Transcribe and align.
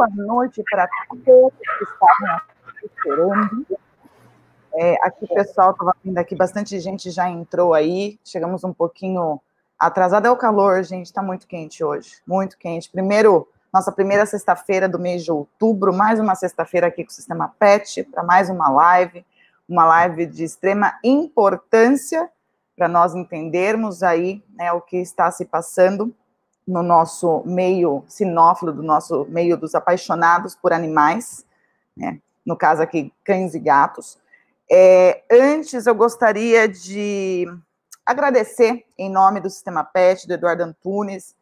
boa 0.00 0.08
noite 0.16 0.62
para 0.70 0.88
todos 1.26 1.52
que 1.58 1.84
estavam 1.84 2.40
esperando. 2.82 3.66
É, 4.72 4.94
aqui, 5.02 5.26
pessoal, 5.26 5.72
estava 5.72 5.94
vindo 6.02 6.16
aqui, 6.16 6.34
bastante 6.34 6.80
gente 6.80 7.10
já 7.10 7.28
entrou 7.28 7.74
aí, 7.74 8.18
chegamos 8.24 8.64
um 8.64 8.72
pouquinho 8.72 9.38
atrasado. 9.78 10.26
É 10.26 10.30
o 10.30 10.36
calor, 10.38 10.82
gente, 10.84 11.06
está 11.06 11.22
muito 11.22 11.46
quente 11.46 11.84
hoje, 11.84 12.22
muito 12.26 12.56
quente. 12.56 12.90
Primeiro, 12.90 13.46
nossa 13.70 13.92
primeira 13.92 14.24
sexta-feira 14.24 14.88
do 14.88 14.98
mês 14.98 15.22
de 15.22 15.30
outubro, 15.30 15.92
mais 15.92 16.18
uma 16.18 16.34
sexta-feira 16.34 16.86
aqui 16.86 17.04
com 17.04 17.10
o 17.10 17.14
Sistema 17.14 17.54
PET, 17.58 18.04
para 18.04 18.22
mais 18.22 18.48
uma 18.48 18.70
live, 18.70 19.26
uma 19.68 19.84
live 19.84 20.24
de 20.24 20.44
extrema 20.44 20.98
importância 21.04 22.30
para 22.74 22.88
nós 22.88 23.14
entendermos 23.14 24.02
aí 24.02 24.42
né, 24.54 24.72
o 24.72 24.80
que 24.80 24.96
está 24.96 25.30
se 25.30 25.44
passando 25.44 26.14
no 26.70 26.82
nosso 26.82 27.42
meio 27.44 28.04
sinófilo, 28.06 28.72
do 28.72 28.82
nosso 28.82 29.26
meio 29.28 29.56
dos 29.56 29.74
apaixonados 29.74 30.54
por 30.54 30.72
animais, 30.72 31.44
né? 31.96 32.20
no 32.46 32.56
caso 32.56 32.80
aqui, 32.80 33.12
cães 33.24 33.54
e 33.54 33.58
gatos. 33.58 34.16
É, 34.70 35.24
antes, 35.30 35.86
eu 35.86 35.94
gostaria 35.94 36.68
de 36.68 37.44
agradecer, 38.06 38.84
em 38.96 39.10
nome 39.10 39.40
do 39.40 39.50
Sistema 39.50 39.82
PET, 39.82 40.28
do 40.28 40.34
Eduardo 40.34 40.62
Antunes, 40.62 41.34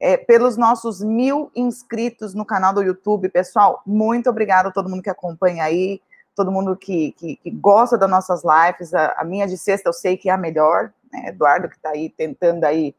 é, 0.00 0.16
pelos 0.16 0.56
nossos 0.56 1.00
mil 1.02 1.50
inscritos 1.56 2.32
no 2.32 2.44
canal 2.44 2.72
do 2.72 2.82
YouTube. 2.82 3.28
Pessoal, 3.28 3.82
muito 3.84 4.30
obrigado 4.30 4.68
a 4.68 4.70
todo 4.70 4.88
mundo 4.88 5.02
que 5.02 5.10
acompanha 5.10 5.64
aí, 5.64 6.00
todo 6.36 6.52
mundo 6.52 6.76
que, 6.76 7.12
que, 7.18 7.34
que 7.34 7.50
gosta 7.50 7.98
das 7.98 8.08
nossas 8.08 8.42
lives. 8.44 8.94
A, 8.94 9.16
a, 9.18 9.24
minha 9.24 9.46
de 9.48 9.58
sexta 9.58 9.88
eu 9.88 9.92
sei 9.92 10.16
que 10.16 10.30
é 10.30 10.32
a 10.32 10.38
melhor, 10.38 10.92
né? 11.12 11.30
Eduardo 11.30 11.68
que 11.68 11.74
está 11.74 11.90
aí 11.90 12.08
tentando 12.10 12.62
aí 12.62 12.94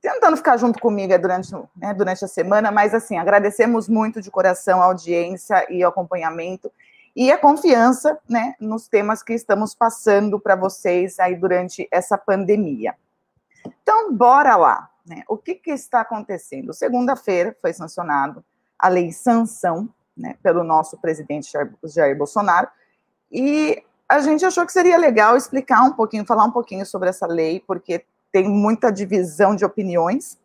tentando 0.00 0.36
ficar 0.36 0.56
junto 0.56 0.78
comigo 0.78 1.16
durante, 1.18 1.52
né, 1.76 1.92
durante 1.94 2.24
a 2.24 2.28
semana, 2.28 2.70
mas 2.70 2.94
assim, 2.94 3.18
agradecemos 3.18 3.88
muito 3.88 4.20
de 4.20 4.30
coração 4.30 4.80
a 4.80 4.86
audiência 4.86 5.66
e 5.70 5.84
o 5.84 5.88
acompanhamento 5.88 6.72
e 7.14 7.30
a 7.30 7.36
confiança, 7.36 8.18
né, 8.28 8.54
nos 8.58 8.88
temas 8.88 9.22
que 9.22 9.34
estamos 9.34 9.74
passando 9.74 10.40
para 10.40 10.56
vocês 10.56 11.20
aí 11.20 11.36
durante 11.36 11.86
essa 11.90 12.16
pandemia. 12.16 12.94
Então, 13.82 14.12
bora 14.14 14.56
lá, 14.56 14.90
né? 15.06 15.22
O 15.28 15.36
que, 15.36 15.54
que 15.54 15.70
está 15.70 16.00
acontecendo? 16.00 16.72
Segunda-feira 16.72 17.54
foi 17.60 17.72
sancionado 17.72 18.42
a 18.78 18.88
lei 18.88 19.12
sanção, 19.12 19.88
né, 20.16 20.36
pelo 20.42 20.64
nosso 20.64 20.98
presidente 20.98 21.52
Jair 21.84 22.16
Bolsonaro, 22.16 22.68
e 23.30 23.82
a 24.08 24.20
gente 24.20 24.44
achou 24.44 24.66
que 24.66 24.72
seria 24.72 24.98
legal 24.98 25.36
explicar 25.36 25.82
um 25.82 25.92
pouquinho, 25.92 26.26
falar 26.26 26.44
um 26.44 26.50
pouquinho 26.50 26.84
sobre 26.84 27.08
essa 27.08 27.26
lei, 27.26 27.62
porque 27.66 28.04
tem 28.32 28.48
muita 28.48 28.90
divisão 28.90 29.54
de 29.54 29.64
opiniões 29.64 30.38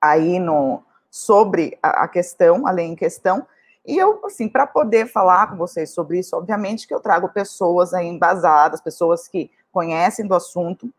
aí 0.00 0.38
no 0.38 0.82
sobre 1.10 1.78
a, 1.82 2.04
a 2.04 2.08
questão, 2.08 2.66
a 2.66 2.70
lei 2.70 2.86
em 2.86 2.94
questão. 2.94 3.46
E 3.84 3.96
eu, 3.96 4.20
assim, 4.24 4.48
para 4.48 4.66
poder 4.66 5.06
falar 5.06 5.48
com 5.48 5.56
vocês 5.56 5.90
sobre 5.90 6.18
isso, 6.18 6.36
obviamente 6.36 6.86
que 6.86 6.94
eu 6.94 7.00
trago 7.00 7.28
pessoas 7.28 7.92
aí 7.92 8.06
embasadas, 8.06 8.80
pessoas 8.80 9.28
que 9.28 9.50
conhecem 9.72 10.26
do 10.26 10.34
assunto, 10.34 10.92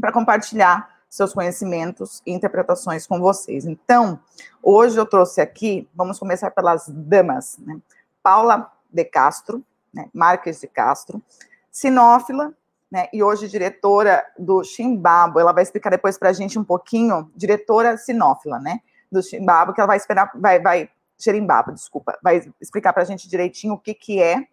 para 0.00 0.12
compartilhar 0.12 0.98
seus 1.08 1.32
conhecimentos 1.32 2.22
e 2.26 2.32
interpretações 2.32 3.06
com 3.06 3.18
vocês. 3.18 3.64
Então, 3.64 4.20
hoje 4.62 4.98
eu 4.98 5.06
trouxe 5.06 5.40
aqui, 5.40 5.88
vamos 5.94 6.18
começar 6.18 6.50
pelas 6.50 6.88
damas, 6.88 7.58
né? 7.58 7.80
Paula 8.22 8.70
de 8.90 9.04
Castro, 9.04 9.64
né? 9.92 10.08
Marques 10.12 10.60
de 10.60 10.66
Castro, 10.66 11.22
sinófila, 11.70 12.52
né, 12.90 13.08
e 13.12 13.22
hoje 13.22 13.48
diretora 13.48 14.24
do 14.38 14.64
Chimbabo. 14.64 15.38
Ela 15.38 15.52
vai 15.52 15.62
explicar 15.62 15.90
depois 15.90 16.16
para 16.16 16.30
a 16.30 16.32
gente 16.32 16.58
um 16.58 16.64
pouquinho, 16.64 17.30
diretora 17.36 17.96
sinófila, 17.96 18.58
né, 18.58 18.80
do 19.10 19.22
Chimbabo, 19.22 19.72
que 19.72 19.80
ela 19.80 19.88
vai 19.88 19.96
esperar, 19.96 20.30
vai, 20.34 20.60
vai, 20.60 20.90
Xerimbabo, 21.18 21.72
desculpa, 21.72 22.16
vai 22.22 22.48
explicar 22.60 22.92
para 22.92 23.02
a 23.02 23.06
gente 23.06 23.28
direitinho 23.28 23.74
o 23.74 23.78
que 23.78 23.92
que 23.92 24.22
é, 24.22 24.46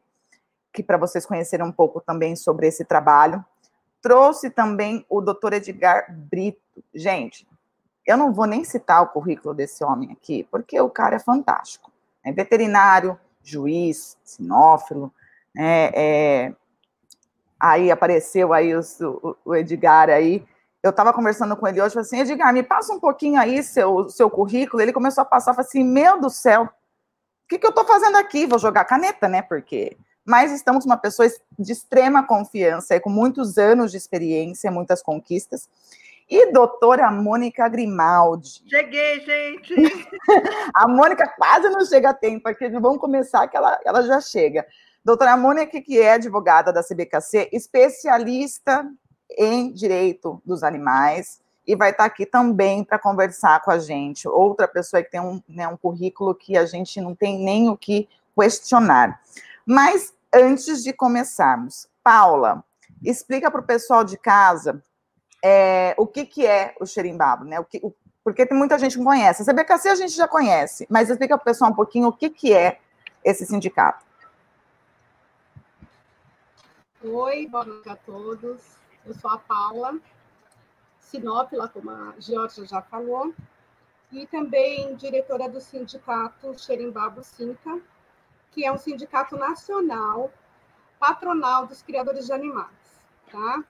que 0.73 0.81
para 0.81 0.97
vocês 0.97 1.25
conhecerem 1.25 1.65
um 1.65 1.71
pouco 1.71 2.01
também 2.01 2.35
sobre 2.35 2.67
esse 2.67 2.83
trabalho. 2.83 3.43
Trouxe 4.01 4.49
também 4.49 5.05
o 5.09 5.21
doutor 5.21 5.53
Edgar 5.53 6.07
Brito. 6.11 6.59
Gente, 6.93 7.47
eu 8.05 8.17
não 8.17 8.33
vou 8.33 8.45
nem 8.45 8.63
citar 8.63 9.01
o 9.01 9.07
currículo 9.07 9.53
desse 9.53 9.83
homem 9.83 10.11
aqui, 10.11 10.47
porque 10.51 10.79
o 10.79 10.89
cara 10.89 11.15
é 11.15 11.19
fantástico. 11.19 11.91
É 12.23 12.31
veterinário, 12.31 13.17
juiz, 13.43 14.17
sinófilo, 14.23 15.13
né, 15.53 15.91
é, 15.93 16.53
Aí 17.65 17.89
apareceu 17.89 18.53
aí 18.53 18.75
o, 18.75 18.81
o 19.43 19.55
Edgar 19.55 20.07
aí. 20.07 20.45
Eu 20.83 20.91
estava 20.91 21.11
conversando 21.11 21.57
com 21.57 21.67
ele 21.67 21.81
hoje, 21.81 21.95
falei 21.95 22.05
assim, 22.05 22.19
Edgar, 22.19 22.53
me 22.53 22.61
passa 22.61 22.93
um 22.93 22.99
pouquinho 22.99 23.41
aí 23.41 23.63
seu, 23.63 24.07
seu 24.07 24.29
currículo. 24.29 24.83
Ele 24.83 24.93
começou 24.93 25.23
a 25.23 25.25
passar, 25.25 25.55
falei 25.55 25.67
assim, 25.67 25.83
meu 25.83 26.21
do 26.21 26.29
céu, 26.29 26.65
o 26.65 27.47
que, 27.49 27.57
que 27.57 27.65
eu 27.65 27.71
estou 27.71 27.83
fazendo 27.83 28.17
aqui? 28.17 28.45
Vou 28.45 28.59
jogar 28.59 28.85
caneta, 28.85 29.27
né? 29.27 29.41
Porque 29.41 29.97
mas 30.23 30.51
estamos 30.51 30.83
com 30.83 30.91
uma 30.91 30.97
pessoa 30.97 31.27
de 31.57 31.71
extrema 31.71 32.25
confiança, 32.25 32.99
com 32.99 33.09
muitos 33.09 33.57
anos 33.57 33.91
de 33.91 33.97
experiência, 33.97 34.71
muitas 34.71 35.01
conquistas. 35.01 35.67
E 36.27 36.51
doutora 36.51 37.09
Mônica 37.11 37.67
Grimaldi. 37.67 38.63
Cheguei, 38.67 39.21
gente! 39.21 39.75
a 40.73 40.87
Mônica 40.87 41.27
quase 41.37 41.69
não 41.69 41.85
chega 41.85 42.09
a 42.09 42.13
tempo, 42.13 42.43
porque 42.43 42.67
vamos 42.69 42.99
começar 42.99 43.47
que 43.47 43.57
ela, 43.57 43.79
ela 43.85 44.01
já 44.03 44.19
chega. 44.19 44.65
Doutora 45.05 45.37
Mônica, 45.37 45.79
que 45.81 45.99
é 45.99 46.13
advogada 46.13 46.73
da 46.73 46.81
CBKC, 46.81 47.49
especialista 47.53 48.91
em 49.37 49.71
direito 49.71 50.41
dos 50.43 50.63
animais, 50.63 51.39
e 51.67 51.75
vai 51.75 51.91
estar 51.91 52.05
aqui 52.05 52.25
também 52.25 52.83
para 52.83 52.97
conversar 52.97 53.61
com 53.61 53.69
a 53.69 53.77
gente. 53.77 54.27
Outra 54.27 54.67
pessoa 54.67 55.03
que 55.03 55.11
tem 55.11 55.21
um, 55.21 55.39
né, 55.47 55.67
um 55.67 55.77
currículo 55.77 56.33
que 56.33 56.57
a 56.57 56.65
gente 56.65 56.99
não 56.99 57.13
tem 57.13 57.37
nem 57.37 57.69
o 57.69 57.77
que 57.77 58.09
questionar. 58.35 59.21
Mas 59.63 60.11
antes 60.33 60.83
de 60.83 60.91
começarmos, 60.91 61.87
Paula, 62.03 62.63
explica 63.03 63.51
para 63.51 63.61
o 63.61 63.65
pessoal 63.65 64.03
de 64.03 64.17
casa 64.17 64.81
é, 65.43 65.93
o 65.99 66.07
que, 66.07 66.25
que 66.25 66.47
é 66.47 66.73
o 66.79 66.85
xerimbabo, 66.87 67.45
né? 67.45 67.59
O 67.59 67.63
que, 67.63 67.79
o, 67.83 67.93
porque 68.23 68.43
tem 68.43 68.57
muita 68.57 68.79
gente 68.79 68.93
que 68.93 69.03
não 69.03 69.11
conhece. 69.11 69.43
A 69.43 69.53
CBKC 69.53 69.87
a 69.89 69.95
gente 69.95 70.15
já 70.15 70.27
conhece, 70.27 70.87
mas 70.89 71.11
explica 71.11 71.37
para 71.37 71.43
o 71.43 71.45
pessoal 71.45 71.69
um 71.69 71.75
pouquinho 71.75 72.07
o 72.07 72.13
que, 72.13 72.27
que 72.27 72.51
é 72.51 72.79
esse 73.23 73.45
sindicato. 73.45 74.03
Oi, 77.03 77.45
boa 77.47 77.65
noite 77.65 77.89
a 77.89 77.95
todos. 77.95 78.77
Eu 79.05 79.13
sou 79.13 79.29
a 79.29 79.37
Paula, 79.37 79.99
sinófila, 80.97 81.67
como 81.67 81.91
a 81.91 82.13
Georgia 82.17 82.65
já 82.65 82.81
falou, 82.81 83.35
e 84.11 84.25
também 84.27 84.95
diretora 84.95 85.49
do 85.49 85.59
sindicato 85.59 86.57
Xerimbabo 86.57 87.21
Sinca, 87.21 87.81
que 88.51 88.65
é 88.65 88.71
um 88.71 88.77
sindicato 88.77 89.35
nacional 89.37 90.31
patronal 90.97 91.67
dos 91.67 91.83
criadores 91.83 92.27
de 92.27 92.33
animais, 92.33 93.05
tá? 93.29 93.63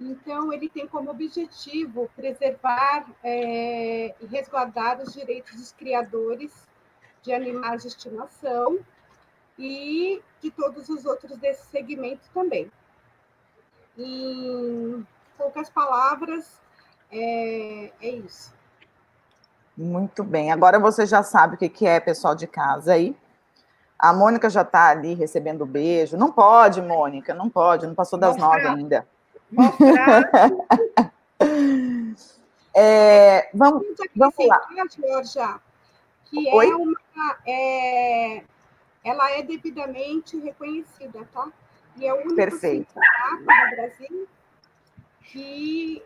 Então, 0.00 0.52
ele 0.52 0.68
tem 0.68 0.86
como 0.86 1.10
objetivo 1.10 2.08
preservar 2.14 3.06
é, 3.24 4.14
e 4.20 4.26
resguardar 4.26 5.00
os 5.00 5.12
direitos 5.12 5.56
dos 5.56 5.72
criadores 5.72 6.66
de 7.22 7.32
animais 7.32 7.82
de 7.82 7.88
estimação 7.88 8.78
e 9.58 10.22
de 10.46 10.50
todos 10.52 10.88
os 10.88 11.04
outros 11.04 11.36
desse 11.38 11.66
segmento 11.66 12.22
também. 12.32 12.70
Em 13.98 15.04
poucas 15.36 15.68
palavras, 15.68 16.60
é, 17.10 17.90
é 18.00 18.10
isso. 18.10 18.54
Muito 19.76 20.22
bem. 20.22 20.52
Agora 20.52 20.78
você 20.78 21.04
já 21.04 21.22
sabe 21.22 21.56
o 21.56 21.58
que 21.58 21.86
é, 21.86 22.00
pessoal 22.00 22.34
de 22.34 22.46
casa 22.46 22.94
aí. 22.94 23.14
A 23.98 24.12
Mônica 24.12 24.48
já 24.48 24.62
está 24.62 24.90
ali 24.90 25.14
recebendo 25.14 25.66
beijo. 25.66 26.16
Não 26.16 26.30
pode, 26.30 26.80
Mônica, 26.80 27.34
não 27.34 27.50
pode, 27.50 27.86
não 27.86 27.94
passou 27.94 28.18
das 28.18 28.36
Mostrar. 28.36 28.62
nove 28.62 28.80
ainda. 28.80 29.06
é, 32.74 33.48
vamos, 33.54 33.86
vamos 34.14 34.34
lá. 34.46 34.60
Georgia, 34.90 35.60
que 36.24 36.52
Oi? 36.52 36.70
é 36.70 36.76
uma. 36.76 36.96
É, 37.46 38.42
ela 39.06 39.30
é 39.30 39.40
devidamente 39.40 40.36
reconhecida, 40.36 41.26
tá? 41.32 41.48
E 41.96 42.04
é 42.04 42.12
o 42.12 42.16
único 42.16 42.34
Perfeito. 42.34 42.92
sindicato 42.92 43.40
no 43.40 43.76
Brasil 43.76 44.28
que 45.22 46.02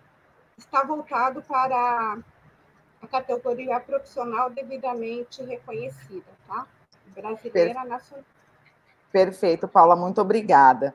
está 0.58 0.84
voltado 0.84 1.42
para 1.42 2.18
a 3.02 3.06
categoria 3.06 3.80
profissional 3.80 4.50
devidamente 4.50 5.42
reconhecida, 5.42 6.26
tá? 6.46 6.66
Brasileira 7.14 7.84
nacional. 7.84 8.24
Perfeito, 9.10 9.66
Paula, 9.66 9.96
muito 9.96 10.20
obrigada. 10.20 10.94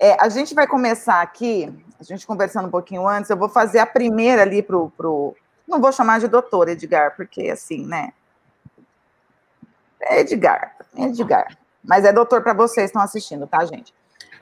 É, 0.00 0.20
a 0.20 0.28
gente 0.28 0.52
vai 0.52 0.66
começar 0.66 1.22
aqui, 1.22 1.72
a 1.98 2.02
gente 2.02 2.26
conversando 2.26 2.66
um 2.66 2.70
pouquinho 2.72 3.06
antes, 3.06 3.30
eu 3.30 3.36
vou 3.36 3.48
fazer 3.48 3.78
a 3.78 3.86
primeira 3.86 4.42
ali 4.42 4.62
para 4.62 4.76
o. 4.76 4.90
Pro... 4.90 5.36
Não 5.66 5.80
vou 5.80 5.92
chamar 5.92 6.18
de 6.18 6.26
doutor, 6.26 6.68
Edgar, 6.68 7.14
porque 7.14 7.48
assim, 7.48 7.86
né? 7.86 8.12
É 10.00 10.20
Edgar, 10.20 10.76
é 10.96 11.04
Edgar. 11.04 11.56
Mas 11.82 12.04
é 12.04 12.12
doutor 12.12 12.42
para 12.42 12.52
vocês 12.52 12.86
que 12.86 12.90
estão 12.90 13.02
assistindo, 13.02 13.46
tá, 13.46 13.64
gente? 13.64 13.94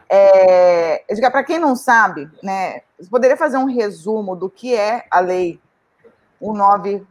É, 0.09 1.05
Edgar, 1.13 1.31
para 1.31 1.45
quem 1.45 1.59
não 1.59 1.77
sabe, 1.77 2.31
né, 2.43 2.81
você 2.99 3.11
poderia 3.11 3.37
fazer 3.37 3.57
um 3.57 3.67
resumo 3.67 4.37
do 4.37 4.51
que 4.51 4.75
é 4.75 5.05
a 5.11 5.21
lei 5.21 5.61
19, 6.41 7.07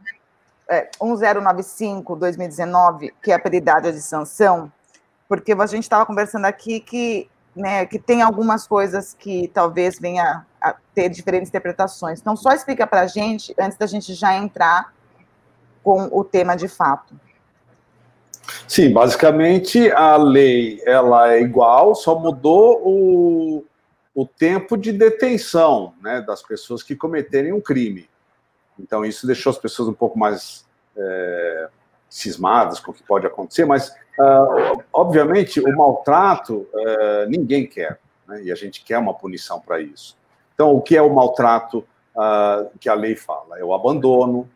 é, 0.68 0.90
1095-2019, 1.00 3.12
que 3.22 3.32
é 3.32 3.34
a 3.34 3.38
peridade 3.38 3.92
de 3.92 4.00
sanção, 4.00 4.72
porque 5.28 5.52
a 5.52 5.66
gente 5.66 5.82
estava 5.82 6.06
conversando 6.06 6.46
aqui 6.46 6.80
que, 6.80 7.28
né, 7.54 7.84
que 7.86 7.98
tem 7.98 8.22
algumas 8.22 8.66
coisas 8.66 9.14
que 9.14 9.48
talvez 9.48 9.98
venha 9.98 10.46
a 10.60 10.74
ter 10.94 11.08
diferentes 11.08 11.48
interpretações. 11.48 12.20
Então, 12.20 12.36
só 12.36 12.52
explica 12.52 12.86
para 12.86 13.00
a 13.02 13.06
gente, 13.06 13.54
antes 13.58 13.76
da 13.76 13.86
gente 13.86 14.14
já 14.14 14.34
entrar 14.34 14.92
com 15.82 16.08
o 16.12 16.24
tema 16.24 16.56
de 16.56 16.68
fato. 16.68 17.18
Sim, 18.68 18.92
basicamente 18.92 19.90
a 19.90 20.16
lei 20.16 20.80
ela 20.84 21.32
é 21.32 21.40
igual, 21.40 21.94
só 21.94 22.18
mudou 22.18 22.80
o, 22.84 23.64
o 24.14 24.26
tempo 24.26 24.76
de 24.76 24.92
detenção 24.92 25.94
né, 26.02 26.20
das 26.20 26.42
pessoas 26.42 26.82
que 26.82 26.96
cometerem 26.96 27.52
um 27.52 27.60
crime. 27.60 28.08
Então, 28.78 29.04
isso 29.04 29.26
deixou 29.26 29.50
as 29.50 29.58
pessoas 29.58 29.88
um 29.88 29.94
pouco 29.94 30.18
mais 30.18 30.64
é, 30.96 31.68
cismadas 32.08 32.78
com 32.78 32.90
o 32.90 32.94
que 32.94 33.02
pode 33.02 33.26
acontecer, 33.26 33.64
mas, 33.64 33.90
uh, 33.90 34.82
obviamente, 34.92 35.60
o 35.60 35.76
maltrato 35.76 36.66
uh, 36.72 37.28
ninguém 37.28 37.66
quer, 37.66 37.98
né, 38.26 38.42
e 38.44 38.52
a 38.52 38.54
gente 38.54 38.84
quer 38.84 38.98
uma 38.98 39.14
punição 39.14 39.60
para 39.60 39.80
isso. 39.80 40.16
Então, 40.54 40.72
o 40.74 40.80
que 40.80 40.96
é 40.96 41.02
o 41.02 41.12
maltrato 41.12 41.84
uh, 42.14 42.70
que 42.78 42.88
a 42.88 42.94
lei 42.94 43.16
fala? 43.16 43.58
É 43.58 43.64
o 43.64 43.74
abandono, 43.74 44.48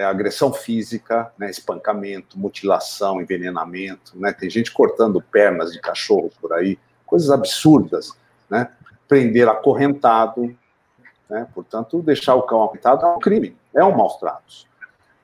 é 0.00 0.04
agressão 0.04 0.50
física, 0.50 1.30
né, 1.38 1.50
espancamento, 1.50 2.38
mutilação, 2.38 3.20
envenenamento, 3.20 4.18
né, 4.18 4.32
tem 4.32 4.48
gente 4.48 4.72
cortando 4.72 5.20
pernas 5.20 5.72
de 5.72 5.78
cachorro 5.78 6.32
por 6.40 6.54
aí, 6.54 6.78
coisas 7.04 7.30
absurdas, 7.30 8.14
né, 8.48 8.70
prender 9.06 9.46
acorrentado, 9.46 10.56
né, 11.28 11.46
portanto, 11.54 12.00
deixar 12.00 12.34
o 12.34 12.44
cão 12.44 12.62
acorrentado 12.62 13.04
é 13.04 13.08
um 13.10 13.18
crime, 13.18 13.54
é 13.74 13.84
um 13.84 13.94
maus 13.94 14.16
tratos. 14.16 14.66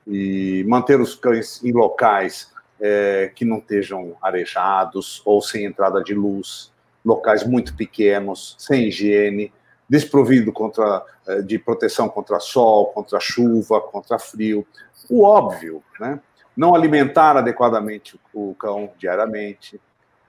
E 0.05 0.63
manter 0.67 1.01
os 1.01 1.15
cães 1.15 1.63
em 1.63 1.71
locais 1.71 2.53
é, 2.79 3.31
que 3.33 3.43
não 3.43 3.57
estejam 3.57 4.15
arejados 4.21 5.23
ou 5.25 5.41
sem 5.41 5.65
entrada 5.65 6.03
de 6.03 6.13
luz, 6.13 6.71
locais 7.03 7.43
muito 7.43 7.75
pequenos, 7.75 8.55
sem 8.59 8.89
higiene, 8.89 9.51
desprovido 9.89 10.51
contra, 10.51 11.03
eh, 11.27 11.41
de 11.41 11.57
proteção 11.57 12.09
contra 12.09 12.39
sol, 12.39 12.87
contra 12.87 13.19
chuva, 13.19 13.79
contra 13.79 14.19
frio. 14.19 14.65
O 15.09 15.23
óbvio, 15.23 15.83
né? 15.99 16.19
Não 16.55 16.75
alimentar 16.75 17.37
adequadamente 17.37 18.19
o 18.33 18.55
cão 18.55 18.91
diariamente, 18.97 19.79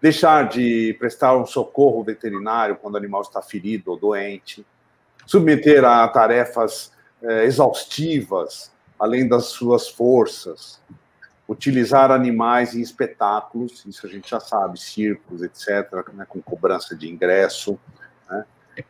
deixar 0.01 0.49
de 0.49 0.95
prestar 0.99 1.37
um 1.37 1.47
socorro 1.47 2.05
veterinário 2.05 2.77
quando 2.77 2.95
o 2.95 2.99
animal 2.99 3.23
está 3.23 3.43
ferido 3.43 3.91
ou 3.91 3.99
doente, 3.99 4.65
submeter 5.27 5.85
a 5.85 6.07
tarefas 6.09 6.93
eh, 7.23 7.45
exaustivas, 7.45 8.71
além 8.99 9.27
das 9.27 9.47
suas 9.47 9.89
forças, 9.89 10.81
utilizar 11.49 12.11
animais 12.11 12.75
em 12.75 12.81
espetáculos, 12.81 13.85
isso 13.87 14.07
a 14.07 14.11
gente 14.11 14.29
já 14.29 14.39
sabe, 14.39 14.79
circos, 14.79 15.43
etc., 15.43 16.13
né, 16.13 16.27
com 16.29 16.43
cobrança 16.43 16.95
de 16.95 17.09
ingresso, 17.09 17.79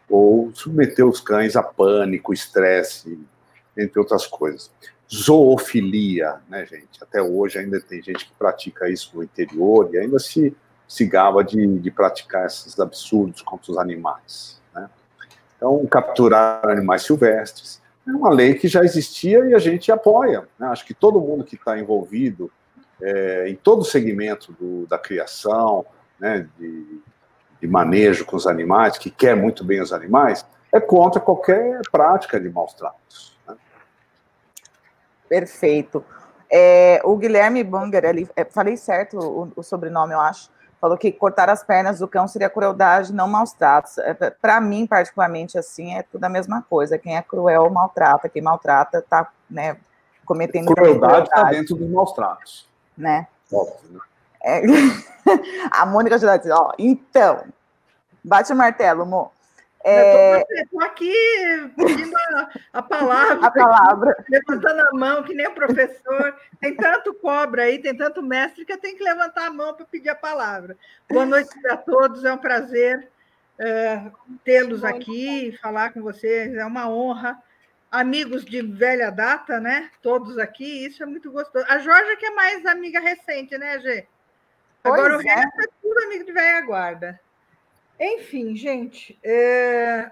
ou 0.08 0.50
submeter 0.54 1.06
os 1.06 1.20
cães 1.20 1.56
a 1.56 1.62
pânico, 1.62 2.32
estresse, 2.32 3.18
entre 3.76 3.98
outras 3.98 4.26
coisas. 4.26 4.70
Zoofilia, 5.10 6.36
né, 6.48 6.66
gente? 6.66 7.02
Até 7.02 7.22
hoje 7.22 7.58
ainda 7.58 7.80
tem 7.80 8.02
gente 8.02 8.26
que 8.26 8.32
pratica 8.38 8.88
isso 8.88 9.12
no 9.14 9.22
interior 9.22 9.88
e 9.92 9.98
ainda 9.98 10.18
se, 10.18 10.54
se 10.86 11.06
gaba 11.06 11.42
de, 11.42 11.78
de 11.78 11.90
praticar 11.90 12.46
esses 12.46 12.78
absurdos 12.78 13.40
contra 13.40 13.72
os 13.72 13.78
animais. 13.78 14.60
Né? 14.74 14.88
Então, 15.56 15.84
capturar 15.86 16.66
animais 16.66 17.02
silvestres 17.02 17.80
é 18.06 18.10
uma 18.10 18.30
lei 18.30 18.54
que 18.54 18.68
já 18.68 18.82
existia 18.82 19.38
e 19.46 19.54
a 19.54 19.58
gente 19.58 19.90
apoia. 19.90 20.46
Né? 20.58 20.66
Acho 20.68 20.84
que 20.84 20.94
todo 20.94 21.20
mundo 21.20 21.44
que 21.44 21.54
está 21.54 21.78
envolvido 21.78 22.50
é, 23.00 23.48
em 23.48 23.54
todo 23.54 23.80
o 23.80 23.84
segmento 23.84 24.52
do, 24.52 24.86
da 24.86 24.98
criação, 24.98 25.86
né, 26.18 26.48
de, 26.58 27.00
de 27.60 27.66
manejo 27.66 28.24
com 28.24 28.36
os 28.36 28.46
animais, 28.46 28.98
que 28.98 29.10
quer 29.10 29.36
muito 29.36 29.64
bem 29.64 29.80
os 29.80 29.92
animais, 29.92 30.44
é 30.72 30.80
contra 30.80 31.20
qualquer 31.20 31.80
prática 31.90 32.38
de 32.38 32.48
maus 32.48 32.74
tratos. 32.74 33.36
Né? 33.46 33.56
Perfeito. 35.28 36.04
É, 36.50 37.00
o 37.04 37.16
Guilherme 37.16 37.62
Bunger, 37.62 38.04
ele, 38.04 38.28
é, 38.34 38.44
falei 38.44 38.76
certo 38.76 39.18
o, 39.18 39.52
o, 39.56 39.62
sobrenome, 39.62 40.14
eu 40.14 40.20
acho, 40.20 40.50
falou 40.80 40.96
que 40.96 41.12
cortar 41.12 41.50
as 41.50 41.62
pernas 41.62 41.98
do 41.98 42.08
cão 42.08 42.26
seria 42.26 42.48
crueldade, 42.48 43.12
não 43.12 43.28
maus 43.28 43.52
tratos. 43.52 43.98
É, 43.98 44.14
Para 44.14 44.60
mim, 44.60 44.86
particularmente, 44.86 45.58
assim, 45.58 45.94
é 45.94 46.02
tudo 46.02 46.24
a 46.24 46.28
mesma 46.28 46.62
coisa. 46.62 46.98
Quem 46.98 47.16
é 47.16 47.22
cruel 47.22 47.68
maltrata, 47.70 48.28
quem 48.28 48.40
maltrata 48.40 48.98
está 48.98 49.30
né, 49.50 49.76
cometendo 50.24 50.74
crueldade. 50.74 51.24
está 51.24 51.44
dentro 51.44 51.76
dos 51.76 51.90
maus 51.90 52.12
tratos. 52.12 52.68
Né? 52.96 53.26
Óbvio, 53.52 53.90
né? 53.92 54.00
É... 54.42 54.62
a 55.72 55.86
Mônica 55.86 56.18
já 56.18 56.36
disse, 56.36 56.50
ó, 56.50 56.72
então, 56.78 57.44
bate 58.24 58.52
o 58.52 58.56
martelo, 58.56 59.04
Mo. 59.04 59.32
É... 59.84 60.44
Estou 60.50 60.82
aqui 60.82 61.12
pedindo 61.76 62.16
a, 62.16 62.50
a 62.74 62.82
palavra, 62.82 63.38
a 63.46 63.50
palavra. 63.50 64.10
Aqui, 64.10 64.24
levantando 64.30 64.80
a 64.80 64.92
mão, 64.92 65.22
que 65.22 65.34
nem 65.34 65.46
o 65.46 65.54
professor. 65.54 66.36
Tem 66.60 66.74
tanto 66.74 67.14
cobra 67.14 67.62
aí, 67.62 67.78
tem 67.78 67.96
tanto 67.96 68.22
mestre 68.22 68.64
que 68.64 68.72
eu 68.72 68.78
tenho 68.78 68.96
que 68.96 69.04
levantar 69.04 69.46
a 69.46 69.50
mão 69.50 69.74
para 69.74 69.86
pedir 69.86 70.10
a 70.10 70.14
palavra. 70.14 70.76
Boa 71.08 71.24
noite 71.24 71.50
a 71.68 71.76
todos, 71.76 72.24
é 72.24 72.32
um 72.32 72.38
prazer 72.38 73.08
é, 73.58 74.10
tê-los 74.44 74.84
aqui, 74.84 75.56
falar 75.60 75.92
com 75.92 76.02
vocês, 76.02 76.54
é 76.54 76.64
uma 76.64 76.88
honra. 76.88 77.38
Amigos 77.90 78.44
de 78.44 78.60
velha 78.60 79.10
data, 79.10 79.58
né? 79.58 79.90
Todos 80.02 80.38
aqui, 80.38 80.84
isso 80.84 81.02
é 81.02 81.06
muito 81.06 81.32
gostoso. 81.32 81.64
A 81.68 81.78
Jorge 81.78 82.16
que 82.16 82.26
é 82.26 82.30
mais 82.34 82.66
amiga 82.66 83.00
recente, 83.00 83.56
né, 83.56 83.80
Gê? 83.80 84.06
Agora 84.82 85.14
pois 85.14 85.24
o 85.24 85.28
é. 85.28 85.34
resto 85.34 85.60
é 85.60 85.66
tudo 85.82 86.04
amigo 86.04 86.24
de 86.24 86.32
velha 86.32 86.60
guarda. 86.62 87.20
Enfim, 88.00 88.54
gente, 88.54 89.18
é... 89.24 90.10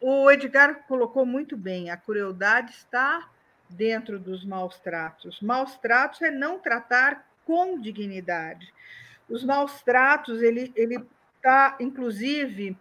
o 0.00 0.30
Edgar 0.30 0.84
colocou 0.86 1.24
muito 1.24 1.56
bem: 1.56 1.90
a 1.90 1.96
crueldade 1.96 2.72
está 2.72 3.28
dentro 3.68 4.18
dos 4.18 4.44
maus 4.44 4.78
tratos. 4.78 5.40
Maus 5.40 5.76
tratos 5.78 6.20
é 6.22 6.30
não 6.30 6.58
tratar 6.58 7.26
com 7.46 7.80
dignidade. 7.80 8.72
Os 9.28 9.42
maus 9.42 9.82
tratos, 9.82 10.42
ele 10.42 10.72
está, 11.36 11.76
inclusive, 11.80 12.76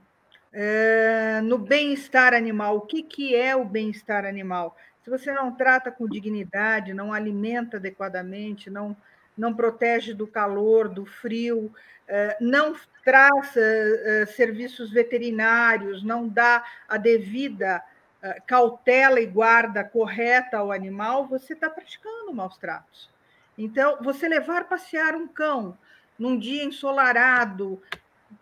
é... 0.51 1.39
no 1.41 1.57
bem-estar 1.57 2.33
animal. 2.33 2.77
O 2.77 2.81
que, 2.81 3.01
que 3.01 3.35
é 3.35 3.55
o 3.55 3.63
bem-estar 3.63 4.25
animal? 4.25 4.77
Se 5.03 5.09
você 5.09 5.33
não 5.33 5.53
trata 5.53 5.91
com 5.91 6.07
dignidade, 6.07 6.93
não 6.93 7.13
alimenta 7.13 7.77
adequadamente, 7.77 8.69
não 8.69 8.95
não 9.37 9.53
protege 9.53 10.13
do 10.13 10.27
calor, 10.27 10.87
do 10.87 11.05
frio, 11.05 11.73
eh, 12.07 12.37
não 12.39 12.75
traz 13.03 13.55
eh, 13.55 14.21
eh, 14.21 14.25
serviços 14.27 14.91
veterinários, 14.91 16.03
não 16.03 16.27
dá 16.27 16.63
a 16.87 16.97
devida 16.97 17.83
cautela 18.47 19.19
e 19.19 19.25
guarda 19.25 19.83
correta 19.83 20.57
ao 20.57 20.71
animal, 20.71 21.27
você 21.27 21.51
está 21.51 21.69
praticando 21.69 22.33
maus 22.33 22.57
tratos. 22.57 23.09
Então, 23.57 23.97
você 24.01 24.29
levar 24.29 24.69
passear 24.69 25.13
um 25.13 25.27
cão 25.27 25.77
num 26.17 26.39
dia 26.39 26.63
ensolarado, 26.63 27.83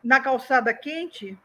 na 0.04 0.20
calçada 0.20 0.72
quente, 0.72 1.36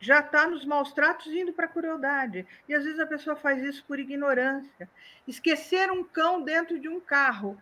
já 0.00 0.18
está 0.18 0.48
nos 0.48 0.64
maus 0.64 0.92
tratos 0.92 1.28
indo 1.28 1.52
para 1.52 1.66
a 1.66 1.68
crueldade. 1.68 2.44
E 2.68 2.74
às 2.74 2.82
vezes 2.82 2.98
a 2.98 3.06
pessoa 3.06 3.36
faz 3.36 3.62
isso 3.62 3.84
por 3.86 4.00
ignorância. 4.00 4.88
Esquecer 5.26 5.90
um 5.90 6.02
cão 6.02 6.42
dentro 6.42 6.80
de 6.80 6.88
um 6.88 7.00
carro 7.00 7.56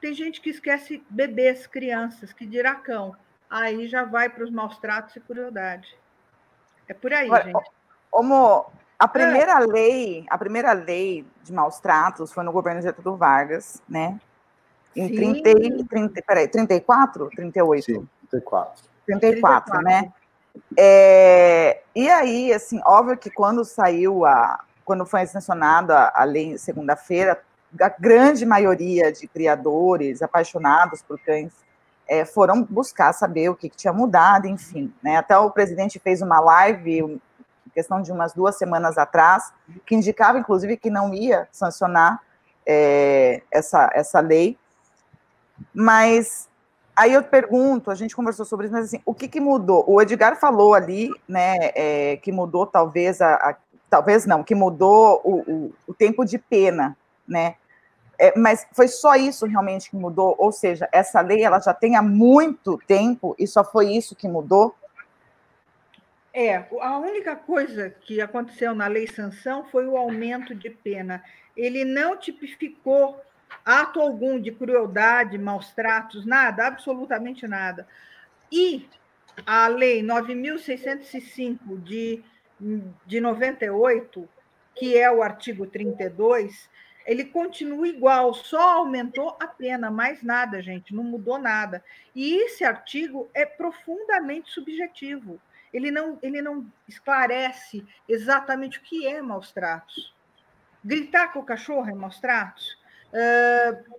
tem 0.00 0.14
gente 0.14 0.40
que 0.40 0.50
esquece 0.50 1.02
bebês, 1.08 1.66
crianças, 1.66 2.32
que 2.32 2.46
dirá 2.46 2.74
cão. 2.74 3.16
Aí 3.48 3.86
já 3.88 4.04
vai 4.04 4.28
para 4.28 4.44
os 4.44 4.50
maus 4.50 4.78
tratos 4.78 5.14
e 5.16 5.20
crueldade. 5.20 5.96
É 6.88 6.94
por 6.94 7.12
aí, 7.12 7.30
Olha, 7.30 7.44
gente. 7.44 7.70
Como 8.10 8.66
a 8.98 9.08
primeira 9.08 9.52
é. 9.52 9.66
lei, 9.66 10.26
a 10.28 10.38
primeira 10.38 10.72
lei 10.72 11.26
de 11.42 11.52
maus 11.52 11.78
tratos 11.78 12.32
foi 12.32 12.44
no 12.44 12.52
governo 12.52 12.80
de 12.80 12.86
Getúlio 12.86 13.16
Vargas, 13.16 13.82
né? 13.88 14.18
Em 14.94 15.14
30, 15.14 15.86
30, 15.88 16.22
peraí, 16.22 16.48
34? 16.48 17.28
38? 17.30 17.84
Sim, 17.84 18.08
34. 18.30 18.84
34, 19.06 19.72
34. 19.72 19.82
né? 19.82 20.12
É, 20.76 21.82
e 21.94 22.08
aí, 22.08 22.52
assim, 22.52 22.80
óbvio 22.84 23.16
que 23.16 23.30
quando 23.30 23.64
saiu 23.64 24.24
a. 24.24 24.60
Quando 24.84 25.04
foi 25.04 25.26
sancionada 25.26 26.12
a 26.14 26.22
lei 26.22 26.56
segunda-feira, 26.56 27.42
a 27.80 27.88
grande 27.88 28.44
maioria 28.44 29.12
de 29.12 29.26
criadores 29.26 30.22
apaixonados 30.22 31.02
por 31.02 31.18
cães 31.18 31.52
é, 32.08 32.24
foram 32.24 32.62
buscar 32.62 33.12
saber 33.12 33.48
o 33.48 33.54
que, 33.54 33.68
que, 33.68 33.76
tinha 33.76 33.92
mudado, 33.92 34.46
enfim. 34.46 34.92
Né? 35.02 35.16
Até 35.16 35.36
o 35.36 35.50
presidente 35.50 35.98
fez 35.98 36.22
uma 36.22 36.40
live, 36.40 37.20
questão 37.74 38.00
de 38.00 38.10
umas 38.10 38.32
duas 38.32 38.56
semanas 38.56 38.96
atrás, 38.96 39.52
que 39.84 39.94
indicava, 39.94 40.38
inclusive, 40.38 40.76
que 40.76 40.88
não 40.88 41.12
ia 41.12 41.48
sancionar 41.52 42.22
é, 42.64 43.42
essa, 43.50 43.90
essa 43.92 44.20
lei. 44.20 44.56
Mas 45.74 46.48
aí 46.94 47.12
eu 47.12 47.22
pergunto, 47.22 47.90
a 47.90 47.94
gente 47.94 48.16
conversou 48.16 48.46
sobre 48.46 48.66
isso, 48.66 48.74
mas 48.74 48.86
assim, 48.86 49.02
o 49.04 49.14
que, 49.14 49.28
que 49.28 49.40
mudou? 49.40 49.84
O 49.86 50.00
Edgar 50.00 50.38
falou 50.38 50.74
ali, 50.74 51.10
né, 51.28 51.56
é, 51.74 52.16
que 52.16 52.32
mudou 52.32 52.66
talvez 52.66 53.20
a, 53.20 53.34
a, 53.34 53.56
talvez 53.90 54.24
não, 54.24 54.42
que 54.42 54.54
mudou 54.54 55.20
o, 55.22 55.34
o, 55.40 55.74
o 55.88 55.94
tempo 55.94 56.24
de 56.24 56.38
pena, 56.38 56.96
né? 57.28 57.56
É, 58.18 58.38
mas 58.38 58.66
foi 58.72 58.88
só 58.88 59.14
isso 59.14 59.46
realmente 59.46 59.90
que 59.90 59.96
mudou? 59.96 60.34
Ou 60.38 60.50
seja, 60.50 60.88
essa 60.92 61.20
lei 61.20 61.42
ela 61.42 61.60
já 61.60 61.74
tem 61.74 61.96
há 61.96 62.02
muito 62.02 62.78
tempo 62.86 63.34
e 63.38 63.46
só 63.46 63.62
foi 63.62 63.92
isso 63.92 64.16
que 64.16 64.28
mudou? 64.28 64.74
É, 66.32 66.66
a 66.80 66.98
única 66.98 67.34
coisa 67.34 67.88
que 67.88 68.20
aconteceu 68.20 68.74
na 68.74 68.86
lei 68.86 69.06
sanção 69.06 69.64
foi 69.64 69.86
o 69.86 69.96
aumento 69.96 70.54
de 70.54 70.68
pena. 70.68 71.22
Ele 71.56 71.84
não 71.84 72.16
tipificou 72.16 73.20
ato 73.64 74.00
algum 74.00 74.38
de 74.38 74.52
crueldade, 74.52 75.38
maus 75.38 75.72
tratos, 75.72 76.26
nada, 76.26 76.66
absolutamente 76.66 77.46
nada. 77.46 77.86
E 78.52 78.88
a 79.46 79.66
lei 79.66 80.02
9605 80.02 81.78
de, 81.78 82.22
de 83.06 83.20
98, 83.20 84.28
que 84.74 84.96
é 84.96 85.10
o 85.10 85.22
artigo 85.22 85.66
32, 85.66 86.68
ele 87.06 87.24
continua 87.24 87.86
igual, 87.86 88.34
só 88.34 88.78
aumentou 88.78 89.36
a 89.40 89.46
pena, 89.46 89.90
mais 89.90 90.22
nada, 90.24 90.60
gente, 90.60 90.92
não 90.92 91.04
mudou 91.04 91.38
nada. 91.38 91.84
E 92.14 92.34
esse 92.34 92.64
artigo 92.64 93.30
é 93.32 93.46
profundamente 93.46 94.50
subjetivo. 94.50 95.40
Ele 95.72 95.90
não, 95.92 96.18
ele 96.20 96.42
não 96.42 96.66
esclarece 96.88 97.86
exatamente 98.08 98.78
o 98.78 98.82
que 98.82 99.06
é 99.06 99.22
maus 99.22 99.52
tratos. 99.52 100.12
Gritar 100.84 101.32
com 101.32 101.38
o 101.38 101.44
cachorro 101.44 101.88
é 101.88 101.94
maus 101.94 102.18
tratos? 102.18 102.76
Uh, 103.12 103.94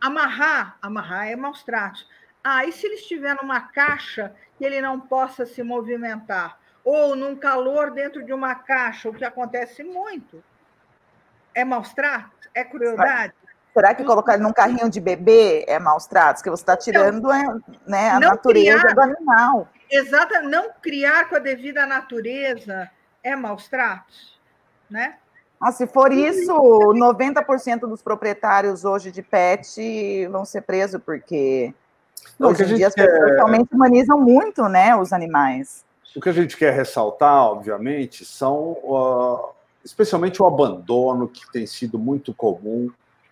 amarrar, 0.00 0.78
amarrar 0.80 1.28
é 1.28 1.36
maus 1.36 1.62
tratos. 1.62 2.08
Ah, 2.42 2.64
e 2.64 2.72
se 2.72 2.86
ele 2.86 2.94
estiver 2.94 3.34
numa 3.36 3.60
caixa 3.60 4.34
que 4.56 4.64
ele 4.64 4.80
não 4.80 4.98
possa 4.98 5.44
se 5.44 5.62
movimentar? 5.62 6.58
Ou 6.82 7.14
num 7.14 7.36
calor 7.36 7.90
dentro 7.90 8.24
de 8.24 8.32
uma 8.32 8.54
caixa, 8.54 9.10
o 9.10 9.14
que 9.14 9.24
acontece 9.24 9.84
muito? 9.84 10.42
É 11.54 11.64
maus 11.64 11.92
tratos? 11.92 12.48
É 12.54 12.64
crueldade? 12.64 13.32
Será 13.72 13.94
que 13.94 14.02
colocar 14.02 14.34
ele 14.34 14.42
num 14.42 14.52
carrinho 14.52 14.90
de 14.90 15.00
bebê 15.00 15.64
é 15.68 15.78
maus 15.78 16.06
tratos? 16.06 16.42
Que 16.42 16.50
você 16.50 16.62
está 16.62 16.76
tirando 16.76 17.28
né, 17.86 18.10
a 18.10 18.18
natureza 18.18 18.78
criar, 18.78 18.94
do 18.94 19.00
animal. 19.00 19.68
Exato, 19.90 20.34
não 20.42 20.70
criar 20.82 21.28
com 21.28 21.36
a 21.36 21.38
devida 21.38 21.86
natureza 21.86 22.90
é 23.22 23.36
maus 23.36 23.68
tratos, 23.68 24.38
né? 24.88 25.16
Ah, 25.60 25.70
se 25.70 25.86
for 25.86 26.10
isso, 26.10 26.52
90% 26.52 27.80
dos 27.80 28.02
proprietários 28.02 28.84
hoje 28.84 29.12
de 29.12 29.22
pet 29.22 30.26
vão 30.28 30.44
ser 30.44 30.62
presos, 30.62 31.00
porque 31.04 31.74
não, 32.38 32.48
hoje 32.48 32.64
em 32.64 32.76
dia 32.76 32.88
as 32.88 32.94
pessoas 32.94 33.24
quer... 33.24 33.34
realmente 33.34 33.68
humanizam 33.74 34.18
muito 34.18 34.68
né, 34.68 34.96
os 34.96 35.12
animais. 35.12 35.84
O 36.16 36.20
que 36.20 36.30
a 36.30 36.32
gente 36.32 36.56
quer 36.56 36.72
ressaltar, 36.72 37.44
obviamente, 37.44 38.24
são 38.24 38.72
uh, 38.82 39.50
especialmente 39.84 40.42
o 40.42 40.46
abandono, 40.46 41.28
que 41.28 41.50
tem 41.50 41.66
sido 41.66 41.98
muito 41.98 42.34
comum. 42.34 42.90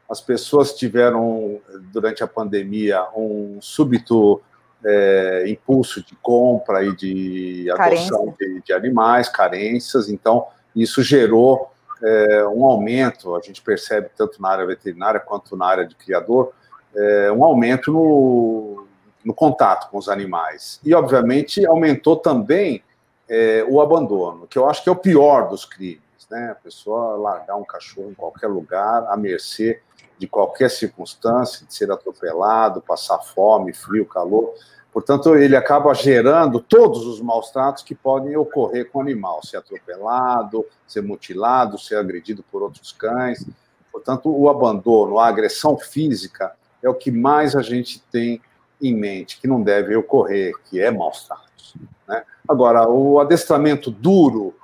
As 0.08 0.20
pessoas 0.20 0.72
tiveram, 0.74 1.60
durante 1.92 2.22
a 2.22 2.26
pandemia, 2.26 3.06
um 3.14 3.58
súbito 3.60 4.40
é, 4.84 5.44
impulso 5.48 6.02
de 6.02 6.14
compra 6.16 6.84
e 6.84 6.96
de 6.96 7.70
adoção 7.70 8.34
de, 8.38 8.62
de, 8.62 8.72
animais, 8.72 9.28
carências, 9.28 10.08
então 10.08 10.46
isso 10.74 11.02
gerou 11.02 11.70
é, 12.02 12.46
um 12.46 12.64
aumento, 12.64 13.34
a 13.34 13.40
gente 13.40 13.60
percebe 13.60 14.08
tanto 14.16 14.40
na 14.40 14.48
área 14.48 14.66
veterinária 14.66 15.20
quanto 15.20 15.56
na 15.56 15.66
área 15.66 15.84
de 15.84 15.94
criador, 15.94 16.52
é, 16.94 17.30
um 17.32 17.44
aumento 17.44 17.92
no, 17.92 18.86
no 19.24 19.34
contato 19.34 19.90
com 19.90 19.98
os 19.98 20.08
animais. 20.08 20.80
E, 20.84 20.94
obviamente, 20.94 21.66
aumentou 21.66 22.16
também 22.16 22.82
é, 23.28 23.66
o 23.68 23.80
abandono, 23.80 24.46
que 24.46 24.56
eu 24.56 24.68
acho 24.68 24.82
que 24.82 24.88
é 24.88 24.92
o 24.92 24.96
pior 24.96 25.50
dos 25.50 25.66
crimes 25.66 26.07
né? 26.30 26.50
A 26.50 26.54
pessoa 26.54 27.16
largar 27.16 27.56
um 27.56 27.64
cachorro 27.64 28.10
em 28.10 28.14
qualquer 28.14 28.48
lugar, 28.48 29.06
à 29.08 29.16
mercê 29.16 29.80
de 30.18 30.26
qualquer 30.26 30.70
circunstância, 30.70 31.66
de 31.66 31.74
ser 31.74 31.90
atropelado, 31.90 32.80
passar 32.80 33.18
fome, 33.18 33.72
frio, 33.72 34.04
calor. 34.04 34.52
Portanto, 34.92 35.36
ele 35.36 35.54
acaba 35.54 35.94
gerando 35.94 36.60
todos 36.60 37.06
os 37.06 37.20
maus 37.20 37.50
tratos 37.50 37.84
que 37.84 37.94
podem 37.94 38.36
ocorrer 38.36 38.90
com 38.90 38.98
o 38.98 39.02
animal, 39.02 39.44
ser 39.44 39.58
atropelado, 39.58 40.64
ser 40.86 41.02
mutilado, 41.02 41.78
ser 41.78 41.96
agredido 41.96 42.44
por 42.50 42.62
outros 42.62 42.90
cães. 42.90 43.46
Portanto, 43.92 44.28
o 44.28 44.48
abandono, 44.48 45.18
a 45.18 45.28
agressão 45.28 45.76
física 45.78 46.52
é 46.82 46.88
o 46.88 46.94
que 46.94 47.10
mais 47.10 47.54
a 47.54 47.62
gente 47.62 48.02
tem 48.10 48.40
em 48.80 48.94
mente, 48.94 49.40
que 49.40 49.46
não 49.46 49.62
deve 49.62 49.94
ocorrer, 49.94 50.52
que 50.64 50.80
é 50.80 50.90
maus 50.90 51.24
tratos. 51.26 51.74
Né? 52.06 52.22
Agora, 52.48 52.88
o 52.88 53.20
adestramento 53.20 53.90
duro, 53.90 54.54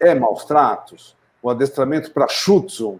é 0.00 0.14
maus 0.14 0.44
tratos, 0.44 1.16
o 1.42 1.50
adestramento 1.50 2.10
para 2.10 2.28
Schutzum, 2.28 2.98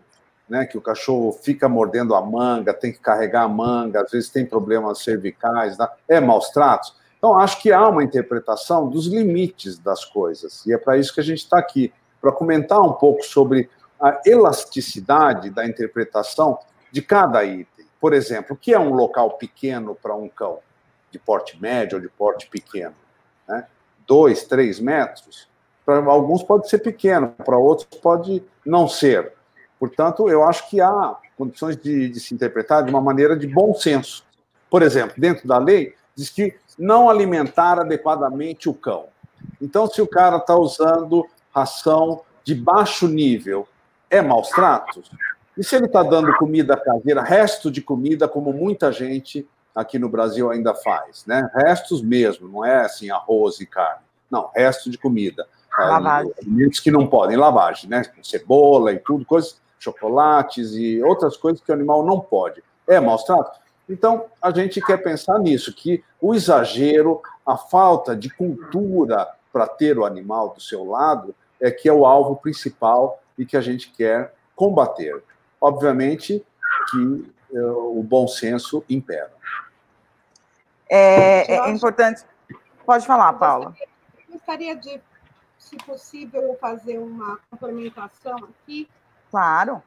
né, 0.49 0.67
que 0.67 0.77
o 0.77 0.81
cachorro 0.81 1.33
fica 1.33 1.69
mordendo 1.69 2.15
a 2.15 2.21
manga, 2.21 2.75
tem 2.75 2.93
que 2.93 2.99
carregar 2.99 3.45
a 3.45 3.49
manga, 3.49 4.03
às 4.03 4.11
vezes 4.11 4.29
tem 4.29 4.45
problemas 4.45 5.03
cervicais, 5.03 5.79
né, 5.79 5.89
é 6.09 6.21
maus 6.21 6.51
tratos. 6.51 6.95
Então, 7.17 7.39
acho 7.39 7.61
que 7.63 7.73
há 7.73 7.89
uma 7.89 8.05
interpretação 8.05 8.89
dos 8.89 9.07
limites 9.07 9.79
das 9.79 10.05
coisas, 10.05 10.65
e 10.67 10.75
é 10.75 10.79
para 10.79 10.99
isso 10.99 11.15
que 11.15 11.21
a 11.21 11.25
gente 11.25 11.39
está 11.39 11.59
aqui, 11.59 11.93
para 12.21 12.31
comentar 12.33 12.81
um 12.81 12.93
pouco 12.93 13.25
sobre 13.25 13.71
a 14.01 14.21
elasticidade 14.27 15.49
da 15.49 15.67
interpretação 15.67 16.59
de 16.93 17.01
cada 17.01 17.43
item. 17.45 17.87
Por 17.99 18.13
exemplo, 18.13 18.55
o 18.55 18.59
que 18.59 18.75
é 18.75 18.79
um 18.79 18.93
local 18.93 19.39
pequeno 19.39 19.95
para 19.95 20.15
um 20.15 20.29
cão, 20.29 20.59
de 21.11 21.19
porte 21.19 21.61
médio 21.61 21.97
ou 21.97 22.03
de 22.03 22.09
porte 22.09 22.47
pequeno? 22.47 22.95
Né? 23.49 23.67
Dois, 24.07 24.45
três 24.45 24.79
metros? 24.79 25.49
Para 25.85 25.99
alguns 26.07 26.43
pode 26.43 26.69
ser 26.69 26.79
pequeno, 26.79 27.35
para 27.45 27.59
outros 27.59 27.89
pode 28.01 28.43
não 28.65 28.89
ser. 28.89 29.33
Portanto, 29.79 30.29
eu 30.29 30.45
acho 30.45 30.69
que 30.71 30.81
há 30.81 31.17
condições 31.37 31.77
de, 31.77 32.09
de, 32.09 32.21
se 32.21 32.35
interpretar 32.35 32.85
de 32.85 32.91
uma 32.91 33.01
maneira 33.01 33.37
de 33.37 33.47
bom 33.47 33.75
senso. 33.75 34.25
Por 34.71 34.83
exemplo, 34.83 35.15
dentro 35.19 35.47
da 35.47 35.59
lei, 35.59 35.95
diz 36.15 36.31
que 36.31 36.57
não 36.79 37.11
alimentar 37.11 37.79
adequadamente 37.79 38.69
o 38.69 38.75
cão. 38.75 39.07
Então, 39.61 39.87
se 39.87 40.01
o 40.01 40.07
cara 40.07 40.39
está 40.39 40.57
usando 40.57 41.27
ração 41.55 42.23
de 42.43 42.55
baixo 42.55 43.07
nível, 43.07 43.69
é 44.09 44.23
maus 44.23 44.49
tratos? 44.49 45.11
E 45.57 45.63
se 45.63 45.77
ele 45.77 45.87
está 45.87 46.03
dando 46.03 46.35
comida 46.37 46.77
caseira, 46.77 47.23
resto 47.23 47.71
de 47.71 47.81
comida, 47.81 48.27
como 48.27 48.53
muita 48.53 48.91
gente 48.91 49.47
aqui 49.75 49.99
no 49.99 50.09
Brasil 50.09 50.51
ainda 50.51 50.75
faz, 50.75 51.25
né? 51.27 51.49
Restos 51.55 52.01
mesmo, 52.03 52.49
não 52.49 52.65
é 52.65 52.85
assim 52.85 53.11
arroz 53.11 53.61
e 53.61 53.67
carne. 53.67 54.05
Não, 54.31 54.51
resto 54.55 54.91
de 54.91 54.99
comida. 54.99 55.47
Lavagem. 55.79 56.33
Alimentos 56.41 56.81
que 56.81 56.91
não 56.91 57.07
podem, 57.07 57.37
lavagem, 57.37 57.91
né? 57.91 58.03
Cebola 58.23 58.93
e 58.93 58.99
tudo, 58.99 59.25
coisas, 59.25 59.61
chocolates 59.79 60.73
e 60.73 61.03
outras 61.03 61.37
coisas 61.37 61.61
que 61.61 61.71
o 61.71 61.75
animal 61.75 62.05
não 62.05 62.21
pode. 62.21 62.63
É 62.87 63.01
maus 63.01 63.25
tratos? 63.25 63.59
Então, 63.89 64.27
a 64.41 64.51
gente 64.51 64.81
quer 64.81 64.99
pensar 64.99 65.39
nisso, 65.39 65.75
que 65.75 66.03
o 66.21 66.35
exagero, 66.35 67.21
a 67.45 67.57
falta 67.57 68.17
de 68.17 68.31
cultura 68.31 69.29
para 69.53 69.67
ter 69.67 69.99
o 69.99 70.05
animal 70.05 70.51
do 70.51 70.61
seu 70.61 70.85
lado, 70.85 71.35
é 71.61 71.71
que 71.71 71.89
é 71.89 71.93
o 71.93 72.07
alvo 72.07 72.37
principal 72.37 73.21
e 73.39 73.45
que 73.45 73.57
a 73.57 73.61
gente 73.61 73.91
quer 73.91 74.35
combater. 74.57 75.23
Obviamente 75.61 76.45
que 76.91 77.33
é, 77.55 77.61
o 77.61 78.03
bom 78.03 78.27
senso 78.27 78.85
impera. 78.89 79.33
É, 80.89 81.55
é 81.55 81.71
importante. 81.71 82.23
Pode 82.85 83.07
falar, 83.07 83.33
Paula. 83.35 83.75
Gostaria 84.31 84.77
de 84.77 85.01
se 85.65 85.77
possível, 85.77 86.57
fazer 86.61 86.99
uma 86.99 87.39
complementação 87.51 88.37
aqui. 88.37 88.89
Claro. 89.31 89.83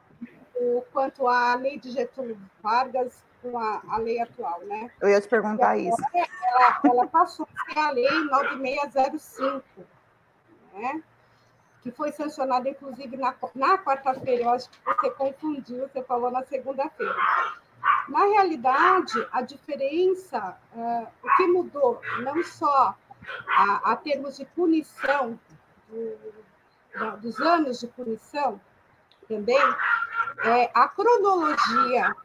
O, 0.56 0.84
quanto 0.92 1.28
à 1.28 1.56
lei 1.56 1.80
de 1.80 1.92
Getúlio 1.92 2.38
Vargas 2.62 3.24
com 3.42 3.58
a, 3.58 3.82
a 3.88 3.98
lei 3.98 4.20
atual, 4.20 4.60
né? 4.62 4.90
Eu 5.00 5.10
ia 5.10 5.22
te 5.22 5.28
perguntar 5.28 5.78
isso. 5.78 6.02
Ela, 6.14 6.80
ela 6.84 7.08
passou 7.08 7.48
a 7.56 7.74
ser 7.74 7.80
a 7.80 7.92
lei 7.92 8.24
9605, 8.26 9.64
né? 10.74 11.04
que 11.88 11.92
foi 11.92 12.12
sancionada, 12.12 12.68
inclusive, 12.68 13.16
na, 13.16 13.34
na 13.56 13.78
quarta-feira. 13.78 14.44
Eu 14.44 14.50
acho 14.50 14.70
que 14.70 14.78
você 14.84 15.10
confundiu, 15.12 15.88
você 15.88 16.04
falou 16.04 16.30
na 16.30 16.44
segunda-feira. 16.44 17.16
Na 18.10 18.26
realidade, 18.26 19.26
a 19.32 19.42
diferença, 19.42 20.58
uh, 20.74 21.08
o 21.24 21.38
que 21.38 21.48
mudou, 21.48 22.02
não 22.24 22.44
só 22.44 22.96
a, 23.48 23.92
a 23.92 23.96
termos 23.96 24.36
de 24.38 24.46
punição 24.46 25.40
do, 25.88 27.18
dos 27.22 27.40
anos 27.40 27.80
de 27.80 27.88
punição 27.88 28.60
também, 29.28 29.62
é, 30.44 30.72
a 30.74 30.88
cronologia 30.88 32.16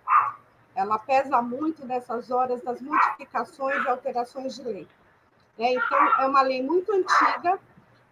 ela 0.74 0.98
pesa 0.98 1.42
muito 1.42 1.86
nessas 1.86 2.30
horas 2.30 2.62
das 2.62 2.80
modificações 2.80 3.84
e 3.84 3.88
alterações 3.88 4.54
de 4.54 4.62
lei. 4.62 4.88
É, 5.58 5.74
então, 5.74 6.20
é 6.20 6.26
uma 6.26 6.42
lei 6.42 6.62
muito 6.62 6.92
antiga, 6.92 7.58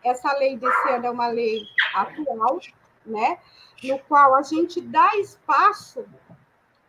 essa 0.04 0.32
lei 0.36 0.56
desse 0.56 0.88
ano 0.90 1.06
é 1.06 1.10
uma 1.10 1.28
lei 1.28 1.62
atual, 1.94 2.60
né, 3.04 3.38
no 3.82 3.98
qual 4.00 4.34
a 4.34 4.42
gente 4.42 4.80
dá 4.80 5.16
espaço 5.16 6.04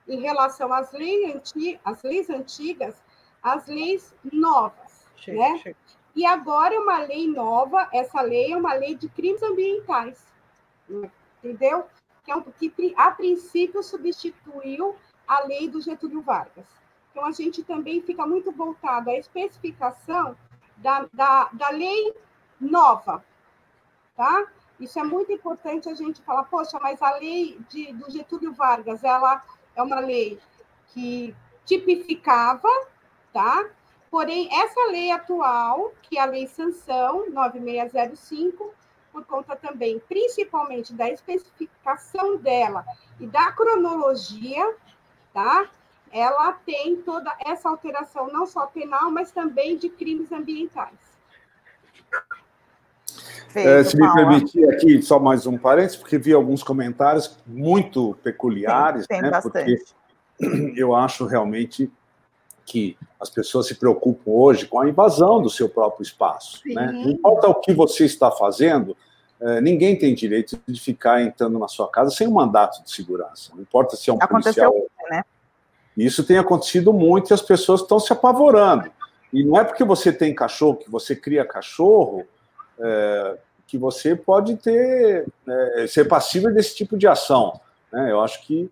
em 0.08 0.20
relação 0.20 0.74
às 0.74 0.91
leis, 0.91 1.36
anti, 1.36 1.80
às 1.86 2.03
leis 2.03 2.30
antigas, 2.30 3.01
às 3.41 3.65
leis 3.68 4.13
novas. 4.32 5.08
Né? 5.27 5.75
E 6.15 6.25
agora 6.25 6.75
é 6.75 6.80
uma 6.80 7.00
lei 7.00 7.27
nova, 7.27 7.88
essa 7.94 8.22
lei 8.22 8.51
é 8.51 8.58
uma 8.58 8.74
lei 8.74 8.96
de 8.96 9.08
crimes 9.08 9.41
ambientais, 9.41 10.25
entendeu? 11.44 11.88
que, 12.24 12.32
é 12.32 12.36
um, 12.36 12.41
que 12.41 12.94
a 12.98 13.12
princípio 13.12 13.82
substituiu 13.84 14.96
a 15.27 15.46
lei 15.46 15.68
do 15.68 15.82
Getúlio 15.82 16.22
Vargas. 16.22 16.65
Então, 17.12 17.25
a 17.25 17.32
gente 17.32 17.63
também 17.63 18.01
fica 18.01 18.25
muito 18.25 18.51
voltado 18.51 19.10
à 19.10 19.15
especificação 19.15 20.36
da, 20.77 21.08
da, 21.13 21.50
da 21.51 21.70
lei 21.70 22.13
nova, 22.60 23.24
tá? 24.15 24.46
Isso 24.80 25.00
é 25.00 25.03
muito 25.03 25.32
importante 25.32 25.89
a 25.89 25.94
gente 25.94 26.22
falar, 26.22 26.44
poxa, 26.46 26.80
mas 26.80 27.01
a 27.01 27.18
lei 27.18 27.60
de, 27.70 27.94
do 27.94 28.10
Getúlio 28.10 28.53
Vargas, 28.53 29.03
ela 29.03 29.44
é 29.75 29.84
uma 29.84 30.00
lei 30.00 30.39
que 30.88 31.36
tipificava, 31.65 32.70
tá? 33.34 33.70
Porém, 34.12 34.50
essa 34.51 34.91
lei 34.91 35.10
atual, 35.10 35.94
que 36.01 36.18
é 36.18 36.22
a 36.22 36.25
Lei 36.25 36.46
Sanção 36.46 37.30
9605, 37.30 38.74
por 39.13 39.25
conta 39.25 39.56
também, 39.56 40.00
principalmente 40.00 40.94
da 40.94 41.10
especificação 41.10 42.36
dela 42.36 42.84
e 43.22 43.25
da 43.25 43.53
cronologia, 43.53 44.75
tá? 45.34 45.65
Ela 46.12 46.51
tem 46.51 46.98
toda 46.98 47.34
essa 47.46 47.70
alteração, 47.70 48.27
não 48.27 48.46
só 48.46 48.68
penal, 48.68 49.10
mas 49.10 49.32
também 49.32 49.77
de 49.77 49.88
crimes 49.88 50.30
ambientais. 50.30 51.00
Feito, 53.48 53.70
é, 53.70 53.84
se 53.86 53.98
me 53.98 54.13
permitir 54.13 54.70
aqui 54.70 55.01
só 55.01 55.20
mais 55.20 55.46
um 55.48 55.58
parênteses, 55.58 55.96
porque 55.96 56.18
vi 56.18 56.34
alguns 56.34 56.63
comentários 56.63 57.38
muito 57.48 58.13
peculiares, 58.22 59.08
tem, 59.08 59.22
tem 59.22 59.30
né? 59.30 59.32
Bastante. 59.32 59.96
Porque 60.38 60.74
eu 60.75 60.94
acho 60.94 61.25
realmente 61.25 61.89
que 62.72 62.98
as 63.20 63.30
pessoas 63.30 63.68
se 63.68 63.75
preocupam 63.75 64.32
hoje 64.32 64.66
com 64.66 64.80
a 64.80 64.88
invasão 64.88 65.42
do 65.42 65.50
seu 65.50 65.68
próprio 65.68 66.04
espaço. 66.04 66.62
Né? 66.66 66.90
Não 66.90 67.12
importa 67.12 67.50
o 67.50 67.56
que 67.56 67.74
você 67.74 68.06
está 68.06 68.32
fazendo, 68.32 68.96
é, 69.42 69.60
ninguém 69.60 69.98
tem 69.98 70.16
direito 70.16 70.58
de 70.66 70.80
ficar 70.80 71.22
entrando 71.22 71.60
na 71.60 71.68
sua 71.68 71.90
casa 71.90 72.12
sem 72.12 72.30
um 72.30 72.32
mandato 72.32 72.82
de 72.82 72.90
segurança. 72.90 73.51
Não 73.54 73.62
importa 73.62 73.98
se 73.98 74.10
é 74.10 74.13
um 74.13 74.18
Aconteceu, 74.22 74.72
policial. 74.72 75.10
Né? 75.10 75.24
Isso 75.98 76.24
tem 76.24 76.38
acontecido 76.38 76.94
muito 76.94 77.32
e 77.32 77.34
as 77.34 77.42
pessoas 77.42 77.82
estão 77.82 78.00
se 78.00 78.13
apavorando. 78.13 78.90
E 79.34 79.44
não 79.44 79.60
é 79.60 79.66
porque 79.66 79.84
você 79.84 80.13
tem 80.13 80.34
cachorro, 80.34 80.78
que 80.78 80.90
você 80.90 81.13
cria 81.13 81.44
cachorro, 81.44 82.25
é, 82.80 83.38
que 83.68 83.78
você 83.78 84.16
pode 84.16 84.56
ter 84.56 85.28
é, 85.46 85.88
ser 85.88 86.08
passível 86.08 86.54
desse 86.54 86.74
tipo 86.74 86.98
de 86.98 87.06
ação. 87.06 87.60
Né? 87.92 88.12
Eu 88.12 88.22
acho 88.22 88.42
que 88.48 88.72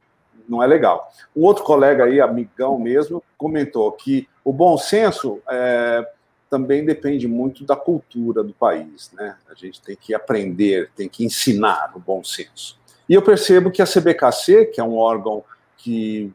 não 0.50 0.64
é 0.64 0.68
legal. 0.68 1.12
Um 1.36 1.44
outro 1.44 1.64
colega 1.64 2.06
aí, 2.06 2.20
amigão 2.20 2.80
mesmo, 2.80 3.24
comentou 3.38 3.92
que 3.92 4.28
o 4.44 4.52
bom 4.52 4.78
senso 4.78 5.40
é, 5.50 6.08
também 6.50 6.84
depende 6.84 7.28
muito 7.28 7.64
da 7.64 7.76
cultura 7.76 8.44
do 8.44 8.54
país. 8.54 9.12
Né? 9.14 9.38
A 9.50 9.54
gente 9.54 9.82
tem 9.82 9.96
que 9.96 10.14
aprender, 10.14 10.92
tem 10.96 11.08
que 11.08 11.24
ensinar 11.24 11.92
o 11.96 12.00
bom 12.00 12.24
senso. 12.24 12.78
E 13.08 13.14
eu 13.14 13.22
percebo 13.22 13.72
que 13.72 13.82
a 13.82 13.86
CBKC, 13.86 14.66
que 14.66 14.82
é 14.82 14.84
um 14.84 14.98
órgão 14.98 15.44
que 15.78 16.32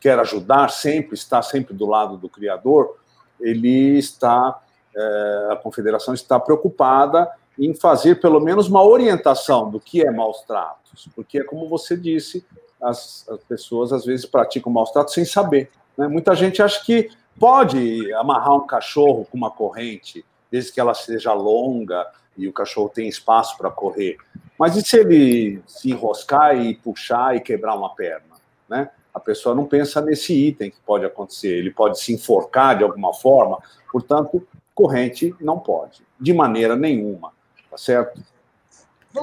quer 0.00 0.18
ajudar 0.18 0.70
sempre, 0.70 1.14
está 1.14 1.42
sempre 1.42 1.74
do 1.74 1.86
lado 1.86 2.16
do 2.16 2.28
criador, 2.28 2.96
ele 3.40 3.98
está 3.98 4.60
é, 4.94 5.48
a 5.52 5.56
confederação 5.56 6.14
está 6.14 6.38
preocupada 6.40 7.30
em 7.58 7.74
fazer 7.74 8.20
pelo 8.20 8.40
menos 8.40 8.68
uma 8.68 8.82
orientação 8.82 9.70
do 9.70 9.78
que 9.78 10.04
é 10.04 10.10
maus 10.10 10.42
tratos, 10.42 11.08
porque 11.14 11.38
é 11.38 11.44
como 11.44 11.68
você 11.68 11.96
disse, 11.96 12.44
as, 12.82 13.28
as 13.28 13.42
pessoas 13.44 13.92
às 13.92 14.04
vezes 14.04 14.26
praticam 14.26 14.72
maus 14.72 14.90
tratos 14.90 15.14
sem 15.14 15.24
saber. 15.24 15.70
Né? 15.96 16.08
Muita 16.08 16.34
gente 16.34 16.62
acha 16.62 16.84
que 16.84 17.10
pode 17.38 18.12
amarrar 18.14 18.54
um 18.56 18.66
cachorro 18.66 19.26
com 19.30 19.36
uma 19.36 19.50
corrente, 19.50 20.24
desde 20.50 20.72
que 20.72 20.80
ela 20.80 20.94
seja 20.94 21.32
longa 21.32 22.06
e 22.36 22.48
o 22.48 22.52
cachorro 22.52 22.88
tem 22.88 23.08
espaço 23.08 23.56
para 23.56 23.70
correr. 23.70 24.16
Mas 24.58 24.76
e 24.76 24.82
se 24.82 24.98
ele 24.98 25.62
se 25.66 25.90
enroscar 25.90 26.56
e 26.56 26.74
puxar 26.74 27.36
e 27.36 27.40
quebrar 27.40 27.74
uma 27.74 27.94
perna? 27.94 28.36
Né? 28.68 28.90
A 29.12 29.18
pessoa 29.18 29.54
não 29.54 29.66
pensa 29.66 30.00
nesse 30.00 30.32
item 30.32 30.70
que 30.70 30.80
pode 30.80 31.04
acontecer. 31.04 31.56
Ele 31.56 31.70
pode 31.70 31.98
se 31.98 32.12
enforcar 32.12 32.76
de 32.76 32.84
alguma 32.84 33.12
forma. 33.14 33.58
Portanto, 33.90 34.46
corrente 34.74 35.34
não 35.40 35.58
pode, 35.58 36.02
de 36.18 36.32
maneira 36.32 36.74
nenhuma, 36.74 37.32
tá 37.70 37.76
certo? 37.76 38.22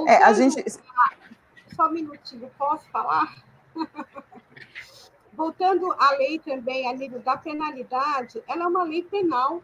É, 0.08 0.24
a 0.24 0.34
gente... 0.34 0.64
Só 1.76 1.88
um 1.88 1.92
minutinho, 1.92 2.50
posso 2.58 2.88
falar? 2.92 3.47
Voltando 5.34 5.92
à 5.94 6.12
lei 6.12 6.40
também, 6.40 6.88
a 6.90 6.94
nível 6.94 7.20
da 7.20 7.38
penalidade, 7.38 8.44
ela 8.48 8.64
é 8.64 8.68
uma 8.68 8.84
lei 8.84 9.04
penal, 9.04 9.62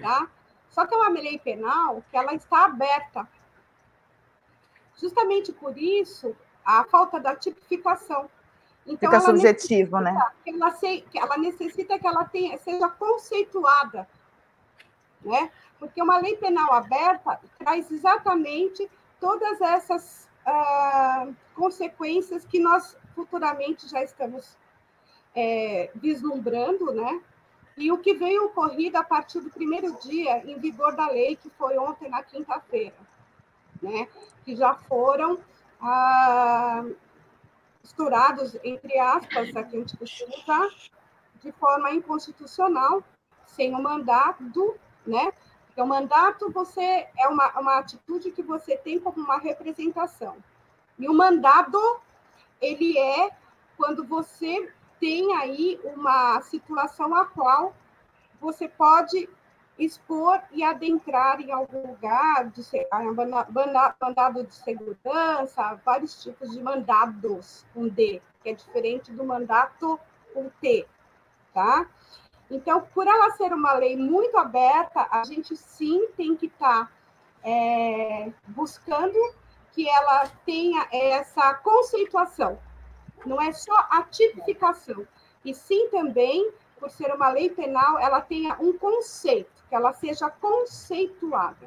tá? 0.00 0.28
Só 0.68 0.86
que 0.86 0.94
é 0.94 0.96
uma 0.96 1.08
lei 1.08 1.38
penal 1.38 2.02
que 2.10 2.16
ela 2.16 2.34
está 2.34 2.64
aberta. 2.64 3.28
Justamente 5.00 5.52
por 5.52 5.78
isso, 5.78 6.34
a 6.64 6.84
falta 6.84 7.20
da 7.20 7.36
tipificação. 7.36 8.28
Então, 8.86 9.10
Fica 9.10 9.20
subjetivo, 9.20 10.00
né? 10.00 10.18
Que 10.42 10.50
ela, 10.50 10.70
se, 10.72 11.02
que 11.02 11.18
ela 11.18 11.38
necessita 11.38 11.98
que 11.98 12.06
ela 12.06 12.24
tenha, 12.24 12.58
seja 12.58 12.88
conceituada 12.88 14.08
né? 15.24 15.50
Porque 15.78 16.00
uma 16.02 16.18
lei 16.18 16.36
penal 16.36 16.72
aberta 16.72 17.40
traz 17.58 17.90
exatamente 17.90 18.88
todas 19.18 19.60
essas 19.60 20.28
uh, 20.46 21.34
consequências 21.54 22.44
que 22.44 22.58
nós 22.58 22.96
futuramente 23.14 23.88
já 23.88 24.02
estamos 24.02 24.56
é, 25.34 25.90
vislumbrando, 25.94 26.92
né? 26.92 27.20
E 27.76 27.90
o 27.90 27.98
que 27.98 28.14
veio 28.14 28.46
ocorrido 28.46 28.96
a 28.98 29.04
partir 29.04 29.40
do 29.40 29.50
primeiro 29.50 29.98
dia 30.00 30.38
em 30.48 30.58
vigor 30.58 30.94
da 30.94 31.08
lei, 31.08 31.36
que 31.36 31.50
foi 31.50 31.76
ontem, 31.76 32.08
na 32.08 32.22
quinta-feira, 32.22 32.94
né? 33.82 34.08
Que 34.44 34.54
já 34.54 34.74
foram 34.74 35.38
ah, 35.80 36.84
estourados, 37.82 38.56
entre 38.62 38.98
aspas, 38.98 39.50
que 39.50 39.58
a 39.58 39.62
gente 39.64 39.96
costuma 39.96 40.36
usar, 40.36 40.68
de 41.42 41.52
forma 41.52 41.90
inconstitucional, 41.92 43.02
sem 43.46 43.74
o 43.74 43.82
mandato 43.82 44.78
né? 45.06 45.32
Porque 45.66 45.80
o 45.80 45.86
mandato 45.86 46.50
você 46.52 47.08
é 47.18 47.28
uma, 47.28 47.58
uma 47.58 47.78
atitude 47.78 48.30
que 48.30 48.42
você 48.42 48.76
tem 48.76 48.98
como 48.98 49.18
uma 49.18 49.38
representação. 49.38 50.36
E 50.98 51.08
o 51.08 51.12
mandado, 51.12 51.78
ele 52.60 52.98
é 52.98 53.30
quando 53.76 54.04
você 54.04 54.72
tem 55.00 55.34
aí 55.36 55.80
uma 55.84 56.40
situação 56.42 57.14
a 57.14 57.26
qual 57.26 57.74
você 58.40 58.68
pode 58.68 59.28
expor 59.78 60.40
e 60.52 60.62
adentrar 60.62 61.40
em 61.40 61.50
algum 61.50 61.88
lugar, 61.88 62.48
de, 62.50 62.62
mandado 64.00 64.44
de 64.44 64.54
segurança, 64.54 65.80
vários 65.84 66.22
tipos 66.22 66.50
de 66.52 66.62
mandados 66.62 67.66
com 67.74 67.88
D, 67.88 68.22
que 68.42 68.50
é 68.50 68.54
diferente 68.54 69.10
do 69.12 69.24
mandato 69.24 69.98
com 70.32 70.48
T, 70.60 70.86
tá? 71.52 71.88
Então, 72.50 72.82
por 72.94 73.06
ela 73.06 73.30
ser 73.32 73.52
uma 73.52 73.72
lei 73.72 73.96
muito 73.96 74.36
aberta, 74.36 75.08
a 75.10 75.24
gente 75.24 75.56
sim 75.56 76.06
tem 76.16 76.36
que 76.36 76.46
estar 76.46 76.86
tá, 76.86 76.92
é, 77.42 78.30
buscando 78.48 79.18
que 79.74 79.88
ela 79.88 80.28
tenha 80.46 80.86
essa 80.90 81.52
conceituação. 81.54 82.58
Não 83.26 83.40
é 83.40 83.52
só 83.52 83.74
a 83.90 84.02
tipificação, 84.02 85.06
e 85.44 85.54
sim 85.54 85.88
também, 85.90 86.50
por 86.78 86.90
ser 86.90 87.12
uma 87.12 87.28
lei 87.30 87.50
penal, 87.50 87.98
ela 87.98 88.20
tenha 88.20 88.56
um 88.60 88.76
conceito, 88.76 89.64
que 89.68 89.74
ela 89.74 89.92
seja 89.92 90.30
conceituada. 90.30 91.66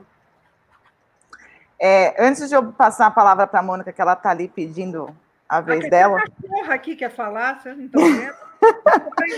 É, 1.79 2.15
antes 2.23 2.47
de 2.49 2.55
eu 2.55 2.71
passar 2.71 3.07
a 3.07 3.11
palavra 3.11 3.45
para 3.45 3.59
a 3.59 3.63
Mônica, 3.63 3.91
que 3.91 4.01
ela 4.01 4.13
está 4.13 4.31
ali 4.31 4.47
pedindo 4.47 5.15
a 5.47 5.61
vez 5.61 5.85
ah, 5.85 5.89
dela. 5.89 6.23
Tem 6.41 6.49
cachorra 6.49 6.73
aqui 6.73 6.95
quer 6.95 7.11
falar, 7.11 7.59
vocês 7.59 7.77
não 7.77 7.85
estão 7.85 8.01
vendo? 8.01 8.35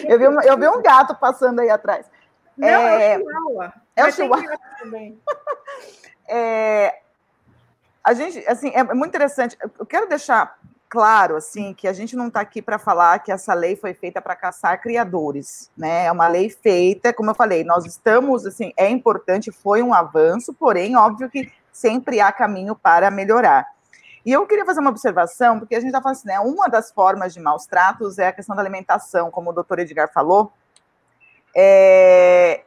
eu, 0.07 0.19
vi 0.19 0.27
um, 0.27 0.41
eu 0.41 0.57
vi 0.57 0.67
um 0.67 0.81
gato 0.81 1.15
passando 1.15 1.59
aí 1.59 1.69
atrás. 1.69 2.09
Não, 2.55 2.67
é, 2.67 3.13
é 3.13 3.17
o 3.17 3.19
Chihuahua. 3.19 3.73
É 3.95 4.05
o 4.05 4.11
Chihuahua. 4.11 4.59
também. 4.79 5.19
É, 6.31 7.01
a 8.09 8.13
gente, 8.13 8.39
assim, 8.47 8.71
é 8.73 8.83
muito 8.83 9.09
interessante. 9.09 9.55
Eu 9.77 9.85
quero 9.85 10.09
deixar 10.09 10.57
claro, 10.89 11.35
assim, 11.35 11.75
que 11.75 11.87
a 11.87 11.93
gente 11.93 12.15
não 12.15 12.27
está 12.27 12.41
aqui 12.41 12.59
para 12.59 12.79
falar 12.79 13.19
que 13.19 13.31
essa 13.31 13.53
lei 13.53 13.75
foi 13.75 13.93
feita 13.93 14.19
para 14.19 14.35
caçar 14.35 14.81
criadores, 14.81 15.69
né? 15.77 16.05
É 16.05 16.11
uma 16.11 16.27
lei 16.27 16.49
feita, 16.49 17.13
como 17.13 17.29
eu 17.29 17.35
falei, 17.35 17.63
nós 17.63 17.85
estamos, 17.85 18.47
assim, 18.47 18.73
é 18.75 18.89
importante, 18.89 19.51
foi 19.51 19.83
um 19.83 19.93
avanço, 19.93 20.51
porém, 20.55 20.95
óbvio 20.95 21.29
que 21.29 21.51
sempre 21.71 22.19
há 22.19 22.31
caminho 22.31 22.75
para 22.75 23.11
melhorar. 23.11 23.67
E 24.25 24.31
eu 24.31 24.47
queria 24.47 24.65
fazer 24.65 24.79
uma 24.79 24.89
observação, 24.89 25.59
porque 25.59 25.75
a 25.75 25.79
gente 25.79 25.89
está 25.89 26.01
falando 26.01 26.17
assim, 26.17 26.27
né? 26.29 26.39
Uma 26.39 26.67
das 26.67 26.91
formas 26.91 27.31
de 27.31 27.39
maus 27.39 27.67
tratos 27.67 28.17
é 28.17 28.27
a 28.27 28.33
questão 28.33 28.55
da 28.55 28.61
alimentação, 28.63 29.29
como 29.29 29.51
o 29.51 29.53
doutor 29.53 29.77
Edgar 29.77 30.11
falou. 30.11 30.51
É, 31.55 32.63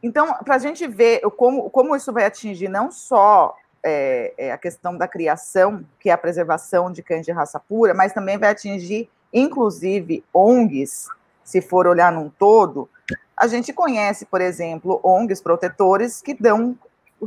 então, 0.00 0.34
para 0.44 0.54
a 0.54 0.58
gente 0.58 0.86
ver 0.86 1.22
como, 1.36 1.68
como 1.68 1.96
isso 1.96 2.12
vai 2.12 2.24
atingir 2.24 2.68
não 2.68 2.92
só 2.92 3.56
é, 3.82 4.34
é, 4.36 4.52
a 4.52 4.58
questão 4.58 4.96
da 4.96 5.06
criação, 5.06 5.84
que 6.00 6.10
é 6.10 6.12
a 6.12 6.18
preservação 6.18 6.90
de 6.90 7.02
cães 7.02 7.24
de 7.24 7.32
raça 7.32 7.60
pura, 7.60 7.94
mas 7.94 8.12
também 8.12 8.38
vai 8.38 8.50
atingir, 8.50 9.08
inclusive, 9.32 10.24
ONGs, 10.32 11.08
se 11.44 11.60
for 11.60 11.86
olhar 11.86 12.12
num 12.12 12.28
todo. 12.28 12.88
A 13.36 13.46
gente 13.46 13.72
conhece, 13.72 14.26
por 14.26 14.40
exemplo, 14.40 15.00
ONGs 15.02 15.40
protetores 15.40 16.20
que 16.20 16.34
dão 16.34 16.76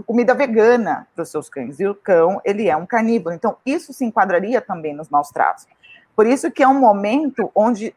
comida 0.06 0.34
vegana 0.34 1.08
para 1.14 1.24
os 1.24 1.30
seus 1.30 1.50
cães. 1.50 1.80
E 1.80 1.88
o 1.88 1.96
cão, 1.96 2.42
ele 2.46 2.70
é 2.70 2.76
um 2.76 2.86
carnívoro. 2.86 3.36
Então, 3.36 3.58
isso 3.66 3.94
se 3.94 4.06
enquadraria 4.06 4.62
também 4.62 4.94
nos 4.94 5.10
maus 5.10 5.30
tratos. 5.30 5.68
Por 6.16 6.26
isso 6.26 6.52
que 6.52 6.64
é 6.64 6.68
um 6.68 6.80
momento 6.80 7.52
onde 7.56 7.96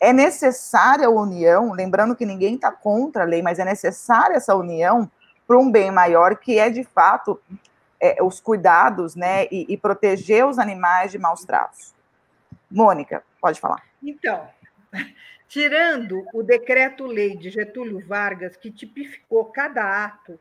é 0.00 0.12
necessária 0.12 1.06
a 1.06 1.10
união, 1.10 1.72
lembrando 1.72 2.16
que 2.16 2.26
ninguém 2.26 2.56
está 2.56 2.72
contra 2.72 3.22
a 3.22 3.26
lei, 3.26 3.40
mas 3.40 3.58
é 3.58 3.64
necessária 3.64 4.36
essa 4.36 4.54
união 4.54 5.08
para 5.52 5.58
um 5.58 5.70
bem 5.70 5.90
maior, 5.90 6.36
que 6.36 6.58
é, 6.58 6.70
de 6.70 6.82
fato, 6.82 7.38
é, 8.00 8.22
os 8.22 8.40
cuidados, 8.40 9.14
né, 9.14 9.44
e, 9.50 9.66
e 9.68 9.76
proteger 9.76 10.46
os 10.46 10.58
animais 10.58 11.12
de 11.12 11.18
maus 11.18 11.44
tratos. 11.44 11.92
Mônica, 12.70 13.22
pode 13.38 13.60
falar. 13.60 13.82
Então, 14.02 14.48
tirando 15.46 16.24
o 16.32 16.42
decreto-lei 16.42 17.36
de 17.36 17.50
Getúlio 17.50 18.02
Vargas, 18.06 18.56
que 18.56 18.70
tipificou 18.70 19.44
cada 19.44 20.06
ato, 20.06 20.40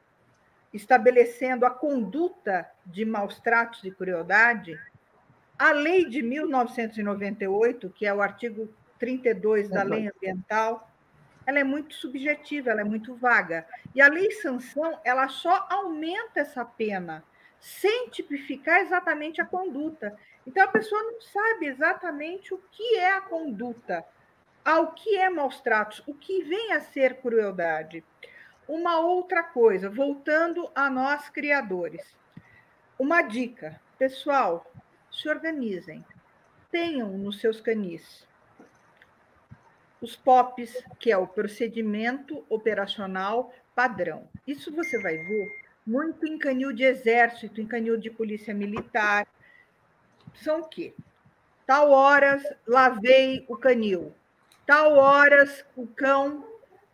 estabelecendo 0.73 1.65
a 1.65 1.69
conduta 1.69 2.71
de 2.85 3.03
maus 3.03 3.37
tratos 3.37 3.83
e 3.83 3.91
crueldade, 3.91 4.79
a 5.59 5.73
lei 5.73 6.05
de 6.05 6.21
1998, 6.21 7.89
que 7.89 8.05
é 8.05 8.13
o 8.13 8.21
artigo 8.21 8.73
32 8.97 9.67
da 9.67 9.83
lei 9.83 10.07
ambiental, 10.07 10.89
ela 11.51 11.59
é 11.59 11.63
muito 11.63 11.93
subjetiva, 11.93 12.71
ela 12.71 12.81
é 12.81 12.85
muito 12.85 13.13
vaga. 13.13 13.67
E 13.93 14.01
a 14.01 14.07
lei 14.07 14.31
sanção, 14.31 14.99
ela 15.03 15.27
só 15.27 15.67
aumenta 15.69 16.39
essa 16.39 16.63
pena, 16.63 17.23
sem 17.59 18.09
tipificar 18.09 18.79
exatamente 18.79 19.41
a 19.41 19.45
conduta. 19.45 20.17
Então, 20.47 20.63
a 20.63 20.71
pessoa 20.71 21.03
não 21.03 21.21
sabe 21.21 21.67
exatamente 21.67 22.53
o 22.53 22.57
que 22.71 22.95
é 22.95 23.11
a 23.11 23.21
conduta, 23.21 24.03
ao 24.63 24.93
que 24.93 25.17
é 25.17 25.29
maus 25.29 25.59
tratos, 25.59 26.01
o 26.07 26.15
que 26.15 26.41
vem 26.43 26.71
a 26.71 26.79
ser 26.79 27.17
crueldade. 27.17 28.03
Uma 28.67 28.99
outra 28.99 29.43
coisa, 29.43 29.89
voltando 29.89 30.71
a 30.73 30.89
nós 30.89 31.29
criadores. 31.29 32.15
Uma 32.97 33.21
dica, 33.21 33.79
pessoal, 33.99 34.71
se 35.11 35.27
organizem. 35.27 36.05
Tenham 36.71 37.09
nos 37.17 37.41
seus 37.41 37.59
canis 37.59 38.25
os 40.01 40.15
POPs, 40.15 40.83
que 40.99 41.11
é 41.11 41.17
o 41.17 41.27
procedimento 41.27 42.43
operacional 42.49 43.53
padrão. 43.75 44.27
Isso 44.45 44.73
você 44.73 44.99
vai 44.99 45.17
ver 45.17 45.61
muito 45.85 46.25
em 46.25 46.37
canil 46.37 46.73
de 46.73 46.83
exército, 46.83 47.61
em 47.61 47.67
canil 47.67 47.97
de 47.97 48.09
polícia 48.09 48.53
militar. 48.53 49.27
São 50.33 50.61
o 50.61 50.67
quê? 50.67 50.93
Tal 51.65 51.91
horas 51.91 52.43
lavei 52.67 53.45
o 53.47 53.55
canil, 53.55 54.13
tal 54.65 54.95
horas 54.95 55.63
o 55.75 55.87
cão 55.87 56.45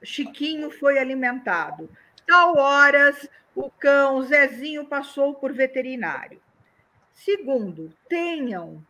Chiquinho 0.04 0.70
foi 0.70 1.00
alimentado, 1.00 1.90
tal 2.28 2.58
horas 2.58 3.28
o 3.56 3.72
cão 3.72 4.22
Zezinho 4.22 4.86
passou 4.86 5.34
por 5.34 5.52
veterinário. 5.52 6.40
Segundo, 7.12 7.92
tenham 8.08 8.86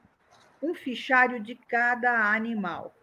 um 0.62 0.74
fichário 0.74 1.40
de 1.40 1.56
cada 1.56 2.34
animal. 2.34 2.94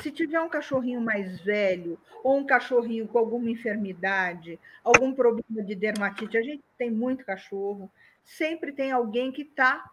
Se 0.00 0.10
tiver 0.10 0.40
um 0.40 0.48
cachorrinho 0.48 1.00
mais 1.00 1.40
velho 1.40 1.98
ou 2.22 2.38
um 2.38 2.46
cachorrinho 2.46 3.08
com 3.08 3.18
alguma 3.18 3.50
enfermidade, 3.50 4.58
algum 4.84 5.12
problema 5.12 5.62
de 5.62 5.74
dermatite, 5.74 6.38
a 6.38 6.42
gente 6.42 6.62
tem 6.78 6.90
muito 6.90 7.24
cachorro, 7.24 7.90
sempre 8.24 8.72
tem 8.72 8.92
alguém 8.92 9.32
que 9.32 9.42
está 9.42 9.90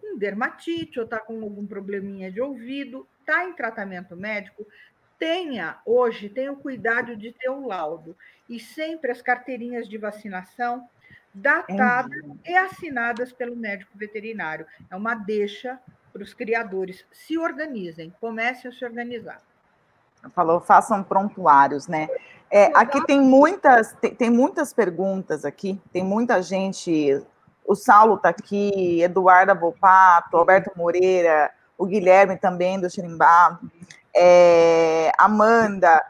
com 0.00 0.16
dermatite 0.16 0.98
ou 0.98 1.04
está 1.04 1.18
com 1.18 1.42
algum 1.42 1.66
probleminha 1.66 2.30
de 2.30 2.40
ouvido, 2.40 3.06
está 3.20 3.44
em 3.44 3.52
tratamento 3.52 4.16
médico, 4.16 4.66
tenha 5.18 5.80
hoje, 5.86 6.28
tenha 6.28 6.52
o 6.52 6.56
cuidado 6.56 7.16
de 7.16 7.32
ter 7.32 7.48
o 7.48 7.66
laudo 7.66 8.16
e 8.48 8.58
sempre 8.58 9.10
as 9.10 9.22
carteirinhas 9.22 9.88
de 9.88 9.96
vacinação 9.96 10.88
datadas 11.34 12.22
é. 12.44 12.52
e 12.52 12.56
assinadas 12.56 13.32
pelo 13.32 13.56
médico 13.56 13.96
veterinário. 13.96 14.66
É 14.90 14.96
uma 14.96 15.14
deixa 15.14 15.80
para 16.12 16.22
os 16.22 16.34
criadores 16.34 17.04
se 17.12 17.38
organizem, 17.38 18.12
comecem 18.20 18.70
a 18.70 18.74
se 18.74 18.84
organizar. 18.84 19.40
Falou, 20.34 20.60
façam 20.60 21.02
prontuários, 21.02 21.88
né? 21.88 22.08
É, 22.50 22.66
aqui 22.74 23.04
tem 23.06 23.20
muitas, 23.20 23.92
tem, 23.94 24.14
tem, 24.14 24.30
muitas 24.30 24.72
perguntas 24.72 25.44
aqui, 25.44 25.80
tem 25.92 26.04
muita 26.04 26.42
gente. 26.42 27.20
O 27.66 27.74
Saulo 27.74 28.16
está 28.16 28.28
aqui, 28.28 29.00
Eduardo 29.02 29.58
Volpato, 29.58 30.36
Alberto 30.36 30.70
Moreira, 30.76 31.50
o 31.78 31.86
Guilherme 31.86 32.36
também 32.36 32.78
do 32.78 32.90
Xirimbá, 32.90 33.58
é, 34.14 35.10
Amanda. 35.18 36.04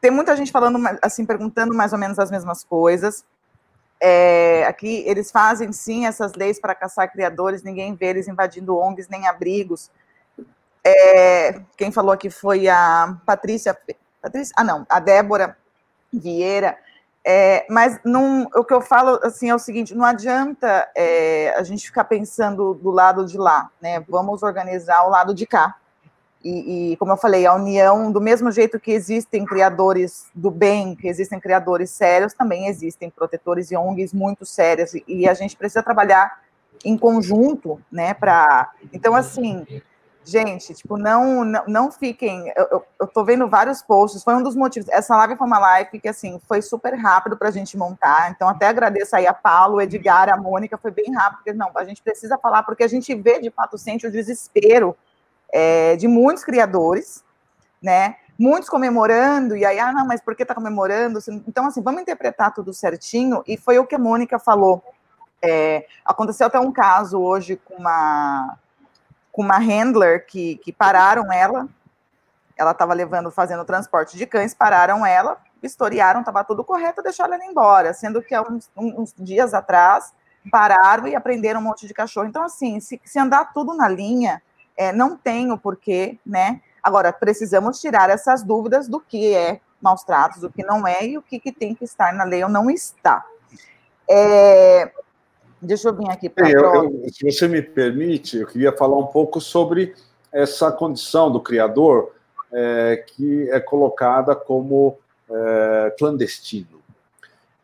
Tem 0.00 0.10
muita 0.10 0.36
gente 0.36 0.52
falando, 0.52 0.78
assim, 1.02 1.24
perguntando 1.24 1.74
mais 1.74 1.92
ou 1.92 1.98
menos 1.98 2.18
as 2.18 2.30
mesmas 2.30 2.62
coisas. 2.62 3.24
É, 4.00 4.64
aqui 4.64 5.02
eles 5.06 5.30
fazem 5.30 5.72
sim 5.72 6.06
essas 6.06 6.34
leis 6.34 6.60
para 6.60 6.74
caçar 6.74 7.10
criadores, 7.10 7.62
ninguém 7.62 7.94
vê 7.94 8.06
eles 8.06 8.28
invadindo 8.28 8.76
ONGs 8.76 9.08
nem 9.08 9.26
abrigos. 9.26 9.90
É, 10.84 11.60
quem 11.76 11.90
falou 11.90 12.12
aqui 12.12 12.30
foi 12.30 12.68
a 12.68 13.16
Patrícia, 13.26 13.76
Patrícia, 14.22 14.54
ah 14.56 14.64
não, 14.64 14.86
a 14.88 15.00
Débora 15.00 15.56
Vieira. 16.12 16.78
É, 17.24 17.66
mas 17.68 18.00
não, 18.04 18.48
o 18.54 18.64
que 18.64 18.72
eu 18.72 18.80
falo 18.80 19.20
assim 19.22 19.50
é 19.50 19.54
o 19.54 19.58
seguinte: 19.58 19.94
não 19.94 20.04
adianta 20.04 20.88
é, 20.96 21.52
a 21.56 21.62
gente 21.62 21.84
ficar 21.84 22.04
pensando 22.04 22.74
do 22.74 22.90
lado 22.90 23.26
de 23.26 23.36
lá, 23.36 23.70
né? 23.82 24.00
Vamos 24.08 24.42
organizar 24.42 25.04
o 25.04 25.10
lado 25.10 25.34
de 25.34 25.46
cá. 25.46 25.76
E, 26.44 26.92
e, 26.92 26.96
como 26.98 27.12
eu 27.12 27.16
falei, 27.16 27.46
a 27.46 27.54
união, 27.54 28.12
do 28.12 28.20
mesmo 28.20 28.50
jeito 28.52 28.78
que 28.78 28.92
existem 28.92 29.44
criadores 29.44 30.26
do 30.32 30.50
bem, 30.50 30.94
que 30.94 31.08
existem 31.08 31.40
criadores 31.40 31.90
sérios, 31.90 32.32
também 32.32 32.68
existem 32.68 33.10
protetores 33.10 33.70
e 33.70 33.76
ONGs 33.76 34.12
muito 34.12 34.46
sérios, 34.46 34.92
e, 35.06 35.28
a 35.28 35.34
gente 35.34 35.56
precisa 35.56 35.82
trabalhar 35.82 36.40
em 36.84 36.96
conjunto, 36.96 37.80
né, 37.90 38.14
para... 38.14 38.70
Então, 38.92 39.16
assim, 39.16 39.66
gente, 40.24 40.72
tipo, 40.74 40.96
não, 40.96 41.44
não, 41.44 41.64
não 41.66 41.90
fiquem... 41.90 42.52
Eu, 42.56 42.68
eu, 42.70 42.84
eu, 43.00 43.06
tô 43.08 43.24
vendo 43.24 43.48
vários 43.48 43.82
posts, 43.82 44.22
foi 44.22 44.36
um 44.36 44.42
dos 44.42 44.54
motivos, 44.54 44.88
essa 44.90 45.16
live 45.16 45.34
foi 45.34 45.46
uma 45.46 45.58
live 45.58 45.98
que, 45.98 46.06
assim, 46.06 46.40
foi 46.46 46.62
super 46.62 46.94
rápido 46.94 47.36
para 47.36 47.48
a 47.48 47.52
gente 47.52 47.76
montar, 47.76 48.30
então 48.30 48.48
até 48.48 48.68
agradeço 48.68 49.16
aí 49.16 49.26
a 49.26 49.34
Paulo, 49.34 49.80
Edgar, 49.80 50.32
a 50.32 50.36
Mônica, 50.36 50.78
foi 50.78 50.92
bem 50.92 51.12
rápido, 51.12 51.38
porque, 51.38 51.52
não, 51.52 51.72
a 51.74 51.82
gente 51.82 52.00
precisa 52.00 52.38
falar, 52.38 52.62
porque 52.62 52.84
a 52.84 52.88
gente 52.88 53.12
vê, 53.12 53.40
de 53.40 53.50
fato, 53.50 53.76
sente 53.76 54.06
o 54.06 54.12
desespero 54.12 54.96
é, 55.52 55.96
de 55.96 56.08
muitos 56.08 56.44
criadores, 56.44 57.24
né? 57.82 58.16
Muitos 58.38 58.68
comemorando, 58.68 59.56
e 59.56 59.64
aí, 59.64 59.80
ah, 59.80 59.92
não, 59.92 60.06
mas 60.06 60.20
por 60.20 60.36
que 60.36 60.42
está 60.42 60.54
comemorando? 60.54 61.18
Então, 61.46 61.66
assim, 61.66 61.82
vamos 61.82 62.02
interpretar 62.02 62.54
tudo 62.54 62.72
certinho, 62.72 63.42
e 63.46 63.56
foi 63.56 63.78
o 63.78 63.86
que 63.86 63.96
a 63.96 63.98
Mônica 63.98 64.38
falou. 64.38 64.82
É, 65.42 65.86
aconteceu 66.04 66.46
até 66.46 66.58
um 66.58 66.72
caso 66.72 67.20
hoje 67.20 67.56
com 67.56 67.74
uma, 67.74 68.56
com 69.32 69.42
uma 69.42 69.58
handler 69.58 70.26
que, 70.26 70.56
que 70.58 70.72
pararam 70.72 71.32
ela, 71.32 71.68
ela 72.56 72.72
estava 72.72 72.92
levando, 72.92 73.30
fazendo 73.30 73.64
transporte 73.64 74.16
de 74.16 74.26
cães, 74.26 74.52
pararam 74.52 75.06
ela, 75.06 75.38
vistoriaram, 75.62 76.20
estava 76.20 76.44
tudo 76.44 76.64
correto, 76.64 77.02
deixaram 77.02 77.34
ela 77.34 77.44
embora, 77.44 77.94
sendo 77.94 78.20
que 78.20 78.34
há 78.34 78.42
uns, 78.42 78.70
uns, 78.76 79.14
dias 79.16 79.54
atrás 79.54 80.12
pararam 80.50 81.06
e 81.06 81.14
aprenderam 81.14 81.60
um 81.60 81.64
monte 81.64 81.86
de 81.86 81.94
cachorro. 81.94 82.26
Então, 82.26 82.42
assim, 82.42 82.80
se, 82.80 83.00
se 83.04 83.18
andar 83.18 83.52
tudo 83.52 83.74
na 83.74 83.88
linha, 83.88 84.42
é, 84.78 84.92
não 84.92 85.16
tem 85.16 85.50
o 85.50 85.58
porquê, 85.58 86.16
né? 86.24 86.60
Agora, 86.80 87.12
precisamos 87.12 87.80
tirar 87.80 88.08
essas 88.08 88.44
dúvidas 88.44 88.86
do 88.86 89.00
que 89.00 89.34
é 89.34 89.60
maus 89.82 90.04
tratos, 90.04 90.40
do 90.40 90.50
que 90.50 90.64
não 90.64 90.86
é 90.86 91.04
e 91.04 91.18
o 91.18 91.22
que, 91.22 91.40
que 91.40 91.50
tem 91.50 91.74
que 91.74 91.84
estar 91.84 92.14
na 92.14 92.22
lei 92.22 92.44
ou 92.44 92.48
não 92.48 92.70
está. 92.70 93.26
É, 94.08 94.90
deixa 95.60 95.88
eu 95.88 95.96
vir 95.96 96.08
aqui 96.08 96.28
para 96.28 96.46
Se 97.12 97.24
você 97.24 97.48
me 97.48 97.60
permite, 97.60 98.38
eu 98.38 98.46
queria 98.46 98.72
falar 98.72 98.96
um 98.96 99.06
pouco 99.06 99.40
sobre 99.40 99.94
essa 100.32 100.70
condição 100.70 101.30
do 101.30 101.40
criador 101.40 102.14
é, 102.52 103.04
que 103.04 103.50
é 103.50 103.58
colocada 103.58 104.36
como 104.36 104.96
é, 105.28 105.94
clandestino. 105.98 106.78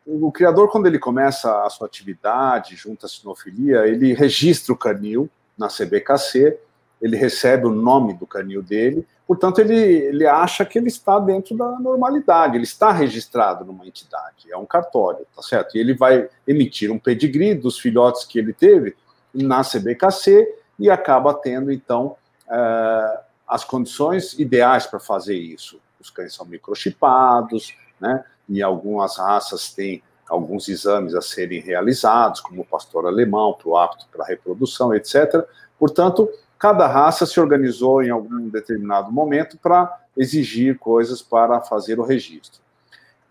O 0.05 0.31
criador, 0.31 0.69
quando 0.69 0.85
ele 0.85 0.99
começa 0.99 1.63
a 1.63 1.69
sua 1.69 1.87
atividade 1.87 2.75
junto 2.75 3.05
à 3.05 3.09
sinofilia, 3.09 3.87
ele 3.87 4.13
registra 4.13 4.73
o 4.73 4.77
canil 4.77 5.29
na 5.57 5.67
CBKC 5.67 6.59
ele 7.01 7.17
recebe 7.17 7.65
o 7.67 7.71
nome 7.71 8.13
do 8.13 8.25
canil 8.25 8.61
dele, 8.61 9.05
portanto, 9.27 9.59
ele, 9.59 9.75
ele 9.75 10.25
acha 10.25 10.65
que 10.65 10.77
ele 10.77 10.87
está 10.87 11.19
dentro 11.19 11.55
da 11.55 11.79
normalidade, 11.79 12.55
ele 12.55 12.63
está 12.63 12.91
registrado 12.91 13.65
numa 13.65 13.85
entidade, 13.85 14.51
é 14.51 14.57
um 14.57 14.65
cartório, 14.65 15.25
tá 15.35 15.41
certo? 15.41 15.75
E 15.75 15.79
ele 15.79 15.93
vai 15.93 16.29
emitir 16.47 16.91
um 16.91 16.99
pedigree 16.99 17.53
dos 17.53 17.79
filhotes 17.79 18.23
que 18.23 18.39
ele 18.39 18.53
teve 18.53 18.95
na 19.33 19.63
CBKC 19.63 20.47
e 20.79 20.89
acaba 20.89 21.33
tendo, 21.33 21.71
então, 21.71 22.15
uh, 22.47 23.19
as 23.47 23.63
condições 23.63 24.33
ideais 24.39 24.85
para 24.87 24.99
fazer 24.99 25.35
isso. 25.35 25.79
Os 25.99 26.09
cães 26.09 26.33
são 26.33 26.45
microchipados, 26.45 27.75
né? 27.99 28.23
E 28.47 28.61
algumas 28.61 29.17
raças 29.17 29.73
têm 29.73 30.03
alguns 30.27 30.67
exames 30.67 31.13
a 31.13 31.21
serem 31.21 31.61
realizados, 31.61 32.41
como 32.41 32.61
o 32.61 32.65
pastor 32.65 33.05
alemão, 33.05 33.53
para 33.53 33.69
o 33.69 33.77
apto 33.77 34.07
para 34.11 34.25
reprodução, 34.25 34.93
etc. 34.93 35.45
Portanto, 35.77 36.29
cada 36.65 36.87
raça 36.87 37.27
se 37.27 37.39
organizou 37.39 38.01
em 38.01 38.09
algum 38.09 38.49
determinado 38.49 39.11
momento 39.11 39.55
para 39.55 39.99
exigir 40.17 40.79
coisas 40.79 41.21
para 41.21 41.61
fazer 41.61 41.99
o 41.99 42.03
registro. 42.03 42.59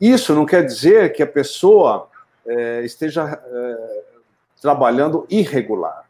Isso 0.00 0.32
não 0.36 0.46
quer 0.46 0.64
dizer 0.64 1.12
que 1.12 1.20
a 1.20 1.26
pessoa 1.26 2.08
é, 2.46 2.84
esteja 2.84 3.42
é, 3.44 4.02
trabalhando 4.62 5.26
irregular, 5.28 6.04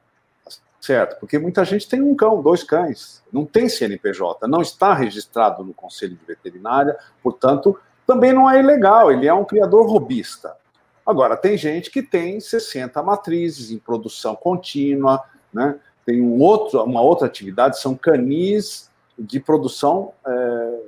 certo? 0.79 1.19
Porque 1.19 1.39
muita 1.39 1.65
gente 1.65 1.89
tem 1.89 2.03
um 2.03 2.15
cão, 2.15 2.43
dois 2.43 2.63
cães, 2.63 3.23
não 3.33 3.47
tem 3.47 3.71
CNPJ, 3.71 4.47
não 4.47 4.61
está 4.61 4.93
registrado 4.93 5.65
no 5.65 5.73
Conselho 5.73 6.17
de 6.17 6.27
Veterinária, 6.27 6.95
portanto, 7.23 7.75
também 8.07 8.35
não 8.35 8.51
é 8.51 8.61
ilegal, 8.61 9.11
ele 9.11 9.27
é 9.27 9.33
um 9.33 9.47
criador 9.47 9.87
robista. 9.87 10.55
Agora, 11.07 11.39
tem 11.39 11.57
gente 11.57 11.91
que 11.91 12.03
tem 12.03 12.39
60 12.39 13.03
matrizes 13.03 13.71
em 13.71 13.79
produção 13.79 14.37
contínua, 14.37 15.25
né? 15.51 15.81
Tem 16.05 16.21
um 16.21 16.41
outro, 16.41 16.83
uma 16.83 17.01
outra 17.01 17.27
atividade, 17.27 17.81
são 17.81 17.95
canis 17.95 18.91
de 19.19 19.41
produção 19.41 20.13
é, 20.27 20.79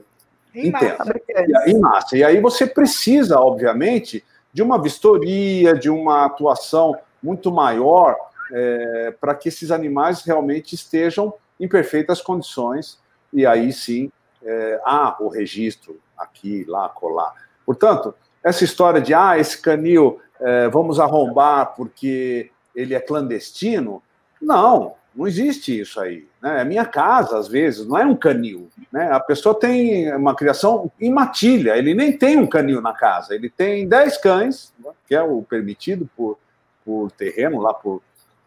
em 0.55 0.69
intensa. 0.69 1.05
Massa. 1.05 1.21
E, 1.67 1.71
em 1.71 1.79
massa. 1.79 2.17
E 2.17 2.25
aí 2.25 2.41
você 2.41 2.67
precisa, 2.67 3.41
obviamente, 3.41 4.25
de 4.53 4.63
uma 4.63 4.81
vistoria, 4.81 5.75
de 5.75 5.91
uma 5.91 6.25
atuação 6.25 6.97
muito 7.23 7.51
maior 7.51 8.17
é, 8.53 9.15
para 9.21 9.35
que 9.35 9.49
esses 9.49 9.71
animais 9.71 10.23
realmente 10.23 10.75
estejam 10.75 11.35
em 11.59 11.69
perfeitas 11.69 12.21
condições. 12.21 12.99
E 13.33 13.45
aí 13.47 13.73
sim 13.73 14.11
é, 14.43 14.81
há 14.85 15.17
o 15.21 15.29
registro 15.29 15.99
aqui, 16.17 16.65
lá, 16.69 16.89
colar. 16.89 17.35
Portanto, 17.65 18.15
essa 18.43 18.65
história 18.65 19.01
de 19.01 19.13
ah, 19.13 19.39
esse 19.39 19.61
canil 19.61 20.21
é, 20.41 20.69
vamos 20.69 21.01
arrombar 21.01 21.75
porque 21.75 22.51
ele 22.75 22.95
é 22.95 23.01
clandestino, 23.01 24.03
não, 24.41 24.95
não 25.17 25.27
existe 25.27 25.81
isso 25.81 25.99
aí. 25.99 26.29
Né? 26.43 26.61
É 26.61 26.65
minha 26.65 26.85
casa, 26.85 27.39
às 27.39 27.49
vezes, 27.49 27.87
não 27.87 27.97
é 27.97 28.05
um 28.05 28.15
canil. 28.15 28.69
Né? 28.93 29.11
A 29.11 29.19
pessoa 29.19 29.59
tem 29.59 30.15
uma 30.15 30.35
criação 30.35 30.93
em 31.01 31.11
matilha, 31.11 31.77
ele 31.77 31.95
nem 31.95 32.17
tem 32.17 32.37
um 32.39 32.47
canil 32.47 32.81
na 32.83 32.93
casa, 32.93 33.35
ele 33.35 33.49
tem 33.49 33.89
10 33.89 34.19
cães, 34.19 34.73
que 35.09 35.15
é 35.15 35.23
o 35.23 35.43
permitido 35.43 36.09
por, 36.17 36.39
por 36.85 37.11
terreno, 37.13 37.61
lá 37.61 37.73
por. 37.73 38.03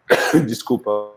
desculpa, 0.45 1.12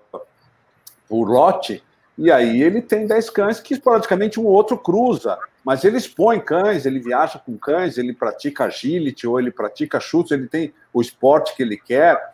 por 1.08 1.24
lote, 1.24 1.82
e 2.16 2.30
aí 2.30 2.62
ele 2.62 2.82
tem 2.82 3.06
10 3.06 3.30
cães 3.30 3.60
que 3.60 3.78
praticamente 3.78 4.38
um 4.38 4.44
outro 4.44 4.76
cruza, 4.76 5.38
mas 5.64 5.84
ele 5.84 5.96
expõe 5.96 6.40
cães, 6.40 6.84
ele 6.84 7.00
viaja 7.00 7.38
com 7.38 7.56
cães, 7.56 7.96
ele 7.96 8.12
pratica 8.12 8.64
agility 8.64 9.26
ou 9.26 9.38
ele 9.38 9.50
pratica 9.50 10.00
chutes, 10.00 10.32
ele 10.32 10.46
tem 10.46 10.74
o 10.92 11.00
esporte 11.00 11.54
que 11.56 11.62
ele 11.62 11.76
quer. 11.76 12.31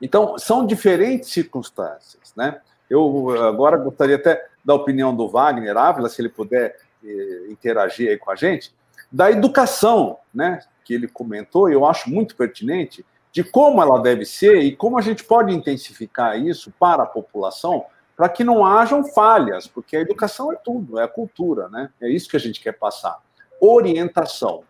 Então, 0.00 0.38
são 0.38 0.64
diferentes 0.64 1.30
circunstâncias, 1.30 2.32
né? 2.36 2.60
Eu 2.88 3.30
agora 3.44 3.76
gostaria 3.76 4.16
até 4.16 4.46
da 4.64 4.74
opinião 4.74 5.14
do 5.14 5.28
Wagner 5.28 5.76
Ávila, 5.76 6.08
se 6.08 6.20
ele 6.20 6.28
puder 6.28 6.76
eh, 7.04 7.46
interagir 7.50 8.10
aí 8.10 8.16
com 8.16 8.30
a 8.30 8.36
gente, 8.36 8.74
da 9.10 9.30
educação, 9.30 10.18
né? 10.32 10.60
Que 10.84 10.94
ele 10.94 11.08
comentou, 11.08 11.68
e 11.68 11.74
eu 11.74 11.84
acho 11.84 12.08
muito 12.10 12.36
pertinente, 12.36 13.04
de 13.32 13.44
como 13.44 13.82
ela 13.82 14.00
deve 14.00 14.24
ser 14.24 14.58
e 14.58 14.74
como 14.74 14.98
a 14.98 15.02
gente 15.02 15.24
pode 15.24 15.54
intensificar 15.54 16.38
isso 16.38 16.72
para 16.78 17.02
a 17.02 17.06
população, 17.06 17.84
para 18.16 18.28
que 18.28 18.42
não 18.42 18.66
hajam 18.66 19.04
falhas, 19.04 19.66
porque 19.66 19.96
a 19.96 20.00
educação 20.00 20.52
é 20.52 20.56
tudo, 20.56 20.98
é 20.98 21.04
a 21.04 21.08
cultura, 21.08 21.68
né? 21.68 21.90
É 22.00 22.08
isso 22.08 22.28
que 22.28 22.36
a 22.36 22.40
gente 22.40 22.60
quer 22.60 22.72
passar. 22.72 23.18
Orientação 23.60 24.64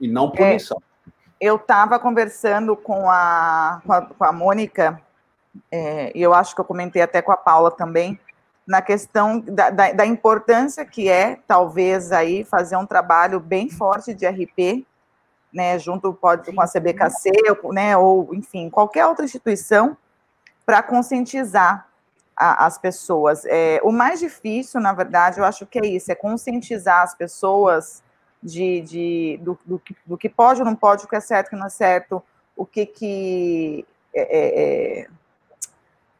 e 0.00 0.08
não 0.08 0.26
é, 0.28 0.36
punição. 0.36 0.78
É 0.78 0.82
eu 1.40 1.56
estava 1.56 1.98
conversando 1.98 2.76
com 2.76 3.08
a, 3.10 3.80
com 3.86 3.92
a, 3.92 4.02
com 4.02 4.24
a 4.24 4.32
Mônica, 4.32 5.00
é, 5.70 6.12
e 6.14 6.22
eu 6.22 6.34
acho 6.34 6.54
que 6.54 6.60
eu 6.60 6.64
comentei 6.64 7.02
até 7.02 7.22
com 7.22 7.32
a 7.32 7.36
Paula 7.36 7.70
também, 7.70 8.18
na 8.66 8.82
questão 8.82 9.40
da, 9.40 9.70
da, 9.70 9.92
da, 9.92 10.06
importância 10.06 10.84
que 10.84 11.08
é, 11.08 11.38
talvez, 11.46 12.12
aí, 12.12 12.44
fazer 12.44 12.76
um 12.76 12.84
trabalho 12.84 13.40
bem 13.40 13.70
forte 13.70 14.12
de 14.12 14.26
RP, 14.26 14.86
né, 15.52 15.78
junto 15.78 16.12
pode, 16.12 16.52
com 16.52 16.60
a 16.60 16.66
CBKC, 16.66 17.30
né, 17.72 17.96
ou, 17.96 18.34
enfim, 18.34 18.68
qualquer 18.68 19.06
outra 19.06 19.24
instituição, 19.24 19.96
para 20.66 20.82
conscientizar 20.82 21.88
a, 22.36 22.66
as 22.66 22.76
pessoas. 22.76 23.46
É, 23.46 23.80
o 23.82 23.90
mais 23.90 24.20
difícil, 24.20 24.80
na 24.80 24.92
verdade, 24.92 25.38
eu 25.38 25.44
acho 25.44 25.64
que 25.64 25.78
é 25.78 25.86
isso, 25.86 26.12
é 26.12 26.14
conscientizar 26.14 27.02
as 27.02 27.14
pessoas 27.14 28.02
de, 28.42 28.80
de 28.82 29.40
do, 29.42 29.58
do, 29.64 29.82
do, 30.06 30.18
que 30.18 30.28
pode 30.28 30.60
ou 30.60 30.66
não 30.66 30.74
pode, 30.74 31.04
o 31.04 31.08
que 31.08 31.16
é 31.16 31.20
certo, 31.20 31.48
o 31.48 31.50
que 31.50 31.56
não 31.56 31.66
é 31.66 31.70
certo, 31.70 32.22
o 32.56 32.64
que 32.64 32.86
que 32.86 33.86
é, 34.14 34.22
é, 34.22 35.00
é 35.02 35.08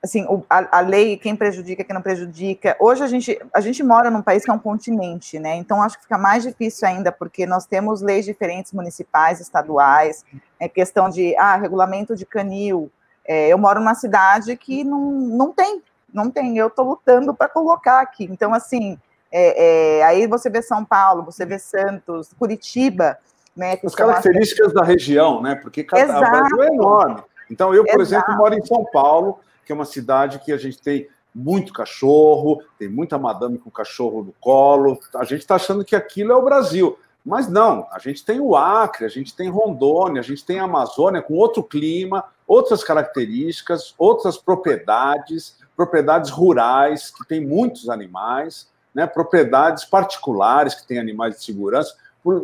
assim, 0.02 0.26
a, 0.48 0.78
a, 0.78 0.80
lei, 0.80 1.16
quem 1.16 1.34
prejudica, 1.34 1.84
quem 1.84 1.94
não 1.94 2.02
prejudica. 2.02 2.76
Hoje 2.78 3.02
a 3.02 3.06
gente, 3.06 3.38
a 3.52 3.60
gente 3.60 3.82
mora 3.82 4.10
num 4.10 4.22
país 4.22 4.44
que 4.44 4.50
é 4.50 4.54
um 4.54 4.58
continente, 4.58 5.38
né? 5.38 5.56
Então 5.56 5.82
acho 5.82 5.96
que 5.96 6.04
fica 6.04 6.18
mais 6.18 6.42
difícil 6.42 6.86
ainda, 6.86 7.10
porque 7.10 7.46
nós 7.46 7.66
temos 7.66 8.00
leis 8.00 8.24
diferentes 8.24 8.72
municipais, 8.72 9.40
estaduais, 9.40 10.24
é 10.58 10.68
questão 10.68 11.08
de 11.08 11.36
ah, 11.36 11.56
regulamento 11.56 12.14
de 12.14 12.24
canil. 12.24 12.90
É, 13.24 13.48
eu 13.48 13.58
moro 13.58 13.80
numa 13.80 13.94
cidade 13.94 14.56
que 14.56 14.84
não, 14.84 15.10
não 15.10 15.52
tem, 15.52 15.82
não 16.12 16.30
tem. 16.30 16.56
Eu 16.56 16.68
estou 16.68 16.88
lutando 16.88 17.34
para 17.34 17.48
colocar 17.48 18.00
aqui. 18.00 18.24
Então, 18.24 18.54
assim, 18.54 18.98
é, 19.30 19.98
é, 19.98 20.04
aí 20.04 20.26
você 20.26 20.48
vê 20.48 20.62
São 20.62 20.84
Paulo, 20.84 21.22
você 21.22 21.44
vê 21.44 21.58
Santos, 21.58 22.30
Curitiba, 22.38 23.18
né? 23.54 23.78
As 23.84 23.94
características 23.94 24.72
da 24.72 24.82
região, 24.82 25.42
né? 25.42 25.54
Porque 25.54 25.84
cada, 25.84 26.16
o 26.16 26.20
Brasil 26.20 26.62
é 26.62 26.66
enorme. 26.68 27.22
Então, 27.50 27.74
eu, 27.74 27.84
por 27.84 28.00
Exato. 28.00 28.02
exemplo, 28.02 28.36
moro 28.36 28.54
em 28.54 28.64
São 28.64 28.84
Paulo, 28.84 29.40
que 29.64 29.72
é 29.72 29.74
uma 29.74 29.84
cidade 29.84 30.38
que 30.38 30.52
a 30.52 30.56
gente 30.56 30.80
tem 30.80 31.08
muito 31.34 31.72
cachorro, 31.72 32.62
tem 32.78 32.88
muita 32.88 33.18
madame 33.18 33.58
com 33.58 33.70
cachorro 33.70 34.22
no 34.22 34.32
colo. 34.40 34.98
A 35.14 35.24
gente 35.24 35.40
está 35.40 35.56
achando 35.56 35.84
que 35.84 35.94
aquilo 35.94 36.32
é 36.32 36.36
o 36.36 36.42
Brasil. 36.42 36.98
Mas 37.24 37.48
não, 37.48 37.86
a 37.92 37.98
gente 37.98 38.24
tem 38.24 38.40
o 38.40 38.56
Acre, 38.56 39.04
a 39.04 39.08
gente 39.08 39.36
tem 39.36 39.50
Rondônia, 39.50 40.20
a 40.20 40.24
gente 40.24 40.44
tem 40.44 40.60
a 40.60 40.64
Amazônia 40.64 41.20
com 41.20 41.34
outro 41.34 41.62
clima, 41.62 42.24
outras 42.46 42.82
características, 42.82 43.94
outras 43.98 44.38
propriedades, 44.38 45.58
propriedades 45.76 46.30
rurais, 46.30 47.10
que 47.10 47.26
tem 47.26 47.44
muitos 47.44 47.90
animais 47.90 48.68
né, 48.98 49.06
propriedades 49.06 49.84
particulares 49.84 50.74
que 50.74 50.84
têm 50.84 50.98
animais 50.98 51.36
de 51.36 51.44
segurança. 51.44 51.94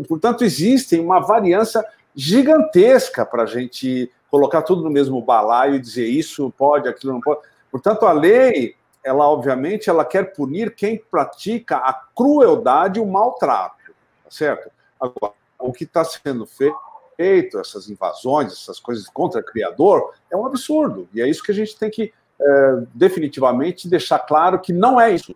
Portanto, 0.08 0.44
existe 0.44 0.96
uma 1.00 1.18
variância 1.18 1.84
gigantesca 2.14 3.26
para 3.26 3.42
a 3.42 3.46
gente 3.46 4.08
colocar 4.30 4.62
tudo 4.62 4.80
no 4.84 4.88
mesmo 4.88 5.20
balaio 5.20 5.74
e 5.74 5.80
dizer 5.80 6.06
isso 6.06 6.54
pode, 6.56 6.88
aquilo 6.88 7.12
não 7.12 7.20
pode. 7.20 7.40
Portanto, 7.72 8.06
a 8.06 8.12
lei, 8.12 8.76
ela 9.02 9.28
obviamente, 9.28 9.90
ela 9.90 10.04
quer 10.04 10.32
punir 10.32 10.76
quem 10.76 10.96
pratica 11.10 11.78
a 11.78 11.92
crueldade 11.92 13.00
e 13.00 13.02
o 13.02 13.06
maltrato, 13.06 13.92
tá 14.22 14.30
certo? 14.30 14.70
Agora, 15.00 15.34
o 15.58 15.72
que 15.72 15.82
está 15.82 16.04
sendo 16.04 16.46
feito, 16.46 17.58
essas 17.58 17.90
invasões, 17.90 18.52
essas 18.52 18.78
coisas 18.78 19.08
contra 19.08 19.40
o 19.40 19.44
criador, 19.44 20.12
é 20.30 20.36
um 20.36 20.46
absurdo. 20.46 21.08
E 21.12 21.20
é 21.20 21.28
isso 21.28 21.42
que 21.42 21.50
a 21.50 21.54
gente 21.54 21.76
tem 21.76 21.90
que 21.90 22.12
é, 22.40 22.76
definitivamente 22.94 23.88
deixar 23.88 24.20
claro 24.20 24.60
que 24.60 24.72
não 24.72 25.00
é 25.00 25.12
isso 25.12 25.34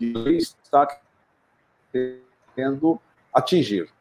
está 0.00 1.00
querendo 1.92 3.00
atingir. 3.32 3.92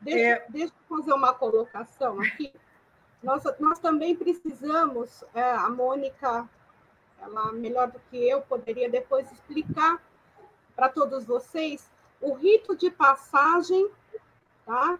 Deixa, 0.00 0.18
é... 0.18 0.46
deixa 0.48 0.72
eu 0.90 0.96
fazer 0.96 1.12
uma 1.12 1.32
colocação 1.32 2.20
aqui. 2.20 2.52
Nós, 3.22 3.44
nós 3.60 3.78
também 3.78 4.16
precisamos, 4.16 5.22
é, 5.32 5.52
a 5.52 5.70
Mônica, 5.70 6.48
ela 7.20 7.52
melhor 7.52 7.88
do 7.88 8.00
que 8.10 8.16
eu, 8.16 8.42
poderia 8.42 8.90
depois 8.90 9.30
explicar 9.30 10.02
para 10.74 10.88
todos 10.88 11.24
vocês 11.24 11.88
o 12.20 12.34
rito 12.34 12.76
de 12.76 12.90
passagem, 12.90 13.88
tá? 14.66 14.98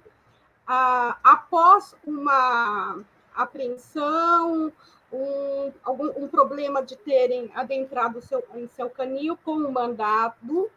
Ah, 0.66 1.18
após 1.25 1.97
uma 2.07 3.01
apreensão, 3.35 4.73
um, 5.12 5.72
algum, 5.85 6.25
um 6.25 6.29
problema 6.29 6.83
de 6.83 6.96
terem 6.96 7.51
adentrado 7.55 8.22
seu, 8.22 8.42
em 8.55 8.66
seu 8.68 8.88
canil 8.88 9.37
com 9.44 9.53
um 9.53 9.70
mandado, 9.70 10.70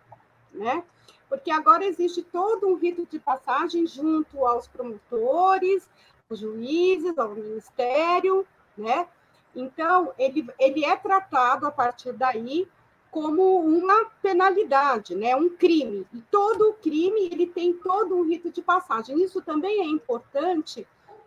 né? 0.51 0.83
Porque 1.29 1.49
agora 1.49 1.85
existe 1.85 2.21
todo 2.21 2.67
um 2.67 2.75
rito 2.75 3.05
de 3.05 3.19
passagem 3.19 3.87
junto 3.87 4.45
aos 4.45 4.67
promotores, 4.67 5.89
aos 6.29 6.39
juízes, 6.39 7.17
ao 7.17 7.33
ministério, 7.33 8.45
né? 8.77 9.07
Então, 9.55 10.13
ele, 10.17 10.45
ele 10.59 10.83
é 10.83 10.95
tratado 10.95 11.65
a 11.65 11.71
partir 11.71 12.11
daí 12.11 12.67
como 13.09 13.61
uma 13.61 14.11
penalidade, 14.21 15.15
né? 15.15 15.33
um 15.37 15.49
crime. 15.49 16.05
E 16.13 16.21
todo 16.23 16.73
crime 16.81 17.29
ele 17.31 17.47
tem 17.47 17.71
todo 17.71 18.13
um 18.13 18.23
rito 18.23 18.51
de 18.51 18.61
passagem. 18.61 19.23
Isso 19.23 19.41
também 19.41 19.79
é 19.79 19.85
importante 19.85 20.85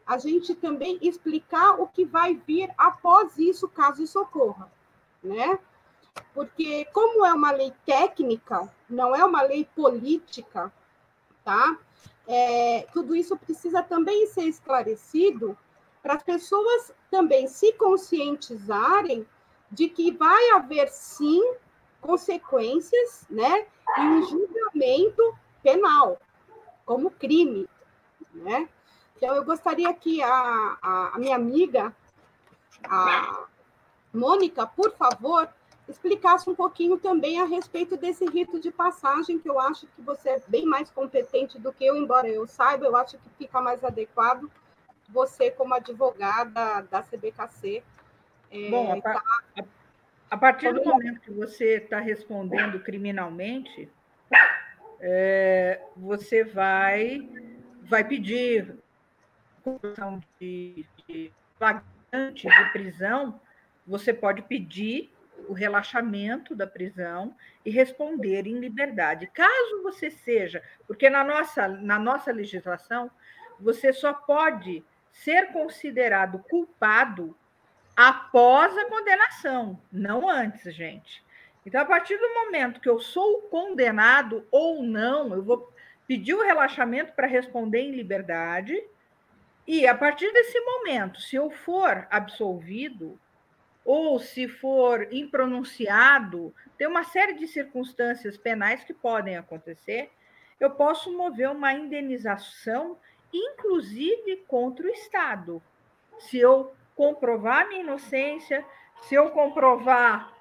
a 0.08 0.16
gente 0.16 0.54
também 0.54 0.98
explicar 1.02 1.78
o 1.78 1.86
que 1.86 2.02
vai 2.02 2.34
vir 2.34 2.72
após 2.78 3.36
isso, 3.36 3.68
caso 3.68 4.02
isso 4.02 4.18
ocorra, 4.18 4.72
né? 5.22 5.58
Porque 6.32 6.86
como 6.86 7.26
é 7.26 7.32
uma 7.34 7.52
lei 7.52 7.74
técnica, 7.84 8.72
não 8.88 9.14
é 9.14 9.22
uma 9.22 9.42
lei 9.42 9.68
política, 9.76 10.72
tá? 11.44 11.76
É, 12.26 12.86
tudo 12.94 13.14
isso 13.14 13.36
precisa 13.36 13.82
também 13.82 14.26
ser 14.26 14.44
esclarecido 14.44 15.56
para 16.02 16.14
as 16.14 16.22
pessoas 16.22 16.90
também 17.10 17.46
se 17.46 17.74
conscientizarem 17.74 19.26
de 19.70 19.90
que 19.90 20.10
vai 20.10 20.52
haver 20.52 20.88
sim 20.88 21.54
consequências, 22.00 23.26
né, 23.28 23.66
e 23.98 24.00
um 24.00 24.22
julgamento 24.22 25.36
penal 25.62 26.18
como 26.86 27.10
crime, 27.10 27.68
né? 28.32 28.68
Então, 29.18 29.34
eu 29.34 29.44
gostaria 29.44 29.92
que 29.92 30.22
a, 30.22 30.78
a, 30.80 31.10
a 31.14 31.18
minha 31.18 31.34
amiga, 31.34 31.92
a 32.84 33.46
Mônica, 34.14 34.64
por 34.64 34.92
favor, 34.92 35.48
explicasse 35.88 36.48
um 36.48 36.54
pouquinho 36.54 36.96
também 36.98 37.40
a 37.40 37.44
respeito 37.44 37.96
desse 37.96 38.24
rito 38.26 38.60
de 38.60 38.70
passagem, 38.70 39.40
que 39.40 39.50
eu 39.50 39.58
acho 39.58 39.88
que 39.88 40.02
você 40.02 40.30
é 40.30 40.42
bem 40.46 40.64
mais 40.64 40.88
competente 40.92 41.58
do 41.58 41.72
que 41.72 41.84
eu, 41.84 41.96
embora 41.96 42.28
eu 42.28 42.46
saiba, 42.46 42.86
eu 42.86 42.94
acho 42.94 43.18
que 43.18 43.28
fica 43.36 43.60
mais 43.60 43.82
adequado 43.82 44.48
você, 45.08 45.50
como 45.50 45.74
advogada 45.74 46.82
da 46.82 47.02
CBKC. 47.02 47.82
É, 48.52 48.70
Bom, 48.70 48.92
a, 48.92 49.00
tá... 49.00 49.22
a, 50.30 50.36
partir 50.36 50.72
do 50.72 50.84
momento 50.84 51.20
que 51.22 51.32
você 51.32 51.78
está 51.78 51.98
respondendo 51.98 52.78
criminalmente, 52.80 53.90
é, 55.00 55.80
você 55.96 56.44
vai, 56.44 57.28
vai 57.82 58.04
pedir 58.04 58.78
de, 60.40 60.86
de 61.06 61.32
flagrante 61.58 62.48
de 62.48 62.72
prisão, 62.72 63.40
você 63.86 64.12
pode 64.12 64.42
pedir 64.42 65.10
o 65.48 65.52
relaxamento 65.52 66.54
da 66.54 66.66
prisão 66.66 67.34
e 67.64 67.70
responder 67.70 68.46
em 68.46 68.58
liberdade. 68.58 69.30
Caso 69.32 69.82
você 69.82 70.10
seja, 70.10 70.62
porque 70.86 71.08
na 71.08 71.22
nossa, 71.22 71.68
na 71.68 71.98
nossa 71.98 72.32
legislação, 72.32 73.10
você 73.60 73.92
só 73.92 74.12
pode 74.12 74.84
ser 75.12 75.52
considerado 75.52 76.38
culpado 76.50 77.36
após 77.96 78.76
a 78.78 78.84
condenação, 78.84 79.80
não 79.90 80.28
antes, 80.28 80.74
gente. 80.74 81.24
Então, 81.66 81.80
a 81.80 81.84
partir 81.84 82.16
do 82.16 82.34
momento 82.34 82.80
que 82.80 82.88
eu 82.88 83.00
sou 83.00 83.42
condenado 83.42 84.46
ou 84.50 84.82
não, 84.82 85.34
eu 85.34 85.42
vou 85.42 85.72
pedir 86.06 86.34
o 86.34 86.42
relaxamento 86.42 87.12
para 87.12 87.26
responder 87.26 87.80
em 87.80 87.92
liberdade. 87.92 88.80
E 89.68 89.86
a 89.86 89.94
partir 89.94 90.32
desse 90.32 90.58
momento, 90.62 91.20
se 91.20 91.36
eu 91.36 91.50
for 91.50 92.08
absolvido, 92.10 93.20
ou 93.84 94.18
se 94.18 94.48
for 94.48 95.06
impronunciado, 95.12 96.54
tem 96.78 96.86
uma 96.86 97.04
série 97.04 97.34
de 97.34 97.46
circunstâncias 97.46 98.38
penais 98.38 98.82
que 98.82 98.94
podem 98.94 99.36
acontecer, 99.36 100.10
eu 100.58 100.70
posso 100.70 101.14
mover 101.14 101.50
uma 101.50 101.74
indenização, 101.74 102.96
inclusive 103.30 104.42
contra 104.48 104.86
o 104.86 104.90
Estado. 104.90 105.62
Se 106.18 106.38
eu 106.38 106.72
comprovar 106.96 107.68
minha 107.68 107.82
inocência, 107.82 108.64
se 109.02 109.16
eu 109.16 109.28
comprovar 109.28 110.32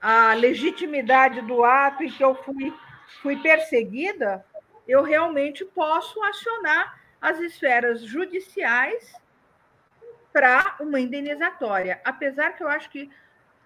a 0.00 0.32
legitimidade 0.32 1.42
do 1.42 1.62
ato 1.64 2.02
em 2.02 2.10
que 2.10 2.24
eu 2.24 2.34
fui, 2.34 2.72
fui 3.20 3.36
perseguida, 3.42 4.42
eu 4.88 5.02
realmente 5.02 5.66
posso 5.66 6.22
acionar 6.22 6.99
as 7.20 7.38
esferas 7.40 8.02
judiciais 8.02 9.12
para 10.32 10.76
uma 10.80 11.00
indenizatória. 11.00 12.00
Apesar 12.04 12.52
que 12.52 12.62
eu 12.62 12.68
acho 12.68 12.90
que 12.90 13.10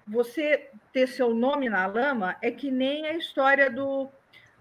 você 0.06 0.70
ter 0.92 1.06
seu 1.06 1.34
nome 1.34 1.68
na 1.68 1.86
lama 1.86 2.36
é 2.42 2.50
que 2.50 2.70
nem 2.70 3.06
a 3.06 3.14
história 3.14 3.70
do 3.70 4.10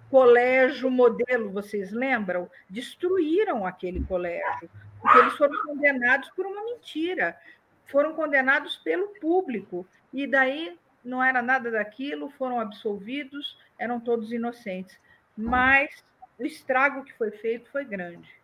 colégio 0.09 0.91
modelo, 0.91 1.51
vocês 1.51 1.91
lembram? 1.91 2.49
Destruíram 2.69 3.65
aquele 3.65 4.03
colégio, 4.05 4.69
porque 5.01 5.17
eles 5.17 5.33
foram 5.33 5.59
condenados 5.63 6.29
por 6.31 6.45
uma 6.45 6.63
mentira, 6.63 7.37
foram 7.85 8.13
condenados 8.13 8.77
pelo 8.77 9.07
público, 9.19 9.87
e 10.13 10.27
daí 10.27 10.77
não 11.03 11.21
era 11.21 11.41
nada 11.41 11.71
daquilo, 11.71 12.29
foram 12.29 12.59
absolvidos, 12.59 13.57
eram 13.77 13.99
todos 13.99 14.31
inocentes. 14.31 14.97
Mas 15.35 16.03
o 16.39 16.45
estrago 16.45 17.03
que 17.03 17.13
foi 17.13 17.31
feito 17.31 17.69
foi 17.71 17.83
grande. 17.83 18.42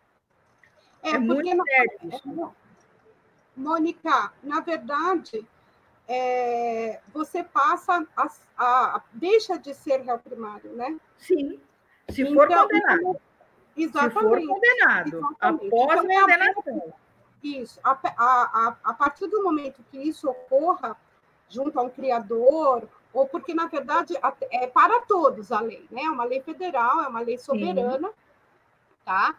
É, 1.02 1.10
é 1.10 1.18
muito 1.18 1.64
sério 1.64 1.98
isso. 2.04 2.54
Mônica, 3.56 4.32
na 4.42 4.60
verdade, 4.60 5.46
é, 6.08 7.00
você 7.12 7.44
passa 7.44 8.06
a, 8.16 8.28
a, 8.56 9.02
deixa 9.12 9.58
de 9.58 9.74
ser 9.74 10.00
réu 10.00 10.18
primário, 10.18 10.72
né? 10.72 10.98
Sim, 11.18 11.60
se 12.08 12.24
for 12.34 12.46
então, 12.46 12.62
condenado. 12.62 13.20
Exatamente. 13.76 14.12
Se 14.12 14.46
for 14.46 14.54
condenado, 14.54 15.08
exatamente. 15.08 15.66
após 15.66 16.04
então, 16.04 16.18
a 16.18 16.20
condenação. 16.22 16.92
Isso, 17.42 17.80
a, 17.82 17.92
a, 17.92 18.76
a 18.84 18.94
partir 18.94 19.26
do 19.28 19.42
momento 19.42 19.82
que 19.90 19.98
isso 19.98 20.28
ocorra 20.28 20.96
junto 21.48 21.78
a 21.78 21.82
um 21.82 21.90
criador, 21.90 22.88
ou 23.12 23.26
porque, 23.26 23.54
na 23.54 23.66
verdade, 23.66 24.14
é 24.50 24.66
para 24.66 25.00
todos 25.02 25.50
a 25.50 25.60
lei, 25.60 25.86
né? 25.90 26.02
É 26.02 26.10
uma 26.10 26.24
lei 26.24 26.40
federal, 26.42 27.02
é 27.02 27.08
uma 27.08 27.20
lei 27.20 27.38
soberana, 27.38 28.08
Sim. 28.08 28.14
tá? 29.04 29.34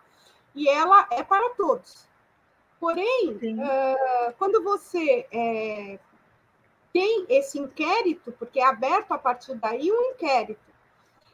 E 0.54 0.68
ela 0.68 1.08
é 1.12 1.24
para 1.24 1.52
todos. 1.52 2.08
Porém, 2.80 3.30
uh, 3.30 4.34
quando 4.38 4.64
você 4.64 5.28
é, 5.32 6.00
tem 6.92 7.26
esse 7.30 7.60
inquérito, 7.60 8.32
porque 8.34 8.60
é 8.60 8.66
aberto 8.66 9.12
a 9.12 9.18
partir 9.18 9.56
daí 9.56 9.92
um 9.92 10.12
inquérito. 10.12 10.60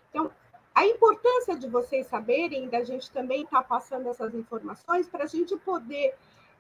Então, 0.10 0.32
a 0.76 0.86
importância 0.86 1.56
de 1.56 1.68
vocês 1.68 2.06
saberem, 2.08 2.70
da 2.70 2.84
gente 2.84 3.10
também 3.12 3.44
estar 3.44 3.64
tá 3.64 3.68
passando 3.68 4.10
essas 4.10 4.34
informações, 4.36 5.08
para 5.08 5.24
a 5.24 5.28
gente 5.28 5.56
poder 5.58 6.14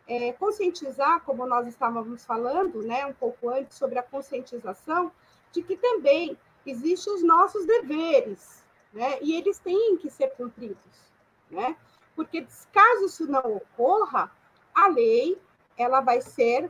é, 0.08 0.32
conscientizar, 0.34 1.22
como 1.22 1.46
nós 1.46 1.68
estávamos 1.68 2.26
falando, 2.26 2.82
né, 2.82 3.06
um 3.06 3.14
pouco 3.14 3.50
antes, 3.50 3.78
sobre 3.78 4.00
a 4.00 4.04
conscientização, 4.04 5.12
de 5.52 5.62
que 5.62 5.78
também 5.78 6.38
existem 6.66 7.14
os 7.14 7.24
nossos 7.24 7.66
deveres, 7.66 8.64
né, 8.94 9.20
e 9.22 9.36
eles 9.36 9.60
têm 9.60 9.98
que 9.98 10.10
ser 10.10 10.30
cumpridos, 10.30 11.12
né, 11.52 11.76
porque 12.18 12.48
caso 12.74 13.06
isso 13.06 13.28
não 13.28 13.58
ocorra, 13.58 14.32
a 14.74 14.88
lei 14.88 15.40
ela 15.78 16.02
vai 16.02 16.20
ser 16.20 16.70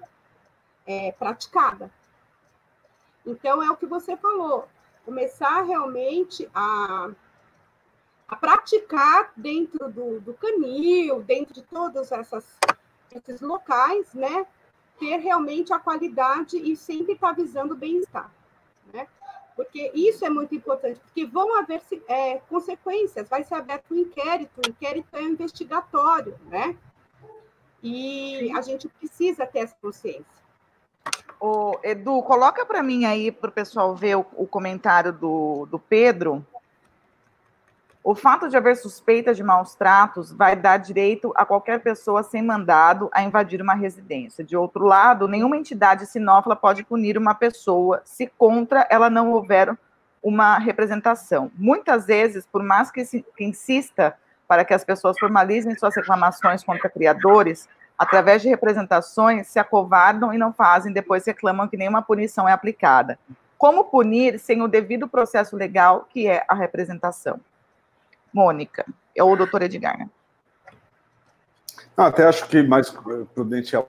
é, 0.85 1.13
praticada. 1.13 1.89
Então, 3.25 3.63
é 3.63 3.71
o 3.71 3.77
que 3.77 3.85
você 3.85 4.17
falou, 4.17 4.67
começar 5.05 5.61
realmente 5.61 6.49
a, 6.53 7.09
a 8.27 8.35
praticar 8.35 9.31
dentro 9.37 9.89
do, 9.89 10.19
do 10.19 10.33
canil, 10.33 11.23
dentro 11.23 11.53
de 11.53 11.61
todos 11.61 12.11
essas, 12.11 12.45
esses 13.15 13.39
locais, 13.39 14.13
né? 14.13 14.45
Ter 14.99 15.17
realmente 15.17 15.71
a 15.71 15.79
qualidade 15.79 16.57
e 16.57 16.75
sempre 16.75 17.13
estar 17.13 17.31
visando 17.31 17.73
o 17.73 17.77
bem-estar? 17.77 18.29
Porque 19.57 19.91
isso 19.95 20.23
é 20.23 20.29
muito 20.29 20.53
importante, 20.53 20.99
porque 20.99 21.25
vão 21.25 21.57
haver 21.57 21.81
é, 22.07 22.37
consequências, 22.47 23.27
vai 23.27 23.43
ser 23.43 23.55
aberto 23.55 23.91
um 23.91 23.97
inquérito, 23.97 24.51
o 24.63 24.69
inquérito 24.69 25.07
é 25.13 25.23
investigatório, 25.23 26.37
né? 26.45 26.77
E 27.81 28.51
a 28.55 28.61
gente 28.61 28.87
precisa 28.87 29.47
ter 29.47 29.59
essa 29.59 29.75
consciência. 29.81 30.25
Ô, 31.39 31.79
Edu, 31.83 32.21
coloca 32.21 32.63
para 32.67 32.83
mim 32.83 33.05
aí 33.05 33.31
para 33.31 33.49
o 33.49 33.53
pessoal 33.53 33.95
ver 33.95 34.17
o, 34.17 34.25
o, 34.35 34.47
comentário 34.47 35.11
do, 35.11 35.65
do 35.65 35.79
Pedro. 35.79 36.45
O 38.09 38.15
fato 38.15 38.47
de 38.47 38.55
haver 38.55 38.77
suspeita 38.77 39.33
de 39.33 39.43
maus 39.43 39.75
tratos 39.75 40.31
vai 40.31 40.55
dar 40.55 40.77
direito 40.77 41.33
a 41.35 41.45
qualquer 41.45 41.81
pessoa 41.81 42.23
sem 42.23 42.41
mandado 42.41 43.09
a 43.11 43.21
invadir 43.21 43.61
uma 43.61 43.73
residência. 43.73 44.45
De 44.45 44.55
outro 44.55 44.85
lado, 44.85 45.27
nenhuma 45.27 45.57
entidade 45.57 46.05
sinófila 46.05 46.55
pode 46.55 46.85
punir 46.85 47.17
uma 47.17 47.35
pessoa 47.35 48.01
se 48.05 48.31
contra 48.37 48.87
ela 48.89 49.09
não 49.09 49.33
houver 49.33 49.77
uma 50.23 50.57
representação. 50.57 51.51
Muitas 51.53 52.05
vezes, 52.05 52.45
por 52.45 52.63
mais 52.63 52.89
que, 52.89 53.03
se, 53.03 53.25
que 53.35 53.43
insista 53.43 54.15
para 54.47 54.63
que 54.63 54.73
as 54.73 54.85
pessoas 54.85 55.19
formalizem 55.19 55.77
suas 55.77 55.93
reclamações 55.93 56.63
contra 56.63 56.89
criadores, 56.89 57.67
através 57.97 58.41
de 58.41 58.47
representações, 58.47 59.47
se 59.47 59.59
acovardam 59.59 60.33
e 60.33 60.37
não 60.37 60.53
fazem, 60.53 60.93
depois 60.93 61.25
reclamam 61.25 61.67
que 61.67 61.75
nenhuma 61.75 62.01
punição 62.01 62.47
é 62.47 62.53
aplicada. 62.53 63.19
Como 63.57 63.83
punir 63.83 64.39
sem 64.39 64.61
o 64.61 64.67
devido 64.69 65.09
processo 65.09 65.57
legal, 65.57 66.07
que 66.09 66.25
é 66.25 66.45
a 66.47 66.55
representação? 66.55 67.41
Mônica, 68.37 68.85
é 69.15 69.23
o 69.23 69.35
doutor 69.35 69.63
Edgar? 69.63 70.07
Não, 71.97 72.05
até 72.05 72.27
acho 72.27 72.47
que 72.47 72.61
mais 72.61 72.91
prudente 73.33 73.75
é. 73.75 73.83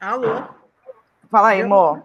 Alô? 0.00 0.48
Fala 1.30 1.50
aí, 1.50 1.62
Mô. 1.62 2.02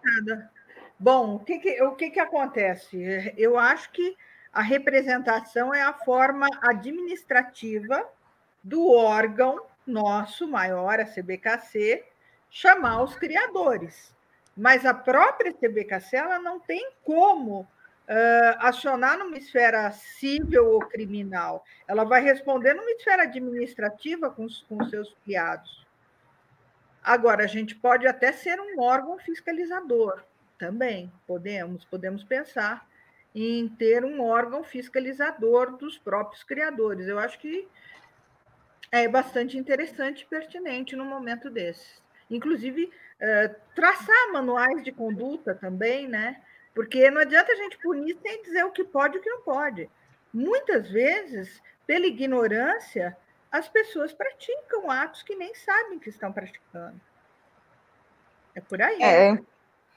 Bom, 1.00 1.38
o 1.38 1.40
que, 1.40 1.58
que, 1.58 1.82
o 1.82 1.96
que, 1.96 2.12
que 2.12 2.20
acontece? 2.20 3.34
Eu 3.36 3.58
acho 3.58 3.92
que 3.92 4.16
a 4.54 4.62
representação 4.62 5.74
é 5.74 5.82
a 5.82 5.94
forma 5.94 6.48
administrativa 6.62 8.08
do 8.64 8.92
órgão 8.92 9.66
nosso 9.88 10.48
maior, 10.48 11.00
a 11.00 11.06
CBKC, 11.06 12.06
chamar 12.52 13.02
os 13.02 13.16
criadores. 13.16 14.14
Mas 14.56 14.86
a 14.86 14.94
própria 14.94 15.52
CBKC 15.52 16.16
ela 16.16 16.38
não 16.38 16.60
tem 16.60 16.92
como 17.04 17.68
uh, 18.10 18.58
acionar 18.60 19.18
numa 19.18 19.38
esfera 19.38 19.92
civil 19.92 20.66
ou 20.68 20.80
criminal. 20.80 21.64
Ela 21.88 22.04
vai 22.04 22.22
responder 22.22 22.74
numa 22.74 22.92
esfera 22.92 23.24
administrativa 23.24 24.30
com 24.32 24.48
com 24.68 24.84
seus 24.86 25.14
criados. 25.24 25.86
Agora, 27.04 27.44
a 27.44 27.48
gente 27.48 27.76
pode 27.76 28.08
até 28.08 28.32
ser 28.32 28.60
um 28.60 28.80
órgão 28.82 29.18
fiscalizador 29.20 30.24
também, 30.58 31.12
podemos, 31.28 31.86
podemos 31.86 32.24
pensar 32.24 32.88
em 33.34 33.68
ter 33.68 34.06
um 34.06 34.22
órgão 34.22 34.64
fiscalizador 34.64 35.78
dos 35.78 35.98
próprios 35.98 36.44
criadores. 36.44 37.08
Eu 37.08 37.20
acho 37.20 37.38
que 37.40 37.68
É 38.92 39.08
bastante 39.08 39.58
interessante 39.58 40.22
e 40.22 40.26
pertinente 40.28 40.96
no 40.96 41.06
momento 41.06 41.50
desse. 41.50 42.02
Inclusive, 42.30 42.92
é, 43.20 43.50
traçar 43.76 44.32
manuais 44.32 44.84
de 44.84 44.92
conduta 44.92 45.54
também, 45.56 46.08
né? 46.08 46.42
Porque 46.76 47.10
não 47.10 47.22
adianta 47.22 47.52
a 47.52 47.56
gente 47.56 47.78
punir 47.78 48.18
sem 48.22 48.44
dizer 48.44 48.66
o 48.66 48.72
que 48.72 48.84
pode 48.84 49.16
e 49.16 49.20
o 49.20 49.24
que 49.24 49.30
não 49.30 49.42
pode. 49.42 49.90
Muitas 50.34 50.92
vezes, 50.92 51.62
pela 51.88 52.06
ignorância, 52.06 53.18
as 53.50 53.68
pessoas 53.70 54.14
praticam 54.14 54.92
atos 54.92 55.24
que 55.24 55.36
nem 55.36 55.56
sabem 55.56 55.98
que 55.98 56.10
estão 56.10 56.34
praticando. 56.34 57.00
É 58.54 58.60
por 58.60 58.82
aí. 58.82 59.02
É, 59.02 59.40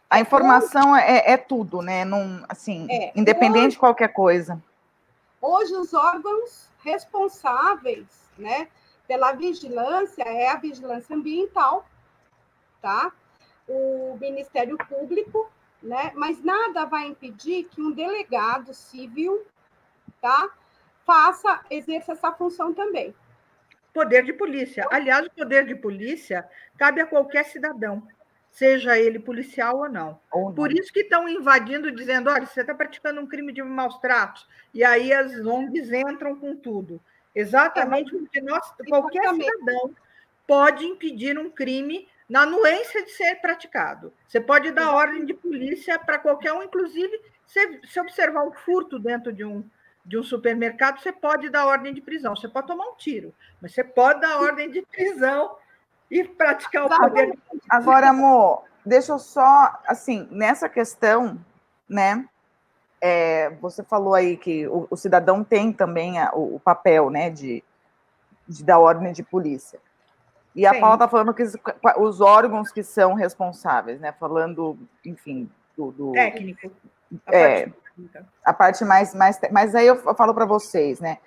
a 0.09 0.21
informação 0.21 0.97
é, 0.97 1.33
é, 1.33 1.37
tudo, 1.37 1.83
né? 1.83 2.05
Não, 2.05 2.45
assim, 2.49 2.87
é, 2.91 3.13
independente 3.15 3.67
hoje, 3.67 3.71
de 3.71 3.79
qualquer 3.79 4.13
coisa. 4.13 4.63
Hoje, 5.43 5.75
os 5.75 5.93
órgãos 5.93 6.71
responsáveis 6.85 8.07
né, 8.39 8.69
pela 9.09 9.33
vigilância 9.33 10.23
é 10.23 10.49
a 10.49 10.57
vigilância 10.57 11.15
ambiental, 11.15 11.85
tá? 12.81 13.13
o 13.69 14.17
Ministério 14.19 14.79
Público, 14.79 15.51
né? 15.83 16.13
mas 16.15 16.43
nada 16.43 16.85
vai 16.85 17.07
impedir 17.07 17.65
que 17.65 17.81
um 17.81 17.93
delegado 17.93 18.75
civil 18.75 19.45
tá, 20.21 20.51
faça, 21.07 21.61
exerça 21.71 22.13
essa 22.13 22.33
função 22.33 22.75
também. 22.75 23.15
Poder 23.93 24.25
de 24.25 24.33
polícia. 24.33 24.87
Aliás, 24.91 25.27
o 25.27 25.31
poder 25.31 25.67
de 25.67 25.75
polícia 25.75 26.49
cabe 26.77 27.01
a 27.01 27.07
qualquer 27.07 27.45
cidadão 27.45 28.07
seja 28.51 28.99
ele 28.99 29.19
policial 29.19 29.79
ou 29.79 29.89
não. 29.89 30.19
ou 30.33 30.47
não. 30.47 30.55
Por 30.55 30.73
isso 30.73 30.93
que 30.93 31.01
estão 31.01 31.29
invadindo, 31.29 31.93
dizendo, 31.93 32.31
olha, 32.31 32.47
você 32.47 32.61
está 32.61 32.75
praticando 32.75 33.21
um 33.21 33.27
crime 33.27 33.53
de 33.53 33.63
maus 33.63 33.99
tratos, 33.99 34.47
e 34.75 34.83
aí 34.83 35.13
as 35.13 35.39
ONGs 35.45 35.93
entram 35.93 36.35
com 36.35 36.57
tudo. 36.57 37.01
Exatamente 37.35 38.15
é, 38.15 38.19
porque 38.19 38.41
nós, 38.41 38.73
qualquer 38.89 39.33
cidadão 39.33 39.95
pode 40.47 40.85
impedir 40.87 41.39
um 41.39 41.51
crime 41.51 42.09
na 42.29 42.43
anuência 42.43 43.05
de 43.05 43.11
ser 43.13 43.37
praticado. 43.37 44.13
Você 44.27 44.41
pode 44.41 44.71
dar 44.71 44.93
ordem 44.93 45.25
de 45.25 45.33
polícia 45.33 45.99
para 45.99 46.19
qualquer 46.19 46.53
um, 46.53 46.63
inclusive, 46.63 47.19
se, 47.47 47.81
se 47.85 47.99
observar 47.99 48.45
um 48.45 48.53
furto 48.53 48.99
dentro 48.99 49.33
de 49.33 49.45
um, 49.45 49.65
de 50.05 50.19
um 50.19 50.23
supermercado, 50.23 51.01
você 51.01 51.11
pode 51.11 51.49
dar 51.49 51.67
ordem 51.67 51.95
de 51.95 52.01
prisão. 52.01 52.37
Você 52.37 52.49
pode 52.49 52.67
tomar 52.67 52.87
um 52.87 52.97
tiro, 52.97 53.35
mas 53.61 53.73
você 53.75 53.83
pode 53.83 54.21
dar 54.21 54.41
ordem 54.41 54.71
de 54.71 54.83
prisão 54.83 55.57
e 56.11 56.25
praticar 56.25 56.87
o 56.87 56.89
poder. 56.89 57.39
Agora, 57.69 58.11
amor, 58.11 58.65
deixa 58.85 59.13
eu 59.13 59.19
só, 59.19 59.81
assim, 59.87 60.29
nessa 60.31 60.69
questão, 60.69 61.39
né? 61.89 62.27
É, 63.01 63.51
você 63.61 63.85
falou 63.85 64.15
aí 64.15 64.37
que 64.37 64.67
o, 64.67 64.87
o 64.91 64.97
cidadão 64.97 65.45
tem 65.45 65.73
também 65.73 66.19
a, 66.19 66.35
o, 66.35 66.57
o, 66.57 66.61
papel, 66.61 67.11
né, 67.11 67.31
de, 67.31 67.63
de 68.47 68.65
dar 68.65 68.81
ordem 68.81 69.13
de 69.13 69.23
polícia. 69.23 69.79
E 70.59 70.67
a 70.67 70.75
Sim. 70.75 70.81
Paula 70.81 70.97
está 70.97 71.07
falando 71.07 71.33
que 71.33 71.45
os 71.99 72.21
órgãos 72.21 72.73
que 72.73 72.83
são 72.83 73.15
responsáveis, 73.15 74.01
né? 74.01 74.13
Falando, 74.19 74.77
enfim, 75.07 75.49
do. 75.77 75.93
do 75.93 76.13
técnico. 76.13 76.73
A 77.25 77.37
é, 77.37 77.67
parte 77.67 77.79
a 78.45 78.53
parte 78.53 78.85
mais, 78.85 79.15
mais. 79.15 79.39
Mas 79.53 79.73
aí 79.77 79.87
eu 79.87 79.97
falo 80.17 80.35
para 80.35 80.45
vocês, 80.45 80.99
né? 80.99 81.19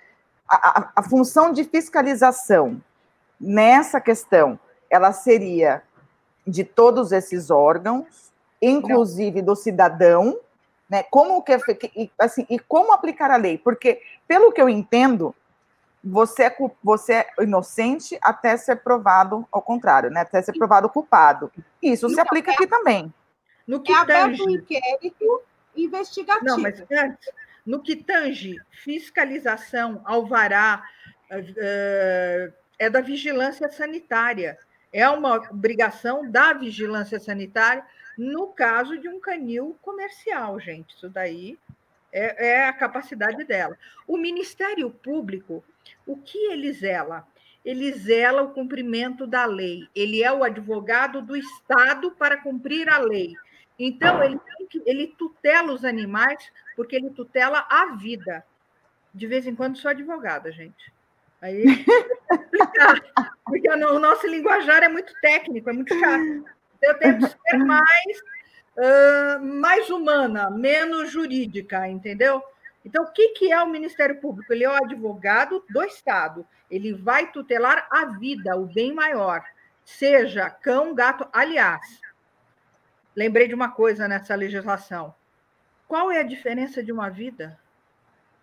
A, 0.46 0.80
a, 0.80 0.92
a 0.96 1.02
função 1.02 1.50
de 1.50 1.64
fiscalização 1.64 2.78
nessa 3.40 4.02
questão 4.02 4.60
ela 4.90 5.12
seria 5.12 5.82
de 6.46 6.62
todos 6.62 7.10
esses 7.10 7.50
órgãos, 7.50 8.30
inclusive 8.60 9.38
Não. 9.38 9.46
do 9.46 9.56
cidadão, 9.56 10.38
né? 10.90 11.04
Como 11.04 11.42
que 11.42 11.58
assim 12.18 12.46
e 12.50 12.58
como 12.58 12.92
aplicar 12.92 13.30
a 13.30 13.36
lei? 13.36 13.56
Porque 13.56 14.02
pelo 14.28 14.52
que 14.52 14.60
eu 14.60 14.68
entendo, 14.68 15.34
você 16.02 16.44
é, 16.44 16.56
você 16.82 17.12
é 17.14 17.26
inocente 17.40 18.18
até 18.22 18.56
ser 18.56 18.76
provado 18.76 19.46
ao 19.52 19.62
contrário, 19.62 20.10
né? 20.10 20.20
Até 20.20 20.42
ser 20.42 20.52
provado 20.52 20.88
culpado. 20.88 21.50
Isso 21.82 22.08
se 22.08 22.20
aplica 22.20 22.52
aqui 22.52 22.66
também. 22.66 23.12
No 23.66 23.80
que 23.80 23.92
é 23.92 23.96
aberto 23.96 24.44
um 24.44 24.50
inquérito 24.50 25.42
investigativo. 25.76 26.44
Não, 26.44 26.58
mas 26.58 26.82
antes, 26.90 27.30
no 27.64 27.80
que 27.80 27.96
tange 27.96 28.56
fiscalização, 28.70 30.00
alvará, 30.04 30.82
uh, 31.30 32.52
é 32.78 32.90
da 32.90 33.00
vigilância 33.00 33.70
sanitária 33.70 34.58
é 34.92 35.08
uma 35.08 35.36
obrigação 35.36 36.30
da 36.30 36.52
vigilância 36.52 37.18
sanitária 37.18 37.84
no 38.18 38.48
caso 38.48 38.98
de 38.98 39.08
um 39.08 39.18
canil 39.18 39.78
comercial, 39.80 40.60
gente. 40.60 40.94
Isso 40.94 41.08
daí 41.08 41.58
é, 42.12 42.48
é, 42.48 42.68
a 42.68 42.72
capacidade 42.72 43.42
dela. 43.44 43.76
O 44.06 44.16
Ministério 44.16 44.90
Público, 44.90 45.64
o 46.06 46.16
que 46.16 46.38
ele 46.52 46.72
zela? 46.72 47.26
Ele 47.64 47.92
zela 47.92 48.42
o 48.42 48.52
cumprimento 48.52 49.26
da 49.26 49.44
lei. 49.44 49.88
Ele 49.94 50.22
é 50.22 50.32
o 50.32 50.44
advogado 50.44 51.22
do 51.22 51.36
Estado 51.36 52.10
para 52.12 52.36
cumprir 52.36 52.88
a 52.88 52.98
lei. 52.98 53.34
Então, 53.78 54.22
ele, 54.22 54.38
ele 54.84 55.06
tutela 55.18 55.72
os 55.72 55.84
animais 55.84 56.52
porque 56.76 56.96
ele 56.96 57.10
tutela 57.10 57.66
a 57.70 57.96
vida. 57.96 58.44
De 59.14 59.26
vez 59.26 59.46
em 59.46 59.54
quando 59.54 59.78
sou 59.78 59.90
advogada, 59.90 60.50
gente. 60.50 60.92
Aí 61.40 61.64
explicar, 62.30 63.00
porque 63.44 63.68
o 63.68 63.98
nosso 63.98 64.26
linguajar 64.26 64.82
é 64.82 64.88
muito 64.88 65.12
técnico, 65.20 65.68
é 65.68 65.72
muito 65.72 65.98
chato. 65.98 66.44
Eu 66.80 66.98
tento 66.98 67.26
ser 67.26 67.58
mais, 67.58 68.22
uh, 68.76 69.44
mais 69.44 69.90
humana, 69.90 70.50
menos 70.50 71.10
jurídica, 71.10 71.88
entendeu? 71.88 72.42
Então, 72.84 73.04
o 73.04 73.12
que, 73.12 73.28
que 73.30 73.52
é 73.52 73.62
o 73.62 73.68
Ministério 73.68 74.20
Público? 74.20 74.52
Ele 74.52 74.64
é 74.64 74.68
o 74.68 74.84
advogado 74.84 75.64
do 75.70 75.82
Estado. 75.82 76.46
Ele 76.70 76.92
vai 76.92 77.30
tutelar 77.30 77.86
a 77.90 78.06
vida, 78.06 78.56
o 78.56 78.66
bem 78.66 78.92
maior, 78.92 79.44
seja 79.84 80.50
cão, 80.50 80.94
gato. 80.94 81.28
Aliás, 81.32 82.00
lembrei 83.14 83.46
de 83.46 83.54
uma 83.54 83.70
coisa 83.70 84.08
nessa 84.08 84.34
legislação. 84.34 85.14
Qual 85.86 86.10
é 86.10 86.20
a 86.20 86.24
diferença 86.24 86.82
de 86.82 86.90
uma 86.90 87.08
vida? 87.08 87.58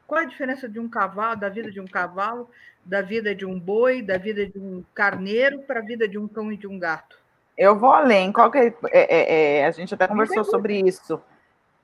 Qual 0.07 0.21
é 0.21 0.23
a 0.23 0.27
diferença 0.27 0.69
de 0.69 0.79
um 0.79 0.87
cavalo, 0.87 1.39
da 1.39 1.49
vida 1.49 1.71
de 1.71 1.79
um 1.79 1.87
cavalo, 1.87 2.49
da 2.85 3.01
vida 3.01 3.35
de 3.35 3.45
um 3.45 3.59
boi, 3.59 4.01
da 4.01 4.17
vida 4.17 4.45
de 4.45 4.57
um 4.57 4.83
carneiro 4.93 5.61
para 5.63 5.79
a 5.79 5.83
vida 5.83 6.07
de 6.07 6.17
um 6.17 6.27
cão 6.27 6.51
e 6.51 6.57
de 6.57 6.67
um 6.67 6.79
gato? 6.79 7.19
Eu 7.59 7.77
vou 7.77 7.91
além. 7.91 8.31
Qual 8.31 8.49
que 8.49 8.57
é, 8.57 8.73
é, 8.89 8.93
é, 8.93 9.57
é 9.57 9.65
a 9.65 9.71
gente 9.71 9.93
até 9.93 10.07
conversou 10.07 10.45
sobre 10.45 10.79
isso. 10.79 11.21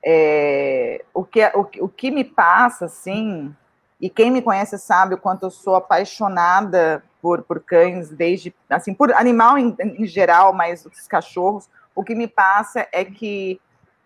É, 0.02 1.04
o, 1.12 1.22
que, 1.22 1.44
o, 1.54 1.84
o 1.84 1.88
que 1.88 2.10
me 2.10 2.24
passa, 2.24 2.86
assim, 2.86 3.54
e 4.00 4.08
quem 4.08 4.30
me 4.30 4.40
conhece 4.40 4.78
sabe 4.78 5.14
o 5.14 5.18
quanto 5.18 5.44
eu 5.44 5.50
sou 5.50 5.74
apaixonada 5.74 7.02
por, 7.20 7.42
por 7.42 7.60
cães, 7.60 8.08
desde, 8.08 8.54
assim, 8.70 8.94
por 8.94 9.12
animal 9.12 9.58
em, 9.58 9.76
em 9.78 10.06
geral, 10.06 10.54
mas 10.54 10.86
os 10.86 11.06
cachorros, 11.06 11.68
o 11.94 12.02
que 12.02 12.14
me 12.14 12.26
passa 12.26 12.86
é 12.90 13.04
que 13.04 13.60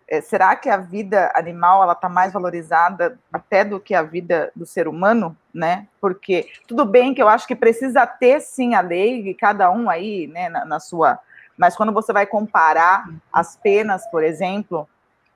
é, 0.09 0.19
será 0.19 0.57
que 0.57 0.69
a 0.69 0.75
vida 0.75 1.31
animal 1.33 1.83
ela 1.83 1.93
está 1.93 2.09
mais 2.09 2.33
valorizada 2.33 3.17
até 3.31 3.63
do 3.63 3.79
que 3.79 3.95
a 3.95 4.03
vida 4.03 4.51
do 4.53 4.65
ser 4.65 4.89
humano, 4.89 5.37
né? 5.53 5.87
Porque 6.01 6.49
tudo 6.67 6.83
bem 6.83 7.13
que 7.13 7.21
eu 7.21 7.29
acho 7.29 7.47
que 7.47 7.55
precisa 7.55 8.05
ter 8.05 8.41
sim 8.41 8.75
a 8.75 8.81
lei, 8.81 9.33
cada 9.35 9.71
um 9.71 9.89
aí, 9.89 10.27
né, 10.27 10.49
na, 10.49 10.65
na 10.65 10.79
sua. 10.81 11.17
Mas 11.57 11.75
quando 11.75 11.91
você 11.91 12.11
vai 12.11 12.25
comparar 12.25 13.09
as 13.31 13.55
penas, 13.57 14.05
por 14.09 14.23
exemplo, 14.23 14.87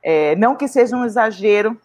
é, 0.01 0.35
não 0.35 0.55
que 0.55 0.67
seja 0.67 0.95
um 0.95 1.05
exagero, 1.05 1.79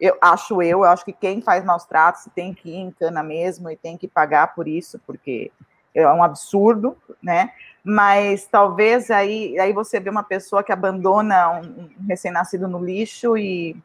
eu 0.00 0.16
acho 0.20 0.62
eu, 0.62 0.80
eu 0.80 0.84
acho 0.84 1.04
que 1.04 1.12
quem 1.12 1.40
faz 1.40 1.64
maus 1.64 1.84
tratos 1.84 2.28
tem 2.34 2.52
que 2.52 2.70
ir 2.70 2.76
em 2.76 2.90
cana 2.90 3.22
mesmo 3.22 3.70
e 3.70 3.76
tem 3.76 3.96
que 3.96 4.08
pagar 4.08 4.54
por 4.54 4.66
isso, 4.66 5.00
porque 5.06 5.52
é 5.94 6.08
um 6.08 6.22
absurdo, 6.22 6.96
né? 7.22 7.52
mas 7.84 8.46
talvez 8.46 9.10
aí, 9.10 9.58
aí 9.58 9.72
você 9.72 9.98
vê 9.98 10.08
uma 10.08 10.22
pessoa 10.22 10.62
que 10.62 10.72
abandona 10.72 11.50
um, 11.50 11.88
um 12.00 12.06
recém-nascido 12.08 12.68
no 12.68 12.82
lixo 12.84 13.36
e 13.36 13.76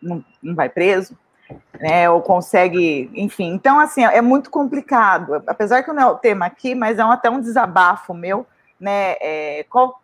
não, 0.00 0.24
não 0.40 0.54
vai 0.54 0.68
preso, 0.68 1.18
né, 1.80 2.08
ou 2.08 2.22
consegue, 2.22 3.10
enfim. 3.14 3.52
Então, 3.52 3.80
assim, 3.80 4.04
é 4.04 4.22
muito 4.22 4.50
complicado, 4.50 5.42
apesar 5.46 5.82
que 5.82 5.92
não 5.92 6.02
é 6.02 6.06
o 6.06 6.16
tema 6.16 6.46
aqui, 6.46 6.74
mas 6.74 6.98
é 6.98 7.04
um, 7.04 7.10
até 7.10 7.28
um 7.28 7.40
desabafo 7.40 8.14
meu, 8.14 8.46
né, 8.80 9.16
é, 9.20 9.64
qual 9.64 10.00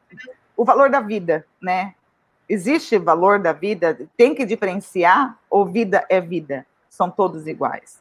o 0.57 0.64
valor 0.64 0.91
da 0.91 1.01
vida, 1.01 1.47
né? 1.61 1.95
Existe 2.49 2.99
valor 2.99 3.39
da 3.39 3.53
vida? 3.53 4.09
Tem 4.16 4.35
que 4.35 4.45
diferenciar 4.45 5.39
ou 5.49 5.64
vida 5.64 6.05
é 6.09 6.20
vida? 6.20 6.66
São 6.91 7.11
todos 7.11 7.47
iguais. 7.47 8.01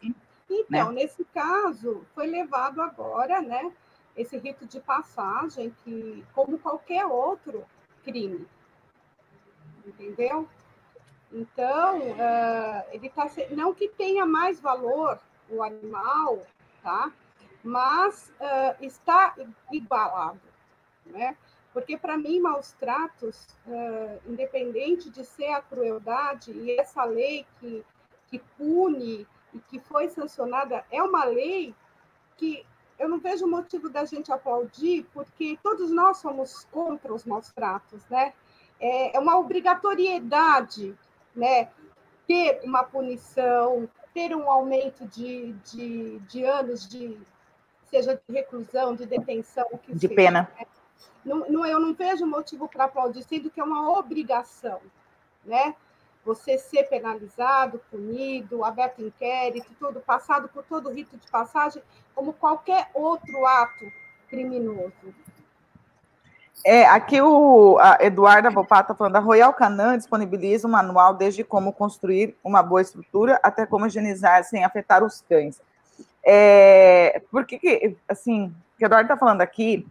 Então, 0.49 0.91
né? 0.91 1.01
nesse 1.01 1.23
caso, 1.25 2.05
foi 2.13 2.27
levado 2.27 2.81
agora, 2.81 3.41
né, 3.41 3.71
esse 4.15 4.37
rito 4.37 4.65
de 4.65 4.79
passagem 4.79 5.75
que, 5.83 6.23
como 6.33 6.59
qualquer 6.59 7.05
outro 7.05 7.65
crime, 8.03 8.45
entendeu? 9.85 10.47
Então, 11.31 11.97
uh, 11.97 12.83
ele 12.91 13.07
está 13.07 13.27
não 13.51 13.73
que 13.73 13.87
tenha 13.87 14.25
mais 14.25 14.59
valor 14.59 15.19
o 15.49 15.63
animal, 15.63 16.41
tá? 16.83 17.11
Mas 17.63 18.31
uh, 18.39 18.85
está 18.85 19.33
igualado, 19.71 20.39
né? 21.05 21.35
Porque 21.73 21.97
para 21.97 22.17
mim 22.17 22.39
maus 22.39 22.71
tratos, 22.73 23.47
uh, 23.65 24.31
independente 24.31 25.09
de 25.09 25.25
ser 25.25 25.49
a 25.49 25.61
crueldade 25.61 26.51
e 26.51 26.79
essa 26.79 27.03
lei 27.03 27.45
que 27.59 27.83
que 28.33 28.39
pune 28.57 29.27
e 29.53 29.59
que 29.59 29.79
foi 29.79 30.09
sancionada 30.09 30.83
é 30.89 31.03
uma 31.03 31.23
lei 31.23 31.75
que 32.35 32.65
eu 32.97 33.07
não 33.07 33.19
vejo 33.19 33.45
motivo 33.45 33.89
da 33.89 34.05
gente 34.05 34.31
aplaudir, 34.31 35.05
porque 35.13 35.57
todos 35.61 35.91
nós 35.91 36.17
somos 36.17 36.65
contra 36.71 37.13
os 37.13 37.25
maus 37.25 37.51
tratos, 37.51 38.03
né? 38.09 38.33
É, 38.79 39.15
é 39.15 39.19
uma 39.19 39.37
obrigatoriedade, 39.37 40.97
né? 41.35 41.69
Ter 42.27 42.61
uma 42.63 42.83
punição, 42.83 43.87
ter 44.13 44.35
um 44.35 44.49
aumento 44.49 45.05
de, 45.07 45.53
de, 45.65 46.19
de 46.19 46.43
anos 46.43 46.87
de, 46.87 47.19
seja 47.85 48.19
de 48.27 48.33
reclusão, 48.33 48.95
de 48.95 49.05
detenção, 49.05 49.67
o 49.71 49.77
que 49.77 49.93
de 49.93 50.07
seja, 50.07 50.15
pena. 50.15 50.51
Né? 50.57 50.65
Não, 51.23 51.49
não, 51.49 51.65
eu 51.65 51.79
não 51.79 51.93
vejo 51.93 52.25
motivo 52.25 52.67
para 52.67 52.85
aplaudir, 52.85 53.23
sendo 53.23 53.49
que 53.49 53.59
é 53.59 53.63
uma 53.63 53.97
obrigação, 53.97 54.79
né? 55.45 55.75
Você 56.25 56.57
ser 56.57 56.83
penalizado, 56.83 57.81
punido, 57.91 58.63
aberto 58.63 59.01
inquérito, 59.01 59.71
tudo, 59.79 59.99
passado 59.99 60.47
por 60.49 60.63
todo 60.63 60.89
o 60.89 60.93
rito 60.93 61.17
de 61.17 61.29
passagem, 61.29 61.83
como 62.15 62.33
qualquer 62.33 62.89
outro 62.93 63.45
ato 63.45 63.85
criminoso. 64.29 64.93
É, 66.65 66.85
aqui 66.85 67.21
o 67.21 67.77
a 67.79 67.97
Eduarda 67.99 68.47
está 68.47 68.95
falando, 68.95 69.17
a 69.17 69.19
Royal 69.19 69.53
Canin 69.53 69.97
disponibiliza 69.97 70.65
um 70.65 70.71
manual 70.71 71.13
desde 71.13 71.43
como 71.43 71.73
construir 71.73 72.37
uma 72.41 72.63
boa 72.63 72.81
estrutura 72.81 73.37
até 73.43 73.65
como 73.65 73.85
higienizar 73.85 74.43
sem 74.45 74.63
afetar 74.63 75.03
os 75.03 75.21
cães. 75.21 75.61
É, 76.25 77.21
por 77.29 77.45
que, 77.45 77.97
assim, 78.07 78.45
o 78.45 78.77
que 78.77 78.85
Eduardo 78.85 79.07
está 79.07 79.17
falando 79.17 79.41
aqui 79.41 79.85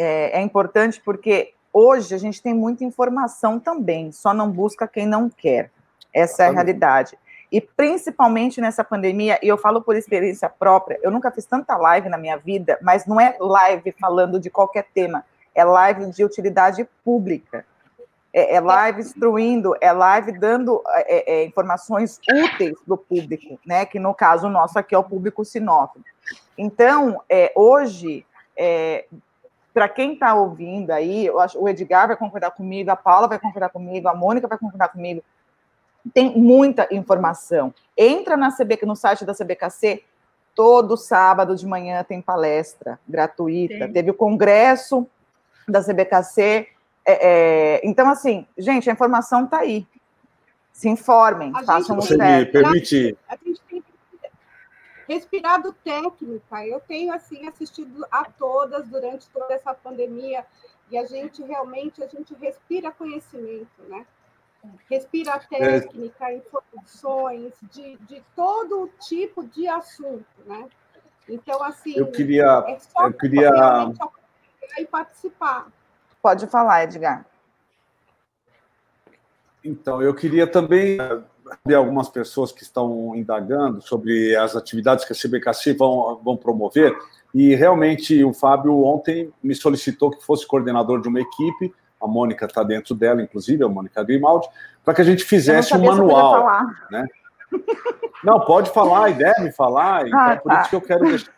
é, 0.00 0.38
é 0.38 0.42
importante 0.42 1.00
porque 1.04 1.52
hoje 1.72 2.14
a 2.14 2.18
gente 2.18 2.40
tem 2.40 2.54
muita 2.54 2.84
informação 2.84 3.58
também, 3.58 4.12
só 4.12 4.32
não 4.32 4.50
busca 4.50 4.86
quem 4.86 5.06
não 5.06 5.28
quer. 5.28 5.70
Essa 6.14 6.44
é 6.44 6.48
a 6.48 6.52
realidade. 6.52 7.18
E 7.50 7.60
principalmente 7.60 8.60
nessa 8.60 8.84
pandemia, 8.84 9.38
e 9.42 9.48
eu 9.48 9.58
falo 9.58 9.82
por 9.82 9.96
experiência 9.96 10.48
própria, 10.48 10.98
eu 11.02 11.10
nunca 11.10 11.30
fiz 11.30 11.44
tanta 11.44 11.76
live 11.76 12.08
na 12.08 12.18
minha 12.18 12.36
vida, 12.36 12.78
mas 12.82 13.06
não 13.06 13.20
é 13.20 13.36
live 13.40 13.92
falando 13.98 14.38
de 14.38 14.50
qualquer 14.50 14.86
tema 14.94 15.24
é 15.58 15.64
live 15.64 16.12
de 16.12 16.24
utilidade 16.24 16.88
pública, 17.04 17.66
é, 18.32 18.54
é 18.54 18.60
live 18.60 19.00
instruindo, 19.00 19.74
é 19.80 19.90
live 19.90 20.38
dando 20.38 20.80
é, 20.86 21.40
é, 21.40 21.44
informações 21.44 22.20
úteis 22.30 22.76
para 22.84 22.94
o 22.94 22.96
público, 22.98 23.58
né? 23.66 23.84
Que 23.84 23.98
no 23.98 24.14
caso 24.14 24.48
nosso 24.48 24.78
aqui 24.78 24.94
é 24.94 24.98
o 24.98 25.02
público 25.02 25.44
sinófilo. 25.44 26.04
Então, 26.56 27.20
é, 27.28 27.52
hoje, 27.56 28.24
é, 28.56 29.06
para 29.78 29.88
quem 29.88 30.14
está 30.14 30.34
ouvindo 30.34 30.90
aí, 30.90 31.26
eu 31.26 31.38
acho, 31.38 31.56
o 31.56 31.68
Edgar 31.68 32.08
vai 32.08 32.16
concordar 32.16 32.50
comigo, 32.50 32.90
a 32.90 32.96
Paula 32.96 33.28
vai 33.28 33.38
concordar 33.38 33.68
comigo, 33.68 34.08
a 34.08 34.14
Mônica 34.14 34.48
vai 34.48 34.58
concordar 34.58 34.88
comigo. 34.88 35.22
Tem 36.12 36.36
muita 36.36 36.88
informação. 36.90 37.72
Entra 37.96 38.36
na 38.36 38.50
CB, 38.50 38.80
no 38.82 38.96
site 38.96 39.24
da 39.24 39.32
CBKC, 39.32 40.02
todo 40.52 40.96
sábado 40.96 41.54
de 41.54 41.64
manhã 41.64 42.02
tem 42.02 42.20
palestra 42.20 42.98
gratuita. 43.08 43.86
Sim. 43.86 43.92
Teve 43.92 44.10
o 44.10 44.14
congresso 44.14 45.06
da 45.68 45.80
CBKC. 45.80 46.66
É, 47.06 47.28
é, 47.76 47.80
então, 47.84 48.10
assim, 48.10 48.48
gente, 48.58 48.90
a 48.90 48.92
informação 48.92 49.44
está 49.44 49.58
aí. 49.60 49.86
Se 50.72 50.88
informem, 50.88 51.52
a 51.54 51.62
façam 51.62 52.00
gente, 52.00 52.08
Você 52.08 52.16
me 52.16 52.46
permite... 52.46 53.16
A 53.28 53.36
gente 53.36 53.60
tem 53.70 53.84
respirado 55.08 55.72
técnica. 55.72 56.66
Eu 56.66 56.80
tenho, 56.80 57.12
assim, 57.12 57.48
assistido 57.48 58.06
a 58.10 58.24
todas 58.24 58.86
durante 58.86 59.28
toda 59.30 59.54
essa 59.54 59.72
pandemia 59.72 60.44
e 60.90 60.98
a 60.98 61.04
gente 61.06 61.42
realmente, 61.42 62.02
a 62.02 62.06
gente 62.06 62.34
respira 62.34 62.92
conhecimento, 62.92 63.82
né? 63.88 64.06
Respira 64.90 65.38
técnica, 65.38 66.30
é... 66.30 66.36
informações 66.36 67.54
de, 67.72 67.96
de 67.98 68.22
todo 68.36 68.90
tipo 69.00 69.44
de 69.46 69.66
assunto, 69.66 70.26
né? 70.44 70.68
Então, 71.28 71.62
assim, 71.62 71.94
eu 71.96 72.10
queria, 72.10 72.64
é 72.66 72.78
só 72.78 73.06
eu 73.06 73.12
queria 73.12 73.50
e 74.78 74.86
participar. 74.86 75.68
Pode 76.22 76.46
falar, 76.46 76.84
Edgar. 76.84 77.26
Então, 79.64 80.00
eu 80.02 80.14
queria 80.14 80.46
também 80.46 80.98
ver 81.66 81.74
algumas 81.74 82.08
pessoas 82.08 82.52
que 82.52 82.62
estão 82.62 83.14
indagando 83.14 83.80
sobre 83.80 84.34
as 84.36 84.56
atividades 84.56 85.04
que 85.04 85.12
a 85.12 85.16
CBKC 85.16 85.74
vão, 85.74 86.20
vão 86.22 86.36
promover, 86.36 86.96
e 87.34 87.54
realmente 87.54 88.22
o 88.24 88.32
Fábio 88.32 88.82
ontem 88.84 89.32
me 89.42 89.54
solicitou 89.54 90.10
que 90.10 90.24
fosse 90.24 90.46
coordenador 90.46 91.00
de 91.00 91.08
uma 91.08 91.20
equipe, 91.20 91.74
a 92.00 92.06
Mônica 92.06 92.46
está 92.46 92.62
dentro 92.62 92.94
dela, 92.94 93.22
inclusive, 93.22 93.64
a 93.64 93.68
Mônica 93.68 94.02
Grimaldi, 94.02 94.48
para 94.84 94.94
que 94.94 95.02
a 95.02 95.04
gente 95.04 95.24
fizesse 95.24 95.74
um 95.74 95.84
manual. 95.84 96.64
Né? 96.90 97.06
Não, 98.22 98.40
pode 98.40 98.70
falar 98.70 99.10
e 99.10 99.14
deve 99.14 99.52
falar, 99.52 100.06
então 100.06 100.18
ah, 100.18 100.32
é 100.32 100.36
por 100.36 100.52
tá. 100.52 100.60
isso 100.60 100.70
que 100.70 100.76
eu 100.76 100.80
quero 100.80 101.04
deixar. 101.04 101.32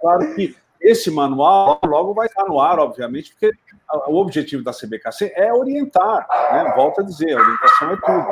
Claro 0.00 0.34
que 0.34 0.56
esse 0.84 1.10
manual 1.10 1.80
logo 1.82 2.12
vai 2.12 2.26
estar 2.26 2.44
no 2.44 2.60
ar, 2.60 2.78
obviamente, 2.78 3.30
porque 3.30 3.56
o 4.06 4.16
objetivo 4.16 4.62
da 4.62 4.70
CBKC 4.70 5.32
é 5.34 5.50
orientar, 5.50 6.26
né? 6.52 6.74
volto 6.76 7.00
a 7.00 7.04
dizer, 7.04 7.32
a 7.32 7.40
orientação 7.40 7.90
é 7.90 7.96
tudo. 7.96 8.26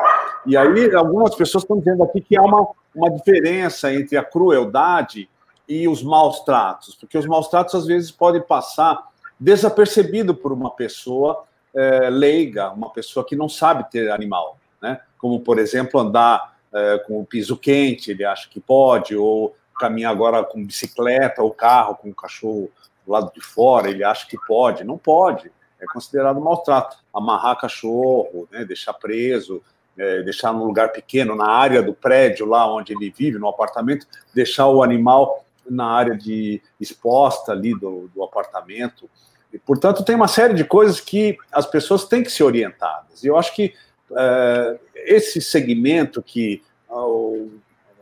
E 0.45 0.55
aí, 0.55 0.95
algumas 0.95 1.35
pessoas 1.35 1.65
estão 1.65 1.79
dizendo 1.79 2.03
aqui 2.03 2.21
que 2.21 2.37
há 2.37 2.43
uma, 2.43 2.69
uma 2.95 3.11
diferença 3.11 3.93
entre 3.93 4.19
a 4.19 4.25
crueldade 4.25 5.31
e 5.67 5.89
os 5.89 6.03
maus 6.03 6.41
tratos, 6.41 6.95
porque 6.95 7.17
os 7.17 7.27
maus 7.27 7.49
tratos 7.49 7.75
às 7.75 7.87
vezes 7.87 8.11
podem 8.11 8.43
passar 8.43 9.03
desapercebido 9.41 10.35
por 10.35 10.53
uma 10.53 10.71
pessoa 10.71 11.45
é, 11.75 12.11
leiga, 12.11 12.71
uma 12.71 12.91
pessoa 12.91 13.25
que 13.25 13.35
não 13.35 13.49
sabe 13.49 13.91
ter 13.91 14.11
animal, 14.11 14.59
né? 14.81 15.01
Como, 15.17 15.41
por 15.41 15.59
exemplo, 15.59 15.99
andar 15.99 16.55
é, 16.71 16.99
com 16.99 17.19
o 17.19 17.25
piso 17.25 17.57
quente, 17.57 18.11
ele 18.11 18.27
acha 18.27 18.47
que 18.51 18.61
pode, 18.61 19.17
ou 19.17 19.57
caminha 19.79 20.09
agora 20.09 20.45
com 20.45 20.65
bicicleta 20.65 21.43
ou 21.43 21.53
carro 21.53 21.97
com 21.97 22.11
o 22.11 22.15
cachorro 22.15 22.71
do 23.07 23.13
lado 23.13 23.33
de 23.35 23.41
fora, 23.41 23.91
ele 23.91 24.05
acha 24.05 24.27
que 24.27 24.39
pode. 24.47 24.85
Não 24.85 24.97
pode. 24.97 25.51
É 25.81 25.87
considerado 25.87 26.41
maltrato. 26.41 26.97
Amarrar 27.13 27.59
cachorro, 27.59 28.49
né, 28.51 28.65
deixar 28.65 28.95
preso, 28.95 29.63
é, 29.99 30.23
deixar 30.23 30.53
num 30.53 30.65
lugar 30.65 30.93
pequeno, 30.93 31.35
na 31.35 31.49
área 31.49 31.83
do 31.83 31.93
prédio 31.93 32.47
lá 32.47 32.73
onde 32.73 32.93
ele 32.93 33.13
vive, 33.17 33.39
no 33.39 33.49
apartamento, 33.49 34.07
deixar 34.35 34.69
o 34.69 34.83
animal 34.83 35.45
na 35.69 35.87
área 35.87 36.17
de 36.17 36.63
exposta 36.81 37.53
ali 37.53 37.79
do, 37.79 38.09
do 38.15 38.23
apartamento. 38.23 39.09
E, 39.53 39.59
portanto, 39.59 40.05
tem 40.05 40.17
uma 40.17 40.29
série 40.29 40.55
de 40.55 40.65
coisas 40.65 41.01
que 41.01 41.37
as 41.51 41.67
pessoas 41.67 42.05
têm 42.05 42.23
que 42.23 42.31
ser 42.31 42.45
orientadas. 42.45 43.23
E 43.23 43.27
eu 43.27 43.37
acho 43.37 43.55
que 43.55 43.75
é, 44.17 44.79
esse 44.95 45.41
segmento 45.41 46.23
que 46.23 46.63
o 46.89 47.49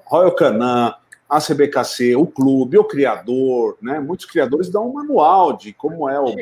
Royal 0.04 0.34
Canin, 0.34 0.92
a 1.30 1.38
CBKC, 1.40 2.16
o 2.16 2.26
clube, 2.26 2.76
o 2.76 2.82
criador, 2.82 3.78
né? 3.80 4.00
Muitos 4.00 4.26
criadores 4.26 4.68
dão 4.68 4.88
um 4.88 4.92
manual 4.94 5.56
de 5.56 5.72
como 5.72 6.08
é 6.08 6.20
o, 6.20 6.34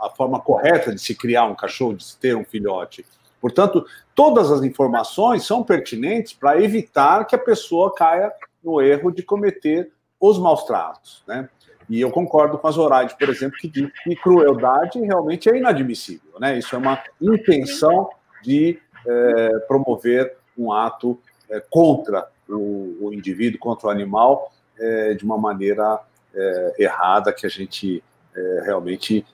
a 0.00 0.08
forma 0.08 0.40
correta 0.40 0.94
de 0.94 1.00
se 1.00 1.14
criar 1.14 1.44
um 1.44 1.54
cachorro, 1.54 1.94
de 1.94 2.04
se 2.04 2.18
ter 2.18 2.34
um 2.34 2.44
filhote. 2.44 3.04
Portanto, 3.38 3.84
todas 4.14 4.50
as 4.50 4.62
informações 4.62 5.46
são 5.46 5.62
pertinentes 5.62 6.32
para 6.32 6.60
evitar 6.62 7.26
que 7.26 7.36
a 7.36 7.38
pessoa 7.38 7.94
caia 7.94 8.32
no 8.64 8.80
erro 8.80 9.10
de 9.10 9.22
cometer 9.22 9.92
os 10.18 10.38
maus 10.38 10.64
tratos, 10.64 11.22
né? 11.28 11.48
E 11.88 12.00
eu 12.00 12.10
concordo 12.10 12.58
com 12.58 12.66
a 12.66 12.70
Zoraide, 12.70 13.16
por 13.18 13.28
exemplo, 13.28 13.58
que 13.58 13.68
diz 13.68 13.90
que 14.02 14.16
crueldade 14.16 15.00
realmente 15.00 15.48
é 15.48 15.56
inadmissível, 15.56 16.38
né? 16.40 16.58
Isso 16.58 16.74
é 16.74 16.78
uma 16.78 17.02
intenção 17.20 18.08
de 18.42 18.78
é, 19.06 19.58
promover 19.66 20.36
um 20.56 20.72
ato 20.72 21.18
é, 21.50 21.60
contra 21.70 22.26
o, 22.48 22.96
o 23.00 23.12
indivíduo 23.12 23.58
contra 23.58 23.88
o 23.88 23.90
animal 23.90 24.52
é, 24.78 25.14
de 25.14 25.24
uma 25.24 25.36
maneira 25.36 26.00
é, 26.34 26.74
errada 26.78 27.32
que 27.32 27.46
a 27.46 27.50
gente 27.50 28.02
é, 28.34 28.62
realmente 28.64 29.26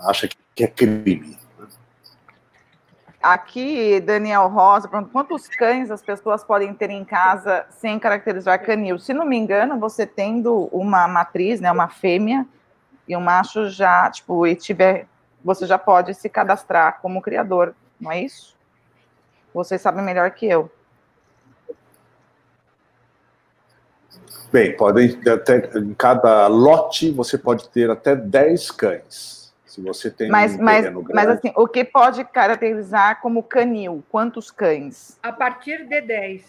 acha 0.00 0.28
que 0.54 0.64
é 0.64 0.66
crime. 0.66 1.38
Né? 1.58 1.68
Aqui, 3.22 4.00
Daniel 4.00 4.48
Rosa, 4.48 4.88
quantos 4.88 5.46
cães 5.48 5.90
as 5.90 6.02
pessoas 6.02 6.42
podem 6.42 6.72
ter 6.72 6.90
em 6.90 7.04
casa 7.04 7.66
sem 7.68 7.98
caracterizar 7.98 8.64
canil? 8.64 8.98
Se 8.98 9.12
não 9.12 9.26
me 9.26 9.36
engano, 9.36 9.78
você 9.78 10.06
tendo 10.06 10.70
uma 10.72 11.06
matriz, 11.06 11.60
né, 11.60 11.70
uma 11.70 11.88
fêmea, 11.88 12.46
e 13.06 13.16
um 13.16 13.20
macho 13.20 13.68
já, 13.68 14.08
tipo, 14.10 14.46
e 14.46 14.54
tiver, 14.54 15.06
você 15.44 15.66
já 15.66 15.76
pode 15.76 16.14
se 16.14 16.28
cadastrar 16.28 17.00
como 17.02 17.20
criador, 17.20 17.74
não 18.00 18.10
é 18.10 18.22
isso? 18.22 18.56
Vocês 19.52 19.80
sabem 19.80 20.04
melhor 20.04 20.30
que 20.30 20.46
eu. 20.46 20.70
Bem, 24.52 24.76
podem 24.76 25.16
até 25.28 25.70
em 25.78 25.94
cada 25.94 26.48
lote 26.48 27.10
você 27.10 27.38
pode 27.38 27.68
ter 27.68 27.88
até 27.88 28.16
10 28.16 28.70
cães. 28.72 29.52
Se 29.64 29.80
você 29.80 30.10
tem 30.10 30.28
mas, 30.28 30.54
um 30.54 30.62
mas, 30.62 30.84
grande. 30.84 31.12
Mas 31.14 31.28
assim, 31.28 31.52
o 31.54 31.68
que 31.68 31.84
pode 31.84 32.24
caracterizar 32.24 33.20
como 33.20 33.42
canil? 33.42 34.02
Quantos 34.08 34.50
cães? 34.50 35.16
A 35.22 35.32
partir 35.32 35.86
de 35.86 36.00
10. 36.00 36.44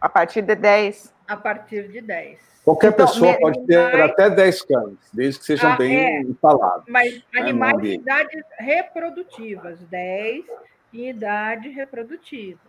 A 0.00 0.08
partir 0.08 0.42
de 0.42 0.56
10? 0.56 1.14
A 1.28 1.36
partir 1.36 1.88
de 1.88 2.00
10. 2.00 2.38
Qualquer 2.64 2.92
então, 2.92 3.06
pessoa 3.06 3.38
pode 3.38 3.64
ter 3.64 4.02
até 4.02 4.28
10 4.28 4.62
cães, 4.62 4.98
desde 5.12 5.40
que 5.40 5.46
sejam 5.46 5.72
ah, 5.72 5.76
bem 5.76 5.96
é, 5.96 6.20
instalados. 6.22 6.84
Mas 6.88 7.14
né, 7.32 7.40
animais 7.40 7.80
de 7.80 7.94
idades 7.94 8.42
reprodutivas, 8.58 9.78
10 9.88 10.44
em 10.92 11.08
idade 11.08 11.68
reprodutiva, 11.68 12.60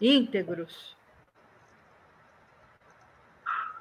íntegros. 0.00 0.96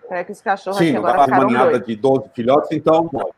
Para 0.07 0.23
que 0.23 0.31
os 0.31 0.41
cachorros 0.41 0.77
Sim, 0.77 0.93
não 0.93 1.01
dá 1.01 1.25
uma 1.25 1.45
ninhada 1.45 1.79
de 1.79 1.95
12 1.95 2.29
filhotes, 2.29 2.71
então 2.71 3.07
pode. 3.07 3.35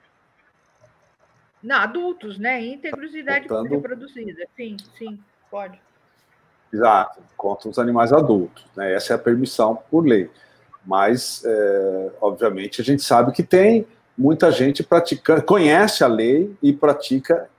Não, 1.62 1.76
adultos, 1.76 2.38
né? 2.38 2.62
Íntegros 2.62 3.14
e 3.14 3.20
idade 3.20 3.48
Contando... 3.48 3.70
reproduzida. 3.70 4.46
Sim, 4.56 4.78
sim, 4.98 5.20
pode. 5.52 5.80
Exato, 6.72 7.22
contra 7.36 7.70
os 7.70 7.80
animais 7.80 8.14
adultos. 8.14 8.64
Né? 8.76 8.94
Essa 8.94 9.14
é 9.14 9.16
a 9.16 9.20
permissão 9.20 9.78
por 9.90 10.06
lei. 10.06 10.30
Mas, 10.86 11.44
é, 11.46 12.12
obviamente, 12.22 12.82
a 12.82 12.84
gente 12.84 13.02
sabe 13.02 13.32
que 13.32 13.44
tem 13.44 13.86
muita 14.18 14.52
gente 14.52 14.84
praticando, 14.84 15.44
conhece 15.44 16.04
a 16.04 16.08
lei 16.08 16.56
e 16.62 16.72
pratica 16.72 17.50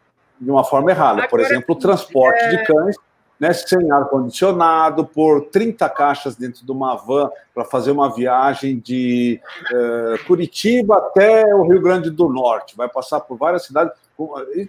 de 0.40 0.50
uma 0.50 0.64
forma 0.64 0.90
errada. 0.90 1.28
Por 1.28 1.40
exemplo, 1.40 1.74
o 1.74 1.78
transporte 1.78 2.42
é... 2.42 2.48
de 2.48 2.64
cães 2.64 2.96
né, 3.41 3.55
sem 3.55 3.91
ar-condicionado, 3.91 5.07
por 5.07 5.47
30 5.47 5.88
caixas 5.88 6.36
dentro 6.36 6.64
de 6.64 6.70
uma 6.70 6.95
van 6.95 7.30
para 7.55 7.64
fazer 7.64 7.91
uma 7.91 8.14
viagem 8.14 8.78
de 8.78 9.41
é, 9.72 10.18
Curitiba 10.26 10.99
até 10.99 11.47
o 11.55 11.62
Rio 11.62 11.80
Grande 11.80 12.11
do 12.11 12.28
Norte. 12.28 12.76
Vai 12.76 12.88
passar 12.88 13.20
por 13.20 13.38
várias 13.38 13.64
cidades. 13.64 13.95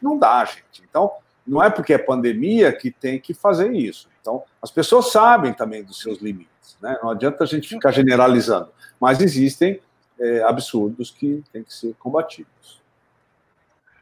Não 0.01 0.17
dá, 0.17 0.45
gente. 0.45 0.81
Então, 0.89 1.11
não 1.45 1.61
é 1.61 1.69
porque 1.69 1.93
é 1.93 1.97
pandemia 1.97 2.71
que 2.71 2.89
tem 2.89 3.19
que 3.19 3.33
fazer 3.33 3.73
isso. 3.73 4.07
Então, 4.21 4.43
as 4.61 4.71
pessoas 4.71 5.11
sabem 5.11 5.53
também 5.53 5.83
dos 5.83 5.99
seus 5.99 6.19
limites. 6.19 6.77
Né? 6.81 6.97
Não 7.03 7.09
adianta 7.09 7.43
a 7.43 7.47
gente 7.47 7.67
ficar 7.67 7.91
generalizando. 7.91 8.69
Mas 8.97 9.19
existem 9.19 9.81
é, 10.17 10.43
absurdos 10.43 11.11
que 11.11 11.43
têm 11.51 11.63
que 11.63 11.73
ser 11.73 11.93
combatidos. 11.99 12.79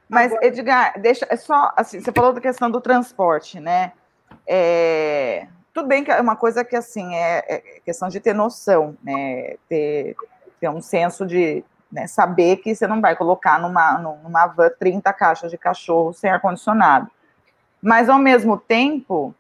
Mas, 0.07 0.31
Edgar, 0.41 0.99
deixa, 0.99 1.25
é 1.29 1.35
só, 1.35 1.71
assim, 1.75 2.01
você 2.01 2.11
falou 2.11 2.33
da 2.33 2.41
questão 2.41 2.69
do 2.69 2.81
transporte, 2.81 3.59
né? 3.59 3.93
É, 4.47 5.47
tudo 5.73 5.87
bem 5.87 6.03
que 6.03 6.11
é 6.11 6.19
uma 6.19 6.35
coisa 6.35 6.63
que, 6.63 6.75
assim, 6.75 7.15
é, 7.15 7.43
é 7.47 7.59
questão 7.85 8.09
de 8.09 8.19
ter 8.19 8.33
noção, 8.33 8.97
né? 9.03 9.55
Ter, 9.67 10.15
ter 10.59 10.69
um 10.69 10.81
senso 10.81 11.25
de 11.25 11.63
né, 11.91 12.07
saber 12.07 12.57
que 12.57 12.73
você 12.73 12.85
não 12.87 13.01
vai 13.01 13.15
colocar 13.15 13.59
numa, 13.59 13.97
numa 13.97 14.47
van 14.47 14.69
30 14.79 15.11
caixas 15.13 15.51
de 15.51 15.57
cachorro 15.57 16.13
sem 16.13 16.29
ar-condicionado. 16.29 17.09
Mas, 17.81 18.09
ao 18.09 18.19
mesmo 18.19 18.57
tempo, 18.57 19.33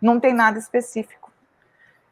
não 0.00 0.20
tem 0.20 0.32
nada 0.32 0.58
específico. 0.58 1.26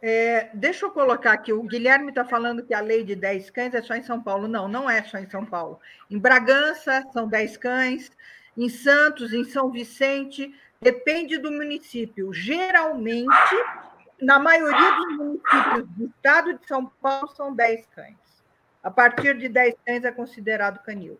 É, 0.07 0.51
deixa 0.53 0.85
eu 0.85 0.91
colocar 0.91 1.33
aqui, 1.33 1.51
o 1.51 1.63
Guilherme 1.63 2.11
está 2.11 2.27
falando 2.27 2.63
que 2.63 2.75
a 2.75 2.81
lei 2.81 3.03
de 3.05 3.17
10 3.17 3.49
cães 3.49 3.73
é 3.73 3.81
só 3.81 3.95
em 3.95 4.03
São 4.03 4.23
Paulo. 4.23 4.47
Não, 4.47 4.69
não 4.69 4.89
é 4.89 5.03
só 5.03 5.17
em 5.17 5.29
São 5.31 5.47
Paulo. 5.47 5.81
Em 6.11 6.19
Bragança 6.19 7.03
são 7.13 7.27
10 7.27 7.57
cães, 7.57 8.13
em 8.57 8.69
Santos, 8.69 9.33
em 9.33 9.45
São 9.45 9.71
Vicente, 9.71 10.55
depende 10.81 11.39
do 11.39 11.51
município. 11.51 12.33
Geralmente, 12.33 13.31
na 14.21 14.39
maioria 14.39 14.91
dos 14.97 15.17
municípios 15.17 15.89
do 15.89 16.07
estado 16.07 16.59
de 16.59 16.67
São 16.67 16.87
Paulo, 17.01 17.29
são 17.29 17.55
10 17.55 17.87
cães. 17.87 18.17
A 18.83 18.91
partir 18.91 19.37
de 19.39 19.49
10 19.49 19.75
cães 19.85 20.05
é 20.05 20.13
considerado 20.13 20.83
canil. 20.83 21.19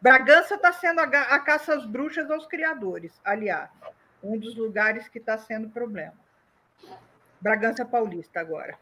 Bragança 0.00 0.54
está 0.54 0.72
sendo 0.72 1.00
a, 1.00 1.04
a 1.04 1.38
caça 1.38 1.74
às 1.74 1.86
bruxas 1.86 2.30
aos 2.30 2.46
criadores, 2.46 3.12
aliás, 3.24 3.70
um 4.22 4.38
dos 4.38 4.56
lugares 4.56 5.08
que 5.08 5.18
está 5.18 5.38
sendo 5.38 5.68
problema. 5.68 6.14
Bragança 7.40 7.84
Paulista 7.84 8.40
agora. 8.40 8.76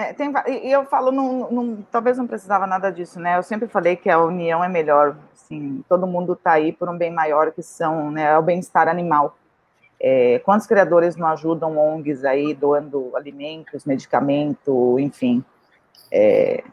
É, 0.00 0.14
tem, 0.14 0.32
e 0.46 0.72
eu 0.72 0.86
falo, 0.86 1.12
não, 1.12 1.50
não, 1.50 1.78
talvez 1.92 2.16
não 2.16 2.26
precisava 2.26 2.66
nada 2.66 2.90
disso, 2.90 3.20
né? 3.20 3.36
Eu 3.36 3.42
sempre 3.42 3.68
falei 3.68 3.96
que 3.96 4.08
a 4.08 4.18
união 4.18 4.64
é 4.64 4.68
melhor. 4.68 5.14
Assim, 5.34 5.84
todo 5.86 6.06
mundo 6.06 6.32
está 6.32 6.52
aí 6.52 6.72
por 6.72 6.88
um 6.88 6.96
bem 6.96 7.12
maior 7.12 7.52
que 7.52 7.62
são, 7.62 8.10
né, 8.10 8.24
é 8.32 8.38
o 8.38 8.42
bem-estar 8.42 8.88
animal. 8.88 9.36
É, 10.00 10.38
quantos 10.38 10.66
criadores 10.66 11.16
não 11.16 11.26
ajudam 11.26 11.76
ONGs 11.76 12.24
aí 12.24 12.54
doando 12.54 13.14
alimentos, 13.14 13.84
medicamento, 13.84 14.98
enfim. 14.98 15.44
É, 16.10 16.64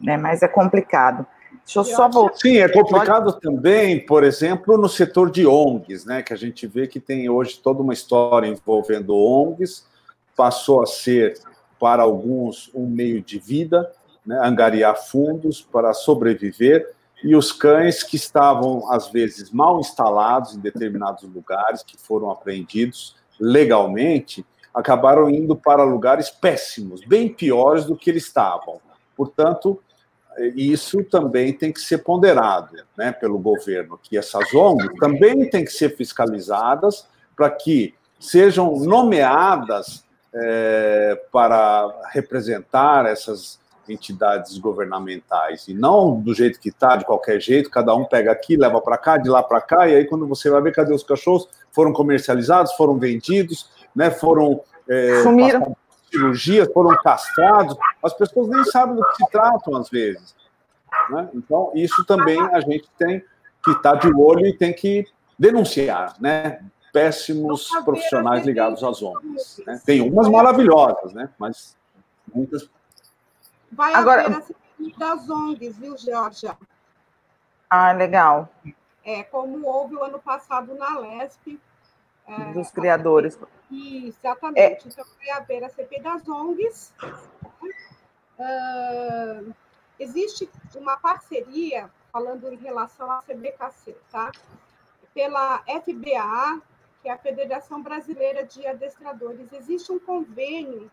né, 0.00 0.16
mas 0.16 0.42
é 0.42 0.48
complicado. 0.48 1.26
Deixa 1.64 1.80
eu 1.80 1.84
só 1.84 2.08
voltar. 2.08 2.36
Sim, 2.36 2.58
é 2.58 2.68
complicado 2.68 3.32
também, 3.40 4.06
por 4.06 4.22
exemplo, 4.22 4.78
no 4.78 4.88
setor 4.88 5.32
de 5.32 5.44
ONGs, 5.46 6.04
né? 6.04 6.22
Que 6.22 6.32
a 6.32 6.36
gente 6.36 6.64
vê 6.68 6.86
que 6.86 7.00
tem 7.00 7.28
hoje 7.28 7.58
toda 7.58 7.82
uma 7.82 7.92
história 7.92 8.46
envolvendo 8.46 9.16
ONGs 9.16 9.90
passou 10.36 10.82
a 10.82 10.86
ser, 10.86 11.34
para 11.82 12.04
alguns, 12.04 12.70
um 12.72 12.86
meio 12.86 13.20
de 13.20 13.40
vida, 13.40 13.90
né, 14.24 14.38
angariar 14.40 14.96
fundos 14.96 15.60
para 15.60 15.92
sobreviver, 15.92 16.88
e 17.24 17.34
os 17.34 17.50
cães 17.50 18.04
que 18.04 18.14
estavam, 18.14 18.88
às 18.88 19.08
vezes, 19.08 19.50
mal 19.50 19.80
instalados 19.80 20.54
em 20.54 20.60
determinados 20.60 21.24
lugares, 21.24 21.82
que 21.82 21.96
foram 21.98 22.30
apreendidos 22.30 23.16
legalmente, 23.40 24.46
acabaram 24.72 25.28
indo 25.28 25.56
para 25.56 25.82
lugares 25.82 26.30
péssimos, 26.30 27.04
bem 27.04 27.28
piores 27.28 27.84
do 27.84 27.96
que 27.96 28.10
eles 28.10 28.26
estavam. 28.26 28.80
Portanto, 29.16 29.82
isso 30.54 31.02
também 31.02 31.52
tem 31.52 31.72
que 31.72 31.80
ser 31.80 31.98
ponderado 31.98 32.76
né, 32.96 33.10
pelo 33.10 33.40
governo, 33.40 33.98
que 34.00 34.16
essas 34.16 34.54
ONGs 34.54 34.88
também 35.00 35.50
têm 35.50 35.64
que 35.64 35.72
ser 35.72 35.96
fiscalizadas 35.96 37.08
para 37.34 37.50
que 37.50 37.92
sejam 38.20 38.76
nomeadas 38.76 40.04
é, 40.34 41.20
para 41.30 41.92
representar 42.12 43.06
essas 43.06 43.60
entidades 43.88 44.56
governamentais 44.58 45.66
e 45.66 45.74
não 45.74 46.20
do 46.20 46.32
jeito 46.32 46.60
que 46.60 46.68
está, 46.68 46.96
de 46.96 47.04
qualquer 47.04 47.40
jeito, 47.40 47.68
cada 47.70 47.94
um 47.94 48.04
pega 48.04 48.30
aqui, 48.30 48.56
leva 48.56 48.80
para 48.80 48.96
cá, 48.96 49.16
de 49.16 49.28
lá 49.28 49.42
para 49.42 49.60
cá, 49.60 49.88
e 49.88 49.96
aí 49.96 50.04
quando 50.04 50.26
você 50.26 50.48
vai 50.48 50.62
ver 50.62 50.72
cadê 50.72 50.94
os 50.94 51.02
cachorros, 51.02 51.48
foram 51.72 51.92
comercializados, 51.92 52.72
foram 52.74 52.98
vendidos, 52.98 53.70
né, 53.94 54.10
foram 54.10 54.62
é, 54.88 55.22
cirurgias, 56.10 56.68
foram 56.72 56.96
castrados, 57.02 57.76
as 58.02 58.12
pessoas 58.14 58.48
nem 58.48 58.64
sabem 58.64 58.96
do 58.96 59.04
que 59.04 59.16
se 59.16 59.30
tratam 59.30 59.76
às 59.76 59.88
vezes. 59.90 60.34
Né? 61.10 61.28
Então, 61.34 61.72
isso 61.74 62.04
também 62.04 62.40
a 62.40 62.60
gente 62.60 62.88
tem 62.98 63.20
que 63.64 63.70
estar 63.70 63.92
tá 63.92 63.96
de 63.96 64.14
olho 64.14 64.46
e 64.46 64.56
tem 64.56 64.72
que 64.72 65.06
denunciar, 65.38 66.14
né? 66.20 66.60
Péssimos 66.92 67.68
profissionais 67.84 68.44
ligados 68.44 68.84
às 68.84 69.02
ONGs. 69.02 69.62
Né? 69.66 69.80
Tem 69.84 70.00
umas 70.02 70.28
maravilhosas, 70.28 71.12
né? 71.14 71.30
mas 71.38 71.76
muitas. 72.32 72.68
Vai 73.70 73.94
Agora... 73.94 74.26
haver 74.26 74.36
a 74.38 74.98
das 74.98 75.30
ONGs, 75.30 75.78
viu, 75.78 75.96
Georgia? 75.96 76.56
Ah, 77.70 77.92
legal. 77.92 78.48
É, 79.04 79.22
como 79.22 79.66
houve 79.66 79.96
o 79.96 80.04
ano 80.04 80.18
passado 80.18 80.74
na 80.74 80.98
LESP. 80.98 81.58
É, 82.26 82.52
Dos 82.52 82.70
criadores. 82.70 83.38
exatamente. 83.70 84.60
É... 84.60 84.78
Então, 84.86 85.04
vai 85.18 85.30
haver 85.30 85.64
a 85.64 85.68
CPI 85.68 86.00
das 86.00 86.28
ONGs. 86.28 86.92
Uh, 88.38 89.54
existe 89.98 90.48
uma 90.76 90.96
parceria, 90.98 91.90
falando 92.12 92.52
em 92.52 92.56
relação 92.56 93.10
à 93.10 93.22
CBKC, 93.22 93.96
tá? 94.10 94.30
Pela 95.14 95.58
FBA, 95.58 96.62
que 97.02 97.08
é 97.08 97.12
a 97.12 97.18
Federação 97.18 97.82
Brasileira 97.82 98.46
de 98.46 98.64
Adestradores. 98.64 99.52
Existe 99.52 99.90
um 99.90 99.98
convênio, 99.98 100.90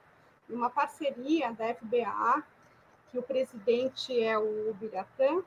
uma 0.49 0.69
parceria 0.69 1.53
da 1.53 1.73
FBA, 1.75 2.43
que 3.11 3.19
o 3.19 3.23
presidente 3.23 4.19
é 4.21 4.37
o 4.37 4.73
Biratã, 4.73 5.43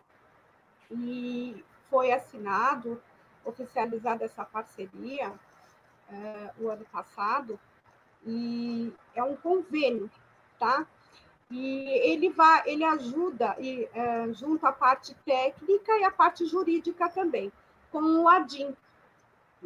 e 0.88 1.64
foi 1.90 2.12
assinado, 2.12 3.02
oficializada 3.44 4.24
essa 4.24 4.44
parceria 4.44 5.32
é, 6.08 6.50
o 6.60 6.68
ano 6.68 6.84
passado, 6.92 7.58
e 8.24 8.92
é 9.16 9.22
um 9.24 9.34
convênio, 9.34 10.08
tá? 10.60 10.86
E 11.50 11.88
ele 12.08 12.30
vai, 12.30 12.62
ele 12.66 12.84
ajuda 12.84 13.56
e 13.58 13.88
é, 13.92 14.32
junto 14.32 14.64
a 14.64 14.72
parte 14.72 15.14
técnica 15.24 15.98
e 15.98 16.04
a 16.04 16.10
parte 16.10 16.46
jurídica 16.46 17.08
também, 17.08 17.52
com 17.90 18.00
o 18.00 18.28
ADIM, 18.28 18.74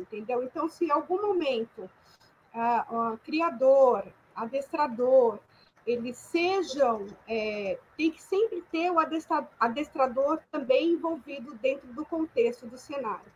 entendeu? 0.00 0.42
Então, 0.42 0.68
se 0.68 0.86
em 0.86 0.90
algum 0.90 1.20
momento 1.20 1.90
uh, 2.54 3.18
criador, 3.24 4.04
adestrador, 4.34 5.38
eles 5.86 6.16
sejam, 6.16 7.06
é, 7.28 7.78
tem 7.96 8.10
que 8.10 8.20
sempre 8.20 8.60
ter 8.72 8.90
o 8.90 8.98
adestrador 9.60 10.40
também 10.50 10.90
envolvido 10.90 11.54
dentro 11.54 11.86
do 11.92 12.04
contexto 12.04 12.66
do 12.66 12.76
cenário. 12.76 13.32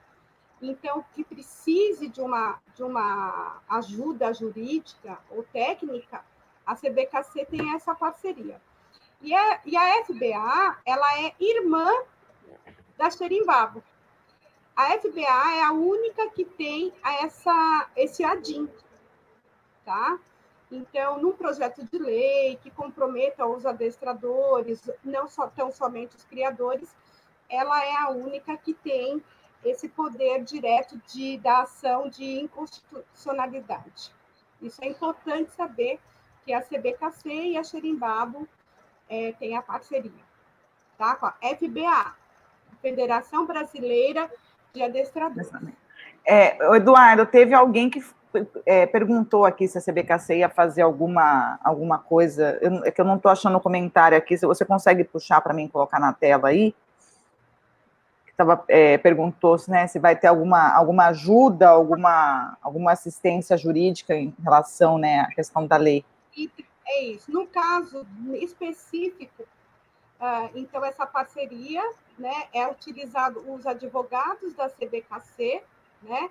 Então, 0.61 1.05
que 1.15 1.23
precise 1.23 2.09
de 2.09 2.21
uma, 2.21 2.59
de 2.75 2.83
uma 2.83 3.61
ajuda 3.69 4.35
jurídica 4.35 5.19
ou 5.31 5.45
técnica, 5.45 6.25
a 6.67 6.75
CBKC 6.75 7.47
tem 7.47 7.75
essa 7.75 7.95
parceria. 7.95 8.61
E 9.23 9.33
a, 9.33 9.61
e 9.65 9.77
a 9.77 10.05
FBA, 10.05 10.79
ela 10.85 11.21
é 11.21 11.35
irmã 11.39 11.89
da 12.99 13.11
Xerimbabo. 13.11 13.83
A 14.77 14.99
FBA 14.99 15.55
é 15.55 15.63
a 15.63 15.73
única 15.73 16.31
que 16.31 16.45
tem 16.45 16.93
essa, 17.23 17.89
esse 17.97 18.25
ADIM, 18.25 18.69
tá? 19.85 20.19
Então, 20.71 21.21
num 21.21 21.33
projeto 21.33 21.85
de 21.85 21.99
lei 21.99 22.57
que 22.57 22.71
comprometa 22.71 23.45
os 23.45 23.67
adestradores, 23.67 24.89
não 25.05 25.29
só 25.29 25.49
tão 25.49 25.73
somente 25.73 26.17
os 26.17 26.25
criadores, 26.25 26.95
ela 27.49 27.85
é 27.85 27.97
a 27.97 28.11
única 28.11 28.57
que 28.57 28.73
tem 28.73 29.23
esse 29.65 29.89
poder 29.89 30.43
direto 30.45 30.97
de, 31.09 31.37
da 31.39 31.63
ação 31.63 32.09
de 32.09 32.41
inconstitucionalidade. 32.41 34.15
Isso 34.63 34.83
é 34.83 34.87
importante 34.87 35.51
saber 35.53 35.99
que 36.45 36.53
a 36.53 36.63
CBKC 36.63 37.29
e 37.29 37.59
a 37.59 37.65
Xerimbabo 37.65 38.49
é, 39.09 39.33
tem 39.33 39.57
a 39.57 39.63
parceria, 39.63 40.25
tá? 40.97 41.17
Com 41.17 41.27
a 41.27 41.35
FBA, 41.43 42.17
Federação 42.81 43.45
Brasileira 43.45 44.31
de 44.73 44.83
Adestradores. 44.83 45.51
É, 46.27 46.57
Eduardo, 46.77 47.27
teve 47.27 47.55
alguém 47.55 47.89
que 47.89 48.03
é, 48.65 48.87
perguntou 48.87 49.45
aqui 49.45 49.67
se 49.67 49.79
a 49.79 49.81
CBKC 49.81 50.39
ia 50.39 50.49
fazer 50.49 50.83
alguma, 50.83 51.59
alguma 51.63 51.99
coisa. 51.99 52.59
Eu, 52.61 52.85
é 52.85 52.91
que 52.91 53.01
eu 53.01 53.05
não 53.05 53.17
estou 53.17 53.31
achando 53.31 53.57
o 53.57 53.61
comentário 53.61 54.17
aqui. 54.17 54.37
Se 54.37 54.47
você 54.47 54.65
consegue 54.65 55.05
puxar 55.05 55.41
para 55.41 55.55
mim 55.55 55.69
colocar 55.69 55.99
na 55.99 56.13
tela 56.13 56.49
aí. 56.49 56.75
Tava, 58.37 58.65
é, 58.69 58.97
perguntou 58.97 59.57
né, 59.69 59.87
se 59.87 59.99
vai 59.99 60.17
ter 60.17 60.27
alguma, 60.27 60.75
alguma 60.75 61.09
ajuda, 61.09 61.69
alguma, 61.69 62.57
alguma 62.63 62.93
assistência 62.93 63.55
jurídica 63.55 64.15
em 64.15 64.35
relação 64.43 64.97
né, 64.97 65.21
à 65.21 65.27
questão 65.27 65.67
da 65.67 65.77
lei. 65.77 66.03
É 66.87 67.05
isso. 67.05 67.31
No 67.31 67.47
caso 67.47 68.07
específico, 68.35 69.45
então, 70.55 70.85
essa 70.85 71.07
parceria 71.07 71.83
né, 72.19 72.49
é 72.53 72.67
utilizado 72.69 73.41
os 73.51 73.67
advogados 73.67 74.55
da 74.55 74.69
CBKC, 74.69 75.63
né, 76.03 76.31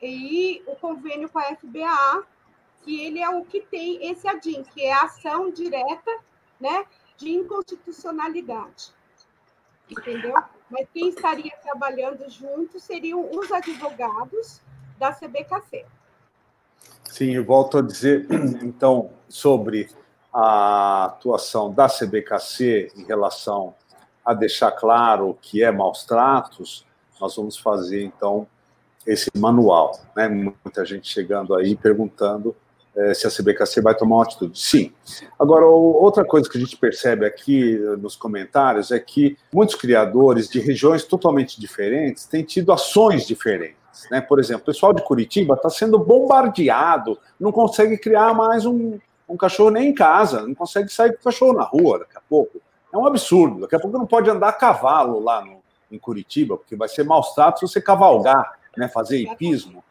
e 0.00 0.62
o 0.66 0.76
convênio 0.76 1.28
com 1.28 1.38
a 1.38 1.54
FBA, 1.54 2.26
que 2.82 3.04
ele 3.04 3.20
é 3.20 3.28
o 3.28 3.44
que 3.44 3.60
tem 3.60 4.10
esse 4.10 4.26
ADIM, 4.28 4.62
que 4.62 4.82
é 4.82 4.92
a 4.92 5.02
ação 5.02 5.50
direta 5.50 6.10
né, 6.60 6.84
de 7.16 7.30
inconstitucionalidade. 7.30 8.92
Entendeu? 9.90 10.34
Mas 10.70 10.88
quem 10.92 11.08
estaria 11.08 11.52
trabalhando 11.62 12.28
junto 12.28 12.80
seriam 12.80 13.30
os 13.30 13.50
advogados 13.52 14.62
da 14.98 15.12
CBKC. 15.12 15.84
Sim, 17.04 17.34
eu 17.34 17.44
volto 17.44 17.78
a 17.78 17.82
dizer, 17.82 18.26
então, 18.62 19.12
sobre 19.28 19.88
a 20.34 21.04
atuação 21.04 21.72
da 21.72 21.86
CBKC 21.86 22.92
em 22.96 23.04
relação 23.04 23.72
a 24.24 24.34
deixar 24.34 24.72
claro 24.72 25.30
o 25.30 25.34
que 25.34 25.62
é 25.62 25.70
maus 25.70 26.04
tratos, 26.04 26.84
nós 27.20 27.36
vamos 27.36 27.56
fazer, 27.56 28.02
então, 28.02 28.46
esse 29.06 29.30
manual. 29.36 30.00
Né? 30.16 30.28
Muita 30.28 30.84
gente 30.84 31.08
chegando 31.08 31.54
aí 31.54 31.76
perguntando 31.76 32.56
é, 32.96 33.14
se 33.14 33.26
a 33.26 33.30
CBKC 33.30 33.80
vai 33.80 33.94
tomar 33.94 34.16
uma 34.16 34.24
atitude. 34.24 34.58
Sim. 34.58 34.92
Agora, 35.38 35.66
outra 35.66 36.24
coisa 36.24 36.48
que 36.48 36.56
a 36.56 36.60
gente 36.60 36.76
percebe 36.76 37.26
aqui 37.26 37.76
eh, 37.76 37.96
nos 37.96 38.14
comentários 38.14 38.92
é 38.92 39.00
que 39.00 39.36
muitos 39.52 39.74
criadores 39.74 40.48
de 40.48 40.60
regiões 40.60 41.04
totalmente 41.04 41.60
diferentes 41.60 42.24
têm 42.24 42.44
tido 42.44 42.72
ações 42.72 43.26
diferentes. 43.26 43.76
Né? 44.10 44.20
Por 44.20 44.38
exemplo, 44.38 44.62
o 44.62 44.66
pessoal 44.66 44.92
de 44.92 45.02
Curitiba 45.02 45.54
está 45.54 45.68
sendo 45.68 45.98
bombardeado, 45.98 47.18
não 47.38 47.50
consegue 47.50 47.98
criar 47.98 48.32
mais 48.32 48.64
um, 48.64 48.98
um 49.28 49.36
cachorro 49.36 49.70
nem 49.70 49.88
em 49.88 49.94
casa, 49.94 50.42
não 50.46 50.54
consegue 50.54 50.92
sair 50.92 51.12
com 51.12 51.20
o 51.20 51.24
cachorro 51.24 51.52
na 51.52 51.62
rua 51.64 52.00
daqui 52.00 52.16
a 52.16 52.22
pouco. 52.28 52.60
É 52.92 52.96
um 52.96 53.06
absurdo. 53.06 53.60
Daqui 53.60 53.76
a 53.76 53.80
pouco 53.80 53.98
não 53.98 54.06
pode 54.06 54.30
andar 54.30 54.48
a 54.48 54.52
cavalo 54.52 55.18
lá 55.20 55.44
no, 55.44 55.62
em 55.90 55.98
Curitiba, 55.98 56.56
porque 56.56 56.76
vai 56.76 56.88
ser 56.88 57.04
maus 57.04 57.34
tratos 57.34 57.70
você 57.70 57.80
cavalgar 57.80 58.58
né, 58.76 58.88
fazer 58.88 59.18
hipismo, 59.18 59.82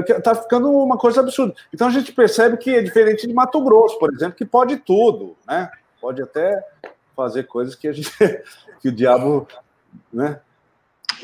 está 0.00 0.34
né, 0.34 0.40
ficando 0.42 0.70
uma 0.70 0.98
coisa 0.98 1.20
absurda. 1.20 1.54
Então 1.72 1.88
a 1.88 1.90
gente 1.90 2.12
percebe 2.12 2.56
que 2.56 2.74
é 2.74 2.82
diferente 2.82 3.26
de 3.26 3.32
Mato 3.32 3.62
Grosso, 3.62 3.98
por 3.98 4.12
exemplo, 4.12 4.36
que 4.36 4.44
pode 4.44 4.76
tudo, 4.76 5.36
né? 5.46 5.70
Pode 6.00 6.22
até 6.22 6.62
fazer 7.16 7.44
coisas 7.44 7.74
que 7.74 7.88
a 7.88 7.92
gente 7.92 8.10
que 8.80 8.88
o 8.88 8.92
diabo, 8.92 9.48
né? 10.12 10.40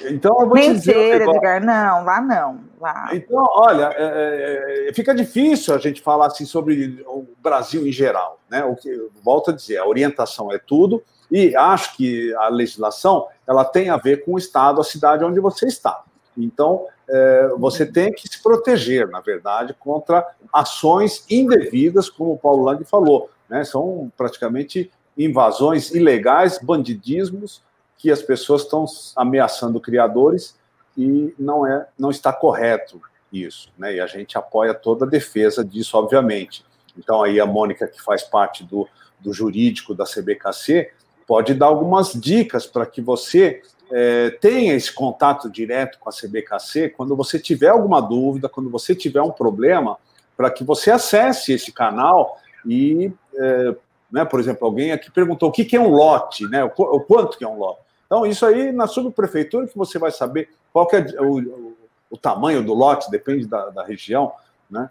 Então 0.01 0.37
eu 0.41 0.49
vou 0.49 0.57
Mentira, 0.57 0.75
dizer, 0.75 1.23
Edgar, 1.23 1.65
não, 1.65 2.05
lá 2.05 2.21
não, 2.21 2.61
lá. 2.81 3.11
Então, 3.13 3.47
olha, 3.51 3.95
é, 3.97 4.89
é, 4.89 4.93
fica 4.93 5.15
difícil 5.15 5.75
a 5.75 5.79
gente 5.79 6.03
falar 6.03 6.27
assim 6.27 6.45
sobre 6.45 7.05
o 7.07 7.27
Brasil 7.43 7.87
em 7.87 7.93
geral, 7.93 8.41
né? 8.51 8.65
O 8.65 8.75
que 8.75 9.09
volto 9.23 9.51
a 9.51 9.55
dizer, 9.55 9.79
a 9.79 9.87
orientação 9.87 10.53
é 10.53 10.59
tudo 10.59 11.03
e 11.31 11.57
acho 11.57 11.97
que 11.97 12.35
a 12.35 12.49
legislação 12.49 13.27
ela 13.47 13.65
tem 13.65 13.91
a 13.91 13.97
ver 13.97 14.25
com 14.25 14.35
o 14.35 14.39
estado, 14.39 14.81
a 14.81 14.85
cidade 14.85 15.25
onde 15.25 15.41
você 15.41 15.67
está. 15.67 16.03
Então, 16.37 16.87
é, 17.09 17.49
você 17.59 17.87
tem 17.87 18.13
que 18.13 18.29
se 18.29 18.43
proteger, 18.43 19.09
na 19.09 19.21
verdade, 19.21 19.75
contra 19.79 20.27
ações 20.53 21.25
indevidas, 21.31 22.11
como 22.11 22.33
o 22.33 22.39
Paulo 22.39 22.65
Lang 22.65 22.85
falou. 22.85 23.31
Né? 23.49 23.65
São 23.65 24.11
praticamente 24.17 24.91
invasões 25.17 25.91
ilegais, 25.93 26.59
bandidismos, 26.61 27.63
que 27.99 28.11
as 28.11 28.23
pessoas 28.23 28.63
estão 28.63 28.85
ameaçando 29.17 29.81
criadores 29.81 30.57
e 30.97 31.35
não, 31.39 31.67
é, 31.67 31.87
não 31.99 32.11
está 32.11 32.33
correto 32.33 33.01
isso. 33.33 33.71
Né? 33.79 33.97
E 33.97 34.01
a 34.01 34.07
gente 34.07 34.39
apoia 34.39 34.75
toda 34.75 35.05
a 35.05 35.09
defesa 35.09 35.65
disso, 35.65 35.97
obviamente. 35.97 36.65
Então, 36.97 37.23
aí 37.23 37.41
a 37.41 37.47
Mônica, 37.47 37.87
que 37.87 38.01
faz 38.03 38.23
parte 38.23 38.63
do, 38.63 38.89
do 39.21 39.33
jurídico 39.33 39.95
da 39.95 40.05
CBKC, 40.05 40.93
pode 41.27 41.55
dar 41.55 41.67
algumas 41.67 42.13
dicas 42.13 42.67
para 42.67 42.87
que 42.87 43.01
você 43.01 43.63
é, 43.91 44.31
tenha 44.31 44.75
esse 44.75 44.93
contato 44.93 45.51
direto 45.51 45.99
com 45.99 46.09
a 46.09 46.13
CBKC 46.13 46.91
quando 46.91 47.17
você 47.17 47.39
tiver 47.39 47.69
alguma 47.69 48.01
dúvida, 48.01 48.49
quando 48.49 48.71
você 48.71 48.95
tiver 48.95 49.23
um 49.23 49.31
problema, 49.31 49.99
para 50.37 50.51
que 50.51 50.65
você 50.65 50.91
acesse 50.91 51.53
esse 51.53 51.73
canal 51.73 52.39
e, 52.67 53.13
é, 53.37 53.77
né, 54.11 54.25
por 54.25 54.41
exemplo, 54.41 54.67
alguém 54.67 54.93
aqui 54.93 55.11
perguntou 55.11 55.49
o 55.49 55.53
que, 55.53 55.65
que 55.65 55.77
é 55.77 55.81
um 55.81 55.91
lote, 55.91 56.45
né, 56.49 56.65
o, 56.65 56.71
o, 56.77 57.01
quanto 57.01 57.39
que 57.39 57.45
é 57.45 57.49
um 57.49 57.59
lote. 57.59 57.84
Então, 58.07 58.27
isso 58.27 58.45
aí 58.45 58.73
na 58.73 58.87
subprefeitura 58.87 59.67
que 59.67 59.77
você 59.77 59.99
vai 59.99 60.11
saber 60.11 60.51
qual 60.73 60.87
que 60.87 60.97
é 60.97 61.21
o, 61.21 61.39
o, 61.39 61.77
o 62.11 62.17
tamanho 62.17 62.63
do 62.63 62.75
lote, 62.75 63.11
depende 63.11 63.47
da, 63.47 63.71
da 63.71 63.85
região, 63.85 64.33
né? 64.71 64.91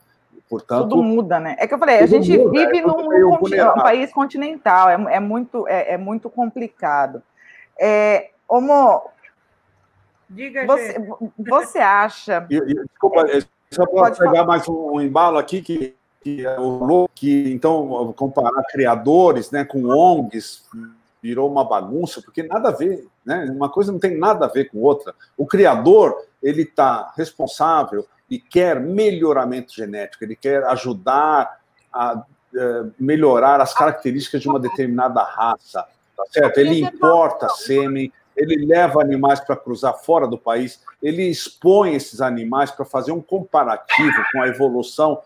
Portanto, 0.50 0.90
tudo 0.90 1.02
muda, 1.02 1.40
né? 1.40 1.56
É 1.58 1.68
que 1.68 1.74
eu 1.74 1.80
falei, 1.80 2.00
a 2.00 2.06
gente 2.06 2.38
muda, 2.38 2.52
vive 2.52 2.78
é 2.78 2.82
num, 2.82 3.10
num 3.10 3.34
um 3.34 3.76
país 3.76 4.12
continental, 4.12 4.90
é, 4.90 5.16
é 5.16 5.20
muito, 5.20 5.68
é, 5.68 5.94
é, 5.94 5.98
muito 5.98 6.30
complicado. 6.30 7.24
É, 7.80 8.30
Omo, 8.48 9.02
Diga, 10.30 10.66
você, 10.66 10.96
você 11.38 11.80
acha. 11.80 12.46
E, 12.50 12.56
e, 12.56 12.74
desculpa, 12.74 13.26
só 13.72 13.86
para 13.86 14.12
pegar 14.12 14.32
falar. 14.32 14.46
mais 14.46 14.68
um, 14.68 14.96
um, 14.96 15.02
embalo 15.02 15.38
aqui, 15.38 15.62
que, 15.62 15.96
que 16.22 16.46
é 16.46 16.60
o 16.60 17.08
que 17.14 17.52
então 17.52 18.14
comparar 18.14 18.64
criadores 18.70 19.52
né, 19.52 19.64
com 19.64 19.86
ONGs 19.86 20.68
virou 21.24 21.50
uma 21.50 21.64
bagunça, 21.64 22.22
porque 22.22 22.44
nada 22.44 22.68
a 22.68 22.72
ver, 22.74 23.08
né? 23.26 23.46
Uma 23.50 23.70
coisa 23.70 23.94
não 23.94 24.00
tem 24.00 24.18
nada 24.18 24.46
a 24.46 24.50
ver 24.50 24.66
com 24.70 24.80
outra. 24.80 25.16
O 25.38 25.48
criador 25.48 26.18
ele 26.42 26.64
está 26.64 27.14
responsável 27.16 28.06
e 28.30 28.38
quer 28.38 28.82
melhoramento 28.82 29.74
genético, 29.74 30.26
ele 30.26 30.36
quer 30.36 30.66
ajudar 30.66 31.62
a 31.94 32.16
uh, 32.18 32.92
melhorar 33.00 33.62
as 33.62 33.74
características 33.74 34.42
de 34.42 34.50
uma 34.50 34.60
determinada 34.60 35.24
raça, 35.24 35.86
tá 36.18 36.24
certo? 36.30 36.58
Ele 36.58 36.82
importa 36.82 37.48
sêmen, 37.48 38.12
ele 38.36 38.66
leva 38.66 39.02
animais 39.02 39.40
para 39.40 39.56
cruzar 39.56 39.94
fora 40.00 40.28
do 40.28 40.38
país, 40.38 40.82
ele 41.02 41.24
expõe 41.24 41.96
esses 41.96 42.20
animais 42.20 42.72
para 42.72 42.84
fazer 42.84 43.14
um 43.14 43.22
comparativo 43.22 44.18
com 44.32 44.42
a 44.42 44.48
evolução 44.48 45.22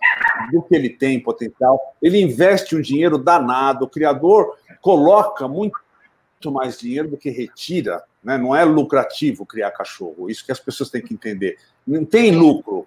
do 0.51 0.61
que 0.61 0.75
ele 0.75 0.89
tem 0.89 1.15
em 1.15 1.23
potencial, 1.23 1.79
ele 2.01 2.21
investe 2.21 2.75
um 2.75 2.81
dinheiro 2.81 3.17
danado, 3.17 3.85
o 3.85 3.89
criador 3.89 4.55
coloca 4.81 5.47
muito 5.47 5.86
mais 6.45 6.77
dinheiro 6.77 7.09
do 7.09 7.17
que 7.17 7.29
retira, 7.29 8.03
né? 8.23 8.37
não 8.37 8.55
é 8.55 8.63
lucrativo 8.63 9.45
criar 9.45 9.71
cachorro, 9.71 10.29
isso 10.29 10.45
que 10.45 10.51
as 10.51 10.59
pessoas 10.59 10.89
têm 10.89 11.01
que 11.01 11.13
entender. 11.13 11.57
Não 11.85 12.05
tem 12.05 12.31
lucro, 12.31 12.85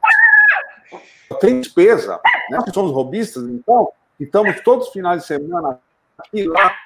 tem 1.40 1.60
despesa. 1.60 2.20
Né? 2.50 2.58
Nós 2.58 2.72
somos 2.72 2.92
robistas, 2.92 3.42
então, 3.44 3.92
estamos 4.18 4.60
todos 4.60 4.86
os 4.86 4.92
finais 4.92 5.22
de 5.22 5.26
semana 5.26 5.80
aqui 6.18 6.44
lá, 6.44 6.76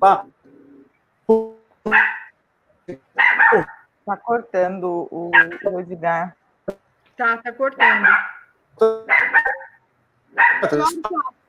lá 0.00 0.26
Tá 4.06 4.16
cortando 4.16 5.08
o, 5.10 5.30
o 5.64 5.80
Edgar. 5.80 6.36
Tá, 7.16 7.38
tá 7.38 7.52
cortando. 7.52 8.06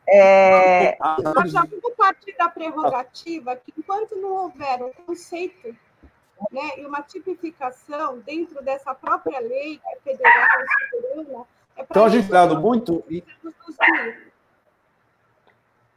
É... 0.10 0.98
Nós 1.22 1.52
já 1.52 1.64
vamos 1.66 1.96
partir 1.98 2.36
da 2.38 2.48
prerrogativa 2.48 3.56
que, 3.58 3.74
enquanto 3.78 4.16
não 4.16 4.30
houver 4.30 4.82
um 4.84 4.94
conceito 4.94 5.76
né, 6.52 6.78
e 6.78 6.86
uma 6.86 7.02
tipificação 7.02 8.20
dentro 8.20 8.64
dessa 8.64 8.94
própria 8.96 9.40
lei 9.40 9.78
que 9.78 9.88
é 9.88 10.00
federal, 10.00 10.48
soberana, 10.92 11.46
é 11.76 11.82
então 11.82 12.06
a 12.06 12.10
gente 12.10 12.30
dado 12.30 12.60
muito. 12.60 13.04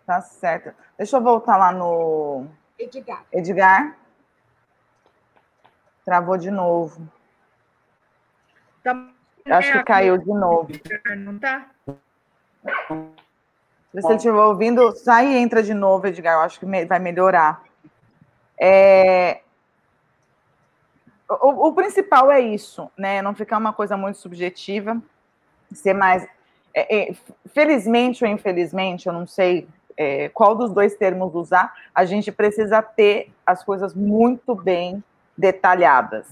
Tá 0.04 0.20
certo. 0.20 0.74
Deixa 0.98 1.16
eu 1.16 1.22
voltar 1.22 1.56
lá 1.56 1.70
no. 1.70 2.46
Edgar. 2.78 3.24
Edgar. 3.32 3.96
Travou 6.04 6.36
de 6.36 6.50
novo. 6.50 7.08
Tá... 8.82 9.08
Acho 9.46 9.72
que 9.72 9.84
caiu 9.84 10.18
de 10.18 10.32
novo. 10.32 10.68
Não 11.16 11.38
tá? 11.38 11.70
Se 13.92 14.00
você 14.00 14.14
estiver 14.14 14.38
ouvindo, 14.38 14.92
sai 14.92 15.32
e 15.32 15.36
entra 15.36 15.62
de 15.62 15.74
novo, 15.74 16.06
Edgar. 16.06 16.34
Eu 16.34 16.40
acho 16.40 16.60
que 16.60 16.66
vai 16.86 16.98
melhorar. 16.98 17.62
É... 18.58 19.40
O, 21.28 21.68
o, 21.68 21.72
principal 21.72 22.30
é 22.30 22.40
isso, 22.40 22.90
né? 22.96 23.20
Não 23.20 23.34
ficar 23.34 23.58
uma 23.58 23.72
coisa 23.72 23.96
muito 23.96 24.18
subjetiva, 24.18 25.00
ser 25.72 25.94
mais. 25.94 26.26
É, 26.74 27.10
é, 27.10 27.16
felizmente 27.52 28.24
ou 28.24 28.30
infelizmente, 28.30 29.06
eu 29.06 29.12
não 29.12 29.26
sei 29.26 29.68
é, 29.96 30.28
qual 30.28 30.54
dos 30.54 30.72
dois 30.72 30.94
termos 30.94 31.34
usar, 31.34 31.74
a 31.94 32.04
gente 32.04 32.30
precisa 32.30 32.80
ter 32.80 33.32
as 33.44 33.64
coisas 33.64 33.94
muito 33.94 34.54
bem 34.54 35.02
detalhadas, 35.36 36.26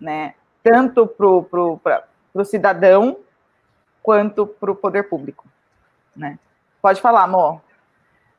né? 0.00 0.34
Tanto 0.62 1.06
para 1.06 1.26
o 1.26 2.44
cidadão 2.44 3.18
quanto 4.02 4.46
para 4.46 4.70
o 4.70 4.76
poder 4.76 5.04
público, 5.04 5.44
né? 6.14 6.38
Pode 6.84 7.00
falar, 7.00 7.22
amor. 7.22 7.62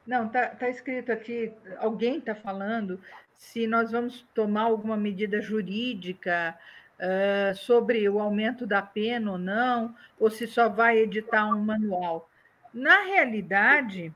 Não, 0.05 0.29
tá, 0.29 0.49
tá 0.49 0.69
escrito 0.69 1.11
aqui, 1.11 1.51
alguém 1.79 2.19
está 2.19 2.35
falando 2.35 3.01
se 3.35 3.65
nós 3.65 3.91
vamos 3.91 4.21
tomar 4.35 4.65
alguma 4.65 4.95
medida 4.95 5.41
jurídica 5.41 6.55
uh, 6.99 7.55
sobre 7.55 8.07
o 8.07 8.19
aumento 8.19 8.67
da 8.67 8.83
pena 8.83 9.31
ou 9.31 9.39
não, 9.39 9.95
ou 10.19 10.29
se 10.29 10.45
só 10.45 10.69
vai 10.69 10.99
editar 10.99 11.47
um 11.47 11.59
manual. 11.59 12.29
Na 12.71 13.05
realidade, 13.05 14.13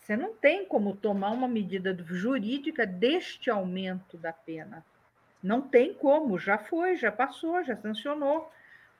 você 0.00 0.16
não 0.16 0.34
tem 0.34 0.66
como 0.66 0.96
tomar 0.96 1.30
uma 1.30 1.46
medida 1.46 1.96
jurídica 1.96 2.84
deste 2.84 3.48
aumento 3.48 4.18
da 4.18 4.32
pena. 4.32 4.84
Não 5.40 5.62
tem 5.62 5.94
como, 5.94 6.36
já 6.36 6.58
foi, 6.58 6.96
já 6.96 7.12
passou, 7.12 7.62
já 7.62 7.76
sancionou. 7.76 8.50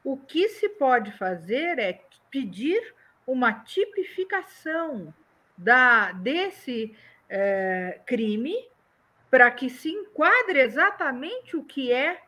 O 0.05 0.17
que 0.17 0.51
se 0.51 0.69
pode 0.69 1.11
fazer 1.11 1.81
é 1.81 2.01
pedir 2.31 2.95
uma 3.27 3.53
tipificação 3.53 5.13
da, 5.57 6.13
desse 6.13 6.97
é, 7.29 8.01
crime 8.07 8.55
para 9.31 9.51
que 9.51 9.69
se 9.69 9.91
enquadre 9.91 10.61
exatamente 10.61 11.57
o 11.57 11.65
que 11.65 11.93
é 11.93 12.23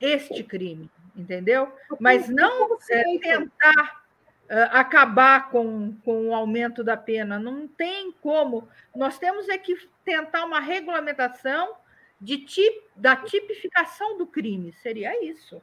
este 0.00 0.44
crime, 0.44 0.90
entendeu? 1.16 1.72
Mas 1.98 2.28
não 2.28 2.78
é, 2.90 3.18
tentar 3.18 4.04
é, 4.48 4.62
acabar 4.70 5.50
com, 5.50 5.94
com 6.04 6.28
o 6.28 6.34
aumento 6.34 6.84
da 6.84 6.96
pena. 6.96 7.38
Não 7.38 7.66
tem 7.66 8.12
como. 8.12 8.68
Nós 8.94 9.18
temos 9.18 9.48
é 9.48 9.58
que 9.58 9.76
tentar 10.04 10.44
uma 10.44 10.60
regulamentação 10.60 11.76
de 12.20 12.38
tip, 12.38 12.82
da 12.94 13.16
tipificação 13.16 14.16
do 14.16 14.26
crime. 14.26 14.72
Seria 14.74 15.24
isso. 15.24 15.60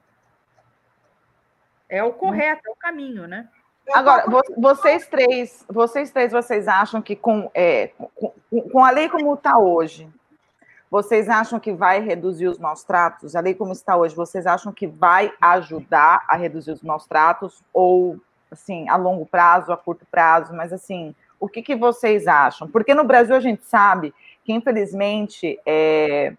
É 1.88 2.04
o 2.04 2.14
correto, 2.14 2.68
é 2.68 2.72
o 2.72 2.76
caminho, 2.76 3.28
né? 3.28 3.50
Agora, 3.94 4.26
vocês 4.58 5.08
três, 5.08 5.66
vocês 5.70 6.12
três, 6.12 6.32
vocês 6.32 6.68
acham 6.68 7.02
que 7.02 7.16
com, 7.16 7.50
é, 7.54 7.92
com, 8.16 8.32
com 8.72 8.84
a 8.84 8.90
lei 8.90 9.08
como 9.10 9.34
está 9.34 9.58
hoje, 9.58 10.10
vocês 10.90 11.30
acham 11.30 11.60
que 11.60 11.74
vai 11.74 12.00
reduzir 12.00 12.48
os 12.48 12.58
maus 12.58 12.84
tratos? 12.84 13.36
A 13.36 13.40
lei 13.40 13.54
como 13.54 13.74
está 13.74 13.96
hoje, 13.96 14.16
vocês 14.16 14.48
acham 14.48 14.72
que 14.72 14.88
vai 14.88 15.32
ajudar 15.42 16.24
a 16.28 16.36
reduzir 16.36 16.72
os 16.72 16.82
maus 16.82 17.06
tratos? 17.06 17.64
Ou, 17.74 18.20
assim, 18.52 18.88
a 18.90 18.96
longo 18.96 19.26
prazo, 19.26 19.72
a 19.72 19.78
curto 19.78 20.06
prazo? 20.10 20.54
Mas, 20.54 20.72
assim, 20.72 21.14
o 21.40 21.50
que, 21.50 21.62
que 21.62 21.76
vocês 21.76 22.28
acham? 22.28 22.68
Porque 22.68 22.94
no 22.94 23.04
Brasil 23.04 23.36
a 23.36 23.40
gente 23.40 23.66
sabe 23.66 24.14
que, 24.44 24.54
infelizmente, 24.54 25.60
é, 25.66 26.34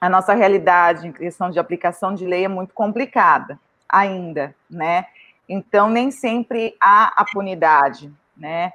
a 0.00 0.08
nossa 0.08 0.32
realidade 0.32 1.06
em 1.06 1.12
questão 1.12 1.50
de 1.50 1.58
aplicação 1.58 2.14
de 2.14 2.24
lei 2.24 2.44
é 2.44 2.48
muito 2.48 2.72
complicada 2.72 3.58
ainda, 3.88 4.54
né? 4.70 5.06
Então, 5.52 5.90
nem 5.90 6.12
sempre 6.12 6.76
há 6.80 7.12
a 7.20 7.24
punidade, 7.24 8.08
né? 8.36 8.72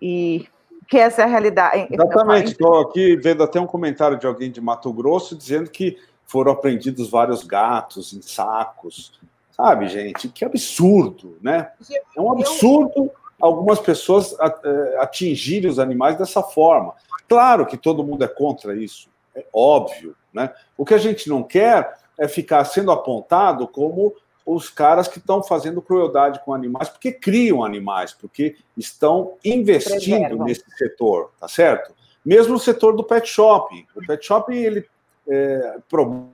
E 0.00 0.46
que 0.86 0.96
essa 0.96 1.22
é 1.22 1.24
a 1.24 1.28
realidade. 1.28 1.88
Exatamente, 1.90 2.52
estou 2.52 2.80
aqui 2.80 3.16
vendo 3.16 3.42
até 3.42 3.60
um 3.60 3.66
comentário 3.66 4.16
de 4.16 4.24
alguém 4.24 4.52
de 4.52 4.60
Mato 4.60 4.92
Grosso 4.92 5.36
dizendo 5.36 5.68
que 5.68 5.98
foram 6.24 6.52
apreendidos 6.52 7.10
vários 7.10 7.42
gatos 7.42 8.12
em 8.12 8.22
sacos. 8.22 9.18
Sabe, 9.50 9.88
gente, 9.88 10.28
que 10.28 10.44
absurdo, 10.44 11.36
né? 11.42 11.72
É 12.16 12.20
um 12.20 12.30
absurdo 12.30 13.10
algumas 13.40 13.80
pessoas 13.80 14.36
é, 14.40 14.98
atingirem 15.00 15.68
os 15.68 15.80
animais 15.80 16.16
dessa 16.16 16.40
forma. 16.40 16.94
Claro 17.28 17.66
que 17.66 17.76
todo 17.76 18.04
mundo 18.04 18.22
é 18.22 18.28
contra 18.28 18.76
isso, 18.76 19.08
é 19.34 19.44
óbvio, 19.52 20.14
né? 20.32 20.52
O 20.76 20.84
que 20.84 20.94
a 20.94 20.98
gente 20.98 21.28
não 21.28 21.42
quer 21.42 21.98
é 22.16 22.28
ficar 22.28 22.64
sendo 22.64 22.92
apontado 22.92 23.66
como 23.66 24.14
os 24.48 24.70
caras 24.70 25.06
que 25.06 25.18
estão 25.18 25.42
fazendo 25.42 25.82
crueldade 25.82 26.40
com 26.42 26.54
animais, 26.54 26.88
porque 26.88 27.12
criam 27.12 27.62
animais, 27.62 28.14
porque 28.14 28.56
estão 28.74 29.34
investindo 29.44 29.98
Preservam. 29.98 30.46
nesse 30.46 30.64
setor, 30.76 31.30
tá 31.38 31.46
certo? 31.46 31.94
Mesmo 32.24 32.54
o 32.54 32.58
setor 32.58 32.96
do 32.96 33.04
pet 33.04 33.28
shop. 33.28 33.86
O 33.94 34.06
pet 34.06 34.24
shop, 34.24 34.54
ele 34.54 34.88
é, 35.28 35.78
promove 35.88 36.28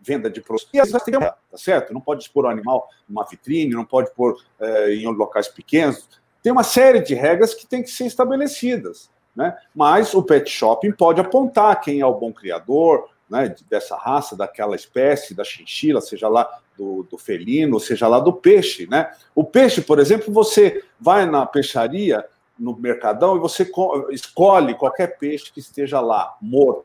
venda 0.00 0.30
de 0.30 0.40
produtos. 0.40 0.68
E 0.72 0.80
às 0.80 0.90
vezes 0.90 1.04
tem 1.04 1.18
tá 1.18 1.36
certo? 1.54 1.92
Não 1.92 2.00
pode 2.00 2.22
expor 2.22 2.44
o 2.44 2.48
animal 2.48 2.88
numa 3.08 3.24
vitrine, 3.24 3.74
não 3.74 3.84
pode 3.84 4.12
pôr 4.14 4.36
é, 4.60 4.94
em 4.94 5.06
locais 5.06 5.48
pequenos. 5.48 6.08
Tem 6.40 6.52
uma 6.52 6.64
série 6.64 7.00
de 7.00 7.14
regras 7.14 7.52
que 7.52 7.66
tem 7.66 7.82
que 7.82 7.90
ser 7.90 8.06
estabelecidas. 8.06 9.10
Né? 9.34 9.56
Mas 9.74 10.14
o 10.14 10.22
pet 10.22 10.48
shopping 10.48 10.92
pode 10.92 11.20
apontar 11.20 11.80
quem 11.80 12.00
é 12.00 12.06
o 12.06 12.14
bom 12.14 12.32
criador, 12.32 13.08
né, 13.32 13.54
dessa 13.70 13.96
raça, 13.96 14.36
daquela 14.36 14.76
espécie, 14.76 15.34
da 15.34 15.42
chinchila, 15.42 16.02
seja 16.02 16.28
lá 16.28 16.46
do, 16.76 17.02
do, 17.10 17.16
felino, 17.16 17.80
seja 17.80 18.06
lá 18.06 18.20
do 18.20 18.30
peixe. 18.30 18.86
Né? 18.86 19.10
O 19.34 19.42
peixe, 19.42 19.80
por 19.80 19.98
exemplo, 19.98 20.30
você 20.30 20.84
vai 21.00 21.24
na 21.24 21.46
peixaria, 21.46 22.26
no 22.58 22.76
mercadão, 22.76 23.34
e 23.34 23.40
você 23.40 23.66
escolhe 24.10 24.74
qualquer 24.74 25.18
peixe 25.18 25.50
que 25.50 25.60
esteja 25.60 25.98
lá, 25.98 26.36
morto, 26.42 26.84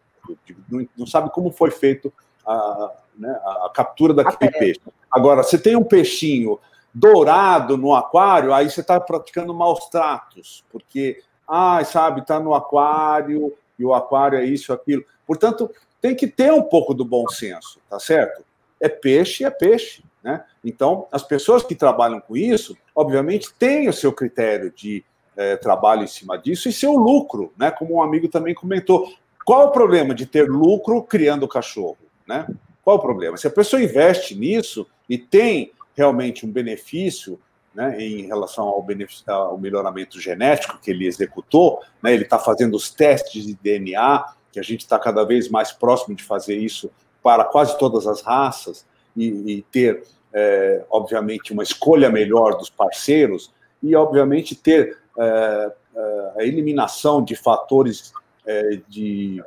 não, 0.69 0.87
não 0.97 1.05
sabe 1.05 1.29
como 1.31 1.51
foi 1.51 1.69
feito 1.69 2.13
a, 2.45 2.91
né, 3.17 3.29
a 3.65 3.69
captura 3.73 4.13
daquele 4.13 4.49
peixe. 4.51 4.81
Agora, 5.11 5.43
você 5.43 5.57
tem 5.57 5.75
um 5.75 5.83
peixinho 5.83 6.57
dourado 6.93 7.77
no 7.77 7.93
aquário, 7.93 8.53
aí 8.53 8.69
você 8.69 8.79
está 8.79 9.01
praticando 9.01 9.53
maus 9.53 9.89
tratos, 9.89 10.63
porque, 10.71 11.21
ah, 11.45 11.83
sabe, 11.83 12.21
está 12.21 12.39
no 12.39 12.53
aquário, 12.53 13.53
e 13.77 13.83
o 13.83 13.93
aquário 13.93 14.39
é 14.39 14.45
isso, 14.45 14.71
aquilo. 14.71 15.03
Portanto, 15.27 15.69
tem 16.07 16.15
que 16.15 16.27
ter 16.27 16.53
um 16.53 16.63
pouco 16.63 16.93
do 16.93 17.03
bom 17.03 17.27
senso, 17.27 17.79
tá 17.89 17.99
certo? 17.99 18.41
É 18.79 18.87
peixe, 18.87 19.43
é 19.43 19.49
peixe, 19.49 20.03
né? 20.23 20.43
Então, 20.63 21.05
as 21.11 21.21
pessoas 21.21 21.63
que 21.63 21.75
trabalham 21.75 22.21
com 22.21 22.37
isso, 22.37 22.77
obviamente, 22.95 23.53
têm 23.53 23.89
o 23.89 23.93
seu 23.93 24.13
critério 24.13 24.71
de 24.71 25.03
é, 25.35 25.57
trabalho 25.57 26.03
em 26.03 26.07
cima 26.07 26.37
disso 26.37 26.69
e 26.69 26.73
seu 26.73 26.93
lucro, 26.93 27.51
né? 27.57 27.71
Como 27.71 27.95
um 27.95 28.01
amigo 28.01 28.29
também 28.29 28.53
comentou. 28.55 29.11
Qual 29.45 29.67
o 29.67 29.71
problema 29.71 30.15
de 30.15 30.25
ter 30.25 30.49
lucro 30.49 31.03
criando 31.03 31.45
cachorro, 31.45 31.97
né? 32.25 32.47
Qual 32.83 32.95
o 32.95 33.01
problema? 33.01 33.35
Se 33.35 33.47
a 33.47 33.51
pessoa 33.51 33.83
investe 33.83 34.33
nisso 34.33 34.87
e 35.09 35.17
tem 35.17 35.73
realmente 35.93 36.45
um 36.45 36.51
benefício 36.51 37.37
né, 37.75 38.01
em 38.01 38.27
relação 38.27 38.63
ao, 38.63 38.85
ao, 39.27 39.57
melhoramento 39.57 40.21
genético 40.21 40.79
que 40.79 40.89
ele 40.89 41.05
executou, 41.05 41.81
né, 42.01 42.13
ele 42.13 42.23
está 42.23 42.39
fazendo 42.39 42.75
os 42.75 42.89
testes 42.89 43.45
de 43.45 43.53
DNA, 43.55 44.23
que 44.57 44.59
a 44.59 44.63
gente 44.63 44.81
está 44.81 44.97
cada 44.97 45.23
vez 45.23 45.49
mais 45.49 45.71
próximo 45.71 46.15
de 46.15 46.23
fazer 46.23 46.57
isso 46.57 46.89
para 47.21 47.43
quase 47.43 47.77
todas 47.77 48.07
as 48.07 48.21
raças 48.21 48.87
e, 49.15 49.27
e 49.27 49.61
ter, 49.71 50.03
é, 50.33 50.83
obviamente, 50.89 51.53
uma 51.53 51.61
escolha 51.61 52.09
melhor 52.09 52.57
dos 52.57 52.67
parceiros 52.67 53.53
e, 53.83 53.95
obviamente, 53.95 54.55
ter 54.55 54.97
é, 55.19 55.71
é 55.95 56.41
a 56.41 56.43
eliminação 56.43 57.23
de 57.23 57.35
fatores 57.35 58.11
é, 58.47 58.79
de, 58.87 59.43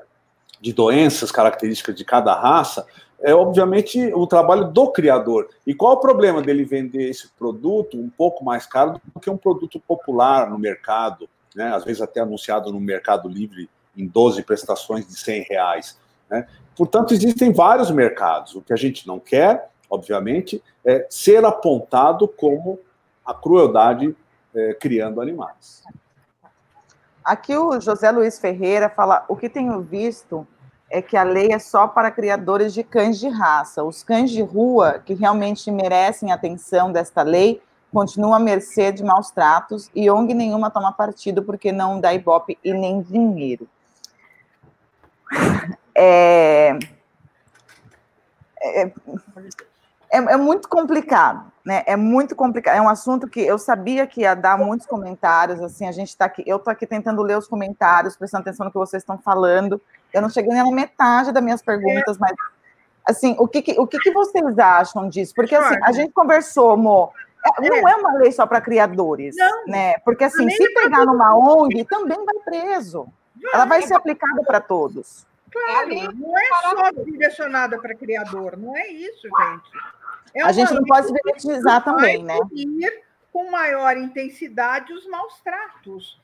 de 0.61 0.73
doenças 0.73 1.33
características 1.33 1.97
de 1.97 2.05
cada 2.05 2.33
raça, 2.33 2.87
é 3.21 3.35
obviamente 3.35 4.13
o 4.15 4.27
trabalho 4.29 4.69
do 4.69 4.93
criador. 4.93 5.49
E 5.67 5.75
qual 5.75 5.95
o 5.95 6.01
problema 6.01 6.41
dele 6.41 6.65
vender 6.65 7.11
esse 7.11 7.29
produto 7.31 7.99
um 7.99 8.09
pouco 8.09 8.45
mais 8.45 8.65
caro 8.65 9.01
do 9.13 9.21
que 9.21 9.29
um 9.29 9.37
produto 9.37 9.81
popular 9.81 10.49
no 10.49 10.59
mercado, 10.59 11.29
né? 11.55 11.75
às 11.75 11.85
vezes 11.85 12.01
até 12.01 12.21
anunciado 12.21 12.73
no 12.73 12.81
Mercado 12.81 13.29
Livre 13.29 13.69
em 14.01 14.07
12 14.07 14.43
prestações 14.43 15.07
de 15.07 15.17
100 15.17 15.43
reais. 15.49 15.99
Né? 16.29 16.47
Portanto, 16.77 17.13
existem 17.13 17.53
vários 17.53 17.91
mercados. 17.91 18.55
O 18.55 18.63
que 18.63 18.73
a 18.73 18.77
gente 18.77 19.07
não 19.07 19.19
quer, 19.19 19.71
obviamente, 19.89 20.63
é 20.85 21.07
ser 21.11 21.45
apontado 21.45 22.27
como 22.27 22.79
a 23.25 23.35
crueldade 23.35 24.17
é, 24.55 24.75
criando 24.75 25.21
animais. 25.21 25.83
Aqui 27.25 27.57
o 27.57 27.79
José 27.81 28.11
Luiz 28.11 28.39
Ferreira 28.39 28.89
fala: 28.89 29.25
o 29.29 29.37
que 29.37 29.49
tenho 29.49 29.81
visto 29.83 30.47
é 30.91 31.01
que 31.01 31.17
a 31.17 31.23
lei 31.23 31.53
é 31.53 31.59
só 31.59 31.87
para 31.87 32.11
criadores 32.11 32.75
de 32.75 32.83
cães 32.83 33.19
de 33.19 33.29
raça. 33.29 33.85
Os 33.85 34.03
cães 34.03 34.31
de 34.31 34.43
rua, 34.43 35.01
que 35.05 35.15
realmente 35.15 35.71
merecem 35.71 36.33
atenção 36.33 36.91
desta 36.91 37.23
lei, 37.23 37.63
continuam 37.93 38.35
à 38.35 38.41
mercê 38.41 38.91
de 38.91 39.05
maus 39.05 39.31
tratos 39.31 39.91
e 39.95 40.11
ONG 40.11 40.35
nenhuma 40.35 40.71
toma 40.71 40.93
partido 40.93 41.43
porque 41.43 41.71
não 41.71 42.01
dá 42.01 42.13
ibope 42.13 42.59
e 42.65 42.73
nem 42.73 43.03
dinheiro. 43.03 43.69
É, 45.95 46.79
é, 48.63 48.83
é, 48.83 50.17
é, 50.17 50.37
muito 50.37 50.69
complicado, 50.69 51.51
né? 51.65 51.83
É 51.87 51.97
muito 51.97 52.35
complicado. 52.35 52.77
É 52.77 52.81
um 52.81 52.89
assunto 52.89 53.29
que 53.29 53.41
eu 53.41 53.59
sabia 53.59 54.07
que 54.07 54.23
ia 54.23 54.35
dar 54.35 54.59
muitos 54.59 54.87
comentários. 54.87 55.61
Assim, 55.61 55.87
a 55.87 55.93
gente 55.93 56.09
está 56.09 56.25
aqui, 56.25 56.43
eu 56.47 56.57
estou 56.57 56.71
aqui 56.71 56.87
tentando 56.87 57.23
ler 57.23 57.37
os 57.37 57.49
comentários, 57.49 58.17
prestando 58.17 58.43
atenção 58.43 58.65
no 58.65 58.73
que 58.73 58.79
vocês 58.79 59.03
estão 59.03 59.19
falando. 59.19 59.81
Eu 60.13 60.23
não 60.23 60.29
cheguei 60.29 60.53
nem 60.53 60.65
na 60.65 60.71
metade 60.71 61.33
das 61.33 61.43
minhas 61.43 61.63
perguntas, 61.63 62.19
mas 62.19 62.33
Assim, 63.11 63.35
o 63.39 63.49
que, 63.49 63.59
o 63.79 63.87
que, 63.87 63.99
que 63.99 64.13
vocês 64.13 64.59
acham 64.59 65.09
disso? 65.09 65.33
Porque 65.35 65.55
assim, 65.55 65.77
a 65.83 65.93
gente 65.93 66.13
conversou, 66.13 66.77
Mo, 66.77 67.11
é, 67.59 67.69
não 67.69 67.89
é 67.89 67.97
uma 67.97 68.15
lei 68.15 68.31
só 68.31 68.47
para 68.47 68.61
criadores, 68.61 69.35
não, 69.37 69.67
né? 69.67 69.99
Porque 70.05 70.25
assim, 70.25 70.49
se 70.49 70.63
é 70.63 70.83
pegar 70.83 71.05
numa 71.07 71.35
ONG, 71.37 71.85
também 71.85 72.19
vai 72.25 72.37
preso. 72.45 73.09
Ela 73.53 73.65
vai 73.65 73.83
ser 73.83 73.95
aplicada 73.95 74.43
para 74.45 74.61
todos. 74.61 75.27
Claro, 75.51 75.89
não 76.15 76.39
é 76.39 76.47
só 76.63 76.91
direcionada 77.05 77.79
para 77.79 77.95
criador, 77.95 78.57
não 78.57 78.77
é 78.77 78.89
isso, 78.89 79.23
gente. 79.23 79.71
É 80.35 80.43
a 80.43 80.53
gente 80.53 80.73
não 80.73 80.85
pode 80.85 81.09
se 81.09 81.83
também, 81.85 82.23
né? 82.23 82.39
com 83.33 83.51
maior 83.51 83.97
intensidade 83.97 84.93
os 84.93 85.07
maus 85.07 85.41
tratos, 85.41 86.21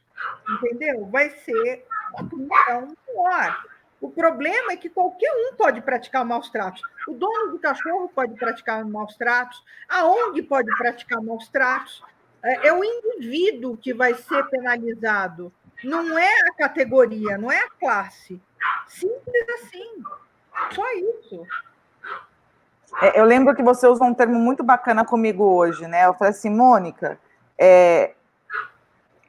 entendeu? 0.49 1.07
Vai 1.07 1.31
ser 1.31 1.85
uma 2.13 2.29
punição 2.29 2.95
maior. 3.07 3.65
O 4.01 4.11
problema 4.11 4.73
é 4.73 4.77
que 4.77 4.89
qualquer 4.89 5.31
um 5.33 5.57
pode 5.57 5.81
praticar 5.81 6.25
maus 6.25 6.51
tratos. 6.51 6.83
O 7.09 7.15
dono 7.15 7.53
do 7.53 7.59
cachorro 7.59 8.11
pode 8.15 8.35
praticar 8.35 8.85
maus 8.85 9.17
tratos, 9.17 9.63
a 9.89 10.05
ONG 10.05 10.43
pode 10.43 10.69
praticar 10.77 11.23
maus 11.23 11.49
tratos. 11.49 12.03
É, 12.43 12.69
é 12.69 12.73
o 12.73 12.85
indivíduo 12.85 13.77
que 13.77 13.95
vai 13.95 14.15
ser 14.15 14.45
penalizado, 14.49 15.53
não 15.85 16.19
é 16.19 16.33
a 16.49 16.55
categoria, 16.55 17.39
não 17.39 17.51
é 17.51 17.59
a 17.59 17.71
classe. 17.71 18.41
Simples 18.89 19.47
assim. 19.55 20.03
Só 20.73 20.85
isso. 20.95 21.47
É, 23.03 23.21
eu 23.21 23.25
lembro 23.25 23.55
que 23.55 23.63
você 23.63 23.87
usou 23.87 24.07
um 24.07 24.15
termo 24.15 24.39
muito 24.39 24.63
bacana 24.63 25.05
comigo 25.05 25.45
hoje, 25.45 25.87
né? 25.87 26.07
Eu 26.07 26.15
falei 26.15 26.31
assim, 26.31 26.51
Mônica, 26.51 27.19
é, 27.59 28.15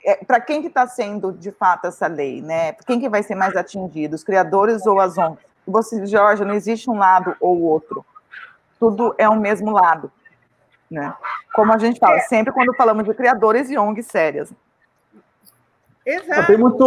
é, 0.06 0.16
para 0.24 0.40
quem 0.40 0.62
que 0.62 0.68
está 0.68 0.88
sendo 0.88 1.34
de 1.34 1.52
fato 1.52 1.88
essa 1.88 2.08
lei, 2.08 2.42
né? 2.42 2.74
Quem 2.86 3.00
que 3.00 3.10
vai 3.10 3.24
ser 3.24 3.36
mais 3.36 3.56
atingido, 3.56 4.16
os 4.16 4.24
criadores 4.24 4.86
ou 4.86 5.00
as 5.00 5.18
ONGs? 5.18 5.46
Você, 5.68 6.06
Jorge, 6.06 6.46
não 6.46 6.54
existe 6.54 6.90
um 6.90 6.98
lado 6.98 7.36
ou 7.42 7.62
outro. 7.62 8.06
Tudo 8.80 9.14
é 9.18 9.28
o 9.28 9.36
mesmo 9.36 9.72
lado, 9.72 10.10
né? 10.90 11.14
Como 11.54 11.74
a 11.74 11.78
gente 11.78 12.00
fala, 12.00 12.18
é. 12.18 12.22
sempre 12.22 12.54
quando 12.54 12.74
falamos 12.76 13.04
de 13.04 13.14
criadores 13.14 13.70
e 13.70 13.78
ONGs 13.78 14.06
sérias. 14.06 14.54
Exato. 16.08 16.48
Tem 16.48 16.58
muito 16.58 16.86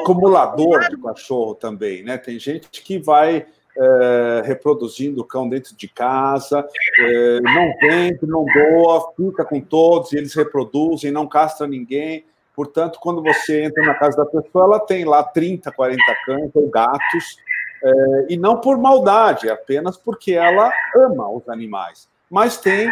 acumulador 0.00 0.88
de 0.88 0.96
cachorro 1.02 1.56
também, 1.56 2.04
né? 2.04 2.16
Tem 2.16 2.38
gente 2.38 2.80
que 2.80 2.96
vai 2.96 3.44
é, 3.76 4.42
reproduzindo 4.44 5.20
o 5.20 5.24
cão 5.24 5.48
dentro 5.48 5.74
de 5.74 5.88
casa, 5.88 6.64
é, 7.00 7.40
não 7.40 7.74
vende, 7.80 8.20
não 8.22 8.44
doa, 8.44 9.12
fica 9.16 9.44
com 9.44 9.60
todos, 9.60 10.12
e 10.12 10.16
eles 10.16 10.32
reproduzem, 10.32 11.10
não 11.10 11.26
castra 11.26 11.66
ninguém. 11.66 12.24
Portanto, 12.54 13.00
quando 13.02 13.20
você 13.20 13.64
entra 13.64 13.84
na 13.84 13.94
casa 13.94 14.18
da 14.18 14.26
pessoa, 14.26 14.66
ela 14.66 14.78
tem 14.78 15.04
lá 15.04 15.24
30, 15.24 15.72
40 15.72 16.02
cães 16.24 16.50
ou 16.54 16.70
gatos, 16.70 17.38
é, 17.82 18.26
e 18.28 18.36
não 18.36 18.60
por 18.60 18.78
maldade, 18.78 19.50
apenas 19.50 19.96
porque 19.96 20.34
ela 20.34 20.72
ama 20.94 21.28
os 21.28 21.48
animais. 21.48 22.08
Mas 22.30 22.58
tem 22.58 22.88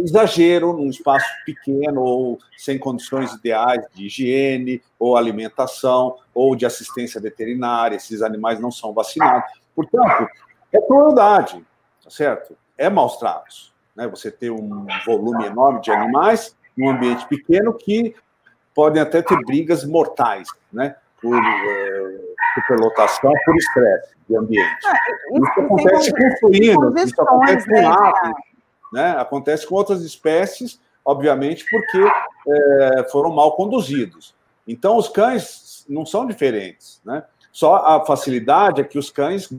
exagero 0.00 0.72
num 0.72 0.88
espaço 0.88 1.26
pequeno 1.44 2.00
ou 2.02 2.38
sem 2.56 2.78
condições 2.78 3.32
ideais 3.34 3.84
de 3.94 4.06
higiene 4.06 4.82
ou 4.98 5.16
alimentação 5.16 6.16
ou 6.34 6.56
de 6.56 6.64
assistência 6.64 7.20
veterinária, 7.20 7.96
esses 7.96 8.22
animais 8.22 8.58
não 8.58 8.70
são 8.70 8.92
vacinados. 8.92 9.50
Portanto, 9.74 10.28
é 10.72 10.80
crueldade, 10.80 11.64
tá 12.02 12.10
certo? 12.10 12.56
É 12.78 12.88
maus 12.88 13.18
tratos. 13.18 13.72
Né? 13.94 14.08
Você 14.08 14.30
ter 14.30 14.50
um 14.50 14.86
volume 15.04 15.46
enorme 15.46 15.80
de 15.80 15.90
animais 15.90 16.56
num 16.76 16.90
ambiente 16.90 17.26
pequeno 17.28 17.74
que 17.74 18.14
podem 18.74 19.02
até 19.02 19.20
ter 19.20 19.36
brigas 19.44 19.84
mortais, 19.84 20.48
né? 20.72 20.96
Por 21.20 21.36
é, 21.36 22.20
superlotação, 22.54 23.32
por 23.44 23.56
estresse 23.56 24.14
de 24.28 24.36
ambiente. 24.36 24.86
Ah, 24.86 24.98
isso, 25.30 25.44
isso 25.44 25.60
acontece 25.60 26.12
com 26.12 26.36
suínos, 26.38 27.02
isso 27.02 27.22
acontece 27.22 27.66
com 27.66 27.72
né, 27.72 27.84
aves, 27.84 28.34
né? 28.92 29.12
Acontece 29.18 29.66
com 29.66 29.74
outras 29.74 30.02
espécies, 30.02 30.80
obviamente, 31.04 31.64
porque 31.70 32.12
é, 32.48 33.08
foram 33.10 33.32
mal 33.32 33.56
conduzidos. 33.56 34.34
Então, 34.66 34.96
os 34.96 35.08
cães 35.08 35.84
não 35.88 36.06
são 36.06 36.26
diferentes, 36.26 37.00
né? 37.04 37.24
Só 37.50 37.76
a 37.76 38.04
facilidade 38.04 38.80
é 38.80 38.84
que 38.84 38.98
os 38.98 39.10
cães 39.10 39.52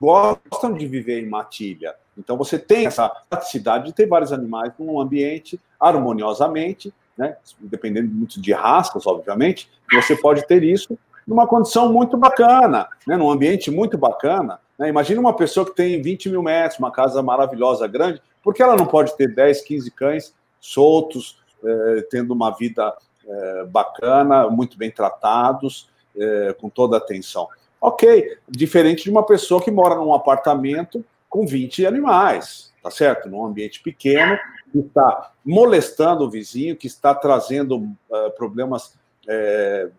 gostam 0.00 0.72
de 0.72 0.86
viver 0.86 1.20
em 1.20 1.28
matilha. 1.28 1.94
Então, 2.16 2.36
você 2.36 2.58
tem 2.58 2.86
essa 2.86 3.08
capacidade 3.08 3.86
de 3.86 3.92
ter 3.92 4.06
vários 4.06 4.32
animais 4.32 4.72
num 4.78 4.98
ambiente 5.00 5.60
harmoniosamente, 5.78 6.92
né? 7.16 7.36
dependendo 7.58 8.08
muito 8.12 8.40
de 8.40 8.52
raças, 8.52 9.06
obviamente, 9.06 9.68
você 9.92 10.16
pode 10.16 10.46
ter 10.46 10.62
isso 10.62 10.98
numa 11.26 11.46
condição 11.46 11.92
muito 11.92 12.16
bacana, 12.16 12.88
né? 13.06 13.16
num 13.16 13.30
ambiente 13.30 13.70
muito 13.70 13.98
bacana. 13.98 14.58
Né? 14.78 14.88
Imagina 14.88 15.20
uma 15.20 15.34
pessoa 15.34 15.66
que 15.66 15.74
tem 15.74 16.00
20 16.00 16.30
mil 16.30 16.42
metros, 16.42 16.78
uma 16.78 16.90
casa 16.90 17.22
maravilhosa, 17.22 17.86
grande, 17.86 18.22
por 18.42 18.54
que 18.54 18.62
ela 18.62 18.76
não 18.76 18.86
pode 18.86 19.16
ter 19.16 19.34
10, 19.34 19.62
15 19.62 19.90
cães 19.90 20.34
soltos, 20.60 21.40
eh, 21.64 22.06
tendo 22.10 22.32
uma 22.32 22.50
vida 22.50 22.94
eh, 23.26 23.64
bacana, 23.70 24.48
muito 24.48 24.78
bem 24.78 24.90
tratados, 24.90 25.90
eh, 26.16 26.54
com 26.60 26.68
toda 26.68 26.96
a 26.96 26.98
atenção? 26.98 27.48
Ok, 27.80 28.38
diferente 28.48 29.04
de 29.04 29.10
uma 29.10 29.24
pessoa 29.24 29.62
que 29.62 29.70
mora 29.70 29.94
num 29.94 30.12
apartamento 30.12 31.04
com 31.28 31.46
20 31.46 31.86
animais, 31.86 32.72
tá 32.82 32.90
certo? 32.90 33.28
Num 33.28 33.44
ambiente 33.44 33.80
pequeno, 33.82 34.36
que 34.72 34.80
está 34.80 35.32
molestando 35.44 36.24
o 36.24 36.30
vizinho, 36.30 36.76
que 36.76 36.86
está 36.86 37.14
trazendo 37.14 37.76
uh, 37.76 38.30
problemas 38.36 38.94
uh, 39.26 39.92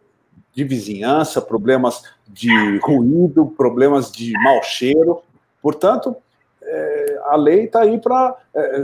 de 0.53 0.63
vizinhança, 0.63 1.41
problemas 1.41 2.03
de 2.27 2.77
ruído, 2.79 3.47
problemas 3.57 4.11
de 4.11 4.33
mau 4.33 4.61
cheiro. 4.63 5.21
Portanto, 5.61 6.15
uh, 6.62 7.24
a 7.26 7.36
lei 7.36 7.66
está 7.66 7.82
aí 7.82 7.99
para. 7.99 8.38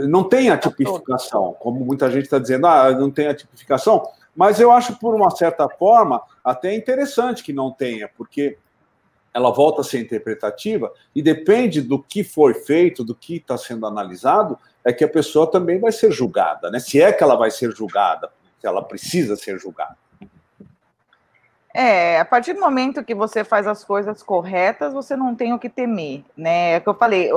não 0.08 0.24
tem 0.24 0.50
a 0.50 0.58
tipificação, 0.58 1.54
como 1.58 1.84
muita 1.84 2.10
gente 2.10 2.24
está 2.24 2.38
dizendo, 2.38 2.66
ah, 2.66 2.90
não 2.92 3.10
tem 3.10 3.28
a 3.28 3.34
tipificação, 3.34 4.08
mas 4.34 4.60
eu 4.60 4.70
acho, 4.70 4.96
por 4.98 5.14
uma 5.14 5.30
certa 5.30 5.68
forma, 5.68 6.22
até 6.44 6.74
interessante 6.74 7.42
que 7.42 7.52
não 7.52 7.70
tenha, 7.72 8.08
porque 8.16 8.58
ela 9.32 9.50
volta 9.50 9.82
a 9.82 9.84
ser 9.84 10.00
interpretativa 10.00 10.90
e 11.14 11.20
depende 11.20 11.82
do 11.82 12.02
que 12.02 12.24
foi 12.24 12.54
feito, 12.54 13.04
do 13.04 13.14
que 13.14 13.36
está 13.36 13.58
sendo 13.58 13.86
analisado, 13.86 14.58
é 14.82 14.92
que 14.92 15.04
a 15.04 15.08
pessoa 15.08 15.50
também 15.50 15.78
vai 15.78 15.92
ser 15.92 16.10
julgada, 16.10 16.70
né? 16.70 16.78
Se 16.78 17.02
é 17.02 17.12
que 17.12 17.22
ela 17.22 17.36
vai 17.36 17.50
ser 17.50 17.70
julgada, 17.74 18.30
se 18.58 18.66
ela 18.66 18.82
precisa 18.82 19.36
ser 19.36 19.58
julgada. 19.58 19.96
É, 21.78 22.18
a 22.18 22.24
partir 22.24 22.54
do 22.54 22.60
momento 22.60 23.04
que 23.04 23.14
você 23.14 23.44
faz 23.44 23.66
as 23.66 23.84
coisas 23.84 24.22
corretas, 24.22 24.94
você 24.94 25.14
não 25.14 25.34
tem 25.34 25.52
o 25.52 25.58
que 25.58 25.68
temer, 25.68 26.24
né? 26.34 26.72
É 26.72 26.78
o 26.78 26.80
que 26.80 26.88
eu 26.88 26.94
falei, 26.94 27.28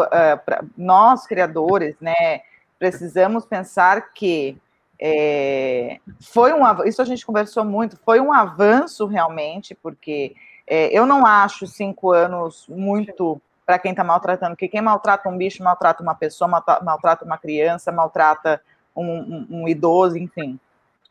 nós 0.78 1.28
criadores, 1.28 1.98
né, 2.00 2.40
precisamos 2.80 3.46
pensar 3.46 4.14
que 4.14 4.58
é, 4.98 6.00
foi 6.22 6.54
um 6.54 6.64
isso 6.86 7.02
a 7.02 7.06
gente 7.06 7.26
conversou 7.26 7.66
muito, 7.66 7.98
foi 7.98 8.22
um 8.22 8.32
avanço 8.32 9.06
realmente, 9.08 9.76
porque 9.76 10.34
é, 10.66 10.88
eu 10.98 11.06
não 11.06 11.26
acho 11.26 11.68
cinco 11.68 12.14
anos 12.14 12.66
muito 12.70 13.42
para 13.66 13.78
quem 13.78 13.92
está 13.92 14.06
maltratando, 14.06 14.52
porque 14.52 14.70
quem 14.70 14.82
maltrata 14.82 15.28
um 15.28 15.38
bicho 15.38 15.62
maltrata 15.62 16.02
uma 16.02 16.16
pessoa, 16.16 16.48
maltrata 16.82 17.26
uma 17.26 17.38
criança, 17.38 17.92
maltrata 17.92 18.62
um, 18.96 19.06
um, 19.06 19.48
um 19.50 19.68
idoso, 19.68 20.18
enfim. 20.18 20.58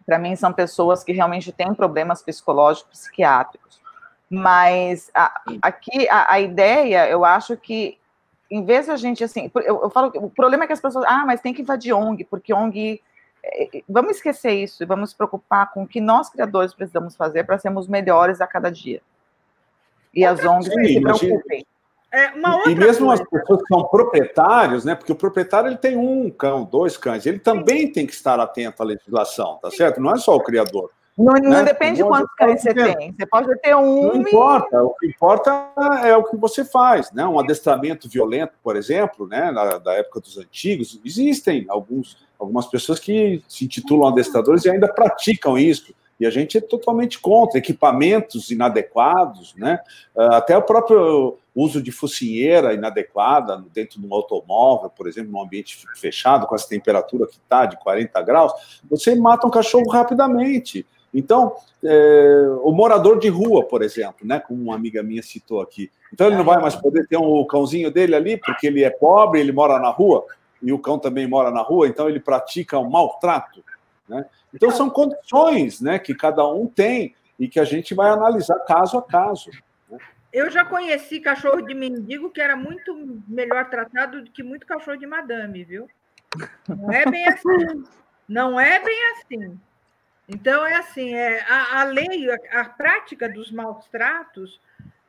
Para 0.09 0.18
mim, 0.18 0.34
são 0.36 0.50
pessoas 0.54 1.04
que 1.04 1.12
realmente 1.12 1.52
têm 1.52 1.74
problemas 1.74 2.22
psicológicos, 2.22 2.98
psiquiátricos. 2.98 3.78
Mas 4.30 5.11
a, 5.14 5.42
aqui 5.61 6.09
a, 6.09 6.32
a, 6.32 6.40
ideia, 6.40 7.06
eu 7.11 7.26
acho 7.26 7.59
que, 7.59 7.98
em 8.50 8.64
vez 8.64 8.86
de 8.86 8.92
a 8.92 8.96
gente, 8.96 9.22
assim, 9.22 9.50
eu, 9.54 9.82
eu 9.82 9.90
falo, 9.90 10.11
o 10.14 10.30
problema 10.30 10.64
é 10.64 10.66
que 10.66 10.72
as 10.72 10.80
pessoas, 10.80 11.04
ah, 11.06 11.24
mas 11.26 11.42
tem 11.42 11.52
que 11.52 11.61
invadir 11.61 11.92
ONG, 11.92 12.24
porque 12.24 12.54
ONG 12.54 13.02
é, 13.44 13.76
é, 13.76 13.82
vamos 13.86 14.16
esquecer 14.16 14.52
isso 14.52 14.82
e 14.82 14.86
vamos 14.86 15.11
nos 15.11 15.14
preocupar 15.14 15.70
com 15.72 15.82
o 15.82 15.86
que 15.86 16.00
nós 16.00 16.30
criadores 16.30 16.72
precisamos 16.72 17.14
fazer 17.14 17.44
para 17.44 17.59
sermos 17.59 17.86
melhores 17.86 18.40
a 18.40 18.46
cada 18.46 18.70
dia. 18.70 19.02
E 20.14 20.24
as 20.24 20.42
ONGs 20.42 20.72
Sim, 20.72 20.84
se 20.86 21.00
preocupem. 21.02 21.66
É, 22.12 22.32
e 22.66 22.74
mesmo 22.74 23.06
coisa. 23.06 23.22
as 23.22 23.28
pessoas 23.28 23.61
que 23.61 23.68
são 23.68 23.84
proprietários, 23.84 24.84
né? 24.84 24.94
Porque 24.94 25.12
o 25.12 25.16
proprietário 25.16 25.68
ele 25.68 25.76
tem 25.76 25.96
um 25.96 26.30
cão, 26.30 26.64
dois 26.64 26.96
cães, 26.96 27.26
ele 27.26 27.38
também 27.38 27.86
Sim. 27.86 27.92
tem 27.92 28.06
que 28.06 28.14
estar 28.14 28.40
atento 28.40 28.82
à 28.82 28.86
legislação, 28.86 29.59
tá 29.61 29.70
Sim. 29.70 29.76
certo? 29.76 30.00
Não 30.00 30.12
é 30.12 30.16
só 30.16 30.34
o 30.34 30.42
criador. 30.42 30.90
Não, 31.18 31.34
não 31.34 31.50
né? 31.50 31.64
depende 31.64 31.96
de 31.96 32.04
quantos 32.04 32.32
cães 32.36 32.62
você 32.62 32.72
tem. 32.72 33.12
Você 33.12 33.26
pode 33.26 33.59
ter 33.59 33.74
um. 33.74 34.02
Não 34.04 34.16
importa. 34.16 34.84
O 34.84 34.94
que 34.94 35.09
importa 35.09 35.72
é 36.04 36.16
o 36.16 36.22
que 36.22 36.36
você 36.36 36.64
faz, 36.64 37.11
né? 37.11 37.26
Um 37.26 37.40
adestramento 37.40 38.09
violento, 38.09 38.52
por 38.62 38.76
exemplo, 38.76 39.26
né? 39.26 39.50
Na, 39.50 39.78
da 39.78 39.94
época 39.94 40.20
dos 40.20 40.38
antigos, 40.38 41.00
existem 41.04 41.66
alguns, 41.68 42.16
algumas 42.38 42.66
pessoas 42.66 43.00
que 43.00 43.42
se 43.48 43.64
intitulam 43.64 44.09
adestradores 44.09 44.64
e 44.64 44.70
ainda 44.70 44.86
praticam 44.86 45.59
isso 45.59 45.92
e 46.19 46.27
a 46.27 46.31
gente 46.31 46.59
é 46.59 46.61
totalmente 46.61 47.19
contra 47.19 47.59
equipamentos 47.59 48.51
inadequados, 48.51 49.55
né? 49.57 49.79
Ah, 50.16 50.39
até 50.39 50.57
o 50.57 50.62
próprio 50.62 51.39
uso 51.55 51.83
de 51.83 51.91
focinheira 51.91 52.73
inadequada 52.73 53.62
dentro 53.73 54.01
de 54.01 54.07
um 54.07 54.14
automóvel, 54.14 54.91
por 54.91 55.09
exemplo, 55.09 55.33
num 55.33 55.43
ambiente 55.43 55.85
fechado, 55.97 56.47
com 56.47 56.55
essa 56.55 56.69
temperatura 56.69 57.27
que 57.27 57.35
está 57.35 57.66
de 57.66 57.77
40 57.79 58.21
graus, 58.23 58.53
você 58.89 59.14
mata 59.14 59.47
um 59.47 59.51
cachorro 59.51 59.89
rapidamente. 59.91 60.87
Então, 61.12 61.55
é, 61.83 62.47
o 62.62 62.71
morador 62.71 63.19
de 63.19 63.29
rua, 63.29 63.64
por 63.64 63.83
exemplo, 63.83 64.27
né, 64.27 64.39
como 64.39 64.62
uma 64.62 64.75
amiga 64.75 65.03
minha 65.03 65.23
citou 65.23 65.61
aqui, 65.61 65.91
então 66.12 66.27
ele 66.27 66.37
não 66.37 66.45
vai 66.45 66.61
mais 66.61 66.77
poder 66.77 67.07
ter 67.07 67.16
um 67.16 67.45
cãozinho 67.47 67.91
dele 67.91 68.14
ali, 68.14 68.37
porque 68.37 68.66
ele 68.66 68.85
é 68.85 68.91
pobre, 68.91 69.41
ele 69.41 69.53
mora 69.53 69.79
na 69.79 69.91
rua, 69.91 70.25
e 70.62 70.73
o 70.73 70.79
cão 70.79 70.99
também 70.99 71.27
mora 71.27 71.51
na 71.51 71.62
rua, 71.62 71.87
então 71.89 72.09
ele 72.09 72.21
pratica 72.21 72.79
um 72.79 72.91
maltrato. 72.91 73.64
Né? 74.09 74.24
Então 74.54 74.70
são 74.70 74.88
condições 74.88 75.80
né, 75.80 75.98
que 75.98 76.14
cada 76.14 76.46
um 76.48 76.66
tem 76.66 77.14
e 77.38 77.46
que 77.46 77.61
a 77.61 77.64
gente 77.64 77.94
vai 77.94 78.11
analisar 78.11 78.59
caso 78.61 78.98
a 78.98 79.02
caso. 79.02 79.50
Né? 79.90 79.98
Eu 80.32 80.50
já 80.50 80.64
conheci 80.64 81.20
cachorro 81.20 81.61
de 81.61 81.74
mendigo 81.74 82.30
que 82.30 82.40
era 82.40 82.56
muito 82.56 83.22
melhor 83.28 83.68
tratado 83.68 84.22
do 84.22 84.30
que 84.30 84.42
muito 84.42 84.66
cachorro 84.66 84.96
de 84.96 85.06
madame, 85.06 85.64
viu? 85.64 85.88
Não 86.68 86.92
é 86.92 87.04
bem 87.06 87.26
assim. 87.28 87.84
Não 88.28 88.61
é 88.61 88.82
bem 88.82 88.98
assim. 89.12 89.59
Então, 90.28 90.66
é 90.66 90.74
assim, 90.74 91.14
é, 91.14 91.40
a, 91.48 91.80
a 91.80 91.84
lei, 91.84 92.30
a, 92.30 92.61
a, 92.61 92.64
prática 92.66 93.26
dos 93.26 93.50
maus 93.50 93.86
tratos, 93.88 94.61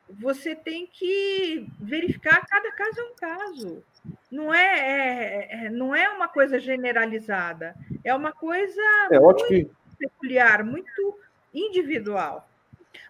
você 0.08 0.54
tem 0.54 0.86
que 0.86 1.66
verificar 1.78 2.44
cada 2.46 2.72
caso 2.72 3.00
é 3.00 3.04
um 3.04 3.14
caso. 3.14 3.84
Não 4.30 4.52
é, 4.54 4.78
é, 4.78 5.66
é 5.66 5.70
não 5.70 5.94
é 5.94 6.08
uma 6.08 6.28
coisa 6.28 6.58
generalizada, 6.58 7.74
é 8.04 8.14
uma 8.14 8.32
coisa 8.32 8.80
é 9.10 9.18
muito 9.18 9.76
peculiar, 9.98 10.64
muito 10.64 11.18
individual. 11.52 12.48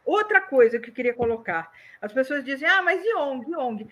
Outra 0.05 0.41
coisa 0.41 0.79
que 0.79 0.91
eu 0.91 0.95
queria 0.95 1.15
colocar, 1.15 1.71
as 2.01 2.13
pessoas 2.13 2.45
dizem, 2.45 2.69
ah, 2.69 2.83
mas 2.83 3.05
e 3.05 3.15
ONG, 3.15 3.51
e 3.51 3.57
ONG? 3.57 3.89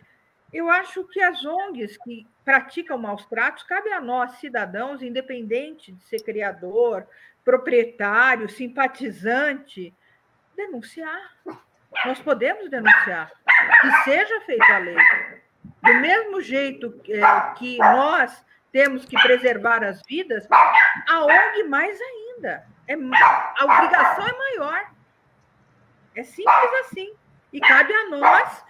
Eu 0.52 0.70
acho 0.70 1.04
que 1.04 1.20
as 1.20 1.44
ONGs 1.44 1.98
que 1.98 2.26
praticam 2.44 2.96
maus 2.96 3.26
tratos, 3.26 3.62
cabe 3.62 3.92
a 3.92 4.00
nós, 4.00 4.32
cidadãos, 4.38 5.02
independente 5.02 5.92
de 5.92 6.02
ser 6.04 6.22
criador, 6.22 7.06
proprietário, 7.44 8.48
simpatizante, 8.48 9.94
denunciar. 10.56 11.36
Nós 12.04 12.18
podemos 12.20 12.70
denunciar. 12.70 13.30
Que 13.80 13.90
seja 14.04 14.40
feita 14.42 14.74
a 14.74 14.78
lei. 14.78 14.96
Do 15.82 15.94
mesmo 15.94 16.40
jeito 16.40 17.00
é, 17.08 17.54
que 17.54 17.78
nós 17.78 18.44
temos 18.72 19.04
que 19.04 19.20
preservar 19.20 19.82
as 19.84 20.02
vidas, 20.06 20.46
a 20.50 21.24
ONG 21.24 21.64
mais 21.68 21.98
ainda. 22.00 22.66
É, 22.86 22.94
a 22.94 23.64
obrigação 23.64 24.26
é 24.26 24.32
maior. 24.32 24.90
É 26.14 26.22
simples 26.22 26.72
assim. 26.80 27.12
E 27.52 27.60
cabe 27.60 27.92
a 27.92 28.10
nós 28.10 28.64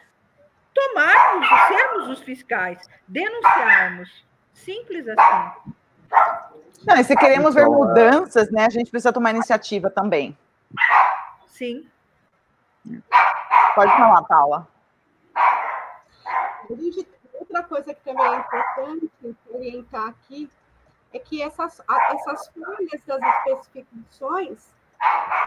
tomarmos, 0.74 1.48
sermos 1.68 2.08
os 2.08 2.20
fiscais, 2.20 2.88
denunciarmos. 3.06 4.24
Simples 4.52 5.06
assim. 5.08 5.72
Não, 6.86 6.96
e 6.96 7.04
se 7.04 7.16
queremos 7.16 7.54
ver 7.54 7.62
então, 7.62 7.74
mudanças, 7.74 8.50
né, 8.50 8.66
a 8.66 8.70
gente 8.70 8.90
precisa 8.90 9.12
tomar 9.12 9.30
iniciativa 9.30 9.90
também. 9.90 10.36
Sim. 11.46 11.88
Pode 13.74 13.90
falar, 13.92 14.22
Paula. 14.24 14.68
Outra 17.34 17.62
coisa 17.62 17.94
que 17.94 18.02
também 18.02 18.26
é 18.26 18.38
importante 18.38 19.36
orientar 19.50 20.08
aqui 20.08 20.50
é 21.12 21.18
que 21.18 21.42
essas, 21.42 21.80
essas 22.10 22.48
folhas 22.48 23.00
das 23.06 23.20
especificações 23.22 24.78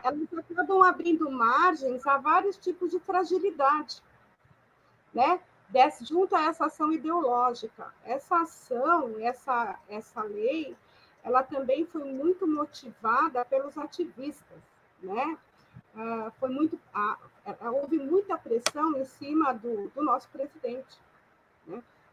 elas 0.03 0.28
acabam 0.34 0.84
abrindo 0.84 1.30
margens 1.30 2.05
a 2.07 2.17
vários 2.17 2.57
tipos 2.57 2.91
de 2.91 2.99
fragilidade, 2.99 4.01
né? 5.13 5.39
Des, 5.69 5.99
junto 5.99 6.36
a 6.36 6.43
essa 6.43 6.65
ação 6.65 6.91
ideológica. 6.91 7.93
Essa 8.03 8.41
ação, 8.41 9.15
essa, 9.19 9.80
essa 9.88 10.22
lei, 10.24 10.76
ela 11.24 11.43
também 11.43 11.86
foi 11.86 12.03
muito 12.03 12.47
motivada 12.47 13.45
pelos 13.45 13.78
ativistas, 13.78 14.57
né? 15.01 15.38
Uh, 15.93 16.32
foi 16.39 16.49
muito, 16.49 16.76
uh, 16.76 17.74
houve 17.74 17.97
muita 17.97 18.38
pressão 18.38 18.97
em 18.97 19.05
cima 19.05 19.53
do, 19.53 19.89
do 19.89 20.03
nosso 20.03 20.28
presidente? 20.30 20.99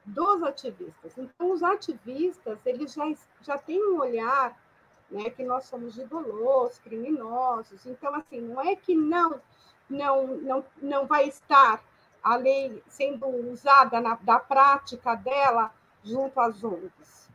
Dos 0.08 0.42
ativistas. 0.42 1.16
Então, 1.16 1.52
os 1.52 1.62
ativistas, 1.62 2.58
eles 2.64 2.92
já, 2.92 3.04
já 3.42 3.58
têm 3.58 3.82
um 3.82 4.00
olhar 4.00 4.58
né, 5.10 5.30
que 5.30 5.42
nós 5.42 5.64
somos 5.64 5.94
gigolos, 5.94 6.78
criminosos. 6.78 7.86
Então, 7.86 8.14
assim, 8.14 8.40
não 8.40 8.60
é 8.60 8.76
que 8.76 8.94
não, 8.94 9.40
não, 9.88 10.26
não, 10.26 10.64
não 10.80 11.06
vai 11.06 11.28
estar 11.28 11.82
a 12.22 12.36
lei 12.36 12.82
sendo 12.88 13.26
usada 13.26 14.00
na 14.00 14.16
da 14.16 14.38
prática 14.38 15.14
dela 15.14 15.72
junto 16.02 16.38
às 16.40 16.62
ONGs 16.62 17.28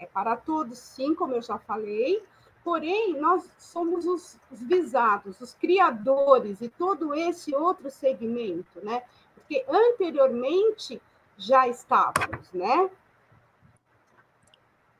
é 0.00 0.06
para 0.06 0.34
todos, 0.34 0.78
sim, 0.78 1.14
como 1.14 1.34
eu 1.34 1.42
já 1.42 1.58
falei, 1.58 2.22
porém, 2.64 3.20
nós 3.20 3.48
somos 3.58 4.06
os, 4.06 4.38
os 4.50 4.60
visados, 4.62 5.40
os 5.40 5.54
criadores 5.54 6.60
e 6.62 6.68
todo 6.68 7.14
esse 7.14 7.54
outro 7.54 7.90
segmento, 7.90 8.80
né? 8.82 9.02
Porque 9.34 9.64
anteriormente 9.68 11.00
já 11.40 11.66
estávamos, 11.66 12.52
né? 12.52 12.90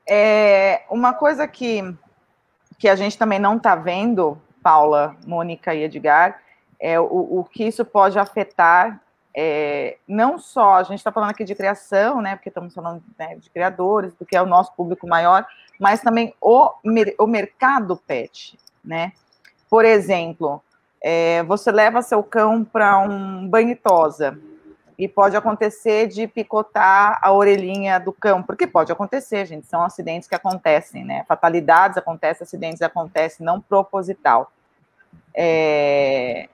É, 0.08 0.82
uma 0.90 1.12
coisa 1.12 1.46
que, 1.46 1.94
que 2.78 2.88
a 2.88 2.96
gente 2.96 3.16
também 3.16 3.38
não 3.38 3.58
está 3.58 3.76
vendo, 3.76 4.40
Paula, 4.62 5.14
Mônica 5.26 5.74
e 5.74 5.84
Edgar, 5.84 6.40
é 6.80 6.98
o, 6.98 7.40
o 7.40 7.44
que 7.44 7.64
isso 7.64 7.84
pode 7.84 8.18
afetar 8.18 9.00
é, 9.36 9.98
não 10.08 10.38
só, 10.38 10.76
a 10.76 10.82
gente 10.82 10.98
está 10.98 11.12
falando 11.12 11.30
aqui 11.30 11.44
de 11.44 11.54
criação, 11.54 12.20
né, 12.20 12.34
porque 12.34 12.48
estamos 12.48 12.74
falando 12.74 13.02
né, 13.16 13.36
de 13.36 13.48
criadores, 13.50 14.12
porque 14.14 14.36
é 14.36 14.42
o 14.42 14.46
nosso 14.46 14.74
público 14.74 15.06
maior, 15.06 15.46
mas 15.78 16.00
também 16.00 16.34
o, 16.40 16.72
o 17.18 17.26
mercado 17.26 17.96
pet, 17.96 18.58
né? 18.84 19.12
Por 19.68 19.84
exemplo, 19.84 20.60
é, 21.00 21.44
você 21.44 21.70
leva 21.70 22.02
seu 22.02 22.24
cão 22.24 22.64
para 22.64 22.98
um 22.98 23.46
banho 23.46 23.76
tosa 23.76 24.36
e 25.00 25.08
pode 25.08 25.34
acontecer 25.34 26.08
de 26.08 26.28
picotar 26.28 27.18
a 27.22 27.32
orelhinha 27.32 27.98
do 27.98 28.12
cão, 28.12 28.42
porque 28.42 28.66
pode 28.66 28.92
acontecer, 28.92 29.46
gente, 29.46 29.66
são 29.66 29.82
acidentes 29.82 30.28
que 30.28 30.34
acontecem, 30.34 31.02
né? 31.02 31.24
Fatalidades 31.26 31.96
acontecem, 31.96 32.44
acidentes 32.44 32.82
acontecem, 32.82 33.46
não 33.46 33.62
proposital. 33.62 34.52
É, 35.34 36.50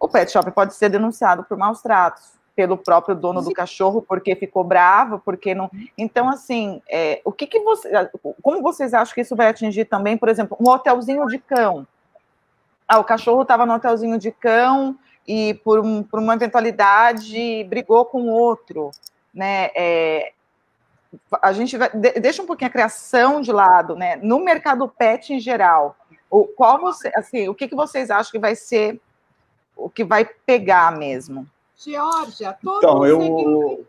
o 0.00 0.08
pet 0.08 0.32
shop 0.32 0.50
pode 0.52 0.74
ser 0.74 0.88
denunciado 0.88 1.44
por 1.44 1.58
maus 1.58 1.82
tratos 1.82 2.32
pelo 2.54 2.78
próprio 2.78 3.14
dono 3.14 3.42
do 3.42 3.52
cachorro 3.52 4.00
porque 4.00 4.34
ficou 4.34 4.64
bravo, 4.64 5.18
porque 5.18 5.54
não. 5.54 5.70
Então, 5.98 6.30
assim, 6.30 6.80
é, 6.88 7.20
o 7.26 7.30
que, 7.30 7.46
que 7.46 7.60
você. 7.60 7.90
Como 8.40 8.62
vocês 8.62 8.94
acham 8.94 9.14
que 9.14 9.20
isso 9.20 9.36
vai 9.36 9.48
atingir 9.48 9.84
também, 9.84 10.16
por 10.16 10.30
exemplo, 10.30 10.56
um 10.58 10.70
hotelzinho 10.70 11.26
de 11.26 11.38
cão? 11.38 11.86
Ah, 12.88 12.98
o 12.98 13.04
cachorro 13.04 13.42
estava 13.42 13.66
no 13.66 13.74
hotelzinho 13.74 14.18
de 14.18 14.32
cão 14.32 14.96
e 15.26 15.54
por, 15.54 15.80
um, 15.80 16.02
por 16.02 16.20
uma 16.20 16.34
eventualidade 16.34 17.64
brigou 17.64 18.04
com 18.04 18.28
outro, 18.28 18.90
né? 19.32 19.70
É, 19.74 20.32
a 21.42 21.52
gente 21.52 21.76
vai, 21.76 21.90
deixa 21.90 22.42
um 22.42 22.46
pouquinho 22.46 22.68
a 22.68 22.72
criação 22.72 23.40
de 23.40 23.52
lado, 23.52 23.96
né? 23.96 24.16
No 24.16 24.40
mercado 24.40 24.88
pet 24.88 25.32
em 25.32 25.40
geral, 25.40 25.96
o 26.30 26.44
qual 26.44 26.80
você, 26.80 27.10
assim, 27.14 27.48
o 27.48 27.54
que, 27.54 27.68
que 27.68 27.74
vocês 27.74 28.10
acham 28.10 28.32
que 28.32 28.38
vai 28.38 28.54
ser 28.54 29.00
o 29.76 29.90
que 29.90 30.02
vai 30.02 30.24
pegar 30.24 30.96
mesmo. 30.96 31.46
Georgia, 31.76 32.56
todo, 32.62 32.78
então, 32.78 33.06
eu... 33.06 33.20
segmento, 33.20 33.86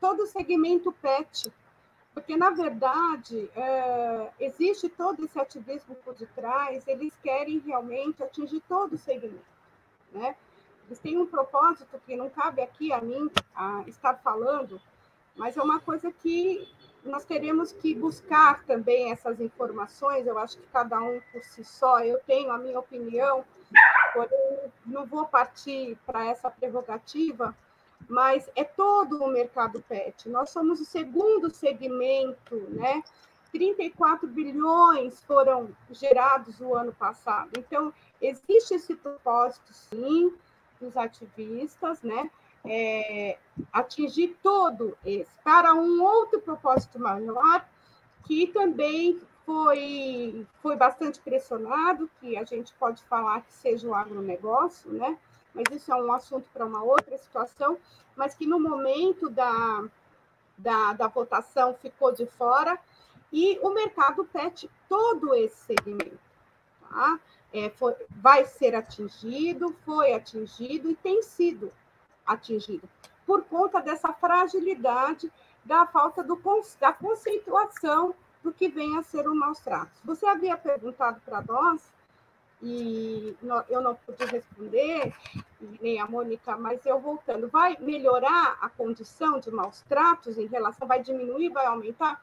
todo 0.00 0.26
segmento 0.26 0.92
PET, 0.92 1.52
porque, 2.12 2.36
na 2.36 2.50
verdade, 2.50 3.48
é, 3.54 4.28
existe 4.40 4.88
todo 4.88 5.24
esse 5.24 5.38
ativismo 5.38 5.94
por 6.04 6.14
detrás, 6.14 6.86
eles 6.88 7.12
querem 7.22 7.58
realmente 7.58 8.22
atingir 8.22 8.60
todo 8.68 8.94
o 8.94 8.98
segmento. 8.98 9.54
Né? 10.12 10.34
Eles 10.86 10.98
têm 10.98 11.18
um 11.18 11.26
propósito 11.26 12.00
que 12.06 12.16
não 12.16 12.28
cabe 12.28 12.62
aqui 12.62 12.92
a 12.92 13.00
mim 13.00 13.30
a 13.54 13.84
estar 13.86 14.14
falando, 14.14 14.80
mas 15.36 15.56
é 15.56 15.62
uma 15.62 15.80
coisa 15.80 16.12
que 16.12 16.68
nós 17.04 17.24
teremos 17.24 17.72
que 17.72 17.94
buscar 17.94 18.64
também 18.64 19.10
essas 19.10 19.40
informações. 19.40 20.26
Eu 20.26 20.38
acho 20.38 20.56
que 20.58 20.66
cada 20.72 21.00
um 21.00 21.20
por 21.32 21.42
si 21.42 21.64
só, 21.64 22.00
eu 22.00 22.18
tenho 22.26 22.50
a 22.50 22.58
minha 22.58 22.78
opinião, 22.78 23.44
porém 24.12 24.72
não 24.86 25.04
vou 25.04 25.26
partir 25.26 25.98
para 26.06 26.26
essa 26.26 26.50
prerrogativa, 26.50 27.54
mas 28.08 28.48
é 28.54 28.64
todo 28.64 29.22
o 29.22 29.28
mercado 29.28 29.82
pet. 29.88 30.28
Nós 30.28 30.50
somos 30.50 30.80
o 30.80 30.84
segundo 30.84 31.50
segmento, 31.50 32.56
né? 32.70 33.02
34 33.52 34.26
bilhões 34.26 35.22
foram 35.24 35.70
gerados 35.90 36.58
no 36.58 36.74
ano 36.74 36.92
passado. 36.92 37.50
Então, 37.56 37.94
existe 38.20 38.74
esse 38.74 38.96
propósito, 38.96 39.72
sim, 39.72 40.34
dos 40.80 40.96
ativistas, 40.96 42.02
né? 42.02 42.30
É, 42.66 43.38
atingir 43.72 44.36
todo 44.42 44.96
esse, 45.04 45.30
para 45.42 45.74
um 45.74 46.02
outro 46.02 46.40
propósito 46.40 46.98
maior, 46.98 47.66
que 48.26 48.46
também 48.48 49.20
foi, 49.44 50.46
foi 50.62 50.76
bastante 50.76 51.20
pressionado, 51.20 52.10
que 52.20 52.36
a 52.36 52.44
gente 52.44 52.72
pode 52.74 53.02
falar 53.04 53.42
que 53.42 53.52
seja 53.52 53.86
o 53.86 53.94
agronegócio, 53.94 54.90
né? 54.90 55.18
mas 55.54 55.64
isso 55.70 55.92
é 55.92 55.94
um 55.94 56.12
assunto 56.12 56.48
para 56.52 56.66
uma 56.66 56.82
outra 56.82 57.16
situação, 57.16 57.78
mas 58.16 58.34
que 58.34 58.46
no 58.46 58.58
momento 58.58 59.30
da, 59.30 59.84
da, 60.58 60.92
da 60.94 61.06
votação 61.06 61.74
ficou 61.74 62.12
de 62.12 62.26
fora, 62.26 62.78
e 63.32 63.58
o 63.62 63.70
mercado 63.70 64.24
pet 64.24 64.70
todo 64.88 65.34
esse 65.34 65.56
segmento. 65.66 66.18
tá? 66.88 67.18
É, 67.54 67.70
foi, 67.70 67.94
vai 68.10 68.44
ser 68.44 68.74
atingido, 68.74 69.76
foi 69.84 70.12
atingido 70.12 70.90
e 70.90 70.96
tem 70.96 71.22
sido 71.22 71.72
atingido, 72.26 72.88
por 73.24 73.44
conta 73.44 73.80
dessa 73.80 74.12
fragilidade 74.12 75.32
da 75.64 75.86
falta 75.86 76.20
do, 76.22 76.36
da 76.80 76.92
conceituação 76.92 78.12
do 78.42 78.52
que 78.52 78.68
vem 78.68 78.98
a 78.98 79.04
ser 79.04 79.28
o 79.28 79.34
maus 79.36 79.60
tratos. 79.60 80.00
Você 80.04 80.26
havia 80.26 80.56
perguntado 80.56 81.20
para 81.24 81.40
nós, 81.42 81.80
e 82.60 83.36
eu 83.68 83.80
não 83.80 83.94
pude 83.94 84.24
responder, 84.24 85.14
nem 85.80 86.00
a 86.00 86.06
Mônica, 86.06 86.56
mas 86.56 86.84
eu 86.84 86.98
voltando, 86.98 87.46
vai 87.48 87.76
melhorar 87.78 88.58
a 88.60 88.68
condição 88.68 89.38
de 89.38 89.50
maus 89.50 89.80
tratos 89.82 90.38
em 90.38 90.46
relação, 90.46 90.88
vai 90.88 91.00
diminuir, 91.00 91.50
vai 91.50 91.66
aumentar? 91.66 92.20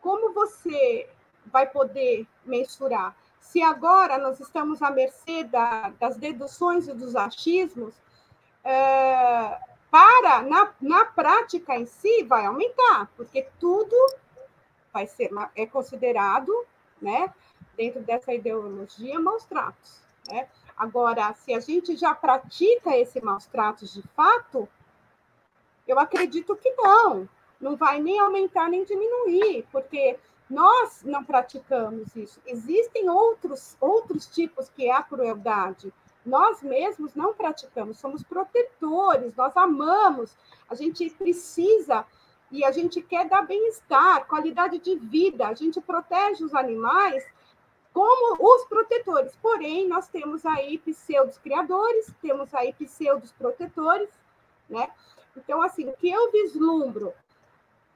Como 0.00 0.32
você 0.32 1.08
vai 1.46 1.66
poder 1.66 2.26
mensurar? 2.44 3.16
Se 3.40 3.62
agora 3.62 4.18
nós 4.18 4.40
estamos 4.40 4.82
à 4.82 4.90
mercê 4.90 5.44
da, 5.44 5.90
das 5.98 6.16
deduções 6.16 6.86
e 6.86 6.92
dos 6.92 7.16
achismos, 7.16 7.94
é, 8.64 9.58
para, 9.90 10.42
na, 10.42 10.72
na 10.80 11.04
prática 11.06 11.76
em 11.76 11.86
si, 11.86 12.22
vai 12.24 12.44
aumentar, 12.44 13.10
porque 13.16 13.46
tudo 13.58 13.96
vai 14.92 15.06
ser 15.06 15.30
é 15.54 15.66
considerado, 15.66 16.52
né, 17.00 17.32
dentro 17.76 18.00
dessa 18.00 18.34
ideologia, 18.34 19.18
maus 19.18 19.44
tratos. 19.44 20.02
Né? 20.28 20.48
Agora, 20.76 21.32
se 21.34 21.54
a 21.54 21.60
gente 21.60 21.96
já 21.96 22.14
pratica 22.14 22.96
esse 22.96 23.20
maus 23.20 23.46
tratos 23.46 23.94
de 23.94 24.02
fato, 24.14 24.68
eu 25.86 25.98
acredito 25.98 26.54
que 26.56 26.70
não, 26.72 27.28
não 27.60 27.76
vai 27.76 28.00
nem 28.00 28.18
aumentar 28.20 28.68
nem 28.68 28.84
diminuir, 28.84 29.66
porque 29.72 30.18
nós 30.48 31.02
não 31.04 31.24
praticamos 31.24 32.14
isso. 32.16 32.40
Existem 32.46 33.08
outros, 33.10 33.76
outros 33.80 34.26
tipos 34.26 34.68
que 34.70 34.86
é 34.86 34.92
a 34.92 35.02
crueldade, 35.02 35.92
nós 36.24 36.62
mesmos 36.62 37.14
não 37.14 37.34
praticamos, 37.34 37.98
somos 37.98 38.22
protetores, 38.22 39.34
nós 39.34 39.56
amamos, 39.56 40.36
a 40.68 40.74
gente 40.74 41.08
precisa 41.10 42.04
e 42.50 42.64
a 42.64 42.70
gente 42.70 43.02
quer 43.02 43.28
dar 43.28 43.42
bem-estar, 43.42 44.26
qualidade 44.26 44.78
de 44.78 44.96
vida, 44.96 45.48
a 45.48 45.54
gente 45.54 45.80
protege 45.80 46.44
os 46.44 46.54
animais 46.54 47.24
como 47.92 48.36
os 48.40 48.64
protetores. 48.66 49.36
Porém, 49.40 49.88
nós 49.88 50.08
temos 50.08 50.44
aí 50.46 50.78
pseudos 50.78 51.38
criadores, 51.38 52.12
temos 52.22 52.54
aí 52.54 52.72
pseudos 52.72 53.32
protetores, 53.32 54.08
né? 54.68 54.88
Então, 55.36 55.62
assim, 55.62 55.88
o 55.88 55.92
que 55.92 56.10
eu 56.10 56.30
vislumbro 56.30 57.12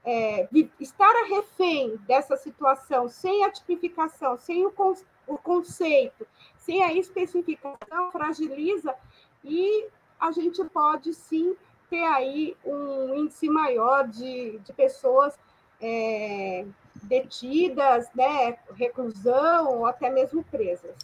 é, 0.04 0.48
estar 0.80 1.10
a 1.10 1.26
refém 1.26 1.96
dessa 2.06 2.36
situação, 2.36 3.08
sem 3.08 3.44
a 3.44 3.50
tipificação, 3.50 4.36
sem 4.36 4.66
o, 4.66 4.72
o 5.26 5.38
conceito, 5.38 6.26
sem 6.58 6.82
a 6.82 6.92
especificação, 6.92 8.10
fragiliza 8.10 8.94
e 9.44 9.86
a 10.18 10.30
gente 10.32 10.64
pode 10.64 11.14
sim 11.14 11.56
ter 11.90 12.04
aí 12.04 12.56
um 12.64 13.14
índice 13.14 13.48
maior 13.48 14.08
de, 14.08 14.58
de 14.58 14.72
pessoas 14.72 15.38
é, 15.80 16.64
detidas, 17.02 18.08
né, 18.14 18.56
reclusão 18.74 19.78
ou 19.78 19.86
até 19.86 20.08
mesmo 20.08 20.42
presas. 20.44 20.96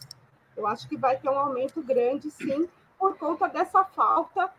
Eu 0.57 0.67
acho 0.67 0.89
que 0.89 0.97
vai 0.97 1.19
ter 1.19 1.29
um 1.29 1.39
aumento 1.39 1.83
grande, 1.83 2.31
sim, 2.31 2.69
por 2.99 3.17
conta 3.17 3.49
dessa 3.49 3.85
falta 3.85 4.53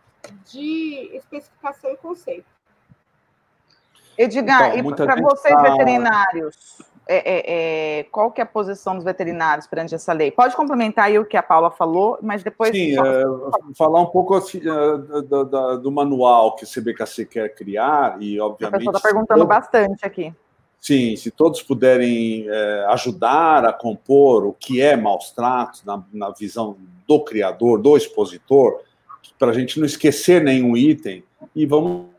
de 0.45 1.10
especificação 1.14 1.91
e 1.91 1.98
conceito. 1.98 2.59
Edgar, 4.20 4.78
então, 4.78 4.91
e 4.91 4.96
para 4.96 5.16
vocês 5.22 5.62
veterinários, 5.62 6.84
é, 7.08 7.16
é, 7.16 8.00
é, 8.00 8.04
qual 8.12 8.30
que 8.30 8.41
é 8.41 8.44
a 8.44 8.46
posição 8.46 8.96
dos 8.96 9.06
veterinários 9.06 9.66
perante 9.66 9.96
essa 9.96 10.12
lei? 10.12 10.30
Pode 10.30 10.58
complementar 10.58 11.06
aí 11.06 11.18
o 11.18 11.24
que 11.24 11.38
a 11.38 11.41
Paula 11.41 11.72
falou, 11.72 12.20
mas 12.22 12.44
depois... 12.44 12.72
Sim. 12.72 13.00
É, 13.00 13.24
falar 13.78 14.02
um 14.02 14.08
pouco 14.08 14.36
assim, 14.36 14.60
é, 14.60 15.22
do, 15.22 15.78
do, 15.78 15.90
manual 15.90 16.58
que 16.58 16.66
o 16.66 16.68
CBKC 16.68 17.28
quer 17.28 17.56
criar, 17.56 18.22
e 18.22 18.38
obviamente... 18.41 18.76
A 18.76 18.78
pessoa 18.78 18.98
está 18.98 19.10
perguntando 19.10 19.46
bastante 19.48 20.06
aqui. 20.06 20.34
Sim, 20.82 21.16
se 21.16 21.32
todos 21.32 21.64
puderem 21.64 22.46
é, 22.50 22.86
ajudar 22.90 23.64
a 23.64 23.72
compor 23.72 24.46
o 24.46 24.52
que 24.52 24.82
é 24.82 24.98
maus 24.98 25.32
tratos 25.32 25.86
na, 25.86 26.04
na 26.12 26.30
visão 26.32 26.76
do 27.08 27.24
criador, 27.24 27.82
do 27.82 27.96
expositor, 27.96 28.82
para 29.40 29.52
a 29.52 29.54
gente 29.54 29.80
não 29.80 29.86
esquecer 29.86 30.44
nenhum 30.44 30.76
item, 30.76 31.24
e 31.56 31.66
vamos 31.66 32.10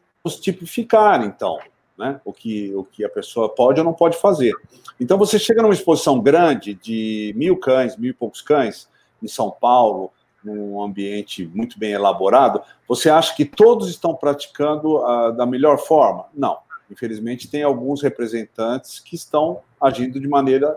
tipificar, 0.40 1.22
então 1.22 1.58
né? 2.00 2.20
O 2.24 2.32
que, 2.32 2.74
o 2.74 2.82
que 2.82 3.04
a 3.04 3.08
pessoa 3.08 3.48
pode 3.48 3.78
ou 3.78 3.84
não 3.84 3.92
pode 3.92 4.16
fazer. 4.16 4.54
Então, 4.98 5.18
você 5.18 5.38
chega 5.38 5.62
numa 5.62 5.74
exposição 5.74 6.18
grande 6.20 6.74
de 6.74 7.32
mil 7.36 7.56
cães, 7.58 7.96
mil 7.96 8.10
e 8.10 8.14
poucos 8.14 8.40
cães, 8.40 8.88
em 9.22 9.28
São 9.28 9.50
Paulo, 9.50 10.10
num 10.42 10.82
ambiente 10.82 11.46
muito 11.54 11.78
bem 11.78 11.92
elaborado, 11.92 12.62
você 12.88 13.10
acha 13.10 13.36
que 13.36 13.44
todos 13.44 13.90
estão 13.90 14.14
praticando 14.14 14.96
uh, 14.96 15.32
da 15.32 15.44
melhor 15.44 15.78
forma? 15.78 16.24
Não. 16.34 16.58
Infelizmente, 16.90 17.48
tem 17.48 17.62
alguns 17.62 18.02
representantes 18.02 18.98
que 18.98 19.14
estão 19.14 19.60
agindo 19.80 20.18
de 20.18 20.26
maneira. 20.26 20.76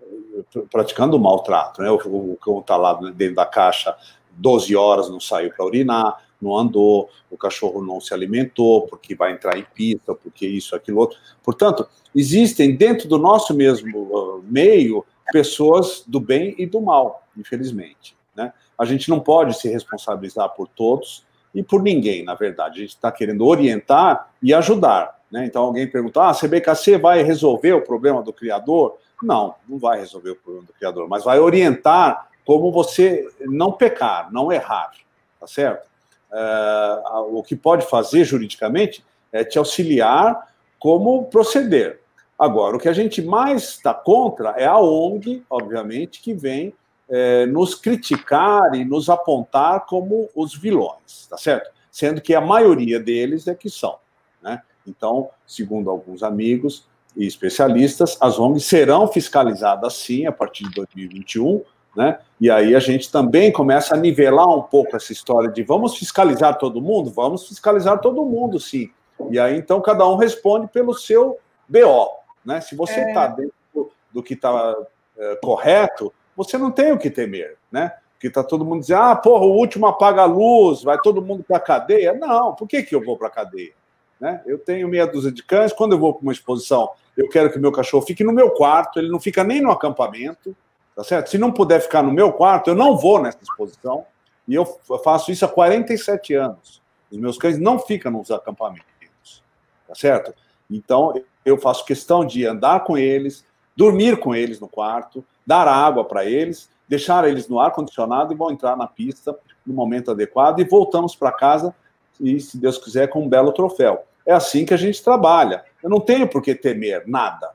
Eh, 0.00 0.60
praticando 0.70 1.16
o 1.16 1.20
maltrato. 1.20 1.82
Né? 1.82 1.90
O, 1.90 1.96
o 2.32 2.38
cão 2.40 2.60
está 2.60 2.76
lá 2.76 2.94
dentro 2.94 3.34
da 3.34 3.44
caixa 3.44 3.94
12 4.30 4.74
horas, 4.74 5.10
não 5.10 5.20
saiu 5.20 5.52
para 5.52 5.66
urinar, 5.66 6.22
não 6.40 6.56
andou, 6.56 7.08
o 7.30 7.36
cachorro 7.36 7.84
não 7.84 8.00
se 8.00 8.14
alimentou, 8.14 8.86
porque 8.86 9.14
vai 9.14 9.32
entrar 9.32 9.58
em 9.58 9.66
pista, 9.74 10.14
porque 10.14 10.46
isso, 10.46 10.74
aquilo, 10.74 11.00
outro. 11.00 11.18
Portanto, 11.42 11.86
existem 12.14 12.74
dentro 12.74 13.08
do 13.08 13.18
nosso 13.18 13.54
mesmo 13.54 13.98
uh, 13.98 14.44
meio 14.44 15.04
pessoas 15.32 16.02
do 16.06 16.18
bem 16.18 16.54
e 16.58 16.66
do 16.66 16.80
mal, 16.80 17.24
infelizmente. 17.36 18.16
Né? 18.34 18.52
A 18.78 18.84
gente 18.84 19.08
não 19.08 19.20
pode 19.20 19.58
se 19.58 19.68
responsabilizar 19.68 20.48
por 20.50 20.68
todos 20.68 21.24
e 21.54 21.62
por 21.62 21.82
ninguém, 21.82 22.24
na 22.24 22.34
verdade. 22.34 22.78
A 22.78 22.82
gente 22.82 22.94
está 22.94 23.12
querendo 23.12 23.46
orientar 23.46 24.30
e 24.42 24.52
ajudar. 24.54 25.20
Né? 25.30 25.46
Então, 25.46 25.62
alguém 25.62 25.86
pergunta: 25.86 26.22
ah, 26.22 26.30
a 26.30 26.34
CBKC 26.34 26.98
vai 26.98 27.22
resolver 27.22 27.72
o 27.72 27.82
problema 27.82 28.22
do 28.22 28.32
criador? 28.32 28.96
Não, 29.22 29.54
não 29.68 29.78
vai 29.78 30.00
resolver 30.00 30.30
o 30.30 30.36
problema 30.36 30.66
do 30.66 30.72
criador, 30.72 31.08
mas 31.08 31.24
vai 31.24 31.38
orientar 31.38 32.28
como 32.44 32.72
você 32.72 33.28
não 33.40 33.70
pecar, 33.70 34.32
não 34.32 34.50
errar, 34.50 34.92
tá 35.38 35.46
certo? 35.46 35.89
Uh, 36.32 37.38
o 37.38 37.42
que 37.42 37.56
pode 37.56 37.86
fazer 37.86 38.24
juridicamente 38.24 39.04
é 39.32 39.44
te 39.44 39.58
auxiliar 39.58 40.48
como 40.78 41.24
proceder. 41.24 42.00
Agora, 42.38 42.76
o 42.76 42.80
que 42.80 42.88
a 42.88 42.92
gente 42.92 43.20
mais 43.20 43.64
está 43.64 43.92
contra 43.92 44.50
é 44.56 44.64
a 44.64 44.78
ONG, 44.78 45.44
obviamente, 45.50 46.22
que 46.22 46.32
vem 46.32 46.72
é, 47.06 47.44
nos 47.44 47.74
criticar 47.74 48.74
e 48.74 48.84
nos 48.84 49.10
apontar 49.10 49.84
como 49.84 50.30
os 50.34 50.54
vilões, 50.54 51.26
tá 51.28 51.36
certo? 51.36 51.70
Sendo 51.90 52.20
que 52.20 52.34
a 52.34 52.40
maioria 52.40 52.98
deles 52.98 53.46
é 53.46 53.54
que 53.54 53.68
são, 53.68 53.98
né? 54.40 54.62
Então, 54.86 55.28
segundo 55.46 55.90
alguns 55.90 56.22
amigos 56.22 56.86
e 57.16 57.26
especialistas, 57.26 58.16
as 58.20 58.38
ONGs 58.38 58.64
serão 58.64 59.06
fiscalizadas 59.08 59.94
sim 59.94 60.24
a 60.26 60.32
partir 60.32 60.64
de 60.64 60.74
2021, 60.76 61.62
né? 61.94 62.18
E 62.40 62.50
aí 62.50 62.74
a 62.74 62.80
gente 62.80 63.10
também 63.10 63.52
começa 63.52 63.94
a 63.94 63.98
nivelar 63.98 64.48
um 64.48 64.62
pouco 64.62 64.96
essa 64.96 65.12
história 65.12 65.50
de 65.50 65.62
vamos 65.62 65.96
fiscalizar 65.96 66.56
todo 66.58 66.80
mundo? 66.80 67.10
Vamos 67.10 67.48
fiscalizar 67.48 68.00
todo 68.00 68.24
mundo, 68.24 68.58
sim. 68.58 68.90
E 69.30 69.38
aí 69.38 69.56
então 69.56 69.80
cada 69.80 70.06
um 70.08 70.16
responde 70.16 70.68
pelo 70.68 70.94
seu 70.94 71.38
BO. 71.68 72.08
Né? 72.44 72.60
Se 72.60 72.74
você 72.74 73.00
está 73.00 73.24
é. 73.24 73.28
dentro 73.28 73.90
do, 74.12 74.22
que 74.22 74.34
está 74.34 74.74
é, 75.18 75.36
correto, 75.36 76.12
você 76.36 76.56
não 76.56 76.70
tem 76.70 76.92
o 76.92 76.98
que 76.98 77.10
temer. 77.10 77.56
Né? 77.70 77.92
Porque 78.14 78.28
está 78.28 78.42
todo 78.42 78.64
mundo 78.64 78.80
dizendo, 78.80 79.02
ah, 79.02 79.16
porra, 79.16 79.44
o 79.44 79.56
último 79.56 79.86
apaga 79.86 80.22
a 80.22 80.26
luz, 80.26 80.82
vai 80.82 80.98
todo 80.98 81.22
mundo 81.22 81.42
para 81.42 81.56
a 81.56 81.60
cadeia. 81.60 82.14
Não, 82.14 82.54
por 82.54 82.66
que, 82.66 82.82
que 82.82 82.94
eu 82.94 83.04
vou 83.04 83.16
para 83.16 83.28
a 83.28 83.30
cadeia? 83.30 83.72
Né? 84.20 84.42
Eu 84.46 84.58
tenho 84.58 84.88
meia 84.88 85.06
dúzia 85.06 85.32
de 85.32 85.42
cães, 85.42 85.72
quando 85.72 85.92
eu 85.92 85.98
vou 85.98 86.12
para 86.12 86.22
uma 86.22 86.32
exposição, 86.32 86.90
eu 87.16 87.28
quero 87.28 87.50
que 87.50 87.58
o 87.58 87.60
meu 87.60 87.72
cachorro 87.72 88.04
fique 88.04 88.22
no 88.22 88.32
meu 88.32 88.50
quarto, 88.50 88.98
ele 88.98 89.08
não 89.08 89.18
fica 89.18 89.42
nem 89.42 89.60
no 89.60 89.70
acampamento, 89.70 90.54
Tá 90.94 91.04
certo? 91.04 91.30
Se 91.30 91.38
não 91.38 91.52
puder 91.52 91.80
ficar 91.80 92.02
no 92.02 92.12
meu 92.12 92.32
quarto, 92.32 92.70
eu 92.70 92.74
não 92.74 92.96
vou 92.96 93.20
nessa 93.20 93.38
exposição. 93.42 94.04
E 94.46 94.54
eu 94.54 94.66
faço 95.02 95.30
isso 95.30 95.44
há 95.44 95.48
47 95.48 96.34
anos. 96.34 96.82
Os 97.10 97.18
meus 97.18 97.38
cães 97.38 97.58
não 97.58 97.78
ficam 97.78 98.12
nos 98.12 98.30
acampamentos. 98.30 99.42
Tá 99.86 99.94
certo? 99.94 100.34
Então, 100.70 101.14
eu 101.44 101.58
faço 101.58 101.84
questão 101.84 102.24
de 102.24 102.46
andar 102.46 102.84
com 102.84 102.96
eles, 102.96 103.44
dormir 103.76 104.18
com 104.18 104.34
eles 104.34 104.60
no 104.60 104.68
quarto, 104.68 105.24
dar 105.46 105.66
água 105.66 106.04
para 106.04 106.24
eles, 106.24 106.68
deixar 106.88 107.26
eles 107.28 107.48
no 107.48 107.58
ar 107.58 107.72
condicionado 107.72 108.32
e 108.32 108.36
vão 108.36 108.50
entrar 108.50 108.76
na 108.76 108.86
pista 108.86 109.36
no 109.66 109.74
momento 109.74 110.10
adequado 110.10 110.60
e 110.60 110.64
voltamos 110.64 111.14
para 111.14 111.32
casa 111.32 111.74
e, 112.20 112.38
se 112.40 112.58
Deus 112.58 112.78
quiser, 112.78 113.08
com 113.08 113.22
um 113.22 113.28
belo 113.28 113.52
troféu. 113.52 114.04
É 114.26 114.32
assim 114.32 114.64
que 114.64 114.74
a 114.74 114.76
gente 114.76 115.02
trabalha. 115.02 115.64
Eu 115.82 115.88
não 115.88 116.00
tenho 116.00 116.28
por 116.28 116.42
que 116.42 116.54
temer 116.54 117.04
nada. 117.06 117.50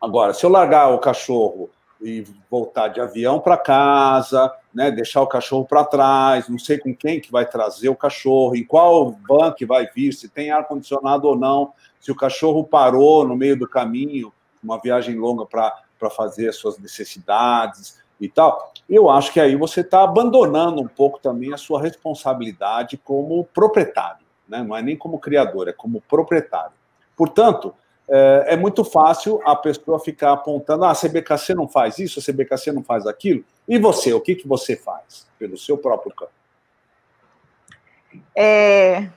Agora, 0.00 0.34
se 0.34 0.44
eu 0.44 0.50
largar 0.50 0.88
o 0.88 0.98
cachorro 0.98 1.70
e 2.04 2.24
voltar 2.50 2.88
de 2.88 3.00
avião 3.00 3.40
para 3.40 3.56
casa, 3.56 4.52
né, 4.72 4.90
deixar 4.90 5.22
o 5.22 5.26
cachorro 5.26 5.64
para 5.64 5.84
trás, 5.84 6.48
não 6.48 6.58
sei 6.58 6.78
com 6.78 6.94
quem 6.94 7.18
que 7.18 7.32
vai 7.32 7.46
trazer 7.46 7.88
o 7.88 7.96
cachorro, 7.96 8.54
em 8.54 8.64
qual 8.64 9.16
que 9.56 9.64
vai 9.64 9.86
vir, 9.86 10.12
se 10.12 10.28
tem 10.28 10.50
ar 10.50 10.68
condicionado 10.68 11.26
ou 11.26 11.34
não, 11.34 11.72
se 11.98 12.12
o 12.12 12.14
cachorro 12.14 12.62
parou 12.62 13.26
no 13.26 13.34
meio 13.34 13.58
do 13.58 13.66
caminho, 13.66 14.32
uma 14.62 14.78
viagem 14.78 15.16
longa 15.16 15.46
para 15.46 16.10
fazer 16.10 16.50
as 16.50 16.56
suas 16.56 16.78
necessidades, 16.78 17.98
e 18.20 18.28
tal, 18.28 18.72
eu 18.88 19.10
acho 19.10 19.32
que 19.32 19.40
aí 19.40 19.56
você 19.56 19.80
está 19.80 20.04
abandonando 20.04 20.80
um 20.80 20.88
pouco 20.88 21.18
também 21.18 21.52
a 21.52 21.56
sua 21.56 21.80
responsabilidade 21.80 22.96
como 22.96 23.44
proprietário, 23.44 24.24
né? 24.48 24.62
não 24.62 24.76
é 24.76 24.82
nem 24.82 24.96
como 24.96 25.18
criador, 25.18 25.68
é 25.68 25.72
como 25.72 26.00
proprietário. 26.02 26.72
Portanto, 27.16 27.74
é, 28.08 28.44
é, 28.48 28.56
muito 28.56 28.84
fácil 28.84 29.40
a 29.44 29.56
pessoa 29.56 29.98
ficar 29.98 30.32
apontando: 30.32 30.84
ah, 30.84 30.90
a 30.90 30.94
CBKC 30.94 31.54
não 31.54 31.66
faz 31.66 31.98
isso, 31.98 32.20
a 32.20 32.22
CBKC 32.22 32.72
não 32.72 32.82
faz 32.82 33.06
aquilo. 33.06 33.44
E 33.66 33.78
você, 33.78 34.12
o 34.12 34.20
que, 34.20 34.34
que 34.34 34.46
você 34.46 34.76
faz 34.76 35.26
pelo 35.38 35.56
seu 35.56 35.78
próprio 35.78 36.14
campo? 36.14 36.32
É... 38.36 39.08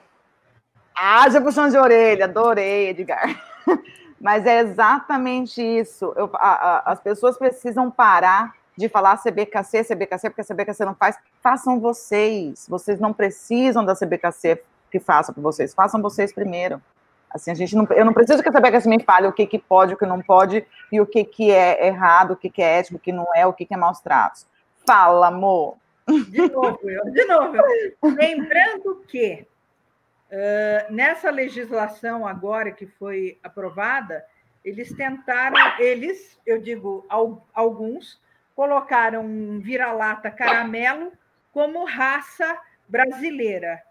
Haja 0.96 1.42
puxão 1.42 1.70
de 1.70 1.78
orelha, 1.78 2.26
adorei, 2.26 2.90
Edgar. 2.90 3.44
Mas 4.20 4.46
é 4.46 4.62
exatamente 4.62 5.62
isso. 5.62 6.12
Eu, 6.16 6.30
a, 6.34 6.50
a, 6.50 6.92
as 6.94 7.00
pessoas 7.00 7.38
precisam 7.38 7.92
parar 7.92 8.56
de 8.76 8.88
falar 8.90 9.18
CBKC, 9.18 9.84
CBKC, 9.84 10.30
porque 10.30 10.42
a 10.42 10.46
CBKC 10.46 10.86
não 10.86 10.96
faz. 10.96 11.18
Façam 11.42 11.80
vocês. 11.80 12.66
Vocês 12.70 13.00
não 13.00 13.14
precisam 13.14 13.84
da 13.84 13.96
CBKC 13.96 14.64
que 14.90 15.00
faça 15.00 15.34
para 15.34 15.44
vocês. 15.44 15.74
Façam 15.74 16.02
vocês 16.02 16.32
primeiro. 16.32 16.82
Assim, 17.30 17.52
a 17.52 17.54
gente 17.54 17.76
não, 17.76 17.86
eu 17.92 18.06
não 18.06 18.14
preciso 18.14 18.42
que 18.42 18.50
a 18.50 18.52
CBKC 18.52 18.88
me 18.88 19.04
fale 19.04 19.28
o 19.28 19.34
que, 19.34 19.46
que 19.46 19.60
pode, 19.60 19.94
o 19.94 19.98
que 19.98 20.06
não 20.06 20.22
pode, 20.22 20.66
e 20.92 21.02
o 21.02 21.06
que, 21.06 21.24
que 21.24 21.52
é 21.52 21.88
errado, 21.88 22.32
o 22.32 22.36
que, 22.36 22.50
que 22.50 22.62
é 22.62 22.80
ético, 22.80 22.96
o 22.96 23.00
que 23.00 23.12
não 23.12 23.28
é, 23.36 23.46
o 23.46 23.54
que, 23.54 23.66
que 23.66 23.74
é 23.74 23.78
maus 23.78 24.00
tratos. 24.00 24.48
Fala, 24.86 25.28
amor. 25.28 25.78
De 26.08 26.50
novo, 26.50 26.90
eu, 26.90 27.12
de 27.12 27.26
novo. 27.26 27.58
Lembrando 28.02 29.04
que 29.08 29.46
uh, 30.32 30.94
nessa 30.94 31.30
legislação 31.30 32.26
agora 32.26 32.72
que 32.72 32.88
foi 32.88 33.38
aprovada, 33.44 34.26
eles 34.64 34.94
tentaram, 34.94 35.58
eles, 35.80 36.40
eu 36.46 36.62
digo, 36.62 37.06
alguns, 37.54 38.22
colocaram 38.56 39.24
um 39.24 39.60
vira-lata 39.60 40.32
caramelo 40.32 41.12
como 41.52 41.86
raça 41.86 42.58
brasileira. 42.88 43.82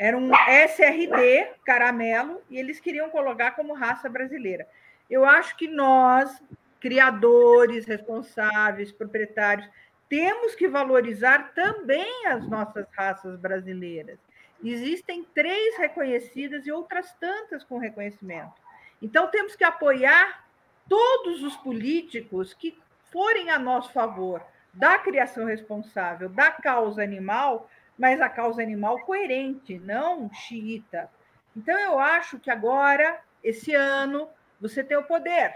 Era 0.00 0.16
um 0.16 0.30
SRD 0.34 1.46
caramelo 1.62 2.40
e 2.48 2.58
eles 2.58 2.80
queriam 2.80 3.10
colocar 3.10 3.50
como 3.50 3.74
raça 3.74 4.08
brasileira. 4.08 4.66
Eu 5.10 5.26
acho 5.26 5.54
que 5.58 5.68
nós, 5.68 6.42
criadores, 6.80 7.84
responsáveis, 7.84 8.90
proprietários, 8.90 9.68
temos 10.08 10.54
que 10.54 10.66
valorizar 10.66 11.52
também 11.52 12.26
as 12.28 12.48
nossas 12.48 12.86
raças 12.96 13.38
brasileiras. 13.38 14.18
Existem 14.64 15.22
três 15.34 15.76
reconhecidas 15.76 16.66
e 16.66 16.72
outras 16.72 17.12
tantas 17.20 17.62
com 17.62 17.76
reconhecimento. 17.76 18.54
Então, 19.02 19.26
temos 19.26 19.54
que 19.54 19.64
apoiar 19.64 20.46
todos 20.88 21.42
os 21.42 21.58
políticos 21.58 22.54
que 22.54 22.78
forem 23.12 23.50
a 23.50 23.58
nosso 23.58 23.92
favor 23.92 24.42
da 24.72 24.96
criação 24.96 25.44
responsável, 25.44 26.30
da 26.30 26.50
causa 26.50 27.02
animal, 27.02 27.68
mas 28.00 28.18
a 28.18 28.30
causa 28.30 28.62
animal 28.62 28.98
coerente, 29.00 29.78
não 29.78 30.32
xiita. 30.32 31.10
Então, 31.54 31.78
eu 31.78 31.98
acho 31.98 32.38
que 32.38 32.50
agora, 32.50 33.20
esse 33.44 33.74
ano, 33.74 34.26
você 34.58 34.82
tem 34.82 34.96
o 34.96 35.04
poder. 35.04 35.54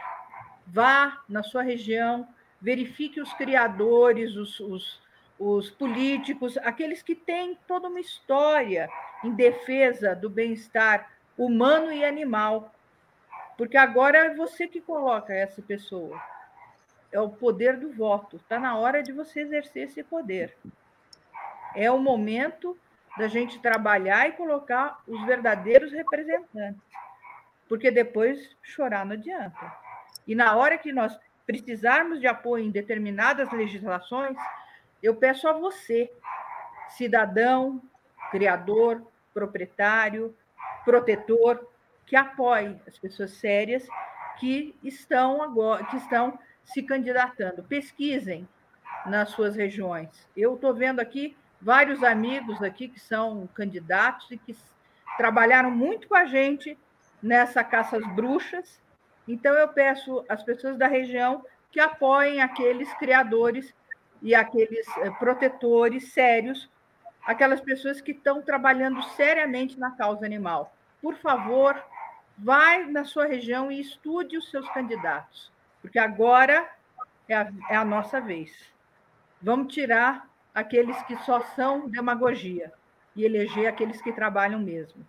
Vá 0.66 1.24
na 1.26 1.42
sua 1.42 1.62
região, 1.62 2.28
verifique 2.60 3.18
os 3.18 3.32
criadores, 3.32 4.36
os, 4.36 4.60
os, 4.60 5.02
os 5.38 5.70
políticos, 5.70 6.58
aqueles 6.58 7.02
que 7.02 7.14
têm 7.14 7.58
toda 7.66 7.88
uma 7.88 7.98
história 7.98 8.90
em 9.24 9.30
defesa 9.34 10.14
do 10.14 10.28
bem-estar 10.28 11.10
humano 11.38 11.90
e 11.94 12.04
animal. 12.04 12.74
Porque 13.56 13.78
agora 13.78 14.18
é 14.18 14.34
você 14.34 14.68
que 14.68 14.82
coloca 14.82 15.32
essa 15.32 15.62
pessoa. 15.62 16.20
É 17.10 17.18
o 17.18 17.30
poder 17.30 17.78
do 17.78 17.90
voto. 17.90 18.36
Está 18.36 18.58
na 18.58 18.76
hora 18.76 19.02
de 19.02 19.12
você 19.12 19.40
exercer 19.40 19.84
esse 19.84 20.04
poder. 20.04 20.54
É 21.74 21.90
o 21.90 21.98
momento 21.98 22.76
da 23.16 23.28
gente 23.28 23.60
trabalhar 23.60 24.28
e 24.28 24.32
colocar 24.32 25.00
os 25.06 25.24
verdadeiros 25.24 25.92
representantes. 25.92 26.82
Porque 27.68 27.90
depois 27.90 28.56
chorar 28.62 29.06
não 29.06 29.12
adianta. 29.12 29.72
E 30.26 30.34
na 30.34 30.54
hora 30.56 30.78
que 30.78 30.92
nós 30.92 31.18
precisarmos 31.46 32.20
de 32.20 32.26
apoio 32.26 32.64
em 32.64 32.70
determinadas 32.70 33.50
legislações, 33.52 34.36
eu 35.02 35.14
peço 35.14 35.46
a 35.46 35.52
você, 35.52 36.10
cidadão, 36.88 37.82
criador, 38.30 39.06
proprietário, 39.32 40.34
protetor, 40.84 41.68
que 42.06 42.16
apoie 42.16 42.80
as 42.86 42.98
pessoas 42.98 43.32
sérias 43.32 43.86
que 44.38 44.74
estão 44.82 45.42
agora, 45.42 45.84
que 45.84 45.96
estão 45.96 46.38
se 46.64 46.82
candidatando. 46.82 47.62
Pesquisem 47.62 48.48
nas 49.06 49.30
suas 49.30 49.54
regiões. 49.54 50.08
Eu 50.36 50.54
estou 50.54 50.74
vendo 50.74 51.00
aqui 51.00 51.36
vários 51.64 52.04
amigos 52.04 52.62
aqui 52.62 52.88
que 52.88 53.00
são 53.00 53.48
candidatos 53.54 54.30
e 54.30 54.36
que 54.36 54.56
trabalharam 55.16 55.70
muito 55.70 56.06
com 56.06 56.14
a 56.14 56.26
gente 56.26 56.78
nessa 57.22 57.64
caça 57.64 57.96
às 57.96 58.06
bruxas 58.14 58.80
então, 59.26 59.54
eu 59.54 59.68
peço 59.68 60.24
às 60.28 60.42
pessoas 60.42 60.76
da 60.76 60.86
região 60.86 61.44
que 61.70 61.80
apoiem 61.80 62.40
aqueles 62.40 62.92
criadores 62.94 63.74
e 64.22 64.34
aqueles 64.34 64.86
eh, 64.98 65.10
protetores 65.18 66.12
sérios, 66.12 66.70
aquelas 67.26 67.60
pessoas 67.60 68.00
que 68.00 68.12
estão 68.12 68.42
trabalhando 68.42 69.02
seriamente 69.02 69.78
na 69.78 69.90
causa 69.90 70.24
animal. 70.24 70.74
Por 71.00 71.16
favor, 71.16 71.82
vai 72.38 72.84
na 72.84 73.04
sua 73.04 73.26
região 73.26 73.72
e 73.72 73.80
estude 73.80 74.36
os 74.36 74.50
seus 74.50 74.68
candidatos, 74.70 75.50
porque 75.80 75.98
agora 75.98 76.68
é 77.28 77.34
a, 77.34 77.52
é 77.70 77.76
a 77.76 77.84
nossa 77.84 78.20
vez. 78.20 78.72
Vamos 79.42 79.72
tirar 79.72 80.28
aqueles 80.54 81.00
que 81.02 81.16
só 81.24 81.40
são 81.56 81.88
demagogia 81.88 82.72
e 83.16 83.24
eleger 83.24 83.66
aqueles 83.66 84.00
que 84.00 84.12
trabalham 84.12 84.60
mesmo. 84.60 85.04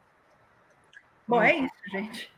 Bom, 1.28 1.42
é 1.42 1.56
isso, 1.56 1.90
gente. 1.92 2.32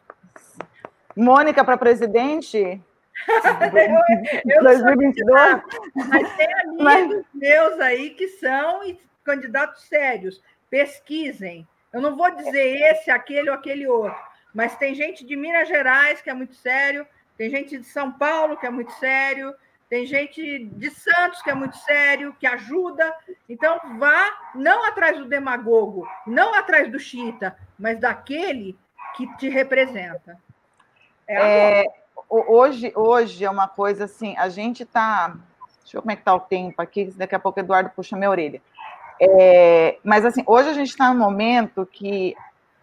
Mônica 1.15 1.63
para 1.63 1.77
presidente? 1.77 2.57
eu, 4.45 4.55
eu 4.55 4.63
2022. 4.63 5.61
Mas 6.09 6.35
tem 6.35 6.53
amigos 6.53 6.83
Mas... 6.83 7.25
meus 7.33 7.79
aí 7.79 8.11
que 8.11 8.27
são 8.27 8.81
candidatos 9.23 9.83
sérios. 9.83 10.41
Pesquisem. 10.69 11.67
Eu 11.91 12.01
não 12.01 12.15
vou 12.15 12.29
dizer 12.35 12.81
esse, 12.91 13.09
aquele 13.09 13.49
ou 13.49 13.55
aquele 13.55 13.87
outro, 13.87 14.15
mas 14.53 14.75
tem 14.75 14.93
gente 14.93 15.25
de 15.25 15.35
Minas 15.35 15.67
Gerais 15.67 16.21
que 16.21 16.29
é 16.29 16.33
muito 16.33 16.53
sério, 16.53 17.07
tem 17.37 17.49
gente 17.49 17.77
de 17.77 17.85
São 17.85 18.11
Paulo 18.11 18.57
que 18.57 18.65
é 18.65 18.69
muito 18.69 18.91
sério, 18.93 19.53
tem 19.89 20.05
gente 20.05 20.65
de 20.65 20.89
Santos 20.89 21.41
que 21.41 21.49
é 21.49 21.53
muito 21.53 21.77
sério, 21.77 22.35
que 22.39 22.45
ajuda. 22.45 23.13
Então, 23.47 23.79
vá 23.97 24.51
não 24.53 24.85
atrás 24.85 25.17
do 25.17 25.25
demagogo, 25.25 26.07
não 26.25 26.53
atrás 26.53 26.91
do 26.91 26.99
chita, 26.99 27.57
mas 27.79 27.99
daquele 27.99 28.77
que 29.15 29.27
te 29.37 29.49
representa. 29.49 30.37
É, 31.27 31.81
é 31.81 31.85
hoje, 32.29 32.91
hoje 32.95 33.45
é 33.45 33.49
uma 33.49 33.67
coisa 33.67 34.05
assim, 34.05 34.35
a 34.37 34.49
gente 34.49 34.83
está. 34.83 35.35
Deixa 35.81 35.97
eu 35.97 36.01
ver 36.01 36.01
como 36.01 36.11
é 36.11 36.15
que 36.15 36.21
está 36.21 36.35
o 36.35 36.39
tempo 36.39 36.81
aqui, 36.81 37.05
daqui 37.15 37.35
a 37.35 37.39
pouco 37.39 37.59
o 37.59 37.63
Eduardo 37.63 37.91
puxa 37.95 38.17
minha 38.17 38.29
orelha. 38.29 38.61
É, 39.19 39.97
mas 40.03 40.25
assim, 40.25 40.43
hoje 40.45 40.69
a 40.69 40.73
gente 40.73 40.89
está 40.89 41.13
num 41.13 41.19
momento 41.19 41.87
que, 41.89 42.35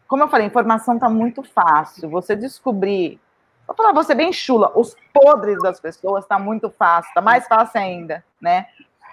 como 0.09 0.23
eu 0.23 0.29
falei, 0.29 0.47
a 0.47 0.49
informação 0.49 0.95
está 0.95 1.09
muito 1.09 1.43
fácil. 1.43 2.09
Você 2.09 2.35
descobrir, 2.35 3.21
vou 3.67 3.77
falar 3.77 3.93
você 3.93 4.15
bem 4.15 4.33
chula, 4.33 4.73
os 4.75 4.97
podres 5.13 5.63
das 5.63 5.81
pessoas 5.81 6.25
está 6.25 6.39
muito 6.39 6.71
fácil, 6.71 7.09
está 7.09 7.21
mais 7.21 7.47
fácil 7.47 7.81
ainda, 7.81 8.25
né? 8.41 8.67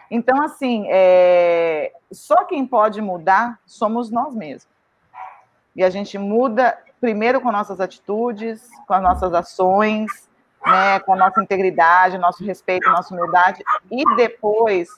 Então, 0.10 0.44
assim, 0.44 0.86
é, 0.90 1.94
só 2.12 2.44
quem 2.44 2.68
pode 2.68 3.02
mudar 3.02 3.60
somos 3.66 4.12
nós 4.12 4.36
mesmos. 4.36 4.68
E 5.74 5.84
a 5.84 5.90
gente 5.90 6.18
muda 6.18 6.78
primeiro 7.00 7.40
com 7.40 7.52
nossas 7.52 7.80
atitudes, 7.80 8.68
com 8.86 8.94
as 8.94 9.02
nossas 9.02 9.34
ações, 9.34 10.30
né, 10.66 11.00
com 11.00 11.14
a 11.14 11.16
nossa 11.16 11.42
integridade, 11.42 12.18
nosso 12.18 12.44
respeito, 12.44 12.90
nossa 12.90 13.14
humildade, 13.14 13.64
e 13.90 14.04
depois 14.16 14.90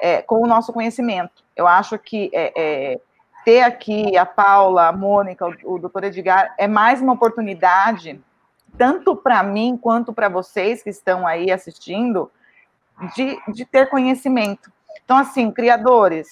é, 0.00 0.20
com 0.20 0.42
o 0.42 0.46
nosso 0.46 0.72
conhecimento. 0.72 1.44
Eu 1.54 1.66
acho 1.66 1.98
que 1.98 2.30
é, 2.34 2.52
é, 2.56 3.00
ter 3.44 3.62
aqui 3.62 4.16
a 4.16 4.26
Paula, 4.26 4.88
a 4.88 4.92
Mônica, 4.92 5.46
o, 5.46 5.74
o 5.74 5.78
doutor 5.78 6.04
Edgar, 6.04 6.54
é 6.58 6.66
mais 6.66 7.00
uma 7.00 7.14
oportunidade, 7.14 8.20
tanto 8.76 9.16
para 9.16 9.42
mim 9.42 9.78
quanto 9.80 10.12
para 10.12 10.28
vocês 10.28 10.82
que 10.82 10.90
estão 10.90 11.26
aí 11.26 11.50
assistindo, 11.50 12.30
de, 13.14 13.38
de 13.52 13.64
ter 13.64 13.88
conhecimento. 13.88 14.70
Então, 15.04 15.16
assim, 15.16 15.50
criadores, 15.50 16.28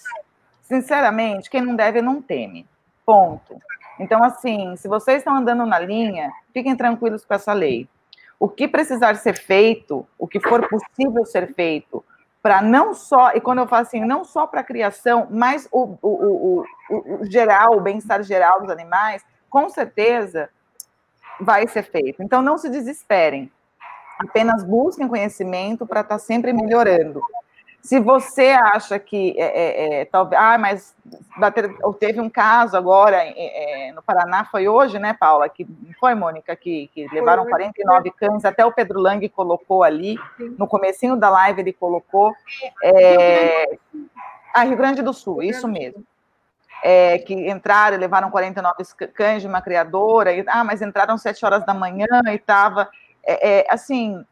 sinceramente, 0.62 1.50
quem 1.50 1.60
não 1.62 1.76
deve 1.76 2.00
não 2.00 2.20
teme. 2.20 2.66
Ponto. 3.04 3.58
Então, 3.98 4.22
assim, 4.24 4.74
se 4.76 4.88
vocês 4.88 5.18
estão 5.18 5.36
andando 5.36 5.64
na 5.66 5.78
linha, 5.78 6.32
fiquem 6.52 6.76
tranquilos 6.76 7.24
com 7.24 7.34
essa 7.34 7.52
lei. 7.52 7.88
O 8.38 8.48
que 8.48 8.66
precisar 8.66 9.14
ser 9.16 9.38
feito, 9.38 10.06
o 10.18 10.26
que 10.26 10.40
for 10.40 10.68
possível 10.68 11.24
ser 11.24 11.54
feito, 11.54 12.04
para 12.42 12.60
não 12.60 12.92
só, 12.92 13.32
e 13.34 13.40
quando 13.40 13.60
eu 13.60 13.68
falo 13.68 13.82
assim, 13.82 14.04
não 14.04 14.24
só 14.24 14.46
para 14.46 14.60
a 14.60 14.64
criação, 14.64 15.26
mas 15.30 15.68
o, 15.70 15.96
o, 16.02 16.08
o, 16.08 16.64
o, 16.90 17.24
geral, 17.24 17.76
o 17.76 17.80
bem-estar 17.80 18.22
geral 18.22 18.60
dos 18.60 18.70
animais, 18.70 19.24
com 19.48 19.68
certeza 19.70 20.50
vai 21.40 21.66
ser 21.68 21.82
feito. 21.82 22.22
Então, 22.22 22.42
não 22.42 22.58
se 22.58 22.68
desesperem. 22.68 23.50
Apenas 24.18 24.64
busquem 24.64 25.08
conhecimento 25.08 25.86
para 25.86 26.00
estar 26.00 26.14
tá 26.14 26.18
sempre 26.18 26.52
melhorando. 26.52 27.20
Se 27.84 28.00
você 28.00 28.48
acha 28.52 28.98
que 28.98 29.34
é, 29.36 29.44
é, 29.44 30.00
é 30.00 30.04
talvez, 30.06 30.40
ah, 30.40 30.56
mas 30.56 30.96
bater, 31.36 31.70
teve 31.98 32.18
um 32.18 32.30
caso 32.30 32.78
agora 32.78 33.16
é, 33.18 33.88
é, 33.88 33.92
no 33.92 34.02
Paraná, 34.02 34.42
foi 34.46 34.66
hoje, 34.66 34.98
né, 34.98 35.12
Paula? 35.12 35.50
Que 35.50 35.66
foi, 36.00 36.14
Mônica, 36.14 36.56
que, 36.56 36.88
que 36.94 37.06
levaram 37.12 37.44
49 37.44 38.10
cães, 38.12 38.42
até 38.46 38.64
o 38.64 38.72
Pedro 38.72 38.98
Lang 38.98 39.28
colocou 39.28 39.82
ali, 39.82 40.16
no 40.56 40.66
comecinho 40.66 41.14
da 41.14 41.28
live 41.28 41.60
ele 41.60 41.74
colocou. 41.74 42.32
É, 42.82 43.76
ah, 44.54 44.64
Rio 44.64 44.78
Grande 44.78 45.02
do 45.02 45.12
Sul, 45.12 45.42
isso 45.42 45.68
mesmo. 45.68 46.02
É, 46.86 47.16
que 47.16 47.32
entraram 47.32 47.96
levaram 47.96 48.30
49 48.30 48.84
cães 49.14 49.40
de 49.40 49.48
uma 49.48 49.62
criadora, 49.62 50.34
e, 50.34 50.44
ah, 50.46 50.62
mas 50.62 50.82
entraram 50.82 51.16
sete 51.16 51.42
horas 51.42 51.64
da 51.64 51.72
manhã 51.72 52.06
e 52.26 52.34
estava. 52.34 52.90
É, 53.24 53.60
é, 53.60 53.66
assim, 53.70 54.22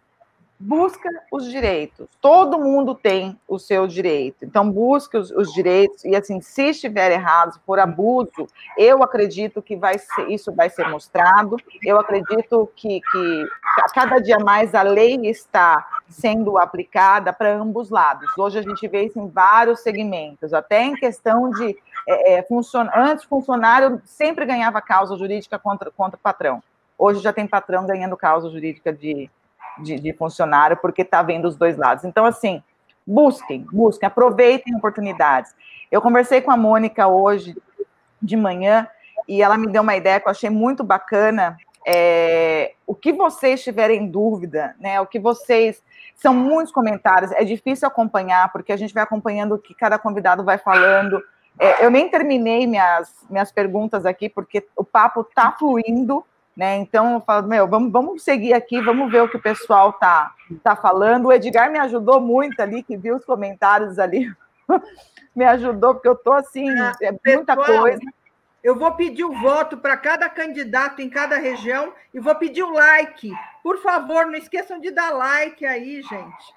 busca 0.62 1.08
os 1.30 1.50
direitos. 1.50 2.08
Todo 2.20 2.58
mundo 2.58 2.94
tem 2.94 3.38
o 3.48 3.58
seu 3.58 3.86
direito. 3.86 4.44
Então, 4.44 4.70
busque 4.70 5.16
os, 5.16 5.30
os, 5.32 5.52
direitos. 5.52 6.04
E, 6.04 6.14
assim, 6.14 6.40
se 6.40 6.70
estiver 6.70 7.10
errado, 7.10 7.60
por 7.66 7.80
abuso, 7.80 8.46
eu 8.78 9.02
acredito 9.02 9.60
que 9.60 9.74
vai 9.74 9.98
ser, 9.98 10.30
isso 10.30 10.52
vai 10.52 10.70
ser 10.70 10.88
mostrado. 10.88 11.56
Eu 11.84 11.98
acredito 11.98 12.70
que, 12.76 13.00
que 13.00 13.46
cada 13.92 14.20
dia 14.20 14.38
mais 14.38 14.74
a 14.74 14.82
lei 14.82 15.16
está 15.26 15.86
sendo 16.08 16.56
aplicada 16.56 17.32
para 17.32 17.52
ambos 17.52 17.90
lados. 17.90 18.30
Hoje 18.38 18.58
a 18.58 18.62
gente 18.62 18.86
vê 18.86 19.04
isso 19.04 19.18
em 19.18 19.28
vários 19.28 19.80
segmentos, 19.80 20.54
até 20.54 20.84
em 20.84 20.94
questão 20.94 21.50
de. 21.50 21.76
É, 22.08 22.34
é, 22.34 22.42
funcion... 22.42 22.88
Antes, 22.94 23.24
funcionário 23.24 24.00
sempre 24.04 24.44
ganhava 24.44 24.80
causa 24.80 25.16
jurídica 25.16 25.58
contra, 25.58 25.90
contra 25.90 26.16
o 26.16 26.22
patrão. 26.22 26.62
Hoje 26.98 27.20
já 27.20 27.32
tem 27.32 27.46
patrão 27.46 27.86
ganhando 27.86 28.16
causa 28.16 28.48
jurídica 28.50 28.92
de, 28.92 29.30
de, 29.78 29.98
de 29.98 30.12
funcionário, 30.12 30.76
porque 30.76 31.02
está 31.02 31.22
vendo 31.22 31.46
os 31.46 31.56
dois 31.56 31.76
lados. 31.76 32.04
Então, 32.04 32.24
assim, 32.24 32.62
busquem, 33.06 33.66
busquem, 33.72 34.06
aproveitem 34.06 34.74
oportunidades. 34.76 35.54
Eu 35.90 36.00
conversei 36.00 36.40
com 36.40 36.50
a 36.50 36.56
Mônica 36.56 37.06
hoje 37.06 37.56
de 38.20 38.36
manhã 38.36 38.88
e 39.28 39.42
ela 39.42 39.56
me 39.56 39.68
deu 39.68 39.82
uma 39.82 39.96
ideia 39.96 40.20
que 40.20 40.26
eu 40.26 40.30
achei 40.30 40.50
muito 40.50 40.82
bacana. 40.82 41.56
É, 41.86 42.74
o 42.86 42.94
que 42.94 43.12
vocês 43.12 43.62
tiverem 43.62 44.06
dúvida, 44.08 44.74
né? 44.78 45.00
O 45.00 45.06
que 45.06 45.18
vocês. 45.18 45.82
São 46.14 46.32
muitos 46.32 46.72
comentários, 46.72 47.32
é 47.32 47.42
difícil 47.42 47.88
acompanhar, 47.88 48.52
porque 48.52 48.72
a 48.72 48.76
gente 48.76 48.94
vai 48.94 49.02
acompanhando 49.02 49.56
o 49.56 49.58
que 49.58 49.74
cada 49.74 49.98
convidado 49.98 50.44
vai 50.44 50.56
falando. 50.56 51.20
É, 51.58 51.84
eu 51.84 51.90
nem 51.90 52.08
terminei 52.08 52.64
minhas, 52.66 53.12
minhas 53.28 53.50
perguntas 53.50 54.06
aqui, 54.06 54.28
porque 54.28 54.64
o 54.76 54.84
papo 54.84 55.22
está 55.22 55.50
fluindo, 55.52 56.24
né? 56.56 56.76
Então 56.76 57.14
eu 57.14 57.20
falo, 57.20 57.46
meu, 57.48 57.66
vamos, 57.66 57.90
vamos 57.90 58.22
seguir 58.22 58.52
aqui, 58.52 58.80
vamos 58.80 59.10
ver 59.10 59.22
o 59.22 59.28
que 59.28 59.36
o 59.36 59.42
pessoal 59.42 59.92
tá, 59.94 60.34
tá 60.62 60.76
falando. 60.76 61.26
O 61.26 61.32
Edgar 61.32 61.70
me 61.70 61.78
ajudou 61.78 62.20
muito 62.20 62.60
ali, 62.60 62.82
que 62.82 62.96
viu 62.96 63.16
os 63.16 63.24
comentários 63.24 63.98
ali, 63.98 64.30
me 65.34 65.44
ajudou, 65.44 65.94
porque 65.94 66.08
eu 66.08 66.16
tô 66.16 66.32
assim, 66.32 66.68
ah, 66.78 66.94
é 67.00 67.10
muita 67.10 67.56
pessoal, 67.56 67.80
coisa. 67.80 68.00
Eu 68.62 68.76
vou 68.76 68.92
pedir 68.92 69.24
o 69.24 69.32
voto 69.40 69.76
para 69.76 69.96
cada 69.96 70.28
candidato 70.28 71.02
em 71.02 71.10
cada 71.10 71.36
região 71.36 71.92
e 72.14 72.20
vou 72.20 72.34
pedir 72.36 72.62
o 72.62 72.72
like. 72.72 73.32
Por 73.62 73.78
favor, 73.82 74.26
não 74.26 74.36
esqueçam 74.36 74.78
de 74.78 74.90
dar 74.90 75.10
like 75.10 75.64
aí, 75.66 76.00
gente. 76.02 76.54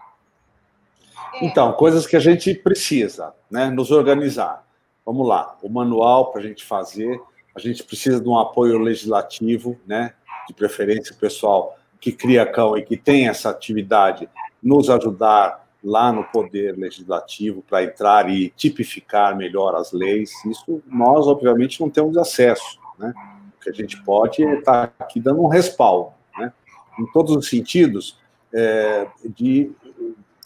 Então, 1.42 1.74
coisas 1.74 2.06
que 2.06 2.16
a 2.16 2.20
gente 2.20 2.54
precisa, 2.54 3.34
né? 3.50 3.70
Nos 3.70 3.90
organizar. 3.90 4.64
Vamos 5.06 5.28
lá, 5.28 5.56
o 5.62 5.70
manual 5.70 6.32
para 6.32 6.42
a 6.42 6.44
gente 6.44 6.66
fazer 6.66 7.20
a 7.56 7.60
gente 7.60 7.84
precisa 7.84 8.20
de 8.20 8.28
um 8.28 8.38
apoio 8.38 8.78
legislativo, 8.78 9.80
né? 9.88 10.14
De 10.48 10.54
preferência 10.54 11.16
o 11.16 11.18
pessoal 11.18 11.78
que 12.00 12.12
cria 12.12 12.46
cão 12.46 12.78
e 12.78 12.84
que 12.84 12.98
tem 12.98 13.28
essa 13.28 13.50
atividade 13.50 14.30
nos 14.62 14.90
ajudar 14.90 15.66
lá 15.82 16.12
no 16.12 16.24
poder 16.26 16.78
legislativo 16.78 17.62
para 17.62 17.84
entrar 17.84 18.30
e 18.30 18.50
tipificar 18.50 19.36
melhor 19.38 19.76
as 19.76 19.92
leis. 19.92 20.32
Isso 20.46 20.84
nós 20.88 21.28
obviamente 21.28 21.80
não 21.80 21.90
temos 21.90 22.18
acesso, 22.18 22.80
né? 23.00 23.14
O 23.58 23.64
que 23.64 23.70
a 23.70 23.74
gente 23.74 24.04
pode 24.04 24.44
é 24.44 24.60
estar 24.60 24.88
tá 24.88 25.06
aqui 25.06 25.20
dando 25.20 25.42
um 25.42 25.48
respaldo, 25.48 26.12
né? 26.38 26.52
Em 27.00 27.06
todos 27.12 27.36
os 27.36 27.48
sentidos 27.48 28.20
é, 28.54 29.08
de 29.24 29.72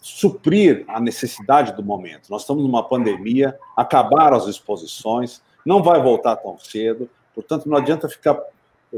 suprir 0.00 0.84
a 0.88 1.00
necessidade 1.00 1.74
do 1.74 1.82
momento. 1.82 2.30
Nós 2.30 2.42
estamos 2.42 2.62
numa 2.62 2.88
pandemia, 2.88 3.58
acabaram 3.76 4.36
as 4.36 4.46
exposições, 4.46 5.42
não 5.70 5.84
vai 5.84 6.02
voltar 6.02 6.34
tão 6.34 6.58
cedo, 6.58 7.08
portanto, 7.32 7.68
não 7.68 7.76
adianta 7.76 8.08
ficar 8.08 8.36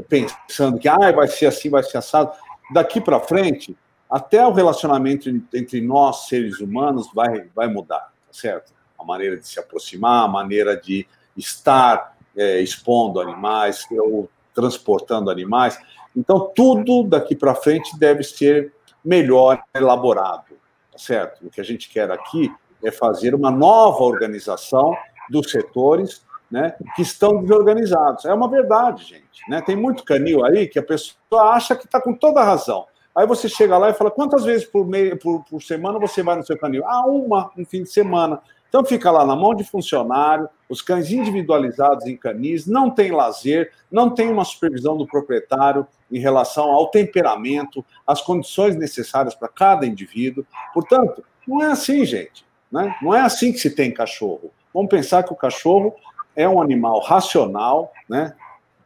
pensando 0.09 0.79
que 0.79 0.87
ah, 0.87 1.11
vai 1.11 1.27
ser 1.27 1.45
assim, 1.45 1.69
vai 1.69 1.83
ser 1.83 1.99
assado. 1.99 2.31
Daqui 2.73 2.99
para 2.99 3.19
frente, 3.19 3.77
até 4.09 4.43
o 4.43 4.51
relacionamento 4.51 5.29
entre 5.53 5.79
nós, 5.81 6.27
seres 6.27 6.59
humanos, 6.59 7.11
vai, 7.13 7.47
vai 7.53 7.67
mudar, 7.67 7.99
tá 7.99 8.31
certo? 8.31 8.73
A 8.97 9.03
maneira 9.03 9.37
de 9.37 9.47
se 9.47 9.59
aproximar, 9.59 10.25
a 10.25 10.27
maneira 10.27 10.75
de 10.75 11.05
estar 11.37 12.17
é, 12.35 12.59
expondo 12.59 13.21
animais 13.21 13.85
ou 13.91 14.27
transportando 14.51 15.29
animais. 15.29 15.77
Então, 16.17 16.51
tudo 16.55 17.03
daqui 17.03 17.35
para 17.35 17.53
frente 17.53 17.95
deve 17.99 18.23
ser 18.23 18.73
melhor 19.05 19.61
elaborado, 19.75 20.55
tá 20.91 20.97
certo? 20.97 21.45
O 21.45 21.51
que 21.51 21.61
a 21.61 21.63
gente 21.63 21.87
quer 21.87 22.09
aqui 22.09 22.51
é 22.83 22.89
fazer 22.89 23.35
uma 23.35 23.51
nova 23.51 24.03
organização 24.03 24.97
dos 25.29 25.51
setores 25.51 26.23
né, 26.53 26.75
que 26.95 27.01
estão 27.01 27.41
desorganizados. 27.41 28.25
É 28.25 28.33
uma 28.33 28.47
verdade, 28.47 29.03
gente. 29.03 29.49
Né? 29.49 29.59
Tem 29.59 29.75
muito 29.75 30.03
canil 30.03 30.45
aí 30.45 30.67
que 30.67 30.77
a 30.77 30.83
pessoa 30.83 31.49
acha 31.51 31.75
que 31.75 31.85
está 31.85 31.99
com 31.99 32.13
toda 32.13 32.41
a 32.41 32.43
razão. 32.43 32.85
Aí 33.15 33.25
você 33.25 33.49
chega 33.49 33.75
lá 33.75 33.89
e 33.89 33.93
fala: 33.95 34.11
quantas 34.11 34.45
vezes 34.45 34.63
por, 34.63 34.85
meio, 34.85 35.17
por, 35.17 35.43
por 35.45 35.63
semana 35.63 35.97
você 35.97 36.21
vai 36.21 36.35
no 36.35 36.45
seu 36.45 36.55
canil? 36.55 36.85
Ah, 36.85 37.07
uma, 37.07 37.49
um 37.57 37.65
fim 37.65 37.81
de 37.81 37.89
semana. 37.89 38.39
Então 38.69 38.85
fica 38.85 39.09
lá 39.09 39.25
na 39.25 39.35
mão 39.35 39.55
de 39.55 39.63
funcionário, 39.63 40.47
os 40.69 40.79
cães 40.79 41.11
individualizados 41.11 42.05
em 42.05 42.15
canis, 42.15 42.67
não 42.67 42.91
tem 42.91 43.11
lazer, 43.11 43.71
não 43.91 44.11
tem 44.11 44.31
uma 44.31 44.45
supervisão 44.45 44.95
do 44.95 45.07
proprietário 45.07 45.87
em 46.11 46.19
relação 46.19 46.65
ao 46.65 46.87
temperamento, 46.87 47.83
às 48.05 48.21
condições 48.21 48.75
necessárias 48.75 49.33
para 49.33 49.47
cada 49.47 49.87
indivíduo. 49.87 50.45
Portanto, 50.71 51.23
não 51.47 51.63
é 51.63 51.71
assim, 51.71 52.05
gente. 52.05 52.45
Né? 52.71 52.95
Não 53.01 53.13
é 53.13 53.21
assim 53.21 53.51
que 53.51 53.57
se 53.57 53.71
tem 53.71 53.91
cachorro. 53.91 54.51
Vamos 54.71 54.89
pensar 54.89 55.23
que 55.23 55.33
o 55.33 55.35
cachorro 55.35 55.95
é 56.35 56.47
um 56.47 56.61
animal 56.61 56.99
racional, 57.01 57.91
né? 58.09 58.35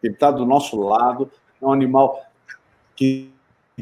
Ele 0.01 0.13
está 0.13 0.31
do 0.31 0.45
nosso 0.45 0.79
lado, 0.79 1.31
é 1.61 1.65
um 1.65 1.71
animal 1.71 2.21
que 2.95 3.33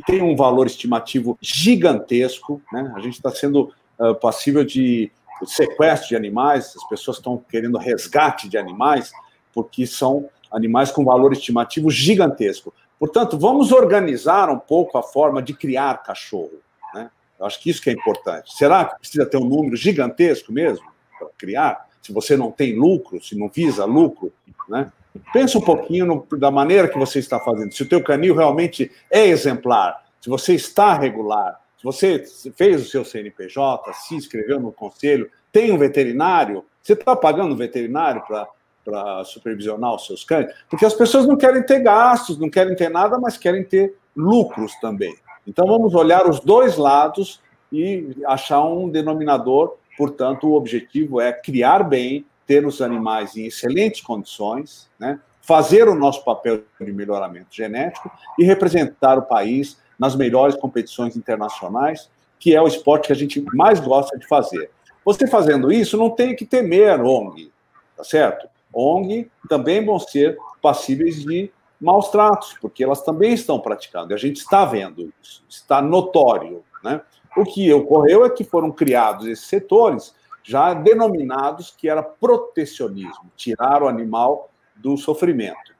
tem 0.06 0.22
um 0.22 0.36
valor 0.36 0.68
estimativo 0.68 1.38
gigantesco, 1.42 2.62
né? 2.72 2.94
A 2.96 3.00
gente 3.00 3.14
está 3.14 3.32
sendo 3.32 3.74
uh, 4.00 4.16
passível 4.16 4.64
de 4.64 5.12
sequestro 5.46 6.10
de 6.10 6.16
animais, 6.16 6.74
as 6.76 6.88
pessoas 6.88 7.18
estão 7.18 7.38
querendo 7.50 7.78
resgate 7.78 8.48
de 8.48 8.58
animais, 8.58 9.12
porque 9.54 9.86
são 9.86 10.30
animais 10.52 10.92
com 10.92 11.04
valor 11.04 11.34
estimativo 11.34 11.90
gigantesco. 11.90 12.74
Portanto, 13.00 13.38
vamos 13.38 13.72
organizar 13.72 14.50
um 14.50 14.60
pouco 14.60 14.98
a 14.98 15.04
forma 15.04 15.42
de 15.42 15.54
criar 15.54 16.02
cachorro. 16.04 16.62
Né? 16.94 17.10
Eu 17.38 17.46
acho 17.46 17.62
que 17.62 17.70
isso 17.70 17.82
que 17.82 17.90
é 17.90 17.94
importante. 17.94 18.56
Será 18.56 18.86
que 18.86 19.00
precisa 19.00 19.26
ter 19.26 19.38
um 19.38 19.46
número 19.46 19.76
gigantesco 19.76 20.52
mesmo 20.52 20.86
para 21.20 21.28
criar? 21.38 21.85
Se 22.06 22.14
você 22.14 22.38
não 22.38 22.52
tem 22.52 22.76
lucro, 22.76 23.20
se 23.24 23.36
não 23.36 23.50
visa 23.50 23.84
lucro, 23.84 24.32
né? 24.70 24.92
Pensa 25.34 25.58
um 25.58 25.62
pouquinho 25.62 26.06
no, 26.06 26.38
da 26.38 26.52
maneira 26.52 26.88
que 26.88 27.00
você 27.00 27.18
está 27.18 27.40
fazendo. 27.40 27.74
Se 27.74 27.82
o 27.82 27.90
teu 27.90 28.04
canil 28.04 28.36
realmente 28.36 28.92
é 29.10 29.26
exemplar, 29.26 30.06
se 30.22 30.30
você 30.30 30.54
está 30.54 30.94
regular, 30.94 31.60
se 31.80 31.84
você 31.84 32.24
fez 32.56 32.84
o 32.86 32.90
seu 32.90 33.04
CNPJ, 33.04 33.92
se 33.94 34.14
inscreveu 34.14 34.60
no 34.60 34.72
conselho, 34.72 35.32
tem 35.52 35.72
um 35.72 35.80
veterinário, 35.80 36.64
você 36.84 36.94
está 36.94 37.16
pagando 37.16 37.56
um 37.56 37.58
veterinário 37.58 38.22
para 38.28 39.24
supervisionar 39.24 39.96
os 39.96 40.06
seus 40.06 40.24
cães? 40.24 40.54
Porque 40.70 40.86
as 40.86 40.94
pessoas 40.94 41.26
não 41.26 41.36
querem 41.36 41.64
ter 41.64 41.80
gastos, 41.80 42.38
não 42.38 42.52
querem 42.52 42.76
ter 42.76 42.90
nada, 42.90 43.18
mas 43.18 43.36
querem 43.36 43.64
ter 43.64 43.96
lucros 44.16 44.76
também. 44.76 45.16
Então 45.48 45.66
vamos 45.66 45.96
olhar 45.96 46.30
os 46.30 46.40
dois 46.40 46.78
lados 46.78 47.42
e 47.72 48.16
achar 48.28 48.64
um 48.64 48.90
denominador 48.90 49.78
Portanto, 49.98 50.48
o 50.48 50.54
objetivo 50.54 51.22
é 51.22 51.32
criar 51.32 51.84
bem, 51.84 52.26
ter 52.46 52.66
os 52.66 52.82
animais 52.82 53.36
em 53.36 53.46
excelentes 53.46 54.02
condições, 54.02 54.90
né? 55.00 55.20
fazer 55.42 55.88
o 55.88 55.96
nosso 55.96 56.24
papel 56.24 56.64
de 56.82 56.92
melhoramento 56.92 57.48
genético 57.52 58.12
e 58.38 58.44
representar 58.44 59.18
o 59.18 59.24
país 59.24 59.78
nas 59.98 60.16
melhores 60.16 60.56
competições 60.56 61.16
internacionais, 61.16 62.10
que 62.40 62.56
é 62.56 62.62
o 62.62 62.68
esporte 62.68 63.08
que 63.08 63.14
a 63.14 63.16
gente 63.16 63.44
mais 63.54 63.80
gosta 63.80 64.18
de 64.18 64.28
fazer. 64.28 64.70
Você 65.04 65.28
fazendo 65.28 65.72
isso, 65.72 65.98
não 65.98 66.10
tem 66.10 66.36
que 66.36 66.46
temer 66.46 67.00
ONG, 67.00 67.52
tá 67.96 68.04
certo? 68.04 68.48
ONG 68.74 69.30
também 69.48 69.86
vão 69.86 70.00
ser 70.00 70.38
passíveis 70.62 71.24
de 71.24 71.52
maus 71.80 72.10
tratos, 72.10 72.56
porque 72.60 72.84
elas 72.84 73.04
também 73.04 73.34
estão 73.34 73.60
praticando, 73.60 74.12
e 74.12 74.16
a 74.16 74.18
gente 74.18 74.38
está 74.38 74.66
vendo 74.66 75.14
isso, 75.22 75.44
está 75.48 75.82
notório, 75.82 76.64
né? 76.84 77.02
O 77.36 77.44
que 77.44 77.72
ocorreu 77.74 78.26
é 78.26 78.30
que 78.30 78.44
foram 78.44 78.72
criados 78.72 79.28
esses 79.28 79.46
setores 79.46 80.16
já 80.44 80.74
denominados 80.74 81.74
que 81.76 81.90
era 81.90 82.04
protecionismo, 82.04 83.32
tirar 83.36 83.82
o 83.82 83.88
animal 83.88 84.52
do 84.76 84.96
sofrimento. 84.96 85.76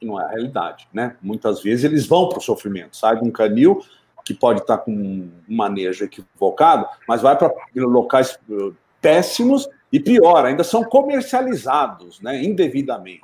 E 0.00 0.06
não 0.06 0.20
é 0.20 0.24
a 0.24 0.28
realidade, 0.28 0.86
né? 0.92 1.16
Muitas 1.22 1.62
vezes 1.62 1.84
eles 1.84 2.06
vão 2.06 2.28
para 2.28 2.38
o 2.38 2.42
sofrimento, 2.42 2.96
sai 2.96 3.16
de 3.16 3.24
um 3.24 3.30
canil, 3.30 3.82
que 4.24 4.34
pode 4.34 4.60
estar 4.60 4.78
com 4.78 4.90
um 4.90 5.30
manejo 5.48 6.04
equivocado, 6.04 6.86
mas 7.06 7.20
vai 7.20 7.36
para 7.36 7.52
locais 7.76 8.38
eh, 8.50 8.72
péssimos 9.00 9.68
e 9.92 10.00
pior, 10.00 10.46
ainda 10.46 10.64
são 10.64 10.82
comercializados 10.82 12.20
né, 12.20 12.42
indevidamente. 12.42 13.20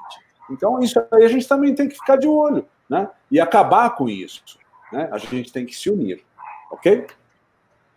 Então, 0.50 0.78
isso 0.80 1.02
aí 1.10 1.24
a 1.24 1.28
gente 1.28 1.48
também 1.48 1.74
tem 1.74 1.88
que 1.88 1.94
ficar 1.94 2.16
de 2.16 2.28
olho 2.28 2.66
né, 2.88 3.08
e 3.30 3.40
acabar 3.40 3.94
com 3.94 4.08
isso. 4.08 4.42
Né? 4.92 5.08
A 5.10 5.18
gente 5.18 5.52
tem 5.52 5.64
que 5.64 5.74
se 5.74 5.88
unir, 5.88 6.22
ok? 6.70 7.06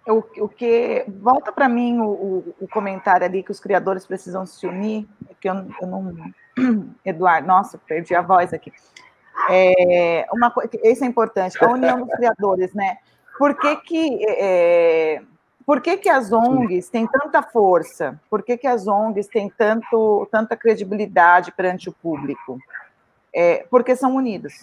O, 0.07 0.23
o 0.43 0.49
que 0.49 1.05
volta 1.07 1.51
para 1.51 1.69
mim 1.69 1.99
o, 1.99 2.05
o, 2.05 2.55
o, 2.61 2.67
comentário 2.67 3.25
ali 3.25 3.41
que 3.41 3.51
os 3.51 3.59
criadores 3.59 4.05
precisam 4.05 4.45
se 4.45 4.67
unir, 4.67 5.07
é 5.29 5.33
que 5.39 5.49
eu, 5.49 5.65
eu 5.81 5.87
não, 5.87 6.13
Eduardo, 7.05 7.47
nossa, 7.47 7.77
perdi 7.77 8.13
a 8.13 8.21
voz 8.21 8.53
aqui. 8.53 8.71
É, 9.49 10.25
uma 10.31 10.51
coisa, 10.51 10.69
isso 10.83 11.03
é 11.03 11.07
importante, 11.07 11.57
a 11.63 11.69
união 11.69 12.01
dos 12.01 12.13
criadores, 12.15 12.73
né? 12.73 12.97
Por 13.37 13.55
que 13.55 13.75
que, 13.77 14.25
é, 14.27 15.21
por 15.65 15.81
que 15.81 15.97
que 15.97 16.09
as 16.09 16.31
ONGs 16.31 16.89
têm 16.89 17.07
tanta 17.07 17.41
força? 17.41 18.19
Por 18.29 18.43
que 18.43 18.57
que 18.57 18.67
as 18.67 18.87
ONGs 18.87 19.27
têm 19.27 19.49
tanto, 19.57 20.27
tanta 20.31 20.55
credibilidade 20.55 21.51
perante 21.51 21.89
o 21.89 21.93
público? 21.93 22.59
É, 23.33 23.65
porque 23.69 23.95
são 23.95 24.15
unidas. 24.15 24.53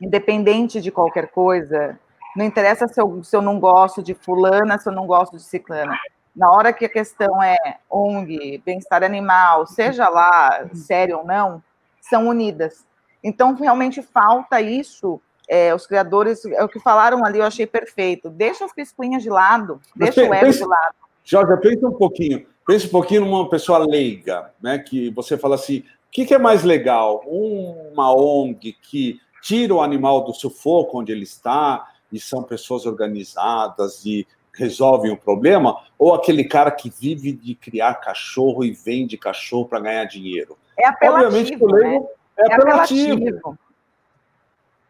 Independente 0.00 0.80
de 0.80 0.90
qualquer 0.90 1.28
coisa, 1.28 1.98
não 2.36 2.44
interessa 2.44 2.88
se 2.88 3.00
eu, 3.00 3.22
se 3.22 3.36
eu 3.36 3.42
não 3.42 3.60
gosto 3.60 4.02
de 4.02 4.14
fulana, 4.14 4.78
se 4.78 4.88
eu 4.88 4.92
não 4.92 5.06
gosto 5.06 5.36
de 5.36 5.42
ciclana. 5.42 5.96
Na 6.34 6.50
hora 6.50 6.72
que 6.72 6.84
a 6.84 6.88
questão 6.88 7.40
é 7.42 7.56
ONG, 7.88 8.60
bem-estar 8.64 9.04
animal, 9.04 9.66
seja 9.66 10.08
lá 10.08 10.68
sério 10.74 11.18
ou 11.18 11.24
não, 11.24 11.62
são 12.00 12.26
unidas. 12.26 12.84
Então, 13.22 13.54
realmente 13.54 14.02
falta 14.02 14.60
isso. 14.60 15.20
É, 15.48 15.74
os 15.74 15.86
criadores, 15.86 16.44
é 16.46 16.64
o 16.64 16.68
que 16.68 16.80
falaram 16.80 17.24
ali, 17.24 17.38
eu 17.38 17.44
achei 17.44 17.66
perfeito. 17.66 18.30
Deixa 18.30 18.64
as 18.64 18.72
piscuinhas 18.72 19.22
de 19.22 19.30
lado, 19.30 19.80
deixa 19.94 20.22
o 20.22 20.34
ego 20.34 20.50
de 20.50 20.64
lado. 20.64 20.94
Jorge, 21.22 21.56
pensa 21.60 21.86
um 21.86 21.92
pouquinho. 21.92 22.46
Pensa 22.66 22.86
um 22.86 22.90
pouquinho 22.90 23.26
numa 23.26 23.48
pessoa 23.48 23.78
leiga, 23.78 24.50
né? 24.60 24.78
Que 24.78 25.10
você 25.10 25.36
fala 25.36 25.54
assim: 25.54 25.80
o 25.80 25.84
que, 26.10 26.24
que 26.24 26.34
é 26.34 26.38
mais 26.38 26.64
legal? 26.64 27.22
Uma 27.26 28.14
ONG 28.14 28.72
que 28.72 29.20
tira 29.42 29.74
o 29.74 29.82
animal 29.82 30.22
do 30.24 30.32
sufoco 30.32 30.98
onde 30.98 31.12
ele 31.12 31.24
está, 31.24 31.86
e 32.12 32.20
são 32.20 32.42
pessoas 32.42 32.86
organizadas 32.86 34.04
e 34.04 34.26
resolvem 34.52 35.10
o 35.10 35.16
problema, 35.16 35.76
ou 35.98 36.14
aquele 36.14 36.44
cara 36.44 36.70
que 36.70 36.88
vive 36.88 37.32
de 37.32 37.54
criar 37.54 37.94
cachorro 37.94 38.64
e 38.64 38.70
vende 38.70 39.18
cachorro 39.18 39.66
para 39.66 39.80
ganhar 39.80 40.04
dinheiro? 40.04 40.56
É 40.78 40.86
apelativo, 40.86 41.26
Obviamente, 41.26 41.64
o 41.64 41.66
leigo, 41.66 42.00
né? 42.00 42.08
É, 42.36 42.42
é 42.42 42.54
apelativo. 42.54 43.58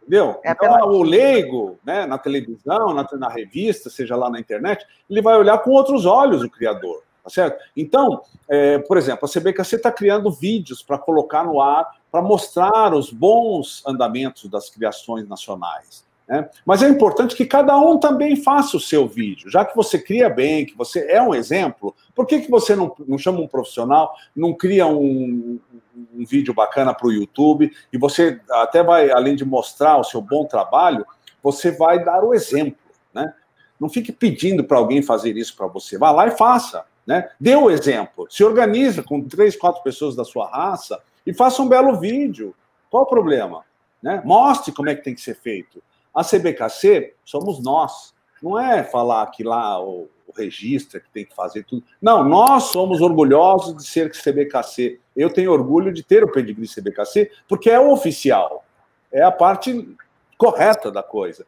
Entendeu? 0.02 0.40
É 0.44 0.50
então, 0.50 0.68
apelativo. 0.68 0.94
o 0.94 1.02
leigo, 1.02 1.78
né, 1.84 2.04
na 2.04 2.18
televisão, 2.18 2.92
na, 2.92 3.08
na 3.14 3.28
revista, 3.28 3.88
seja 3.88 4.14
lá 4.14 4.28
na 4.28 4.38
internet, 4.38 4.86
ele 5.08 5.22
vai 5.22 5.36
olhar 5.36 5.58
com 5.58 5.70
outros 5.70 6.04
olhos 6.04 6.42
o 6.42 6.50
criador. 6.50 7.02
Tá 7.22 7.30
certo? 7.30 7.58
Então, 7.74 8.20
é, 8.46 8.78
por 8.80 8.98
exemplo, 8.98 9.24
a 9.24 9.28
CBKC 9.28 9.76
está 9.76 9.90
criando 9.90 10.30
vídeos 10.30 10.82
para 10.82 10.98
colocar 10.98 11.42
no 11.42 11.58
ar, 11.58 11.96
para 12.12 12.20
mostrar 12.20 12.92
os 12.92 13.10
bons 13.10 13.82
andamentos 13.86 14.46
das 14.50 14.68
criações 14.68 15.26
nacionais. 15.26 16.03
Né? 16.28 16.48
Mas 16.64 16.82
é 16.82 16.88
importante 16.88 17.36
que 17.36 17.44
cada 17.44 17.76
um 17.76 17.98
também 17.98 18.34
faça 18.36 18.76
o 18.76 18.80
seu 18.80 19.06
vídeo. 19.06 19.50
Já 19.50 19.64
que 19.64 19.76
você 19.76 19.98
cria 19.98 20.28
bem, 20.28 20.64
que 20.64 20.76
você 20.76 21.06
é 21.10 21.22
um 21.22 21.34
exemplo, 21.34 21.94
por 22.14 22.26
que, 22.26 22.40
que 22.40 22.50
você 22.50 22.74
não, 22.74 22.94
não 23.06 23.18
chama 23.18 23.40
um 23.40 23.48
profissional, 23.48 24.14
não 24.34 24.54
cria 24.54 24.86
um, 24.86 25.60
um 26.14 26.24
vídeo 26.24 26.54
bacana 26.54 26.94
para 26.94 27.06
o 27.06 27.12
YouTube 27.12 27.70
e 27.92 27.98
você 27.98 28.40
até 28.50 28.82
vai, 28.82 29.10
além 29.10 29.36
de 29.36 29.44
mostrar 29.44 29.98
o 29.98 30.04
seu 30.04 30.20
bom 30.20 30.46
trabalho, 30.46 31.06
você 31.42 31.70
vai 31.70 32.02
dar 32.02 32.24
o 32.24 32.32
exemplo. 32.32 32.78
Né? 33.12 33.32
Não 33.78 33.88
fique 33.88 34.10
pedindo 34.10 34.64
para 34.64 34.78
alguém 34.78 35.02
fazer 35.02 35.36
isso 35.36 35.54
para 35.54 35.66
você. 35.66 35.98
Vá 35.98 36.10
lá 36.10 36.26
e 36.26 36.30
faça. 36.30 36.84
Né? 37.06 37.28
Dê 37.38 37.54
o 37.54 37.70
exemplo. 37.70 38.26
Se 38.30 38.42
organiza 38.42 39.02
com 39.02 39.22
três, 39.22 39.54
quatro 39.56 39.82
pessoas 39.82 40.16
da 40.16 40.24
sua 40.24 40.48
raça 40.48 40.98
e 41.26 41.34
faça 41.34 41.60
um 41.60 41.68
belo 41.68 42.00
vídeo. 42.00 42.54
Qual 42.90 43.02
o 43.02 43.06
problema? 43.06 43.62
Né? 44.02 44.22
Mostre 44.24 44.72
como 44.72 44.88
é 44.88 44.94
que 44.94 45.04
tem 45.04 45.14
que 45.14 45.20
ser 45.20 45.36
feito. 45.36 45.82
A 46.14 46.22
CBKC 46.22 47.14
somos 47.24 47.62
nós. 47.62 48.14
Não 48.40 48.58
é 48.58 48.84
falar 48.84 49.26
que 49.32 49.42
lá 49.42 49.82
o, 49.82 50.08
o 50.28 50.32
registro 50.36 50.98
é 50.98 51.00
que 51.00 51.10
tem 51.10 51.24
que 51.24 51.34
fazer 51.34 51.64
tudo. 51.64 51.82
Não, 52.00 52.22
nós 52.22 52.64
somos 52.64 53.00
orgulhosos 53.00 53.76
de 53.76 53.84
ser 53.84 54.12
CBKC. 54.12 55.00
Eu 55.16 55.30
tenho 55.30 55.50
orgulho 55.50 55.92
de 55.92 56.02
ter 56.02 56.22
o 56.22 56.30
pedigree 56.30 56.68
CBKC, 56.68 57.30
porque 57.48 57.68
é 57.68 57.80
o 57.80 57.90
oficial. 57.90 58.64
É 59.10 59.22
a 59.22 59.32
parte 59.32 59.96
correta 60.38 60.90
da 60.90 61.02
coisa. 61.02 61.44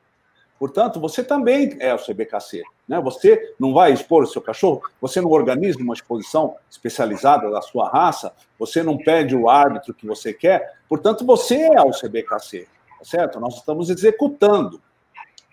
Portanto, 0.58 0.98
você 0.98 1.22
também 1.22 1.76
é 1.80 1.94
o 1.94 1.98
CBKC. 1.98 2.62
Né? 2.88 3.00
Você 3.02 3.54
não 3.60 3.74
vai 3.74 3.92
expor 3.92 4.22
o 4.22 4.26
seu 4.26 4.40
cachorro, 4.40 4.80
você 5.00 5.20
não 5.20 5.30
organiza 5.30 5.78
uma 5.78 5.92
exposição 5.92 6.56
especializada 6.70 7.50
da 7.50 7.60
sua 7.60 7.88
raça, 7.88 8.32
você 8.58 8.82
não 8.82 8.96
pede 8.96 9.36
o 9.36 9.50
árbitro 9.50 9.92
que 9.92 10.06
você 10.06 10.32
quer, 10.32 10.76
portanto, 10.88 11.26
você 11.26 11.56
é 11.56 11.82
o 11.82 11.90
CBKC 11.90 12.66
certo? 13.02 13.40
Nós 13.40 13.56
estamos 13.56 13.90
executando. 13.90 14.80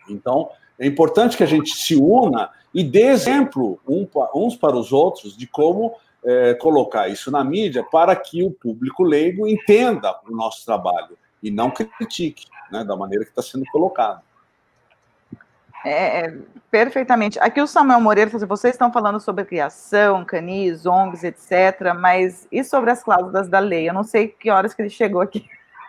Então, 0.09 0.49
é 0.79 0.85
importante 0.85 1.37
que 1.37 1.43
a 1.43 1.47
gente 1.47 1.75
se 1.75 1.95
una 1.95 2.49
e 2.73 2.83
dê 2.83 3.07
exemplo 3.07 3.79
uns 3.87 4.55
para 4.55 4.75
os 4.75 4.91
outros 4.91 5.37
de 5.37 5.47
como 5.47 5.95
é, 6.25 6.53
colocar 6.55 7.07
isso 7.07 7.29
na 7.29 7.43
mídia 7.43 7.83
para 7.83 8.15
que 8.15 8.43
o 8.43 8.51
público 8.51 9.03
leigo 9.03 9.47
entenda 9.47 10.19
o 10.27 10.35
nosso 10.35 10.65
trabalho 10.65 11.17
e 11.41 11.51
não 11.51 11.69
critique 11.69 12.45
né, 12.71 12.83
da 12.83 12.95
maneira 12.95 13.23
que 13.25 13.31
está 13.31 13.41
sendo 13.41 13.65
colocado. 13.71 14.21
É, 15.85 16.21
é, 16.21 16.37
perfeitamente. 16.71 17.37
Aqui 17.39 17.61
o 17.61 17.67
Samuel 17.67 17.99
Moreira, 17.99 18.31
vocês 18.47 18.73
estão 18.73 18.91
falando 18.91 19.19
sobre 19.19 19.43
criação, 19.43 20.23
canis, 20.23 20.85
ONGs, 20.85 21.25
etc., 21.25 21.93
mas 21.93 22.47
e 22.49 22.63
sobre 22.63 22.89
as 22.89 23.03
cláusulas 23.03 23.49
da 23.49 23.59
lei? 23.59 23.89
Eu 23.89 23.93
não 23.93 24.03
sei 24.03 24.29
que 24.29 24.49
horas 24.49 24.73
que 24.73 24.81
ele 24.81 24.89
chegou 24.89 25.19
aqui. 25.19 25.45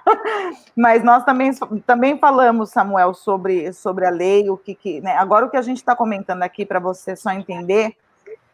Mas 0.77 1.03
nós 1.03 1.25
também, 1.25 1.53
também 1.87 2.19
falamos, 2.19 2.71
Samuel, 2.71 3.15
sobre, 3.15 3.73
sobre 3.73 4.07
a 4.07 4.11
lei, 4.11 4.51
o 4.51 4.57
que, 4.57 4.75
que 4.75 5.01
né? 5.01 5.17
agora 5.17 5.47
o 5.47 5.51
que 5.51 5.57
a 5.57 5.63
gente 5.63 5.79
está 5.79 5.97
comentando 5.97 6.43
aqui 6.43 6.65
para 6.67 6.79
você 6.79 7.17
só 7.17 7.31
entender 7.31 7.97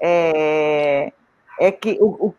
é, 0.01 1.13
é 1.59 1.71
que 1.71 1.99
o, 2.01 2.29
o, 2.29 2.35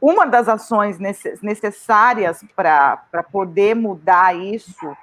uma 0.00 0.26
das 0.26 0.48
ações 0.48 0.98
necessárias 1.42 2.44
para 2.54 3.22
poder 3.30 3.74
mudar 3.74 4.34
isso, 4.36 4.96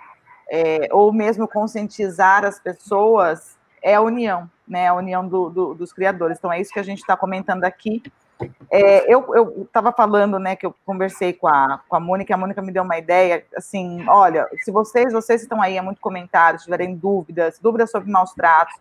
é, 0.49 0.87
ou 0.91 1.11
mesmo 1.11 1.47
conscientizar 1.47 2.45
as 2.45 2.59
pessoas, 2.59 3.57
é 3.81 3.95
a 3.95 4.01
união, 4.01 4.49
né? 4.67 4.87
A 4.87 4.93
união 4.93 5.27
do, 5.27 5.49
do, 5.49 5.73
dos 5.73 5.91
criadores. 5.91 6.37
Então 6.37 6.51
é 6.51 6.59
isso 6.59 6.71
que 6.71 6.79
a 6.79 6.83
gente 6.83 6.99
está 6.99 7.15
comentando 7.15 7.65
aqui. 7.65 8.01
É, 8.69 9.13
eu 9.13 9.63
estava 9.63 9.91
falando, 9.91 10.37
né, 10.37 10.55
que 10.55 10.65
eu 10.65 10.75
conversei 10.85 11.31
com 11.31 11.47
a, 11.47 11.79
com 11.87 11.95
a 11.95 11.99
Mônica, 11.99 12.33
a 12.33 12.37
Mônica 12.37 12.61
me 12.61 12.71
deu 12.71 12.83
uma 12.83 12.97
ideia, 12.97 13.45
assim, 13.55 14.05
olha, 14.07 14.47
se 14.61 14.71
vocês, 14.71 15.13
vocês 15.13 15.41
estão 15.43 15.61
aí, 15.61 15.77
é 15.77 15.81
muito 15.81 16.01
comentário, 16.01 16.59
tiverem 16.59 16.95
dúvidas, 16.95 17.59
dúvidas 17.59 17.91
sobre 17.91 18.11
maus 18.11 18.33
tratos, 18.33 18.75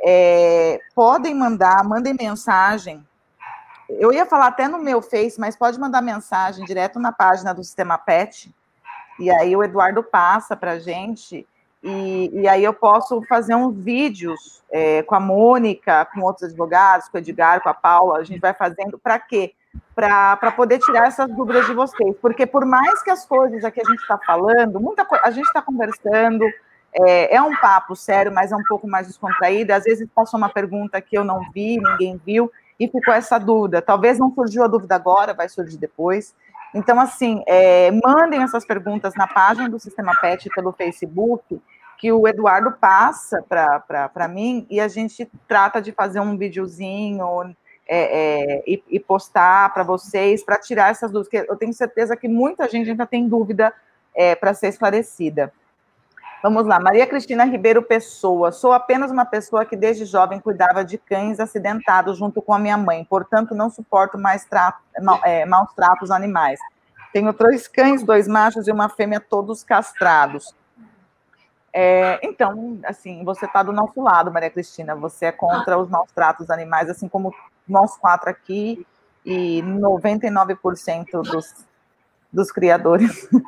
é, 0.00 0.80
podem 0.94 1.34
mandar, 1.34 1.84
mandem 1.84 2.14
mensagem. 2.18 3.06
Eu 3.88 4.12
ia 4.12 4.26
falar 4.26 4.48
até 4.48 4.66
no 4.66 4.78
meu 4.78 5.00
Face, 5.00 5.38
mas 5.38 5.56
pode 5.56 5.78
mandar 5.78 6.02
mensagem 6.02 6.64
direto 6.64 6.98
na 6.98 7.12
página 7.12 7.54
do 7.54 7.62
Sistema 7.62 7.96
PET, 7.96 8.52
e 9.18 9.30
aí 9.30 9.54
o 9.54 9.62
Eduardo 9.62 10.02
passa 10.02 10.56
para 10.56 10.72
a 10.72 10.78
gente, 10.78 11.46
e, 11.82 12.30
e, 12.40 12.48
aí 12.48 12.64
eu 12.64 12.74
posso 12.74 13.22
fazer 13.28 13.54
uns 13.54 13.76
vídeos 13.76 14.62
é, 14.70 15.02
com 15.02 15.14
a 15.14 15.20
Mônica, 15.20 16.04
com 16.06 16.22
outros 16.22 16.48
advogados, 16.48 17.08
com 17.08 17.16
o 17.16 17.20
Edgar, 17.20 17.62
com 17.62 17.68
a 17.68 17.74
Paula, 17.74 18.18
a 18.18 18.24
gente 18.24 18.40
vai 18.40 18.52
fazendo 18.52 18.98
para 18.98 19.18
quê? 19.18 19.54
Para 19.94 20.52
poder 20.56 20.80
tirar 20.80 21.06
essas 21.06 21.30
dúvidas 21.30 21.66
de 21.66 21.74
vocês. 21.74 22.16
Porque 22.20 22.46
por 22.46 22.64
mais 22.64 23.02
que 23.02 23.10
as 23.10 23.24
coisas 23.24 23.64
aqui 23.64 23.80
a 23.80 23.88
gente 23.88 24.00
está 24.00 24.18
falando, 24.18 24.80
muita 24.80 25.06
a 25.22 25.30
gente 25.30 25.46
está 25.46 25.62
conversando, 25.62 26.44
é, 26.92 27.36
é, 27.36 27.42
um 27.42 27.54
papo 27.56 27.94
sério, 27.94 28.32
mas 28.32 28.50
é 28.50 28.56
um 28.56 28.64
pouco 28.64 28.88
mais 28.88 29.06
descontraído. 29.06 29.72
Às 29.72 29.84
vezes 29.84 30.08
passou 30.14 30.38
uma 30.38 30.48
pergunta 30.48 31.00
que 31.00 31.16
eu 31.16 31.24
não 31.24 31.40
vi, 31.52 31.78
ninguém 31.78 32.20
viu, 32.24 32.50
e 32.78 32.88
ficou 32.88 33.14
essa 33.14 33.38
dúvida. 33.38 33.82
Talvez 33.82 34.18
não 34.18 34.32
surgiu 34.32 34.64
a 34.64 34.68
dúvida 34.68 34.94
agora, 34.94 35.34
vai 35.34 35.48
surgir 35.48 35.78
depois. 35.78 36.34
Então, 36.74 37.00
assim, 37.00 37.42
é, 37.46 37.90
mandem 37.90 38.42
essas 38.42 38.64
perguntas 38.64 39.14
na 39.14 39.26
página 39.26 39.68
do 39.68 39.78
Sistema 39.78 40.14
PET 40.20 40.48
pelo 40.54 40.72
Facebook, 40.72 41.60
que 41.98 42.12
o 42.12 42.28
Eduardo 42.28 42.72
passa 42.72 43.42
para 43.42 44.28
mim 44.28 44.66
e 44.70 44.80
a 44.80 44.86
gente 44.86 45.28
trata 45.48 45.80
de 45.82 45.90
fazer 45.92 46.20
um 46.20 46.36
videozinho 46.36 47.24
é, 47.88 47.98
é, 47.98 48.62
e, 48.66 48.82
e, 48.88 49.00
postar 49.00 49.72
para 49.72 49.82
vocês, 49.82 50.44
para 50.44 50.58
tirar 50.58 50.90
essas 50.90 51.10
dúvidas, 51.10 51.46
eu 51.48 51.56
tenho 51.56 51.72
certeza 51.72 52.16
que 52.16 52.28
muita 52.28 52.68
gente 52.68 52.90
ainda 52.90 53.06
tem 53.06 53.26
dúvida 53.26 53.72
é, 54.14 54.34
para 54.34 54.52
ser 54.52 54.68
esclarecida. 54.68 55.52
Vamos 56.40 56.66
lá, 56.66 56.78
Maria 56.78 57.06
Cristina 57.06 57.44
Ribeiro 57.44 57.82
Pessoa. 57.82 58.52
Sou 58.52 58.72
apenas 58.72 59.10
uma 59.10 59.24
pessoa 59.24 59.64
que 59.64 59.76
desde 59.76 60.04
jovem 60.04 60.38
cuidava 60.38 60.84
de 60.84 60.96
cães 60.96 61.40
acidentados 61.40 62.16
junto 62.16 62.40
com 62.40 62.54
a 62.54 62.58
minha 62.58 62.76
mãe, 62.76 63.04
portanto 63.04 63.56
não 63.56 63.68
suporto 63.68 64.16
mais 64.16 64.44
trato, 64.44 64.78
é, 65.24 65.44
maus 65.44 65.72
tratos 65.74 66.12
animais. 66.12 66.60
Tenho 67.12 67.32
três 67.32 67.66
cães, 67.66 68.04
dois 68.04 68.28
machos 68.28 68.68
e 68.68 68.72
uma 68.72 68.88
fêmea, 68.88 69.18
todos 69.18 69.64
castrados. 69.64 70.54
É, 71.72 72.20
então, 72.22 72.78
assim, 72.84 73.24
você 73.24 73.46
está 73.46 73.62
do 73.62 73.72
nosso 73.72 74.00
lado, 74.00 74.32
Maria 74.32 74.50
Cristina. 74.50 74.94
Você 74.94 75.26
é 75.26 75.32
contra 75.32 75.76
os 75.76 75.88
maus 75.88 76.10
tratos 76.12 76.50
animais, 76.50 76.88
assim 76.88 77.08
como 77.08 77.34
nós 77.66 77.96
quatro 77.96 78.30
aqui 78.30 78.86
e 79.24 79.60
99% 79.62 81.22
dos, 81.22 81.66
dos 82.32 82.50
criadores. 82.50 83.28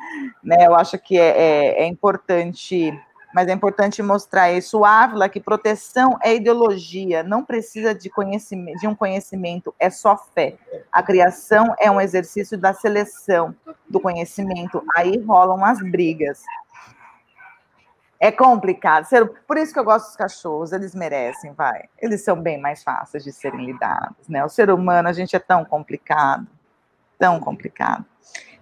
Né? 0.43 0.65
Eu 0.65 0.73
acho 0.73 0.97
que 0.97 1.19
é, 1.19 1.37
é, 1.37 1.83
é 1.83 1.85
importante 1.85 2.91
mas 3.33 3.47
é 3.47 3.53
importante 3.53 4.01
mostrar 4.03 4.51
isso. 4.51 4.83
Ávila, 4.83 5.29
que 5.29 5.39
proteção 5.39 6.17
é 6.21 6.35
ideologia, 6.35 7.23
não 7.23 7.43
precisa 7.43 7.95
de, 7.95 8.09
conhecimento, 8.09 8.79
de 8.79 8.87
um 8.87 8.95
conhecimento, 8.95 9.73
é 9.79 9.89
só 9.89 10.17
fé. 10.17 10.57
A 10.91 11.01
criação 11.01 11.73
é 11.79 11.89
um 11.89 12.01
exercício 12.01 12.57
da 12.57 12.73
seleção 12.73 13.55
do 13.89 13.99
conhecimento, 13.99 14.83
aí 14.95 15.17
rolam 15.19 15.63
as 15.63 15.79
brigas. 15.79 16.41
É 18.19 18.31
complicado. 18.31 19.07
Por 19.47 19.57
isso 19.57 19.73
que 19.73 19.79
eu 19.79 19.83
gosto 19.83 20.07
dos 20.07 20.15
cachorros, 20.15 20.71
eles 20.71 20.93
merecem, 20.93 21.53
vai. 21.53 21.85
Eles 21.99 22.23
são 22.23 22.39
bem 22.39 22.59
mais 22.59 22.83
fáceis 22.83 23.23
de 23.23 23.31
serem 23.31 23.65
lidados, 23.65 24.27
né? 24.27 24.45
O 24.45 24.49
ser 24.49 24.69
humano, 24.69 25.09
a 25.09 25.13
gente 25.13 25.35
é 25.35 25.39
tão 25.39 25.65
complicado, 25.65 26.45
tão 27.21 27.39
complicado. 27.39 28.03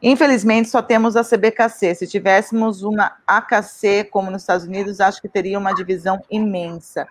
Infelizmente, 0.04 0.68
só 0.68 0.82
temos 0.82 1.16
a 1.16 1.24
CBKC. 1.24 1.96
Se 1.96 2.06
tivéssemos 2.06 2.84
uma 2.84 3.18
AKC, 3.26 4.04
como 4.12 4.30
nos 4.30 4.42
Estados 4.42 4.66
Unidos, 4.66 5.00
acho 5.00 5.22
que 5.22 5.30
teria 5.30 5.58
uma 5.58 5.74
divisão 5.74 6.22
imensa. 6.30 7.08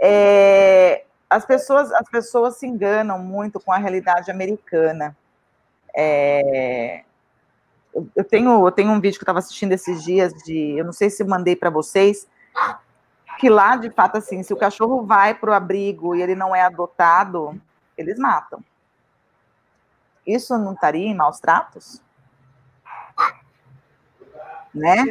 É, 0.00 1.04
as, 1.28 1.44
pessoas, 1.46 1.92
as 1.92 2.08
pessoas 2.10 2.56
se 2.58 2.66
enganam 2.66 3.20
muito 3.20 3.60
com 3.60 3.72
a 3.72 3.78
realidade 3.78 4.32
americana. 4.32 5.16
É, 5.96 7.04
eu, 8.16 8.24
tenho, 8.24 8.66
eu 8.66 8.72
tenho 8.72 8.90
um 8.90 9.00
vídeo 9.00 9.16
que 9.16 9.22
eu 9.22 9.26
estava 9.26 9.38
assistindo 9.38 9.72
esses 9.72 10.02
dias, 10.02 10.32
de, 10.44 10.76
eu 10.76 10.84
não 10.84 10.92
sei 10.92 11.08
se 11.08 11.22
mandei 11.22 11.54
para 11.54 11.70
vocês, 11.70 12.28
que 13.38 13.48
lá, 13.48 13.76
de 13.76 13.90
fato, 13.90 14.18
assim, 14.18 14.42
se 14.42 14.52
o 14.52 14.56
cachorro 14.56 15.04
vai 15.04 15.34
para 15.34 15.50
o 15.50 15.54
abrigo 15.54 16.14
e 16.14 16.22
ele 16.22 16.34
não 16.34 16.54
é 16.54 16.62
adotado, 16.62 17.60
eles 17.96 18.18
matam. 18.18 18.62
Isso 20.34 20.56
não 20.58 20.72
estaria 20.72 21.06
em 21.06 21.14
maus 21.14 21.40
tratos? 21.40 22.02
né? 24.74 25.04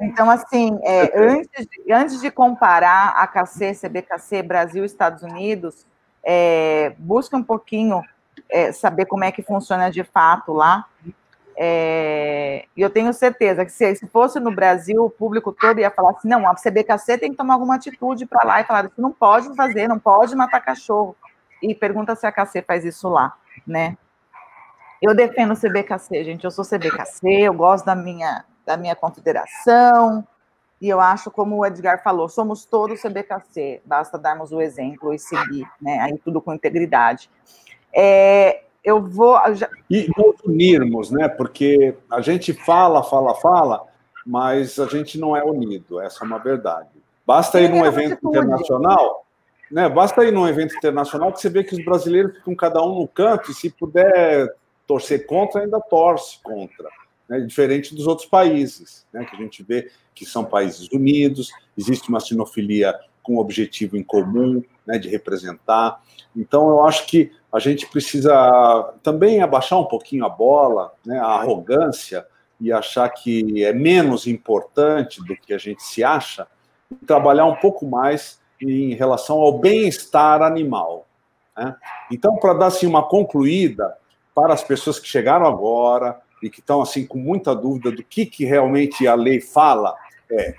Então, 0.00 0.30
assim, 0.30 0.78
é, 0.82 1.12
antes, 1.18 1.66
de, 1.66 1.92
antes 1.92 2.20
de 2.20 2.30
comparar 2.30 3.14
a 3.16 3.26
KC, 3.26 3.74
CBKC, 3.74 4.42
Brasil 4.42 4.82
e 4.82 4.86
Estados 4.86 5.22
Unidos, 5.22 5.86
é, 6.22 6.94
busque 6.98 7.34
um 7.34 7.42
pouquinho 7.42 8.02
é, 8.48 8.72
saber 8.72 9.06
como 9.06 9.24
é 9.24 9.32
que 9.32 9.42
funciona 9.42 9.90
de 9.90 10.04
fato 10.04 10.52
lá. 10.52 10.86
É, 11.58 12.66
e 12.76 12.82
eu 12.82 12.90
tenho 12.90 13.10
certeza 13.14 13.64
que 13.64 13.72
se, 13.72 13.94
se, 13.96 14.06
fosse 14.08 14.38
no 14.38 14.54
Brasil, 14.54 15.02
o 15.02 15.10
público 15.10 15.52
todo 15.52 15.80
ia 15.80 15.90
falar 15.90 16.10
assim: 16.10 16.28
não, 16.28 16.46
a 16.46 16.54
CBKC 16.54 17.16
tem 17.16 17.30
que 17.30 17.36
tomar 17.36 17.54
alguma 17.54 17.76
atitude 17.76 18.26
para 18.26 18.46
lá 18.46 18.60
e 18.60 18.64
falar 18.64 18.84
isso 18.84 19.00
não 19.00 19.10
pode 19.10 19.54
fazer, 19.56 19.88
não 19.88 19.98
pode 19.98 20.34
matar 20.36 20.60
cachorro. 20.60 21.16
E 21.62 21.74
pergunta 21.74 22.14
se 22.14 22.26
a 22.26 22.32
KC 22.32 22.60
faz 22.60 22.84
isso 22.84 23.08
lá, 23.08 23.34
né? 23.66 23.96
Eu 25.02 25.14
defendo 25.14 25.52
o 25.52 25.56
CBKC, 25.56 26.24
gente. 26.24 26.44
Eu 26.44 26.50
sou 26.50 26.64
CBKC, 26.64 27.42
eu 27.42 27.54
gosto 27.54 27.84
da 27.84 27.94
minha 27.94 28.44
da 28.66 28.76
minha 28.76 28.96
confederação, 28.96 30.26
e 30.80 30.88
eu 30.88 31.00
acho, 31.00 31.30
como 31.30 31.56
o 31.56 31.64
Edgar 31.64 32.02
falou, 32.02 32.28
somos 32.28 32.64
todos 32.64 33.00
CBKC, 33.00 33.80
basta 33.84 34.18
darmos 34.18 34.52
o 34.52 34.60
exemplo 34.60 35.14
e 35.14 35.18
seguir, 35.18 35.66
né? 35.80 36.00
Aí 36.00 36.18
tudo 36.18 36.40
com 36.40 36.52
integridade. 36.52 37.30
É, 37.94 38.64
eu 38.84 39.00
vou. 39.00 39.38
Já... 39.54 39.70
E 39.88 40.10
nos 40.16 40.36
unirmos, 40.44 41.10
né? 41.10 41.28
Porque 41.28 41.96
a 42.10 42.20
gente 42.20 42.52
fala, 42.52 43.02
fala, 43.02 43.34
fala, 43.36 43.84
mas 44.26 44.78
a 44.78 44.86
gente 44.86 45.18
não 45.18 45.34
é 45.34 45.42
unido, 45.42 46.00
essa 46.00 46.24
é 46.24 46.26
uma 46.26 46.38
verdade. 46.38 46.90
Basta 47.24 47.60
ir 47.60 47.70
num 47.70 47.86
evento 47.86 48.28
internacional, 48.28 49.24
né? 49.70 49.88
Basta 49.88 50.24
ir 50.24 50.32
num 50.32 50.46
evento 50.46 50.76
internacional 50.76 51.32
que 51.32 51.40
você 51.40 51.48
vê 51.48 51.64
que 51.64 51.74
os 51.74 51.84
brasileiros 51.84 52.36
ficam 52.36 52.54
cada 52.54 52.82
um 52.82 53.00
no 53.00 53.08
canto, 53.08 53.50
e 53.50 53.54
se 53.54 53.70
puder 53.70 54.52
torcer 54.86 55.26
contra, 55.26 55.62
ainda 55.62 55.80
torce 55.80 56.38
contra 56.42 56.88
né, 57.28 57.40
diferente 57.40 57.94
dos 57.94 58.06
outros 58.06 58.28
países, 58.28 59.06
né, 59.12 59.24
que 59.24 59.36
a 59.36 59.38
gente 59.38 59.62
vê 59.62 59.90
que 60.14 60.24
são 60.24 60.44
países 60.44 60.88
unidos, 60.90 61.50
existe 61.76 62.08
uma 62.08 62.20
sinofilia 62.20 62.98
com 63.22 63.34
um 63.34 63.38
objetivo 63.38 63.96
em 63.96 64.02
comum, 64.02 64.62
né, 64.86 64.98
de 64.98 65.08
representar. 65.08 66.00
Então, 66.34 66.68
eu 66.70 66.84
acho 66.84 67.06
que 67.06 67.32
a 67.52 67.58
gente 67.58 67.86
precisa 67.88 68.94
também 69.02 69.42
abaixar 69.42 69.80
um 69.80 69.84
pouquinho 69.84 70.24
a 70.24 70.28
bola, 70.28 70.92
né, 71.04 71.18
a 71.18 71.26
arrogância, 71.26 72.26
e 72.60 72.72
achar 72.72 73.08
que 73.10 73.64
é 73.64 73.72
menos 73.72 74.26
importante 74.26 75.22
do 75.22 75.36
que 75.36 75.52
a 75.52 75.58
gente 75.58 75.82
se 75.82 76.02
acha, 76.02 76.46
e 76.90 77.04
trabalhar 77.04 77.46
um 77.46 77.56
pouco 77.56 77.84
mais 77.84 78.40
em 78.60 78.94
relação 78.94 79.38
ao 79.38 79.58
bem-estar 79.58 80.40
animal. 80.40 81.06
Né? 81.56 81.76
Então, 82.10 82.36
para 82.36 82.54
dar 82.54 82.66
assim, 82.66 82.86
uma 82.86 83.02
concluída 83.02 83.94
para 84.36 84.52
as 84.52 84.62
pessoas 84.62 84.98
que 84.98 85.08
chegaram 85.08 85.46
agora, 85.46 86.20
e 86.42 86.50
que 86.50 86.60
estão 86.60 86.82
assim 86.82 87.06
com 87.06 87.16
muita 87.18 87.54
dúvida 87.54 87.90
do 87.90 88.02
que, 88.02 88.26
que 88.26 88.44
realmente 88.44 89.06
a 89.06 89.14
lei 89.14 89.40
fala. 89.40 89.96
É 90.30 90.54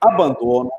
abandono, 0.00 0.72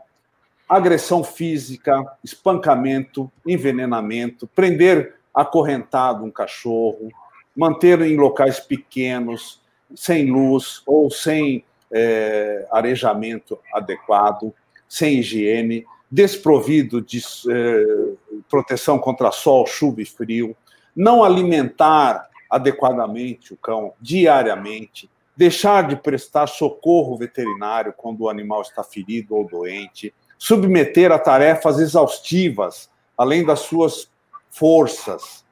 agressão 0.67 1.23
física, 1.23 2.03
espancamento, 2.23 3.31
envenenamento, 3.45 4.47
prender 4.47 5.15
acorrentado 5.33 6.25
um 6.25 6.29
cachorro, 6.29 7.09
manter 7.55 8.01
em 8.01 8.17
locais 8.17 8.59
pequenos, 8.59 9.61
sem 9.95 10.29
luz 10.29 10.81
ou 10.85 11.09
sem 11.09 11.63
é, 11.91 12.67
arejamento 12.69 13.57
adequado, 13.73 14.53
sem 14.87 15.19
higiene, 15.19 15.85
desprovido 16.11 17.01
de 17.01 17.21
é, 17.49 18.43
proteção 18.49 18.99
contra 18.99 19.31
sol, 19.31 19.65
chuva 19.65 20.01
e 20.01 20.05
frio, 20.05 20.55
não 20.95 21.23
alimentar 21.23 22.29
adequadamente 22.49 23.53
o 23.53 23.57
cão 23.57 23.93
diariamente, 23.99 25.09
deixar 25.35 25.87
de 25.87 25.95
prestar 25.95 26.47
socorro 26.47 27.17
veterinário 27.17 27.93
quando 27.95 28.21
o 28.21 28.29
animal 28.29 28.61
está 28.61 28.83
ferido 28.83 29.35
ou 29.35 29.47
doente, 29.47 30.13
submeter 30.37 31.11
a 31.11 31.19
tarefas 31.19 31.79
exaustivas, 31.79 32.89
além 33.17 33.45
das 33.45 33.59
suas 33.59 34.09
forças, 34.49 35.43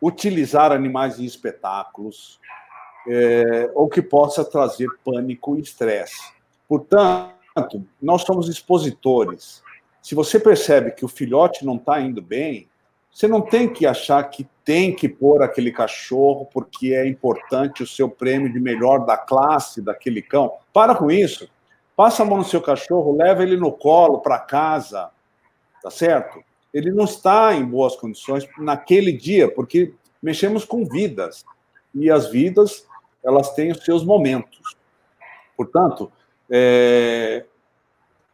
utilizar 0.00 0.72
animais 0.72 1.18
em 1.18 1.24
espetáculos, 1.24 2.38
é, 3.08 3.70
ou 3.74 3.88
que 3.88 4.02
possa 4.02 4.44
trazer 4.44 4.88
pânico 5.04 5.56
e 5.56 5.60
estresse. 5.60 6.32
Portanto, 6.68 7.84
nós 8.00 8.22
somos 8.22 8.48
expositores. 8.48 9.62
Se 10.00 10.14
você 10.14 10.38
percebe 10.38 10.92
que 10.92 11.04
o 11.04 11.08
filhote 11.08 11.64
não 11.64 11.76
está 11.76 12.00
indo 12.00 12.20
bem, 12.20 12.68
você 13.12 13.28
não 13.28 13.42
tem 13.42 13.68
que 13.68 13.86
achar 13.86 14.22
que 14.24 14.48
tem 14.64 14.94
que 14.94 15.06
pôr 15.06 15.42
aquele 15.42 15.70
cachorro 15.70 16.46
porque 16.46 16.94
é 16.94 17.06
importante 17.06 17.82
o 17.82 17.86
seu 17.86 18.08
prêmio 18.08 18.50
de 18.50 18.58
melhor 18.58 19.04
da 19.04 19.18
classe 19.18 19.82
daquele 19.82 20.22
cão. 20.22 20.52
Para 20.72 20.94
com 20.94 21.10
isso. 21.10 21.48
Passa 21.94 22.22
a 22.22 22.26
mão 22.26 22.38
no 22.38 22.44
seu 22.44 22.62
cachorro, 22.62 23.14
leva 23.14 23.42
ele 23.42 23.56
no 23.56 23.70
colo 23.70 24.20
para 24.20 24.38
casa, 24.38 25.10
tá 25.82 25.90
certo? 25.90 26.42
Ele 26.72 26.90
não 26.90 27.04
está 27.04 27.54
em 27.54 27.64
boas 27.64 27.94
condições 27.96 28.48
naquele 28.56 29.12
dia, 29.12 29.52
porque 29.52 29.92
mexemos 30.22 30.64
com 30.64 30.86
vidas 30.86 31.44
e 31.94 32.10
as 32.10 32.30
vidas 32.30 32.86
elas 33.22 33.54
têm 33.54 33.72
os 33.72 33.84
seus 33.84 34.02
momentos. 34.02 34.74
Portanto, 35.54 36.10
é... 36.50 37.44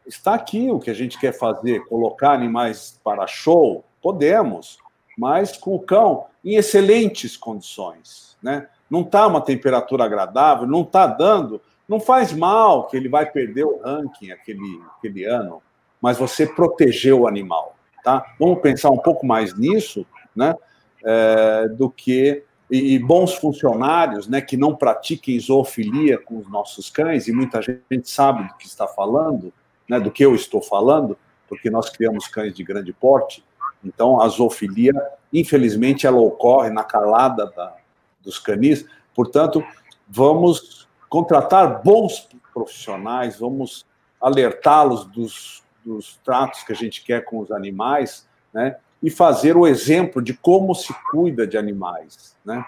está 0.07 0.35
aqui 0.35 0.71
o 0.71 0.79
que 0.79 0.89
a 0.89 0.95
gente 0.95 1.19
quer 1.19 1.33
fazer: 1.33 1.85
colocar 1.85 2.31
animais 2.31 2.99
para 3.03 3.27
show, 3.27 3.83
Podemos, 4.01 4.77
mas 5.17 5.57
com 5.57 5.75
o 5.75 5.79
cão 5.79 6.25
em 6.43 6.55
excelentes 6.55 7.35
condições. 7.35 8.37
Né? 8.41 8.67
Não 8.89 9.01
está 9.01 9.27
uma 9.27 9.41
temperatura 9.41 10.05
agradável, 10.05 10.65
não 10.65 10.81
está 10.81 11.05
dando, 11.05 11.61
não 11.87 11.99
faz 11.99 12.31
mal 12.31 12.87
que 12.87 12.95
ele 12.95 13.09
vai 13.09 13.29
perder 13.29 13.65
o 13.65 13.81
ranking 13.81 14.31
aquele, 14.31 14.81
aquele 14.97 15.25
ano, 15.25 15.61
mas 16.01 16.17
você 16.17 16.47
protegeu 16.47 17.21
o 17.21 17.27
animal. 17.27 17.75
Tá? 18.03 18.23
Vamos 18.39 18.61
pensar 18.61 18.89
um 18.91 18.97
pouco 18.97 19.25
mais 19.25 19.57
nisso, 19.57 20.05
né? 20.35 20.55
É, 21.03 21.69
do 21.69 21.89
que 21.89 22.43
e, 22.69 22.93
e, 22.93 22.99
bons 22.99 23.33
funcionários, 23.33 24.27
né, 24.27 24.41
que 24.41 24.55
não 24.55 24.75
pratiquem 24.75 25.39
zoofilia 25.39 26.17
com 26.17 26.37
os 26.37 26.49
nossos 26.49 26.89
cães 26.89 27.27
e 27.27 27.31
muita 27.31 27.61
gente 27.61 28.09
sabe 28.09 28.43
do 28.43 28.53
que 28.55 28.67
está 28.67 28.85
falando, 28.85 29.51
né, 29.87 29.99
do 29.99 30.11
que 30.11 30.23
eu 30.23 30.35
estou 30.35 30.61
falando, 30.61 31.17
porque 31.47 31.69
nós 31.69 31.89
criamos 31.89 32.27
cães 32.27 32.53
de 32.53 32.63
grande 32.63 32.93
porte 32.93 33.43
então, 33.83 34.21
a 34.21 34.27
zoofilia, 34.27 34.93
infelizmente, 35.31 36.05
ela 36.05 36.19
ocorre 36.19 36.69
na 36.69 36.83
calada 36.83 37.45
da, 37.55 37.75
dos 38.21 38.37
canis. 38.37 38.85
Portanto, 39.15 39.63
vamos 40.07 40.87
contratar 41.07 41.81
bons 41.81 42.27
profissionais, 42.53 43.39
vamos 43.39 43.85
alertá-los 44.21 45.05
dos, 45.05 45.63
dos 45.83 46.17
tratos 46.23 46.63
que 46.63 46.73
a 46.73 46.75
gente 46.75 47.03
quer 47.03 47.23
com 47.23 47.39
os 47.39 47.51
animais, 47.51 48.27
né? 48.53 48.77
E 49.01 49.09
fazer 49.09 49.55
o 49.55 49.65
exemplo 49.65 50.21
de 50.21 50.33
como 50.33 50.75
se 50.75 50.93
cuida 51.09 51.47
de 51.47 51.57
animais, 51.57 52.35
né? 52.43 52.65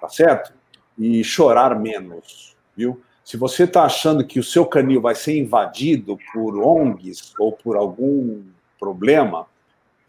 Tá 0.00 0.08
certo? 0.08 0.52
E 0.96 1.24
chorar 1.24 1.78
menos, 1.78 2.56
viu? 2.76 3.02
Se 3.24 3.36
você 3.36 3.64
está 3.64 3.84
achando 3.84 4.24
que 4.24 4.38
o 4.38 4.44
seu 4.44 4.66
canil 4.66 5.00
vai 5.00 5.14
ser 5.14 5.36
invadido 5.36 6.18
por 6.32 6.56
ONGs 6.56 7.34
ou 7.38 7.52
por 7.52 7.76
algum 7.76 8.42
problema, 8.78 9.46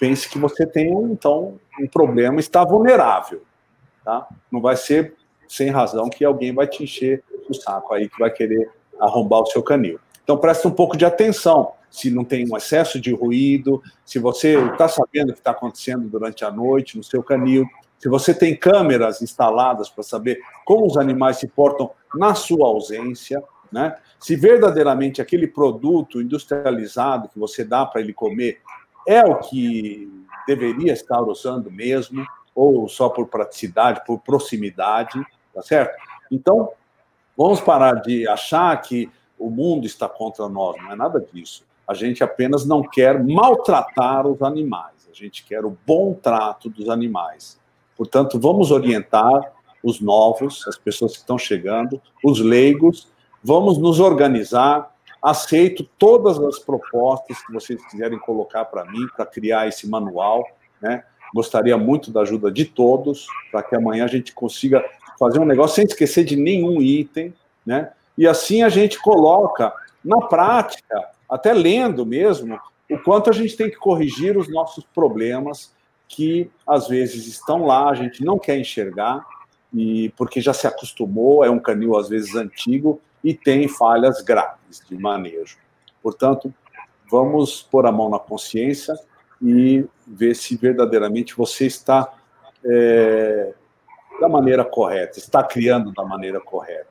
pense 0.03 0.27
que 0.27 0.37
você 0.37 0.65
tem, 0.65 0.91
então, 0.91 1.57
um 1.79 1.87
problema, 1.87 2.37
está 2.37 2.65
vulnerável. 2.65 3.41
Tá? 4.03 4.27
Não 4.51 4.59
vai 4.59 4.75
ser 4.75 5.15
sem 5.47 5.69
razão 5.69 6.09
que 6.09 6.25
alguém 6.25 6.53
vai 6.53 6.67
te 6.67 6.83
encher 6.83 7.23
o 7.49 7.53
saco 7.53 7.93
aí, 7.93 8.09
que 8.09 8.19
vai 8.19 8.29
querer 8.29 8.69
arrombar 8.99 9.39
o 9.39 9.45
seu 9.45 9.63
canil. 9.63 9.97
Então, 10.21 10.37
preste 10.37 10.67
um 10.67 10.71
pouco 10.71 10.97
de 10.97 11.05
atenção 11.05 11.71
se 11.89 12.11
não 12.11 12.25
tem 12.25 12.45
um 12.51 12.57
excesso 12.57 12.99
de 12.99 13.13
ruído, 13.13 13.81
se 14.03 14.19
você 14.19 14.57
está 14.71 14.89
sabendo 14.89 15.29
o 15.29 15.33
que 15.33 15.39
está 15.39 15.51
acontecendo 15.51 16.09
durante 16.09 16.43
a 16.43 16.51
noite 16.51 16.97
no 16.97 17.03
seu 17.03 17.23
canil, 17.23 17.65
se 17.97 18.09
você 18.09 18.33
tem 18.33 18.53
câmeras 18.57 19.21
instaladas 19.21 19.89
para 19.89 20.03
saber 20.03 20.41
como 20.65 20.85
os 20.85 20.97
animais 20.97 21.37
se 21.37 21.47
portam 21.47 21.91
na 22.13 22.35
sua 22.35 22.67
ausência, 22.67 23.41
né? 23.71 23.95
Se 24.19 24.35
verdadeiramente 24.35 25.21
aquele 25.21 25.47
produto 25.47 26.21
industrializado 26.21 27.29
que 27.29 27.39
você 27.39 27.63
dá 27.63 27.85
para 27.85 28.01
ele 28.01 28.11
comer 28.11 28.59
é 29.07 29.23
o 29.23 29.39
que 29.39 30.11
deveria 30.47 30.93
estar 30.93 31.21
usando 31.21 31.71
mesmo, 31.71 32.25
ou 32.55 32.87
só 32.87 33.09
por 33.09 33.27
praticidade, 33.27 34.03
por 34.05 34.19
proximidade, 34.19 35.23
tá 35.53 35.61
certo? 35.61 35.95
Então, 36.31 36.71
vamos 37.37 37.61
parar 37.61 37.95
de 38.01 38.27
achar 38.27 38.75
que 38.81 39.09
o 39.37 39.49
mundo 39.49 39.85
está 39.85 40.07
contra 40.07 40.47
nós, 40.47 40.81
não 40.81 40.91
é 40.91 40.95
nada 40.95 41.19
disso. 41.33 41.65
A 41.87 41.93
gente 41.93 42.23
apenas 42.23 42.65
não 42.65 42.81
quer 42.81 43.21
maltratar 43.23 44.25
os 44.25 44.41
animais, 44.41 45.07
a 45.11 45.13
gente 45.13 45.43
quer 45.43 45.65
o 45.65 45.77
bom 45.85 46.13
trato 46.13 46.69
dos 46.69 46.89
animais. 46.89 47.59
Portanto, 47.97 48.39
vamos 48.39 48.71
orientar 48.71 49.51
os 49.83 49.99
novos, 49.99 50.65
as 50.67 50.77
pessoas 50.77 51.11
que 51.13 51.19
estão 51.19 51.37
chegando, 51.37 52.01
os 52.23 52.39
leigos, 52.39 53.11
vamos 53.43 53.77
nos 53.77 53.99
organizar. 53.99 54.92
Aceito 55.23 55.85
todas 55.97 56.37
as 56.39 56.59
propostas 56.59 57.41
que 57.45 57.53
vocês 57.53 57.81
quiserem 57.85 58.19
colocar 58.19 58.65
para 58.65 58.83
mim, 58.83 59.07
para 59.15 59.25
criar 59.25 59.69
esse 59.69 59.87
manual. 59.87 60.45
Né? 60.81 61.03
Gostaria 61.33 61.77
muito 61.77 62.11
da 62.11 62.21
ajuda 62.21 62.51
de 62.51 62.65
todos, 62.65 63.25
para 63.49 63.63
que 63.63 63.73
amanhã 63.73 64.03
a 64.03 64.07
gente 64.07 64.33
consiga 64.33 64.83
fazer 65.17 65.39
um 65.39 65.45
negócio 65.45 65.75
sem 65.75 65.85
esquecer 65.85 66.25
de 66.25 66.35
nenhum 66.35 66.81
item. 66.81 67.33
Né? 67.65 67.89
E 68.17 68.27
assim 68.27 68.63
a 68.63 68.69
gente 68.69 68.99
coloca 68.99 69.73
na 70.03 70.19
prática, 70.27 71.09
até 71.29 71.53
lendo 71.53 72.05
mesmo, 72.05 72.59
o 72.91 72.99
quanto 72.99 73.29
a 73.29 73.33
gente 73.33 73.55
tem 73.55 73.69
que 73.69 73.77
corrigir 73.77 74.37
os 74.37 74.51
nossos 74.51 74.83
problemas 74.93 75.71
que 76.07 76.51
às 76.67 76.87
vezes 76.87 77.27
estão 77.27 77.65
lá, 77.65 77.89
a 77.89 77.95
gente 77.95 78.23
não 78.23 78.37
quer 78.37 78.57
enxergar, 78.59 79.25
e 79.73 80.09
porque 80.17 80.41
já 80.41 80.53
se 80.53 80.67
acostumou, 80.67 81.43
é 81.43 81.49
um 81.49 81.59
canil 81.59 81.97
às 81.97 82.09
vezes 82.09 82.35
antigo 82.35 83.01
e 83.23 83.33
tem 83.33 83.67
falhas 83.67 84.21
graves 84.21 84.83
de 84.87 84.97
manejo. 84.97 85.57
Portanto, 86.01 86.53
vamos 87.09 87.61
pôr 87.61 87.85
a 87.85 87.91
mão 87.91 88.09
na 88.09 88.19
consciência 88.19 88.95
e 89.41 89.85
ver 90.05 90.35
se 90.35 90.55
verdadeiramente 90.55 91.35
você 91.35 91.65
está 91.65 92.13
é, 92.65 93.53
da 94.19 94.27
maneira 94.27 94.63
correta, 94.65 95.19
está 95.19 95.43
criando 95.43 95.91
da 95.91 96.03
maneira 96.03 96.39
correta. 96.39 96.87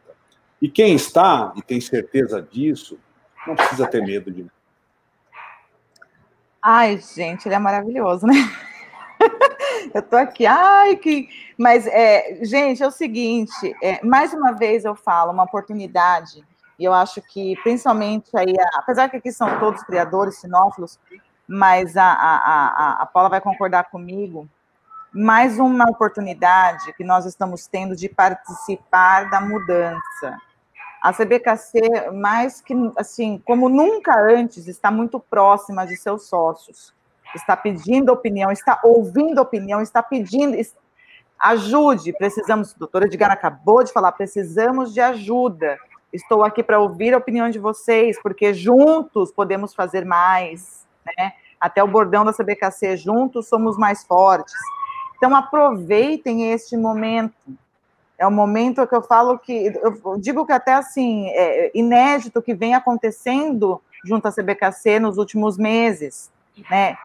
E 0.61 0.69
quem 0.69 0.95
está 0.95 1.53
e 1.57 1.63
tem 1.63 1.81
certeza 1.81 2.41
disso, 2.41 2.99
não 3.47 3.57
precisa 3.57 3.87
ter 3.87 4.03
medo 4.03 4.31
de. 4.31 4.47
Ai, 6.63 6.99
gente, 6.99 7.47
ele 7.47 7.57
é 7.57 7.59
maravilhoso, 7.59 8.27
né? 8.27 8.35
eu 9.95 10.03
tô 10.03 10.17
aqui, 10.17 10.47
ai, 10.47 10.97
que. 10.97 11.29
Mas, 11.59 11.87
é, 11.87 12.45
gente, 12.45 12.83
é 12.83 12.87
o 12.87 12.91
seguinte: 12.91 13.75
é, 13.83 14.05
mais 14.05 14.33
uma 14.33 14.53
vez 14.53 14.85
eu 14.85 14.95
falo, 14.95 15.33
uma 15.33 15.45
oportunidade, 15.45 16.45
e 16.79 16.85
eu 16.85 16.93
acho 16.93 17.21
que, 17.23 17.57
principalmente 17.63 18.31
aí, 18.37 18.55
apesar 18.75 19.09
que 19.09 19.17
aqui 19.17 19.33
são 19.33 19.59
todos 19.59 19.83
criadores, 19.83 20.39
sinófilos, 20.39 20.99
mas 21.47 21.97
a, 21.97 22.05
a, 22.05 22.37
a, 22.37 23.03
a 23.03 23.07
Paula 23.07 23.29
vai 23.29 23.41
concordar 23.41 23.91
comigo, 23.91 24.49
mais 25.13 25.59
uma 25.59 25.85
oportunidade 25.91 26.93
que 26.95 27.05
nós 27.05 27.27
estamos 27.27 27.67
tendo 27.67 27.95
de 27.95 28.09
participar 28.09 29.29
da 29.31 29.41
mudança. 29.41 30.39
A 31.03 31.13
CBKC, 31.13 32.13
mais 32.13 32.61
que, 32.61 32.75
assim, 32.97 33.43
como 33.45 33.69
nunca 33.69 34.17
antes, 34.19 34.69
está 34.69 34.91
muito 34.91 35.19
próxima 35.19 35.85
de 35.85 35.97
seus 35.97 36.29
sócios 36.29 36.95
está 37.35 37.57
pedindo 37.57 38.13
opinião, 38.13 38.51
está 38.51 38.81
ouvindo 38.83 39.41
opinião, 39.41 39.81
está 39.81 40.03
pedindo. 40.03 40.57
Ajude, 41.39 42.13
precisamos. 42.13 42.73
Doutora 42.75 43.07
Edgar 43.07 43.31
acabou 43.31 43.83
de 43.83 43.93
falar, 43.93 44.13
precisamos 44.13 44.93
de 44.93 45.01
ajuda. 45.01 45.79
Estou 46.13 46.45
aqui 46.45 46.63
para 46.63 46.79
ouvir 46.79 47.15
a 47.15 47.19
opinião 47.19 47.49
de 47.51 47.59
vocês, 47.59 48.21
porque 48.23 48.53
juntos 48.53 49.33
podemos 49.33 49.75
fazer 49.75 50.05
mais. 50.05 50.87
Né? 51.05 51.33
Até 51.59 51.83
o 51.83 51.89
bordão 51.89 52.25
da 52.25 52.33
CBKC, 52.33 52.97
juntos 52.97 53.49
somos 53.49 53.79
mais 53.79 54.05
fortes. 54.05 54.55
Então, 55.17 55.35
aproveitem 55.35 56.53
este 56.53 56.77
momento. 56.77 57.35
É 58.19 58.27
um 58.27 58.31
momento 58.33 58.87
que 58.87 58.95
eu 58.95 59.03
falo 59.03 59.39
que, 59.39 59.73
eu 59.83 60.19
digo 60.19 60.45
que 60.45 60.53
até 60.53 60.75
assim, 60.75 61.29
é 61.29 61.71
inédito 61.75 62.43
que 62.43 62.55
vem 62.55 62.75
acontecendo 62.75 63.81
junto 64.05 64.27
à 64.27 64.33
CBKC 64.33 65.01
nos 65.01 65.19
últimos 65.19 65.57
meses, 65.57 66.31
né? 66.71 66.97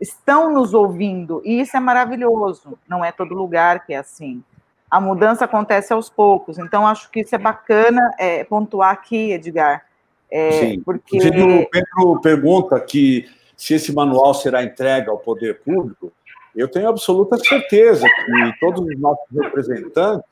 Estão 0.00 0.52
nos 0.52 0.74
ouvindo, 0.74 1.40
e 1.44 1.60
isso 1.60 1.76
é 1.76 1.80
maravilhoso. 1.80 2.78
Não 2.88 3.04
é 3.04 3.12
todo 3.12 3.34
lugar 3.34 3.84
que 3.86 3.94
é 3.94 3.98
assim. 3.98 4.42
A 4.90 5.00
mudança 5.00 5.44
acontece 5.44 5.92
aos 5.92 6.08
poucos, 6.08 6.58
então 6.58 6.86
acho 6.86 7.10
que 7.10 7.20
isso 7.20 7.34
é 7.34 7.38
bacana 7.38 8.14
é, 8.18 8.44
pontuar 8.44 8.92
aqui, 8.92 9.32
Edgar. 9.32 9.84
É, 10.30 10.52
Sim, 10.52 10.80
porque... 10.80 11.18
o 11.18 11.70
Pedro 11.70 12.20
pergunta 12.20 12.78
que 12.80 13.28
se 13.56 13.74
esse 13.74 13.92
manual 13.92 14.34
será 14.34 14.62
entregue 14.62 15.08
ao 15.08 15.18
poder 15.18 15.60
público, 15.60 16.12
eu 16.54 16.68
tenho 16.68 16.88
absoluta 16.88 17.36
certeza 17.38 18.06
que 18.06 18.60
todos 18.60 18.80
os 18.80 18.98
nossos 18.98 19.26
representantes 19.30 20.24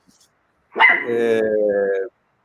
é, 1.09 1.41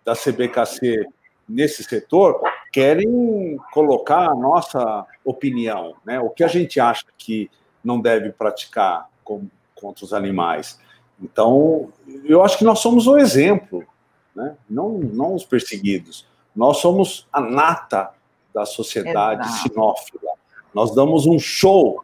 da 0.04 0.14
CBKC 0.16 1.06
nesse 1.48 1.84
setor 1.84 2.42
querem 2.72 3.58
colocar 3.72 4.30
a 4.30 4.36
nossa 4.36 5.06
opinião, 5.24 5.96
né? 6.06 6.20
O 6.20 6.30
que 6.30 6.44
a 6.44 6.48
gente 6.48 6.80
acha 6.80 7.06
que 7.18 7.50
não 7.84 8.00
deve 8.00 8.32
praticar 8.32 9.10
com, 9.24 9.48
contra 9.76 10.06
os 10.06 10.14
animais. 10.14 10.80
Então, 11.22 11.92
eu 12.24 12.44
acho 12.44 12.58
que 12.58 12.64
nós 12.64 12.80
somos 12.80 13.08
o 13.08 13.18
exemplo, 13.18 13.84
né? 14.36 14.56
Não, 14.70 14.98
não 14.98 15.36
os 15.36 15.46
perseguidos. 15.46 16.28
Nós 16.56 16.78
somos 16.78 17.28
a 17.32 17.42
nata 17.42 18.12
da 18.54 18.66
sociedade 18.66 19.48
Exato. 19.48 19.70
sinófila. 19.70 20.32
Nós 20.74 20.94
damos 20.94 21.26
um 21.26 21.40
show 21.40 22.04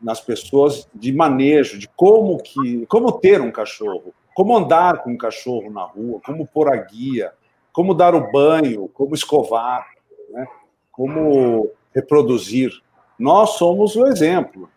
nas 0.00 0.20
pessoas 0.20 0.88
de 0.94 1.12
manejo, 1.12 1.78
de 1.78 1.88
como 1.88 2.38
que, 2.38 2.86
como 2.86 3.12
ter 3.12 3.40
um 3.40 3.50
cachorro, 3.50 4.14
como 4.34 4.56
andar 4.56 5.02
com 5.02 5.10
um 5.10 5.16
cachorro 5.16 5.70
na 5.70 5.82
rua, 5.82 6.20
como 6.24 6.46
pôr 6.46 6.72
a 6.72 6.76
guia, 6.76 7.32
como 7.72 7.94
dar 7.94 8.14
o 8.14 8.30
banho, 8.30 8.88
como 8.88 9.14
escovar, 9.14 9.86
né? 10.36 10.46
como 10.92 11.70
reproduzir. 11.94 12.70
Nós 13.18 13.50
somos 13.50 13.96
o 13.96 14.06
exemplo, 14.06 14.68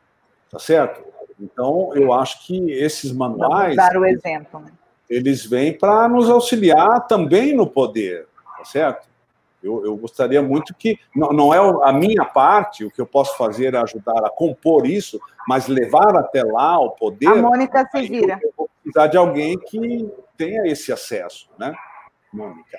tá 0.50 0.58
certo? 0.58 1.04
Então, 1.40 1.92
eu 1.94 2.14
acho 2.14 2.46
que 2.46 2.72
esses 2.72 3.12
manuais. 3.12 3.76
Vamos 3.76 3.92
dar 3.92 4.00
o 4.00 4.06
exemplo. 4.06 4.60
Né? 4.62 4.72
Eles 5.10 5.46
vêm 5.46 5.78
para 5.78 6.08
nos 6.08 6.30
auxiliar 6.30 7.08
também 7.08 7.54
no 7.54 7.68
poder, 7.68 8.28
tá 8.58 8.64
certo? 8.64 9.08
Eu, 9.62 9.86
eu 9.86 9.96
gostaria 9.98 10.42
muito 10.42 10.74
que. 10.74 10.98
Não, 11.14 11.30
não, 11.34 11.54
é 11.54 11.58
a 11.90 11.92
minha 11.92 12.24
parte, 12.24 12.86
o 12.86 12.92
que 12.92 13.02
eu 13.02 13.06
posso 13.06 13.38
fazer 13.38 13.74
é 13.74 13.78
ajudar 13.78 14.26
a 14.26 14.30
compor 14.30 14.86
isso, 14.88 15.20
mas 15.48 15.68
levar 15.68 16.16
até 16.18 16.44
lá 16.44 16.80
o 16.80 16.92
poder. 16.92 17.28
A 17.28 17.36
Mônica 17.36 17.86
se 17.92 18.08
vira. 18.08 18.40
Eu 18.42 18.54
vou 18.58 18.70
precisar 18.82 19.08
de 19.08 19.18
alguém 19.18 19.60
que 19.60 20.10
tenha 20.38 20.66
esse 20.66 20.94
acesso, 20.94 21.50
né? 21.58 21.74
Mônica. 22.32 22.78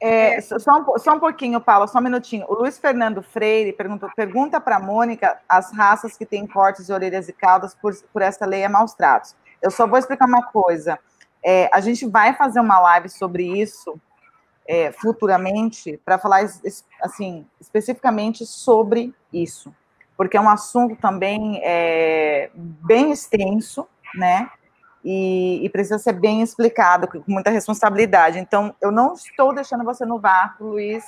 É, 0.00 0.40
só, 0.40 0.56
um, 0.56 0.98
só 0.98 1.14
um 1.14 1.20
pouquinho, 1.20 1.60
Paula, 1.60 1.86
só 1.86 1.98
um 1.98 2.02
minutinho. 2.02 2.46
O 2.48 2.54
Luiz 2.54 2.78
Fernando 2.78 3.22
Freire 3.22 3.72
pergunta, 3.72 4.08
pergunta 4.14 4.60
para 4.60 4.76
a 4.76 4.80
Mônica 4.80 5.40
as 5.48 5.72
raças 5.72 6.16
que 6.16 6.24
têm 6.24 6.46
cortes 6.46 6.86
de 6.86 6.92
orelhas 6.92 7.28
e 7.28 7.32
caudas 7.32 7.74
por, 7.74 7.94
por 8.12 8.22
essa 8.22 8.46
lei 8.46 8.62
é 8.62 8.68
maus 8.68 8.94
tratos. 8.94 9.34
Eu 9.60 9.70
só 9.70 9.86
vou 9.86 9.98
explicar 9.98 10.26
uma 10.26 10.46
coisa. 10.46 10.98
É, 11.44 11.68
a 11.72 11.80
gente 11.80 12.06
vai 12.06 12.34
fazer 12.34 12.60
uma 12.60 12.78
live 12.80 13.08
sobre 13.08 13.44
isso 13.60 14.00
é, 14.66 14.92
futuramente 14.92 16.00
para 16.04 16.18
falar 16.18 16.44
assim 17.02 17.46
especificamente 17.60 18.46
sobre 18.46 19.12
isso, 19.32 19.74
porque 20.16 20.36
é 20.36 20.40
um 20.40 20.48
assunto 20.48 20.96
também 20.96 21.60
é, 21.64 22.50
bem 22.54 23.10
extenso, 23.10 23.88
né? 24.14 24.48
E, 25.04 25.64
e, 25.64 25.68
precisa 25.70 25.98
ser 25.98 26.12
bem 26.12 26.42
explicado, 26.42 27.08
com 27.08 27.22
muita 27.26 27.50
responsabilidade. 27.50 28.38
Então, 28.38 28.74
eu 28.80 28.90
não 28.90 29.14
estou 29.14 29.54
deixando 29.54 29.84
você 29.84 30.04
no 30.04 30.18
vácuo, 30.18 30.68
Luiz. 30.68 31.04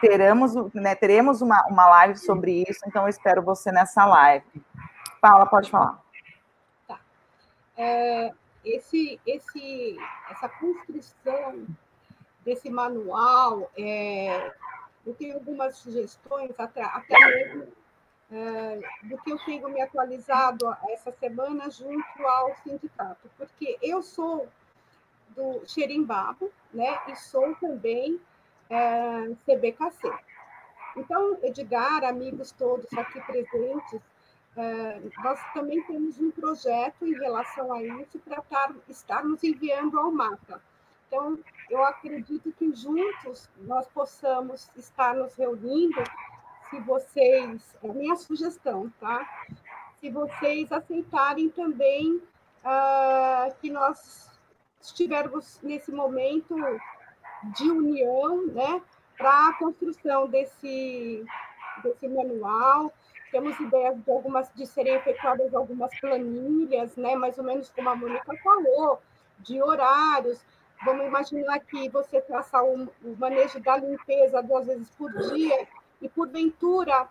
Teremos, 0.00 0.54
né, 0.74 0.94
teremos 0.94 1.42
uma, 1.42 1.64
uma 1.68 1.86
live 1.86 2.18
sobre 2.18 2.64
isso, 2.68 2.80
então 2.86 3.02
eu 3.02 3.08
espero 3.08 3.42
você 3.42 3.70
nessa 3.70 4.04
live. 4.04 4.44
Paula, 5.20 5.46
pode 5.46 5.70
falar. 5.70 6.02
Tá. 6.88 6.98
É, 7.76 8.32
esse, 8.64 9.20
esse, 9.26 9.96
essa 10.30 10.48
construção 10.48 11.66
desse 12.44 12.70
manual. 12.70 13.70
É, 13.78 14.52
eu 15.06 15.14
tenho 15.14 15.34
algumas 15.34 15.76
sugestões, 15.76 16.58
até, 16.58 16.82
até 16.82 17.18
mesmo 17.18 17.81
do 19.02 19.18
que 19.18 19.30
eu 19.30 19.38
tenho 19.44 19.68
me 19.68 19.80
atualizado 19.80 20.74
essa 20.88 21.12
semana 21.12 21.70
junto 21.70 22.26
ao 22.26 22.56
sindicato, 22.56 23.30
porque 23.36 23.78
eu 23.82 24.02
sou 24.02 24.48
do 25.36 25.62
Xerimbabo, 25.66 26.50
né, 26.72 26.98
e 27.08 27.16
sou 27.16 27.54
também 27.56 28.20
é, 28.70 29.34
CBKC. 29.44 30.12
Então, 30.96 31.38
Edgar, 31.42 32.04
amigos 32.04 32.52
todos 32.52 32.92
aqui 32.94 33.20
presentes, 33.20 34.00
é, 34.56 35.00
nós 35.22 35.40
também 35.54 35.82
temos 35.84 36.18
um 36.18 36.30
projeto 36.30 37.06
em 37.06 37.14
relação 37.14 37.72
a 37.72 37.82
isso 37.82 38.18
para 38.18 38.42
estarmos 38.88 39.42
enviando 39.42 39.98
ao 39.98 40.10
mapa. 40.10 40.60
Então, 41.06 41.38
eu 41.70 41.82
acredito 41.84 42.52
que 42.52 42.74
juntos 42.74 43.48
nós 43.58 43.86
possamos 43.88 44.70
estar 44.76 45.14
nos 45.14 45.34
reunindo, 45.34 46.02
se 46.72 46.80
vocês, 46.80 47.76
é 47.84 47.88
minha 47.88 48.16
sugestão, 48.16 48.90
tá? 48.98 49.28
Se 50.00 50.08
vocês 50.08 50.72
aceitarem 50.72 51.50
também 51.50 52.14
uh, 52.64 53.54
que 53.60 53.70
nós 53.70 54.30
estivermos 54.80 55.60
nesse 55.62 55.92
momento 55.92 56.56
de 57.54 57.70
união, 57.70 58.46
né, 58.46 58.80
para 59.18 59.48
a 59.48 59.58
construção 59.58 60.26
desse, 60.28 61.22
desse 61.82 62.08
manual. 62.08 62.90
Temos 63.30 63.58
ideias 63.60 64.02
de 64.02 64.10
algumas 64.10 64.50
de 64.54 64.66
serem 64.66 64.94
efetuadas 64.94 65.54
algumas 65.54 65.98
planilhas, 66.00 66.96
né, 66.96 67.14
mais 67.14 67.36
ou 67.36 67.44
menos 67.44 67.70
como 67.70 67.90
a 67.90 67.94
Mônica 67.94 68.34
falou, 68.42 68.98
de 69.40 69.62
horários. 69.62 70.42
Vamos 70.84 71.06
imaginar 71.06 71.60
que 71.60 71.88
você 71.90 72.22
faça 72.22 72.62
o, 72.62 72.88
o 73.04 73.16
manejo 73.18 73.60
da 73.60 73.76
limpeza 73.76 74.42
duas 74.42 74.66
vezes 74.66 74.90
por 74.90 75.12
dia 75.12 75.68
e, 76.02 76.08
porventura, 76.08 77.08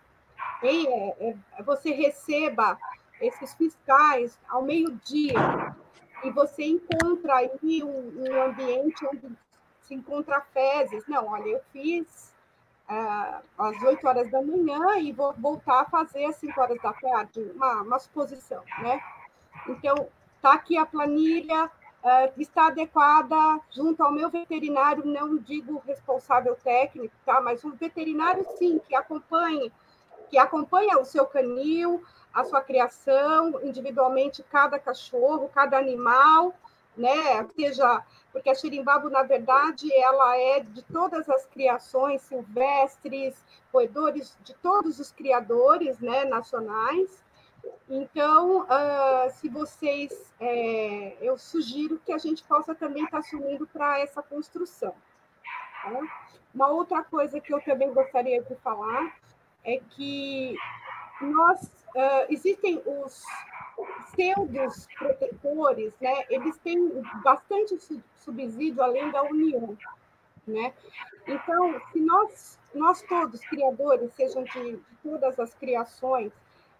é, 0.62 1.30
é, 1.30 1.62
você 1.64 1.90
receba 1.92 2.78
esses 3.20 3.54
fiscais 3.54 4.38
ao 4.48 4.62
meio-dia 4.62 5.34
e 6.22 6.30
você 6.30 6.64
encontra 6.64 7.36
aí 7.36 7.82
um, 7.82 8.24
um 8.28 8.42
ambiente 8.42 9.04
onde 9.06 9.28
se 9.80 9.94
encontra 9.94 10.40
fezes. 10.52 11.04
Não, 11.08 11.26
olha, 11.26 11.48
eu 11.48 11.60
fiz 11.72 12.32
uh, 12.88 13.42
às 13.58 13.82
8 13.82 14.06
horas 14.06 14.30
da 14.30 14.42
manhã 14.42 14.98
e 14.98 15.12
vou 15.12 15.32
voltar 15.34 15.80
a 15.80 15.84
fazer 15.84 16.24
às 16.26 16.36
5 16.36 16.60
horas 16.60 16.80
da 16.80 16.92
tarde, 16.92 17.40
uma, 17.54 17.82
uma 17.82 17.98
suposição, 17.98 18.62
né? 18.78 19.00
Então, 19.68 20.08
está 20.36 20.54
aqui 20.54 20.76
a 20.76 20.86
planilha, 20.86 21.70
uh, 22.02 22.40
está 22.40 22.66
adequada 22.66 23.60
junto 23.70 24.02
ao 24.02 24.12
meu 24.12 24.28
veterinário, 24.28 25.04
não 25.04 25.36
digo 25.36 25.82
responsável 25.86 26.56
técnico, 26.56 27.14
tá? 27.24 27.40
Mas 27.40 27.64
um 27.64 27.70
veterinário, 27.70 28.44
sim, 28.58 28.80
que 28.86 28.94
acompanhe, 28.94 29.72
que 30.28 30.38
acompanha 30.38 30.98
o 30.98 31.04
seu 31.04 31.26
canil, 31.26 32.02
a 32.32 32.44
sua 32.44 32.60
criação, 32.60 33.60
individualmente, 33.62 34.42
cada 34.42 34.78
cachorro, 34.78 35.50
cada 35.54 35.78
animal, 35.78 36.54
né? 36.96 37.46
Seja 37.54 38.02
porque 38.32 38.48
a 38.48 38.54
xirimbabo, 38.54 39.10
na 39.10 39.22
verdade, 39.22 39.92
ela 39.92 40.36
é 40.38 40.60
de 40.60 40.82
todas 40.82 41.28
as 41.28 41.44
criações 41.44 42.22
silvestres, 42.22 43.34
roedores, 43.70 44.36
de 44.42 44.54
todos 44.54 44.98
os 44.98 45.12
criadores 45.12 45.98
né, 46.00 46.24
nacionais. 46.24 47.22
Então, 47.88 48.62
uh, 48.62 49.30
se 49.30 49.48
vocês, 49.48 50.32
é, 50.40 51.16
eu 51.20 51.36
sugiro 51.38 52.00
que 52.04 52.12
a 52.12 52.18
gente 52.18 52.42
possa 52.44 52.74
também 52.74 53.04
estar 53.04 53.22
unindo 53.34 53.66
para 53.66 54.00
essa 54.00 54.22
construção. 54.22 54.94
Tá? 55.82 56.00
Uma 56.54 56.68
outra 56.68 57.02
coisa 57.02 57.40
que 57.40 57.52
eu 57.52 57.60
também 57.62 57.92
gostaria 57.92 58.42
de 58.42 58.54
falar 58.56 59.16
é 59.64 59.80
que 59.90 60.56
nós 61.20 61.62
uh, 61.94 62.26
existem 62.28 62.82
os 62.84 63.22
pseudos 64.10 64.86
protetores, 64.98 65.94
né? 66.00 66.24
Eles 66.28 66.58
têm 66.58 67.02
bastante 67.22 67.78
subsídio 68.16 68.82
além 68.82 69.10
da 69.10 69.22
União, 69.22 69.76
né? 70.46 70.74
Então, 71.26 71.80
se 71.92 72.00
nós 72.00 72.58
nós 72.74 73.02
todos 73.02 73.40
criadores, 73.46 74.12
sejam 74.14 74.44
de, 74.44 74.76
de 74.76 74.96
todas 75.02 75.38
as 75.38 75.54
criações, 75.54 76.32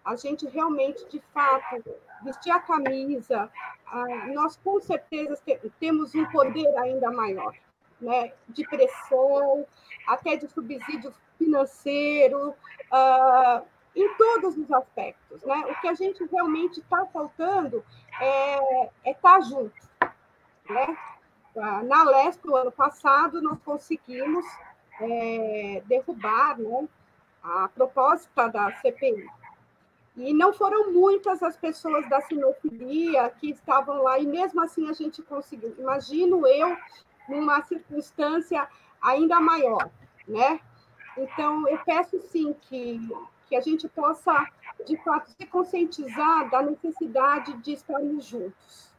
a 0.03 0.15
gente 0.15 0.47
realmente, 0.47 1.05
de 1.07 1.21
fato, 1.33 1.83
vestir 2.23 2.51
a 2.51 2.59
camisa, 2.59 3.49
ah, 3.87 4.27
nós 4.33 4.57
com 4.57 4.79
certeza 4.81 5.39
temos 5.79 6.13
um 6.13 6.25
poder 6.25 6.67
ainda 6.77 7.11
maior, 7.11 7.53
né? 8.01 8.33
De 8.49 8.67
pressão, 8.67 9.65
até 10.07 10.35
de 10.35 10.47
subsídio 10.47 11.13
financeiro, 11.37 12.53
ah, 12.91 13.63
em 13.95 14.13
todos 14.15 14.57
os 14.57 14.71
aspectos. 14.71 15.43
Né? 15.43 15.55
O 15.69 15.81
que 15.81 15.87
a 15.87 15.93
gente 15.93 16.23
realmente 16.25 16.79
está 16.79 17.05
faltando 17.05 17.83
é 18.19 18.55
estar 18.55 18.91
é 19.05 19.13
tá 19.13 19.41
junto. 19.41 19.89
Né? 20.69 20.97
Na 21.83 22.03
Lesp, 22.03 22.45
no 22.45 22.55
ano 22.55 22.71
passado, 22.71 23.41
nós 23.41 23.59
conseguimos 23.63 24.43
é, 24.99 25.83
derrubar 25.85 26.57
né, 26.57 26.87
a 27.43 27.69
proposta 27.69 28.47
da 28.47 28.71
CPI. 28.77 29.27
E 30.15 30.33
não 30.33 30.53
foram 30.53 30.91
muitas 30.91 31.41
as 31.41 31.57
pessoas 31.57 32.07
da 32.09 32.21
sinofilia 32.21 33.29
que 33.39 33.49
estavam 33.49 34.03
lá, 34.03 34.19
e 34.19 34.27
mesmo 34.27 34.61
assim 34.61 34.89
a 34.89 34.93
gente 34.93 35.21
conseguiu. 35.23 35.75
Imagino 35.77 36.45
eu 36.45 36.77
numa 37.27 37.61
circunstância 37.63 38.67
ainda 39.01 39.39
maior, 39.39 39.89
né? 40.27 40.59
Então, 41.17 41.67
eu 41.67 41.79
peço 41.79 42.19
sim 42.21 42.55
que 42.61 42.99
que 43.53 43.57
a 43.57 43.61
gente 43.61 43.87
possa, 43.87 44.47
de 44.83 44.97
fato, 45.03 45.29
se 45.29 45.45
conscientizar 45.45 46.49
da 46.49 46.63
necessidade 46.63 47.53
de 47.57 47.73
estarmos 47.73 48.25
juntos. 48.25 48.91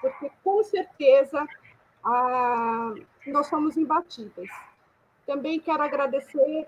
Porque, 0.00 0.28
com 0.42 0.60
certeza, 0.64 1.46
ah, 2.04 2.94
nós 3.28 3.46
somos 3.46 3.76
imbatíveis. 3.76 4.50
Também 5.24 5.60
quero 5.60 5.84
agradecer 5.84 6.66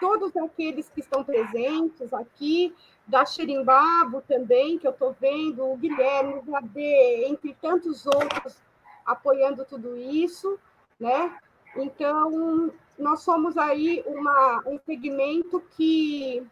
todos 0.00 0.36
aqueles 0.36 0.88
que 0.88 1.00
estão 1.00 1.22
presentes 1.22 2.12
aqui, 2.12 2.74
da 3.06 3.24
Xerimbabo 3.26 4.22
também, 4.22 4.78
que 4.78 4.86
eu 4.86 4.92
estou 4.92 5.14
vendo, 5.20 5.64
o 5.64 5.76
Guilherme, 5.76 6.34
o 6.34 6.42
Vadê, 6.42 7.26
entre 7.26 7.54
tantos 7.60 8.06
outros, 8.06 8.56
apoiando 9.04 9.64
tudo 9.64 9.96
isso, 9.96 10.58
né? 10.98 11.36
Então, 11.76 12.72
nós 12.98 13.20
somos 13.22 13.56
aí 13.56 14.02
uma, 14.06 14.62
um 14.66 14.78
segmento 14.78 15.60
que 15.76 16.46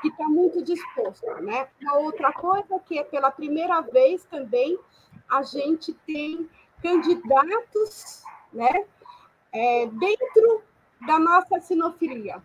que 0.00 0.08
está 0.08 0.24
muito 0.28 0.62
disposto, 0.62 1.26
né? 1.42 1.68
Uma 1.82 1.96
outra 1.96 2.32
coisa 2.32 2.78
que 2.86 2.98
é 2.98 3.02
pela 3.02 3.32
primeira 3.32 3.80
vez 3.80 4.24
também 4.24 4.78
a 5.28 5.42
gente 5.42 5.92
tem 6.06 6.48
candidatos, 6.80 8.22
né? 8.52 8.86
É, 9.52 9.86
dentro 9.86 10.62
da 11.00 11.18
nossa 11.18 11.60
sinofilia, 11.60 12.40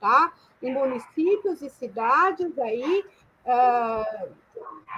tá? 0.00 0.32
Em 0.62 0.72
municípios 0.72 1.62
e 1.62 1.70
cidades 1.70 2.58
aí 2.58 3.04
uh, 3.44 4.28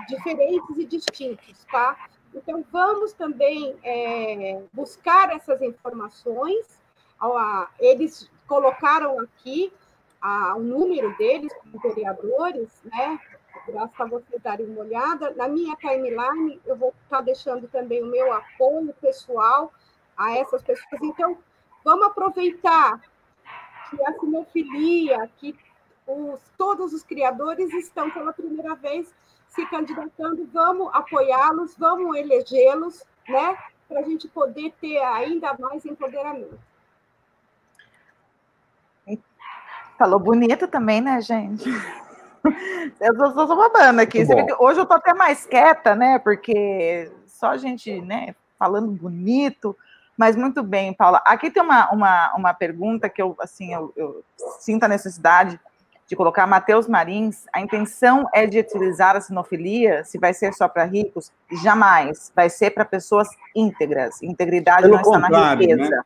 diferentes 0.08 0.76
e 0.76 0.84
distintos, 0.84 1.64
tá? 1.70 2.08
Então 2.34 2.64
vamos 2.70 3.12
também 3.12 3.76
é, 3.82 4.62
buscar 4.72 5.34
essas 5.34 5.62
informações 5.62 6.76
eles 7.78 8.30
colocaram 8.46 9.18
aqui 9.20 9.72
o 10.56 10.60
número 10.60 11.16
deles, 11.16 11.52
os 11.72 11.82
vereadores, 11.82 12.82
né? 12.84 13.18
Basta 13.72 14.06
vocês 14.06 14.42
darem 14.42 14.66
uma 14.66 14.82
olhada. 14.82 15.32
Na 15.34 15.48
minha 15.48 15.74
timeline, 15.76 16.60
eu 16.64 16.76
vou 16.76 16.94
estar 17.04 17.20
deixando 17.20 17.66
também 17.68 18.02
o 18.02 18.06
meu 18.06 18.32
apoio 18.32 18.94
pessoal 19.00 19.72
a 20.16 20.36
essas 20.36 20.62
pessoas. 20.62 21.00
Então, 21.02 21.38
vamos 21.86 22.08
aproveitar 22.08 23.00
que 23.88 24.04
a 24.04 24.12
sinofilia, 24.18 25.30
que 25.36 25.56
os, 26.04 26.40
todos 26.58 26.92
os 26.92 27.04
criadores 27.04 27.72
estão 27.74 28.10
pela 28.10 28.32
primeira 28.32 28.74
vez 28.74 29.14
se 29.46 29.64
candidatando, 29.66 30.48
vamos 30.52 30.90
apoiá-los, 30.92 31.76
vamos 31.78 32.16
elegê-los, 32.16 33.04
né? 33.28 33.56
Para 33.88 34.00
a 34.00 34.02
gente 34.02 34.26
poder 34.26 34.74
ter 34.80 34.98
ainda 34.98 35.56
mais 35.58 35.86
empoderamento. 35.86 36.58
Falou 39.96 40.18
bonito 40.18 40.66
também, 40.66 41.00
né, 41.00 41.22
gente? 41.22 41.70
Eu 43.00 43.12
estou 43.12 43.56
babando 43.56 44.00
aqui. 44.00 44.22
Hoje 44.60 44.78
eu 44.78 44.84
estou 44.84 44.96
até 44.96 45.12
mais 45.12 45.44
quieta, 45.46 45.96
né? 45.96 46.16
Porque 46.20 47.10
só 47.26 47.48
a 47.48 47.56
gente, 47.56 48.00
né, 48.02 48.36
falando 48.56 48.88
bonito, 48.92 49.76
mas 50.16 50.36
muito 50.36 50.62
bem, 50.62 50.92
Paula. 50.92 51.22
Aqui 51.24 51.50
tem 51.50 51.62
uma, 51.62 51.90
uma, 51.90 52.34
uma 52.34 52.54
pergunta 52.54 53.08
que 53.08 53.20
eu, 53.20 53.36
assim, 53.40 53.72
eu, 53.72 53.92
eu 53.96 54.24
sinto 54.60 54.84
a 54.84 54.88
necessidade 54.88 55.60
de 56.08 56.14
colocar 56.14 56.46
Mateus 56.46 56.86
Marins, 56.86 57.46
a 57.52 57.60
intenção 57.60 58.28
é 58.32 58.46
de 58.46 58.60
utilizar 58.60 59.16
a 59.16 59.20
sinofilia, 59.20 60.04
se 60.04 60.18
vai 60.18 60.32
ser 60.32 60.54
só 60.54 60.68
para 60.68 60.84
ricos, 60.84 61.32
jamais. 61.64 62.32
Vai 62.34 62.48
ser 62.48 62.70
para 62.70 62.84
pessoas 62.84 63.28
íntegras. 63.54 64.22
Integridade 64.22 64.82
Pelo 64.82 64.94
não 64.94 65.00
está 65.00 65.18
na 65.18 65.54
riqueza. 65.54 65.90
Né? 65.90 66.02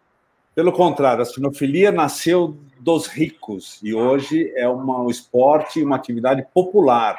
Pelo 0.55 0.73
contrário, 0.73 1.23
a 1.23 1.27
sinofilia 1.27 1.93
nasceu 1.93 2.57
dos 2.79 3.07
ricos 3.07 3.79
e 3.83 3.95
hoje 3.95 4.51
é 4.57 4.67
uma, 4.67 5.03
um 5.03 5.11
esporte, 5.11 5.83
uma 5.83 5.97
atividade 5.97 6.47
popular. 6.55 7.17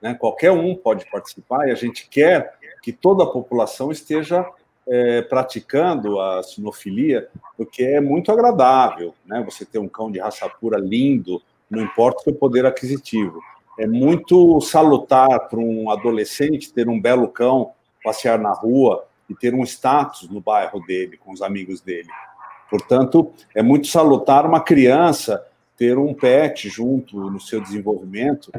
Né? 0.00 0.14
Qualquer 0.14 0.52
um 0.52 0.74
pode 0.74 1.10
participar 1.10 1.68
e 1.68 1.70
a 1.72 1.74
gente 1.74 2.08
quer 2.08 2.58
que 2.82 2.92
toda 2.92 3.24
a 3.24 3.26
população 3.26 3.90
esteja 3.90 4.46
é, 4.88 5.22
praticando 5.22 6.20
a 6.20 6.42
sinofilia, 6.42 7.28
porque 7.56 7.82
é 7.82 8.00
muito 8.00 8.32
agradável, 8.32 9.14
né? 9.26 9.42
Você 9.44 9.64
ter 9.64 9.78
um 9.78 9.88
cão 9.88 10.10
de 10.10 10.18
raça 10.18 10.48
pura 10.48 10.78
lindo, 10.78 11.42
não 11.70 11.82
importa 11.82 12.20
o 12.20 12.24
seu 12.24 12.34
poder 12.34 12.64
aquisitivo. 12.64 13.40
É 13.78 13.86
muito 13.86 14.60
salutar 14.60 15.48
para 15.48 15.58
um 15.58 15.90
adolescente 15.90 16.72
ter 16.72 16.88
um 16.88 17.00
belo 17.00 17.28
cão, 17.28 17.72
passear 18.02 18.38
na 18.38 18.52
rua 18.52 19.04
e 19.28 19.34
ter 19.34 19.54
um 19.54 19.62
status 19.62 20.28
no 20.28 20.40
bairro 20.40 20.80
dele, 20.84 21.16
com 21.16 21.32
os 21.32 21.42
amigos 21.42 21.80
dele. 21.80 22.08
Portanto, 22.70 23.30
é 23.54 23.62
muito 23.62 23.86
salutar 23.86 24.46
uma 24.46 24.60
criança 24.60 25.44
ter 25.76 25.96
um 25.96 26.12
pet 26.12 26.68
junto 26.68 27.30
no 27.30 27.40
seu 27.40 27.60
desenvolvimento, 27.60 28.50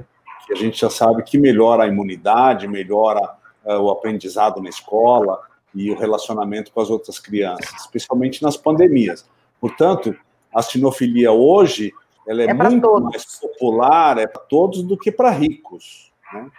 que 0.48 0.54
a 0.54 0.56
gente 0.56 0.80
já 0.80 0.90
sabe 0.90 1.22
que 1.24 1.38
melhora 1.38 1.84
a 1.84 1.88
imunidade, 1.88 2.68
melhora 2.68 3.20
uh, 3.66 3.74
o 3.74 3.90
aprendizado 3.92 4.62
na 4.62 4.70
escola 4.70 5.38
e 5.74 5.92
o 5.92 5.98
relacionamento 5.98 6.72
com 6.72 6.82
as 6.82 6.90
outras 6.90 7.20
crianças, 7.20 7.82
especialmente 7.82 8.42
nas 8.42 8.58
pandemias. 8.58 9.28
Portanto, 9.60 10.16
a 10.54 10.62
sinofilia 10.62 11.32
hoje 11.32 11.94
ela 12.28 12.44
é, 12.44 12.46
é 12.46 12.54
muito 12.54 12.82
todos. 12.82 13.10
mais 13.10 13.40
popular, 13.40 14.18
é 14.18 14.28
para 14.28 14.42
todos 14.42 14.84
do 14.84 14.98
que 14.98 15.12
para 15.12 15.30
ricos. 15.32 16.12
Né? 16.32 16.52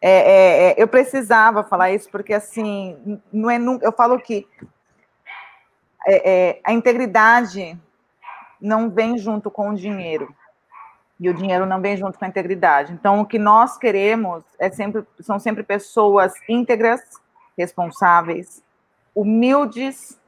É, 0.00 0.10
é, 0.10 0.70
é, 0.70 0.74
eu 0.76 0.88
precisava 0.88 1.64
falar 1.64 1.92
isso 1.92 2.10
porque 2.10 2.34
assim 2.34 3.20
não 3.32 3.50
é 3.50 3.58
eu 3.80 3.92
falo 3.92 4.18
que 4.18 4.46
é, 6.06 6.30
é, 6.30 6.60
a 6.62 6.72
integridade 6.72 7.78
não 8.60 8.90
vem 8.90 9.16
junto 9.16 9.50
com 9.50 9.70
o 9.70 9.74
dinheiro 9.74 10.34
e 11.18 11.28
o 11.28 11.34
dinheiro 11.34 11.64
não 11.64 11.80
vem 11.80 11.96
junto 11.96 12.18
com 12.18 12.24
a 12.24 12.28
integridade. 12.28 12.92
Então 12.92 13.20
o 13.20 13.26
que 13.26 13.38
nós 13.38 13.78
queremos 13.78 14.44
é 14.58 14.70
sempre 14.70 15.04
são 15.20 15.38
sempre 15.38 15.62
pessoas 15.62 16.34
íntegras, 16.48 17.00
responsáveis, 17.56 18.62
humildes, 19.14 20.18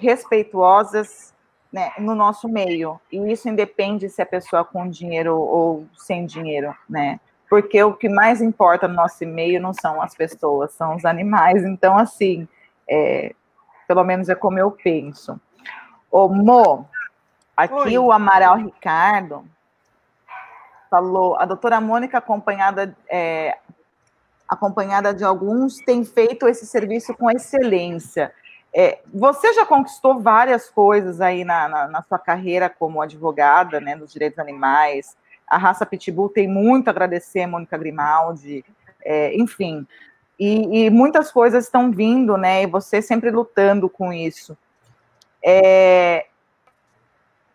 respeituosas 0.00 1.34
né, 1.72 1.92
no 1.98 2.14
nosso 2.14 2.48
meio. 2.48 3.00
E 3.12 3.18
isso 3.30 3.48
independe 3.48 4.08
se 4.08 4.20
é 4.20 4.24
pessoa 4.24 4.64
com 4.64 4.88
dinheiro 4.88 5.38
ou 5.38 5.86
sem 5.96 6.26
dinheiro, 6.26 6.74
né? 6.88 7.20
Porque 7.48 7.82
o 7.82 7.94
que 7.94 8.08
mais 8.08 8.42
importa 8.42 8.86
no 8.86 8.94
nosso 8.94 9.24
meio 9.26 9.60
não 9.60 9.72
são 9.72 10.02
as 10.02 10.14
pessoas, 10.14 10.72
são 10.72 10.96
os 10.96 11.04
animais. 11.04 11.64
Então, 11.64 11.96
assim, 11.96 12.46
é, 12.88 13.34
pelo 13.86 14.04
menos 14.04 14.28
é 14.28 14.34
como 14.34 14.58
eu 14.58 14.70
penso. 14.70 15.40
Ô, 16.10 16.28
Mo, 16.28 16.86
aqui 17.56 17.74
Oi. 17.74 17.98
o 17.98 18.12
Amaral 18.12 18.56
Ricardo 18.56 19.44
falou, 20.90 21.36
a 21.36 21.44
doutora 21.44 21.80
Mônica, 21.80 22.18
acompanhada, 22.18 22.96
é, 23.08 23.56
acompanhada 24.48 25.12
de 25.12 25.22
alguns, 25.24 25.78
tem 25.78 26.04
feito 26.04 26.48
esse 26.48 26.66
serviço 26.66 27.14
com 27.14 27.30
excelência. 27.30 28.32
É, 28.74 29.00
você 29.12 29.52
já 29.52 29.66
conquistou 29.66 30.20
várias 30.20 30.70
coisas 30.70 31.20
aí 31.20 31.44
na, 31.44 31.68
na, 31.68 31.88
na, 31.88 32.02
sua 32.02 32.18
carreira 32.18 32.68
como 32.68 33.02
advogada, 33.02 33.80
né, 33.80 33.96
dos 33.96 34.12
direitos 34.12 34.38
animais. 34.38 35.16
A 35.46 35.56
raça 35.56 35.86
Pitbull 35.86 36.28
tem 36.28 36.46
muito 36.46 36.88
a 36.88 36.90
agradecer, 36.90 37.46
Mônica 37.46 37.76
Grimaldi, 37.76 38.64
é, 39.04 39.34
enfim. 39.36 39.86
E, 40.38 40.84
e, 40.86 40.90
muitas 40.90 41.32
coisas 41.32 41.64
estão 41.64 41.90
vindo, 41.90 42.36
né, 42.36 42.62
e 42.62 42.66
você 42.66 43.02
sempre 43.02 43.30
lutando 43.30 43.88
com 43.88 44.12
isso. 44.12 44.56
É, 45.44 46.26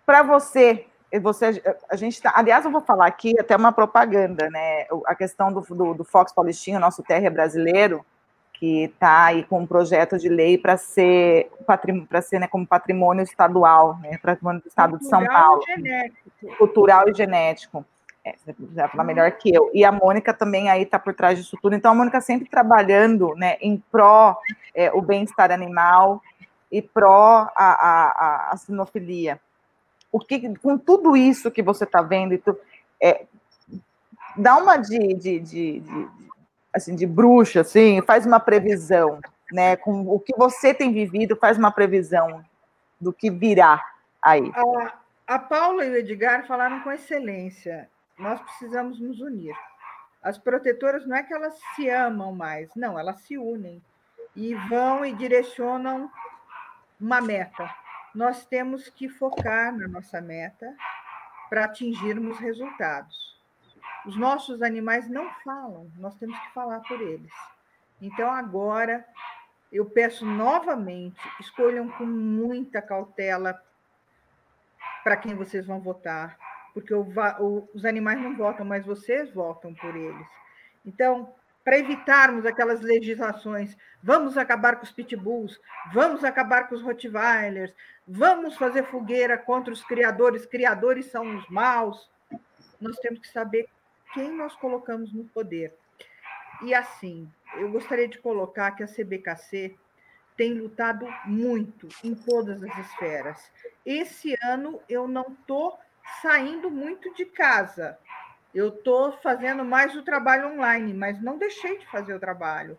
Para 0.06 0.24
você, 0.24 0.86
você, 1.20 1.62
a 1.90 1.96
gente 1.96 2.22
tá, 2.22 2.34
aliás, 2.36 2.66
eu 2.66 2.72
vou 2.72 2.82
falar 2.82 3.06
aqui 3.06 3.40
até 3.40 3.56
uma 3.56 3.72
propaganda, 3.72 4.50
né, 4.50 4.88
a 5.06 5.14
questão 5.14 5.54
do, 5.54 5.62
do, 5.62 5.94
do 5.94 6.04
Fox 6.04 6.34
Paulistinho, 6.34 6.80
nosso 6.80 7.04
terra 7.04 7.30
brasileiro, 7.30 8.04
que 8.54 8.86
está 8.86 9.26
aí 9.26 9.44
com 9.44 9.60
um 9.60 9.68
projeto 9.68 10.18
de 10.18 10.30
lei 10.30 10.58
para 10.58 10.78
ser 10.78 11.52
para 11.66 12.22
ser 12.22 12.40
né, 12.40 12.48
como 12.48 12.66
patrimônio 12.66 13.24
estadual, 13.24 13.98
né, 14.00 14.18
patrimônio 14.18 14.62
do 14.62 14.68
Estado 14.68 14.98
Cultural 14.98 15.22
de 15.22 15.28
São 15.28 15.42
Paulo, 15.42 15.64
e 16.42 16.56
cultural 16.56 17.10
e 17.10 17.14
genético. 17.14 17.86
É, 18.26 18.36
você 18.38 18.56
vai 18.58 18.88
falar 18.88 19.04
melhor 19.04 19.30
que 19.34 19.54
eu. 19.54 19.70
E 19.74 19.84
a 19.84 19.92
Mônica 19.92 20.34
também 20.34 20.70
aí 20.70 20.84
está 20.84 20.98
por 20.98 21.14
trás 21.14 21.38
disso 21.38 21.58
tudo. 21.62 21.76
Então 21.76 21.92
a 21.92 21.96
Mônica 21.96 22.22
sempre 22.22 22.48
trabalhando, 22.48 23.36
né, 23.36 23.58
em 23.60 23.84
pró 23.92 24.38
é, 24.74 24.92
o 24.94 25.02
bem-estar 25.02 25.52
animal 25.52 26.22
e 26.72 26.82
pró 26.82 27.50
a, 27.56 27.66
a, 27.66 28.08
a, 28.12 28.50
a 28.54 28.58
sinofilia. 28.58 29.40
O 30.14 30.20
que, 30.20 30.56
com 30.60 30.78
tudo 30.78 31.18
isso 31.18 31.52
que 31.52 31.64
você 31.64 31.86
está 31.86 32.02
vendo, 32.02 32.38
tu, 32.38 32.56
é, 33.02 33.26
dá 34.38 34.56
uma 34.58 34.78
de, 34.78 35.16
de, 35.16 35.40
de, 35.40 35.80
de 35.80 36.08
assim, 36.72 36.96
de 36.96 37.08
bruxa, 37.08 37.62
assim, 37.62 38.00
faz 38.04 38.26
uma 38.26 38.40
previsão, 38.40 39.20
né? 39.52 39.76
Com 39.76 40.08
o 40.08 40.20
que 40.20 40.34
você 40.38 40.74
tem 40.74 40.94
vivido, 40.94 41.36
faz 41.36 41.58
uma 41.58 41.72
previsão 41.72 42.46
do 43.02 43.12
que 43.12 43.32
virá 43.32 43.84
aí. 44.22 44.52
A, 44.56 45.36
a 45.36 45.40
Paula 45.40 45.84
e 45.84 45.90
o 45.90 45.96
Edgar 45.96 46.46
falaram 46.46 46.82
com 46.82 46.92
excelência. 46.92 47.90
Nós 48.18 48.40
precisamos 48.40 49.00
nos 49.00 49.20
unir. 49.20 49.56
As 50.22 50.38
protetoras 50.38 51.06
não 51.06 51.18
é 51.18 51.24
que 51.24 51.34
elas 51.34 51.60
se 51.76 51.90
amam 51.90 52.34
mais, 52.34 52.70
não, 52.76 52.98
elas 52.98 53.20
se 53.22 53.38
unem 53.38 53.82
e 54.36 54.56
vão 54.56 55.04
e 55.04 55.12
direcionam 55.14 56.10
uma 57.00 57.20
meta. 57.20 57.70
Nós 58.14 58.46
temos 58.46 58.90
que 58.90 59.10
focar 59.10 59.76
na 59.76 59.88
nossa 59.88 60.22
meta 60.22 60.76
para 61.50 61.66
atingirmos 61.66 62.38
resultados. 62.40 63.34
Os 64.06 64.18
nossos 64.18 64.62
animais 64.62 65.10
não 65.10 65.30
falam, 65.44 65.90
nós 65.98 66.16
temos 66.16 66.38
que 66.40 66.54
falar 66.54 66.82
por 66.82 67.00
eles. 67.00 67.32
Então, 68.02 68.30
agora, 68.30 69.06
eu 69.72 69.86
peço 69.86 70.26
novamente: 70.26 71.20
escolham 71.40 71.90
com 71.90 72.06
muita 72.06 72.82
cautela 72.82 73.60
para 75.04 75.18
quem 75.18 75.36
vocês 75.36 75.66
vão 75.66 75.80
votar, 75.80 76.38
porque 76.74 76.94
o, 76.94 77.06
o, 77.40 77.70
os 77.74 77.86
animais 77.86 78.22
não 78.22 78.36
votam, 78.36 78.66
mas 78.66 78.86
vocês 78.86 79.34
votam 79.34 79.74
por 79.74 79.96
eles. 79.96 80.28
Então, 80.86 81.34
para 81.64 81.80
evitarmos 81.80 82.46
aquelas 82.46 82.82
legislações, 82.82 83.76
vamos 84.02 84.38
acabar 84.38 84.76
com 84.76 84.84
os 84.84 84.92
pitbulls, 84.92 85.60
vamos 85.94 86.24
acabar 86.24 86.68
com 86.68 86.76
os 86.76 86.82
rottweilers, 86.82 87.74
vamos 88.08 88.58
fazer 88.58 88.84
fogueira 88.84 89.38
contra 89.38 89.74
os 89.74 89.84
criadores, 89.84 90.46
criadores 90.46 91.06
são 91.06 91.38
os 91.38 91.48
maus. 91.50 92.10
Nós 92.82 92.98
temos 92.98 93.20
que 93.20 93.30
saber 93.30 93.68
quem 94.14 94.32
nós 94.32 94.56
colocamos 94.56 95.14
no 95.14 95.24
poder. 95.26 95.74
E 96.62 96.74
assim, 96.74 97.30
eu 97.56 97.72
gostaria 97.72 98.08
de 98.08 98.20
colocar 98.20 98.72
que 98.72 98.84
a 98.84 98.88
CBKC 98.88 99.76
tem 100.36 100.54
lutado 100.54 101.08
muito 101.26 101.88
em 102.04 102.14
todas 102.14 102.62
as 102.64 102.78
esferas. 102.78 103.52
Esse 103.86 104.36
ano 104.44 104.82
eu 104.90 105.08
não 105.08 105.28
estou 105.40 105.78
saindo 106.22 106.70
muito 106.70 107.14
de 107.14 107.26
casa. 107.26 107.98
Eu 108.54 108.70
estou 108.70 109.12
fazendo 109.14 109.66
mais 109.66 109.96
o 109.96 110.04
trabalho 110.04 110.54
online, 110.54 110.94
mas 110.94 111.22
não 111.22 111.38
deixei 111.38 111.78
de 111.80 111.88
fazer 111.88 112.14
o 112.14 112.20
trabalho. 112.20 112.78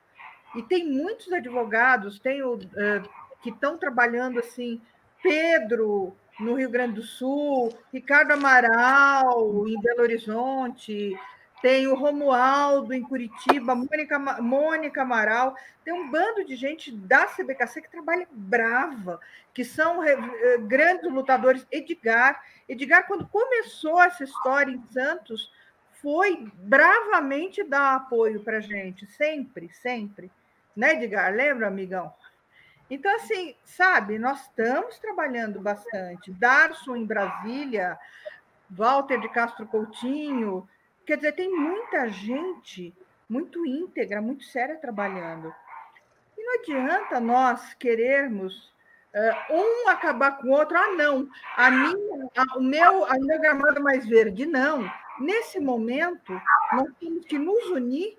E 0.54 0.62
tem 0.62 0.88
muitos 0.88 1.32
advogados, 1.32 2.20
tenho, 2.20 2.54
uh, 2.54 3.08
que 3.42 3.50
estão 3.50 3.76
trabalhando 3.76 4.38
assim, 4.38 4.80
Pedro, 5.22 6.14
no 6.38 6.54
Rio 6.54 6.70
Grande 6.70 6.94
do 6.94 7.02
Sul, 7.02 7.72
Ricardo 7.92 8.32
Amaral, 8.32 9.66
em 9.66 9.80
Belo 9.80 10.02
Horizonte, 10.02 11.18
tem 11.64 11.86
o 11.86 11.94
Romualdo 11.94 12.92
em 12.92 13.02
Curitiba, 13.02 13.74
Mônica, 13.74 14.18
Mônica 14.18 15.00
Amaral, 15.00 15.56
tem 15.82 15.94
um 15.94 16.10
bando 16.10 16.44
de 16.44 16.56
gente 16.56 16.92
da 16.92 17.26
CBKC 17.26 17.80
que 17.80 17.90
trabalha 17.90 18.28
brava, 18.30 19.18
que 19.54 19.64
são 19.64 20.00
grandes 20.66 21.10
lutadores. 21.10 21.66
Edgar, 21.70 22.42
Edgar, 22.68 23.06
quando 23.06 23.26
começou 23.26 24.02
essa 24.02 24.24
história 24.24 24.72
em 24.72 24.82
Santos, 24.92 25.50
foi 26.04 26.52
bravamente 26.52 27.64
dar 27.64 27.94
apoio 27.94 28.40
para 28.40 28.60
gente, 28.60 29.06
sempre, 29.06 29.70
sempre. 29.72 30.30
Né, 30.76 30.92
Edgar? 30.92 31.32
Lembra, 31.32 31.68
amigão? 31.68 32.12
Então, 32.90 33.14
assim, 33.16 33.56
sabe, 33.64 34.18
nós 34.18 34.42
estamos 34.42 34.98
trabalhando 34.98 35.58
bastante. 35.60 36.30
Darson 36.30 36.94
em 36.94 37.06
Brasília, 37.06 37.98
Walter 38.68 39.18
de 39.18 39.30
Castro 39.30 39.66
Coutinho, 39.66 40.68
quer 41.06 41.16
dizer, 41.16 41.32
tem 41.32 41.50
muita 41.50 42.10
gente 42.10 42.94
muito 43.26 43.64
íntegra, 43.64 44.20
muito 44.20 44.44
séria 44.44 44.76
trabalhando. 44.76 45.54
E 46.36 46.44
não 46.44 46.60
adianta 46.60 47.18
nós 47.18 47.72
querermos 47.72 48.70
um 49.48 49.88
acabar 49.88 50.32
com 50.32 50.48
o 50.48 50.50
outro. 50.50 50.76
Ah, 50.76 50.92
não, 50.92 51.26
a 51.56 51.70
minha, 51.70 52.28
a, 52.36 52.58
o 52.58 52.62
meu, 52.62 53.04
a 53.06 53.14
minha 53.14 53.38
gramado 53.38 53.82
mais 53.82 54.06
verde. 54.06 54.44
Não. 54.44 54.84
Nesse 55.18 55.60
momento, 55.60 56.32
nós 56.72 56.88
temos 56.98 57.24
que 57.26 57.38
nos 57.38 57.70
unir 57.70 58.18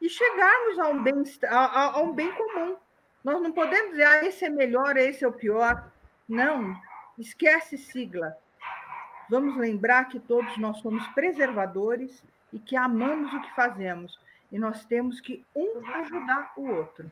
e 0.00 0.08
chegarmos 0.08 0.78
a 0.78 0.88
um 0.88 1.02
bem, 1.02 1.24
a, 1.48 1.96
a 1.96 2.02
um 2.02 2.12
bem 2.12 2.32
comum. 2.32 2.76
Nós 3.22 3.40
não 3.42 3.52
podemos 3.52 3.90
dizer, 3.90 4.04
ah, 4.04 4.24
esse 4.24 4.44
é 4.44 4.48
melhor, 4.48 4.96
esse 4.96 5.24
é 5.24 5.28
o 5.28 5.32
pior. 5.32 5.90
Não, 6.28 6.74
esquece 7.18 7.76
sigla. 7.76 8.36
Vamos 9.28 9.56
lembrar 9.56 10.06
que 10.08 10.18
todos 10.18 10.56
nós 10.56 10.78
somos 10.78 11.06
preservadores 11.08 12.24
e 12.52 12.58
que 12.58 12.76
amamos 12.76 13.32
o 13.32 13.40
que 13.40 13.54
fazemos. 13.54 14.18
E 14.50 14.58
nós 14.58 14.84
temos 14.84 15.20
que 15.20 15.44
um 15.54 15.86
ajudar 15.94 16.52
o 16.56 16.66
outro. 16.68 17.10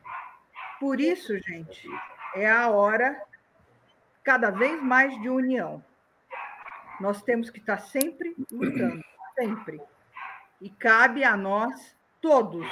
Por 0.79 0.99
isso, 0.99 1.37
gente, 1.39 1.87
é 2.35 2.49
a 2.49 2.69
hora 2.69 3.21
cada 4.23 4.49
vez 4.49 4.81
mais 4.81 5.19
de 5.21 5.29
união. 5.29 5.83
Nós 6.99 7.21
temos 7.21 7.49
que 7.49 7.59
estar 7.59 7.79
sempre 7.79 8.35
lutando, 8.51 9.01
sempre. 9.35 9.81
E 10.61 10.69
cabe 10.69 11.23
a 11.23 11.37
nós 11.37 11.95
todos 12.21 12.67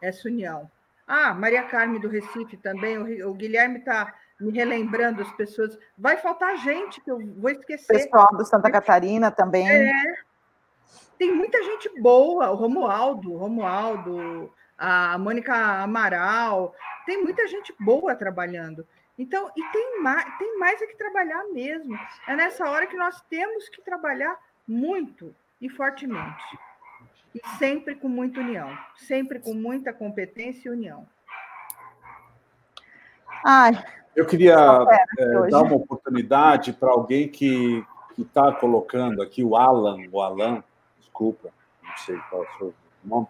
essa 0.00 0.28
união. 0.28 0.70
Ah, 1.06 1.34
Maria 1.34 1.62
Carme 1.64 1.98
do 1.98 2.08
Recife 2.08 2.56
também, 2.56 3.22
o, 3.22 3.32
Guilherme 3.34 3.78
está 3.78 4.12
me 4.40 4.50
relembrando 4.50 5.22
as 5.22 5.32
pessoas. 5.32 5.78
Vai 5.96 6.16
faltar 6.16 6.56
gente 6.58 7.00
que 7.00 7.10
eu 7.10 7.18
vou 7.18 7.50
esquecer. 7.50 7.86
Pessoal 7.86 8.28
do 8.36 8.44
Santa 8.44 8.70
Catarina 8.70 9.30
também. 9.30 9.68
É. 9.68 9.92
Tem 11.18 11.32
muita 11.34 11.62
gente 11.62 11.88
boa, 12.00 12.50
o 12.50 12.54
Romualdo, 12.56 13.32
o 13.32 13.38
Romualdo, 13.38 14.52
a 14.76 15.16
Mônica 15.16 15.54
Amaral, 15.54 16.74
tem 17.06 17.22
muita 17.22 17.46
gente 17.46 17.74
boa 17.80 18.14
trabalhando. 18.14 18.86
Então, 19.18 19.50
e 19.56 19.62
tem 19.72 20.02
mais, 20.02 20.38
tem 20.38 20.58
mais 20.58 20.80
é 20.82 20.86
que 20.86 20.96
trabalhar 20.96 21.44
mesmo. 21.52 21.98
É 22.28 22.36
nessa 22.36 22.68
hora 22.68 22.86
que 22.86 22.96
nós 22.96 23.20
temos 23.30 23.68
que 23.68 23.80
trabalhar 23.82 24.38
muito 24.66 25.34
e 25.60 25.68
fortemente. 25.68 26.58
E 27.34 27.40
sempre 27.58 27.94
com 27.94 28.08
muita 28.08 28.40
união, 28.40 28.76
sempre 28.96 29.40
com 29.40 29.54
muita 29.54 29.92
competência 29.92 30.68
e 30.68 30.72
união. 30.72 31.06
Ai, 33.44 33.72
eu 34.16 34.24
queria 34.24 34.56
é, 35.18 35.50
dar 35.50 35.62
uma 35.62 35.76
oportunidade 35.76 36.72
para 36.72 36.90
alguém 36.90 37.28
que 37.28 37.84
está 38.18 38.50
colocando 38.50 39.22
aqui, 39.22 39.44
o 39.44 39.54
Alan, 39.54 39.98
o 40.10 40.22
Alan, 40.22 40.64
desculpa, 40.98 41.50
não 41.82 41.96
sei 41.98 42.16
qual 42.30 42.42
é 42.42 42.46
o 42.46 42.58
seu 42.58 42.74
nome, 43.04 43.26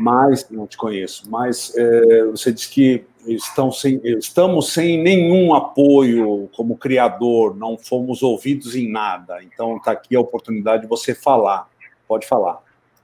mas 0.00 0.48
não 0.48 0.66
te 0.66 0.78
conheço, 0.78 1.30
mas 1.30 1.76
é, 1.76 2.24
você 2.24 2.50
disse 2.50 2.70
que 2.70 3.04
estão 3.26 3.70
sem, 3.70 4.00
estamos 4.02 4.72
sem 4.72 4.98
nenhum 4.98 5.52
apoio 5.54 6.48
como 6.56 6.78
criador, 6.78 7.54
não 7.54 7.76
fomos 7.76 8.22
ouvidos 8.22 8.74
em 8.74 8.90
nada. 8.90 9.42
Então 9.44 9.76
está 9.76 9.92
aqui 9.92 10.16
a 10.16 10.20
oportunidade 10.20 10.84
de 10.84 10.88
você 10.88 11.14
falar. 11.14 11.68
Pode 12.08 12.26
falar. 12.26 12.62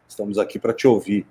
Estamos 0.09 0.39
aqui 0.39 0.59
para 0.59 0.73
te 0.73 0.89
ouvir. 0.89 1.27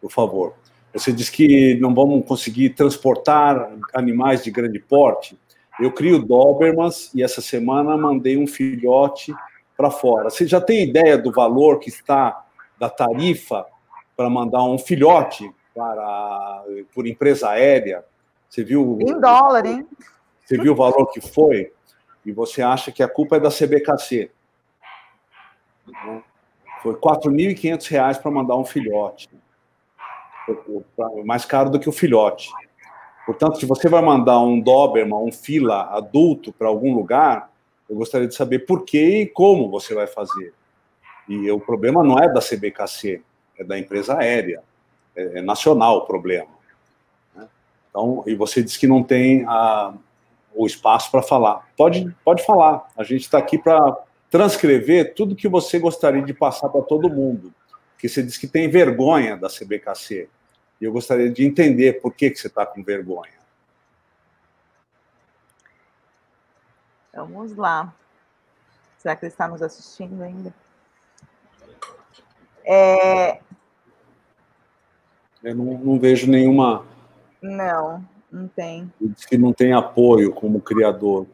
Por 0.00 0.12
favor. 0.12 0.54
Você 0.92 1.12
disse 1.12 1.32
que 1.32 1.74
não 1.80 1.92
vamos 1.92 2.24
conseguir 2.24 2.70
transportar 2.70 3.72
animais 3.92 4.44
de 4.44 4.52
grande 4.52 4.78
porte. 4.78 5.36
Eu 5.80 5.92
crio 5.92 6.24
Dobermans 6.24 7.12
e 7.12 7.24
essa 7.24 7.40
semana 7.40 7.96
mandei 7.96 8.36
um 8.36 8.46
filhote 8.46 9.34
para 9.76 9.90
fora. 9.90 10.30
Você 10.30 10.46
já 10.46 10.60
tem 10.60 10.84
ideia 10.84 11.18
do 11.18 11.32
valor 11.32 11.80
que 11.80 11.88
está 11.88 12.46
da 12.78 12.88
tarifa 12.88 13.66
para 14.18 14.28
mandar 14.28 14.64
um 14.64 14.76
filhote 14.76 15.48
para 15.72 16.64
por 16.92 17.06
empresa 17.06 17.50
aérea? 17.50 18.04
Você 18.50 18.64
viu? 18.64 18.98
Em 19.00 19.20
dólar, 19.20 19.64
hein? 19.64 19.86
Você 20.44 20.58
viu 20.58 20.72
o 20.72 20.76
valor 20.76 21.06
que 21.06 21.20
foi? 21.20 21.72
E 22.26 22.32
você 22.32 22.60
acha 22.60 22.90
que 22.90 23.00
a 23.00 23.08
culpa 23.08 23.36
é 23.36 23.40
da 23.40 23.48
CBKC? 23.48 24.28
Foi 26.82 26.94
R$ 26.94 26.98
4.500 26.98 28.20
para 28.20 28.30
mandar 28.30 28.56
um 28.56 28.64
filhote. 28.64 29.30
Mais 31.24 31.44
caro 31.44 31.70
do 31.70 31.78
que 31.78 31.88
o 31.88 31.92
filhote. 31.92 32.50
Portanto, 33.24 33.60
se 33.60 33.66
você 33.66 33.88
vai 33.88 34.02
mandar 34.02 34.40
um 34.40 34.58
Doberman, 34.58 35.14
um 35.14 35.30
fila 35.30 35.94
adulto 35.96 36.52
para 36.52 36.66
algum 36.66 36.92
lugar, 36.92 37.52
eu 37.88 37.94
gostaria 37.94 38.26
de 38.26 38.34
saber 38.34 38.60
por 38.60 38.84
que 38.84 39.22
e 39.22 39.26
como 39.26 39.70
você 39.70 39.94
vai 39.94 40.08
fazer. 40.08 40.52
E 41.28 41.48
o 41.52 41.60
problema 41.60 42.02
não 42.02 42.18
é 42.18 42.26
da 42.26 42.40
CBKC, 42.40 43.22
é 43.58 43.64
da 43.64 43.78
empresa 43.78 44.16
aérea. 44.16 44.62
É, 45.14 45.38
é 45.38 45.42
nacional 45.42 45.98
o 45.98 46.06
problema. 46.06 46.48
Né? 47.34 47.48
Então, 47.90 48.22
e 48.26 48.34
você 48.34 48.62
diz 48.62 48.76
que 48.76 48.86
não 48.86 49.02
tem 49.02 49.44
a, 49.46 49.94
o 50.54 50.66
espaço 50.66 51.10
para 51.10 51.22
falar. 51.22 51.68
Pode, 51.76 52.14
pode 52.24 52.44
falar. 52.44 52.88
A 52.96 53.02
gente 53.02 53.22
está 53.22 53.38
aqui 53.38 53.58
para 53.58 53.96
transcrever 54.30 55.14
tudo 55.14 55.36
que 55.36 55.48
você 55.48 55.78
gostaria 55.78 56.22
de 56.22 56.34
passar 56.34 56.68
para 56.68 56.82
todo 56.82 57.10
mundo. 57.10 57.52
Porque 57.92 58.08
você 58.08 58.22
diz 58.22 58.38
que 58.38 58.46
tem 58.46 58.68
vergonha 58.68 59.36
da 59.36 59.48
CBKC. 59.48 60.28
E 60.80 60.84
eu 60.84 60.92
gostaria 60.92 61.30
de 61.30 61.44
entender 61.44 62.00
por 62.00 62.14
que, 62.14 62.30
que 62.30 62.38
você 62.38 62.46
está 62.46 62.64
com 62.64 62.82
vergonha. 62.82 63.38
Vamos 67.12 67.56
lá. 67.56 67.92
Será 68.98 69.16
que 69.16 69.24
ele 69.24 69.32
está 69.32 69.48
nos 69.48 69.62
assistindo 69.62 70.22
ainda? 70.22 70.54
É... 72.64 73.40
Eu 75.42 75.54
não, 75.54 75.64
não 75.78 75.98
vejo 75.98 76.30
nenhuma. 76.30 76.84
Não, 77.40 78.04
não 78.30 78.48
tem. 78.48 78.92
Diz 79.00 79.24
que 79.24 79.38
não 79.38 79.52
tem 79.52 79.72
apoio 79.72 80.32
como 80.32 80.60
criador. 80.60 81.26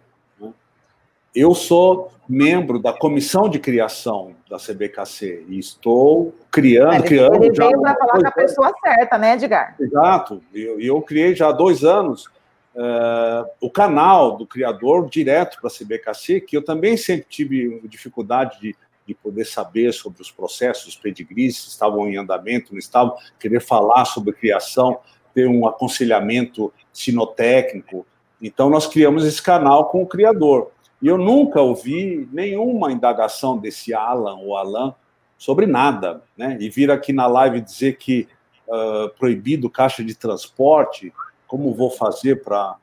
Eu 1.34 1.52
sou 1.52 2.12
membro 2.28 2.78
da 2.78 2.92
comissão 2.92 3.48
de 3.48 3.58
criação 3.58 4.34
da 4.48 4.56
CBKC 4.56 5.46
e 5.48 5.58
estou 5.58 6.32
criando, 6.50 6.94
ele, 6.94 7.02
criando. 7.02 7.44
Ele 7.44 7.52
veio 7.52 7.80
para 7.80 7.96
falar 7.96 8.20
com 8.20 8.28
a 8.28 8.30
pessoa 8.30 8.72
certa, 8.82 9.18
né, 9.18 9.34
Edgar? 9.34 9.74
Exato. 9.80 10.40
E 10.54 10.62
eu, 10.62 10.80
eu, 10.80 11.02
criei 11.02 11.34
já 11.34 11.48
há 11.48 11.52
dois 11.52 11.82
anos 11.82 12.26
uh, 12.74 13.44
o 13.60 13.68
canal 13.68 14.36
do 14.36 14.46
criador 14.46 15.08
direto 15.08 15.58
para 15.60 15.68
a 15.68 15.72
CBKC, 15.72 16.40
que 16.40 16.56
eu 16.56 16.64
também 16.64 16.96
sempre 16.96 17.26
tive 17.28 17.80
dificuldade 17.88 18.60
de, 18.60 18.76
de 19.06 19.14
poder 19.14 19.44
saber 19.44 19.92
sobre 19.92 20.22
os 20.22 20.30
processos, 20.30 20.88
os 20.88 20.96
pedigrees, 20.96 21.56
se 21.56 21.68
estavam 21.68 22.08
em 22.08 22.16
andamento, 22.16 22.72
não 22.72 22.78
estavam, 22.78 23.16
querer 23.38 23.60
falar 23.60 24.04
sobre 24.04 24.32
criação, 24.32 24.98
ter 25.34 25.48
um 25.48 25.66
aconselhamento 25.66 26.72
sinotécnico. 26.92 28.06
Então, 28.40 28.70
nós 28.70 28.86
criamos 28.86 29.24
esse 29.24 29.42
canal 29.42 29.86
com 29.90 30.02
o 30.02 30.06
criador. 30.06 30.70
E 31.02 31.08
eu 31.08 31.18
nunca 31.18 31.60
ouvi 31.60 32.28
nenhuma 32.32 32.92
indagação 32.92 33.58
desse 33.58 33.92
Alan 33.92 34.36
ou 34.36 34.56
Alan 34.56 34.94
sobre 35.36 35.66
nada, 35.66 36.22
né? 36.36 36.56
E 36.60 36.70
vir 36.70 36.90
aqui 36.90 37.12
na 37.12 37.26
live 37.26 37.60
dizer 37.60 37.98
que 37.98 38.26
uh, 38.66 39.10
proibido 39.18 39.68
caixa 39.68 40.02
de 40.02 40.14
transporte, 40.14 41.12
como 41.46 41.74
vou 41.74 41.90
fazer 41.90 42.42
para 42.42 42.76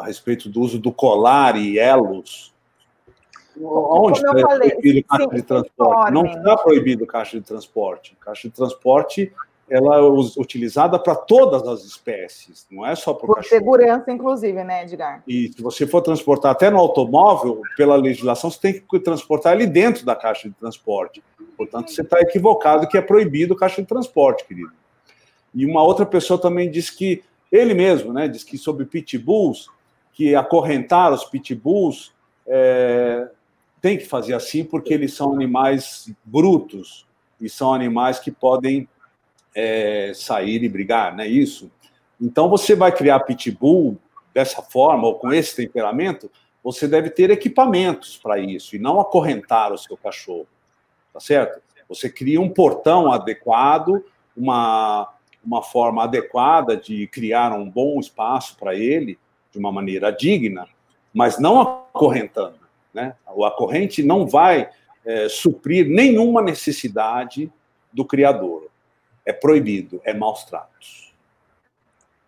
a 0.00 0.04
respeito 0.04 0.48
do 0.48 0.60
uso 0.60 0.78
do 0.78 0.92
colar 0.92 1.56
e 1.56 1.78
elos? 1.78 2.52
Onde 3.60 4.18
está 4.18 4.32
proibido 4.32 5.04
caixa 5.04 5.28
de 5.28 5.42
transporte? 5.42 6.12
Não 6.12 6.26
está 6.26 6.56
proibido 6.56 7.06
caixa 7.06 7.38
de 7.38 7.46
transporte. 7.46 8.16
Caixa 8.20 8.48
de 8.48 8.54
transporte 8.54 9.32
ela 9.70 9.96
é 9.96 10.00
utilizada 10.00 10.98
para 10.98 11.14
todas 11.14 11.66
as 11.68 11.84
espécies, 11.84 12.66
não 12.70 12.86
é 12.86 12.94
só 12.94 13.12
para 13.12 13.26
Por 13.26 13.36
cachorro. 13.36 13.58
segurança, 13.58 14.10
inclusive, 14.10 14.64
né, 14.64 14.84
Edgar? 14.84 15.22
E 15.28 15.52
se 15.52 15.62
você 15.62 15.86
for 15.86 16.00
transportar 16.00 16.52
até 16.52 16.70
no 16.70 16.78
automóvel, 16.78 17.60
pela 17.76 17.94
legislação, 17.94 18.50
você 18.50 18.58
tem 18.58 18.80
que 18.80 19.00
transportar 19.00 19.54
ele 19.54 19.66
dentro 19.66 20.06
da 20.06 20.16
caixa 20.16 20.48
de 20.48 20.54
transporte. 20.54 21.22
Portanto, 21.56 21.90
você 21.90 22.00
está 22.00 22.18
equivocado 22.20 22.88
que 22.88 22.96
é 22.96 23.02
proibido 23.02 23.54
caixa 23.54 23.82
de 23.82 23.88
transporte, 23.88 24.46
querido. 24.46 24.72
E 25.54 25.66
uma 25.66 25.82
outra 25.82 26.06
pessoa 26.06 26.40
também 26.40 26.70
disse 26.70 26.96
que, 26.96 27.22
ele 27.52 27.74
mesmo, 27.74 28.12
né, 28.12 28.26
disse 28.26 28.46
que 28.46 28.56
sobre 28.56 28.86
pitbulls, 28.86 29.68
que 30.12 30.34
acorrentar 30.34 31.12
os 31.12 31.24
pitbulls 31.24 32.12
é, 32.46 33.28
tem 33.80 33.98
que 33.98 34.06
fazer 34.06 34.34
assim 34.34 34.64
porque 34.64 34.92
eles 34.92 35.14
são 35.14 35.32
animais 35.32 36.12
brutos 36.24 37.06
e 37.40 37.48
são 37.48 37.72
animais 37.72 38.18
que 38.18 38.30
podem 38.30 38.88
é, 39.54 40.12
sair 40.14 40.62
e 40.62 40.68
brigar, 40.68 41.16
não 41.16 41.24
é 41.24 41.28
isso? 41.28 41.70
Então, 42.20 42.48
você 42.48 42.74
vai 42.74 42.90
criar 42.90 43.20
pitbull 43.20 43.96
dessa 44.34 44.62
forma, 44.62 45.06
ou 45.06 45.14
com 45.14 45.32
esse 45.32 45.54
temperamento, 45.54 46.30
você 46.62 46.88
deve 46.88 47.10
ter 47.10 47.30
equipamentos 47.30 48.16
para 48.16 48.38
isso, 48.38 48.74
e 48.74 48.78
não 48.78 49.00
acorrentar 49.00 49.72
o 49.72 49.78
seu 49.78 49.96
cachorro, 49.96 50.46
tá 51.12 51.20
certo? 51.20 51.60
Você 51.88 52.10
cria 52.10 52.40
um 52.40 52.48
portão 52.48 53.10
adequado, 53.10 54.04
uma, 54.36 55.12
uma 55.44 55.62
forma 55.62 56.04
adequada 56.04 56.76
de 56.76 57.06
criar 57.06 57.52
um 57.52 57.68
bom 57.68 57.98
espaço 57.98 58.56
para 58.56 58.74
ele, 58.74 59.18
de 59.50 59.58
uma 59.58 59.72
maneira 59.72 60.10
digna, 60.10 60.68
mas 61.14 61.38
não 61.38 61.60
acorrentando. 61.60 62.67
Né? 62.92 63.14
O 63.34 63.44
acorrente 63.44 64.02
não 64.02 64.26
vai 64.26 64.70
é, 65.04 65.28
suprir 65.28 65.86
nenhuma 65.88 66.42
necessidade 66.42 67.52
do 67.92 68.04
criador 68.04 68.68
é 69.28 69.32
proibido, 69.32 70.00
é 70.04 70.14
maus 70.14 70.44
tratos. 70.44 71.14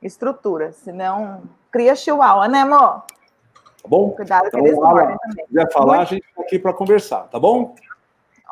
estrutura, 0.03 0.70
senão 0.73 1.43
cria 1.70 1.97
chihuahua, 1.97 2.47
né, 2.47 2.61
amor? 2.61 3.05
Tá 3.82 3.89
bom? 3.89 4.11
Cuidado 4.11 4.49
então, 4.49 4.61
que 4.61 4.66
eles 4.66 4.78
mordem 4.78 5.16
também. 5.19 5.45
Se 5.45 5.49
quiser 5.49 5.73
falar, 5.73 5.97
Muito... 5.97 6.01
a 6.01 6.15
gente 6.15 6.28
está 6.28 6.43
aqui 6.43 6.59
para 6.59 6.74
conversar, 6.74 7.23
tá 7.28 7.39
bom? 7.39 7.74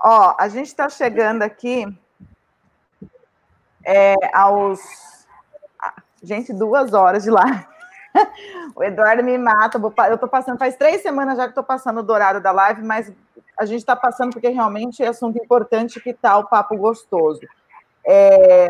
Ó, 0.03 0.35
a 0.39 0.49
gente 0.49 0.69
está 0.69 0.89
chegando 0.89 1.43
aqui 1.43 1.87
é, 3.85 4.15
aos. 4.33 4.81
Gente, 6.23 6.53
duas 6.53 6.95
horas 6.95 7.25
de 7.25 7.31
lá. 7.31 7.69
O 8.75 8.83
Eduardo 8.83 9.23
me 9.23 9.37
mata. 9.39 9.79
Eu 10.09 10.15
estou 10.15 10.29
passando, 10.29 10.59
faz 10.59 10.77
três 10.77 11.03
semanas 11.03 11.37
já 11.37 11.45
que 11.45 11.51
estou 11.51 11.65
passando 11.65 12.03
do 12.03 12.13
horário 12.13 12.41
da 12.41 12.53
live, 12.53 12.83
mas 12.83 13.13
a 13.59 13.65
gente 13.65 13.81
está 13.81 13.97
passando 13.97 14.33
porque 14.33 14.49
realmente 14.49 15.03
é 15.03 15.09
assunto 15.09 15.39
importante 15.39 16.01
que 16.01 16.11
está 16.11 16.39
o 16.39 16.47
papo 16.47 16.77
gostoso. 16.77 17.41
É, 18.07 18.69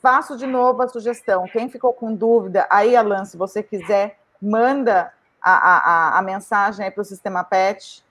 faço 0.00 0.36
de 0.36 0.46
novo 0.46 0.82
a 0.82 0.88
sugestão. 0.88 1.44
Quem 1.52 1.68
ficou 1.68 1.92
com 1.92 2.14
dúvida, 2.14 2.66
aí, 2.70 2.96
Alan, 2.96 3.24
se 3.24 3.36
você 3.36 3.62
quiser, 3.62 4.18
manda 4.40 5.12
a, 5.42 5.52
a, 5.52 6.18
a 6.18 6.22
mensagem 6.22 6.90
para 6.90 7.00
o 7.00 7.04
Sistema 7.04 7.42
PET, 7.42 8.04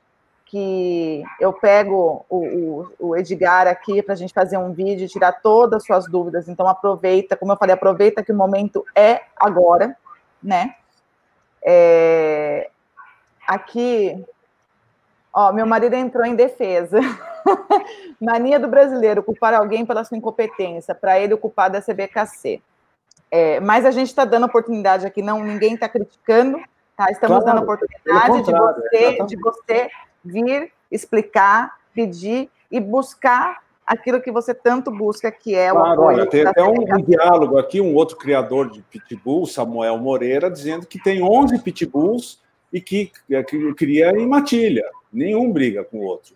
que 0.46 1.24
eu 1.40 1.54
pego 1.54 2.26
o, 2.28 2.38
o, 2.38 3.10
o 3.10 3.16
Edgar 3.16 3.68
aqui 3.68 4.02
para 4.02 4.14
a 4.14 4.18
gente 4.18 4.34
fazer 4.34 4.58
um 4.58 4.74
vídeo 4.74 5.06
e 5.06 5.08
tirar 5.08 5.34
todas 5.34 5.82
as 5.82 5.86
suas 5.86 6.08
dúvidas. 6.08 6.50
Então, 6.50 6.68
aproveita, 6.68 7.38
como 7.38 7.52
eu 7.52 7.58
falei, 7.58 7.76
aproveita 7.76 8.24
que 8.24 8.32
o 8.32 8.36
momento 8.36 8.84
é 8.96 9.22
agora, 9.38 9.96
né? 10.42 10.76
É, 11.62 12.70
aqui, 13.48 14.26
ó, 15.34 15.52
meu 15.52 15.66
marido 15.66 15.96
entrou 15.96 16.26
em 16.26 16.36
defesa. 16.36 17.00
Mania 18.20 18.60
do 18.60 18.68
brasileiro, 18.68 19.24
culpar 19.24 19.54
alguém 19.54 19.86
pela 19.86 20.04
sua 20.04 20.18
incompetência. 20.18 20.94
Para 20.94 21.20
ele, 21.20 21.34
o 21.34 21.38
culpado 21.38 21.76
é 21.76 21.80
a 21.80 21.82
CBKC. 21.82 22.62
É, 23.32 23.60
mas 23.60 23.86
a 23.86 23.92
gente 23.92 24.08
está 24.08 24.26
dando 24.26 24.46
oportunidade 24.46 25.06
aqui, 25.06 25.22
não, 25.22 25.44
ninguém 25.44 25.76
está 25.76 25.88
criticando, 25.88 26.60
tá? 26.98 27.12
Estamos 27.12 27.44
claro, 27.44 27.46
dando 27.46 27.64
oportunidade 27.64 28.42
de 28.44 28.52
você, 28.52 29.24
de 29.24 29.36
você 29.38 29.90
vir 30.26 30.72
explicar, 30.92 31.78
pedir 31.94 32.50
e 32.72 32.80
buscar 32.80 33.62
aquilo 33.90 34.22
que 34.22 34.32
você 34.32 34.54
tanto 34.54 34.92
busca, 34.92 35.32
que 35.32 35.56
é 35.56 35.72
claro, 35.72 35.88
o 35.88 35.94
apoio. 35.94 36.18
Olha, 36.20 36.30
tem 36.30 36.46
até 36.46 36.64
um, 36.64 36.76
um, 36.76 37.02
diálogo 37.02 37.58
aqui, 37.58 37.82
um 37.82 37.96
outro 37.96 38.16
criador 38.16 38.70
de 38.70 38.84
pitbull, 38.84 39.48
Samuel 39.48 39.98
Moreira, 39.98 40.50
dizendo 40.50 40.86
que 40.86 41.02
tem 41.02 41.24
11 41.24 41.58
pitbulls 41.64 42.40
e 42.72 42.80
que, 42.80 43.12
que 43.48 43.74
cria 43.74 44.12
em 44.12 44.28
matilha. 44.28 44.86
Nenhum 45.12 45.52
briga 45.52 45.84
com 45.84 45.98
o 45.98 46.04
outro. 46.04 46.36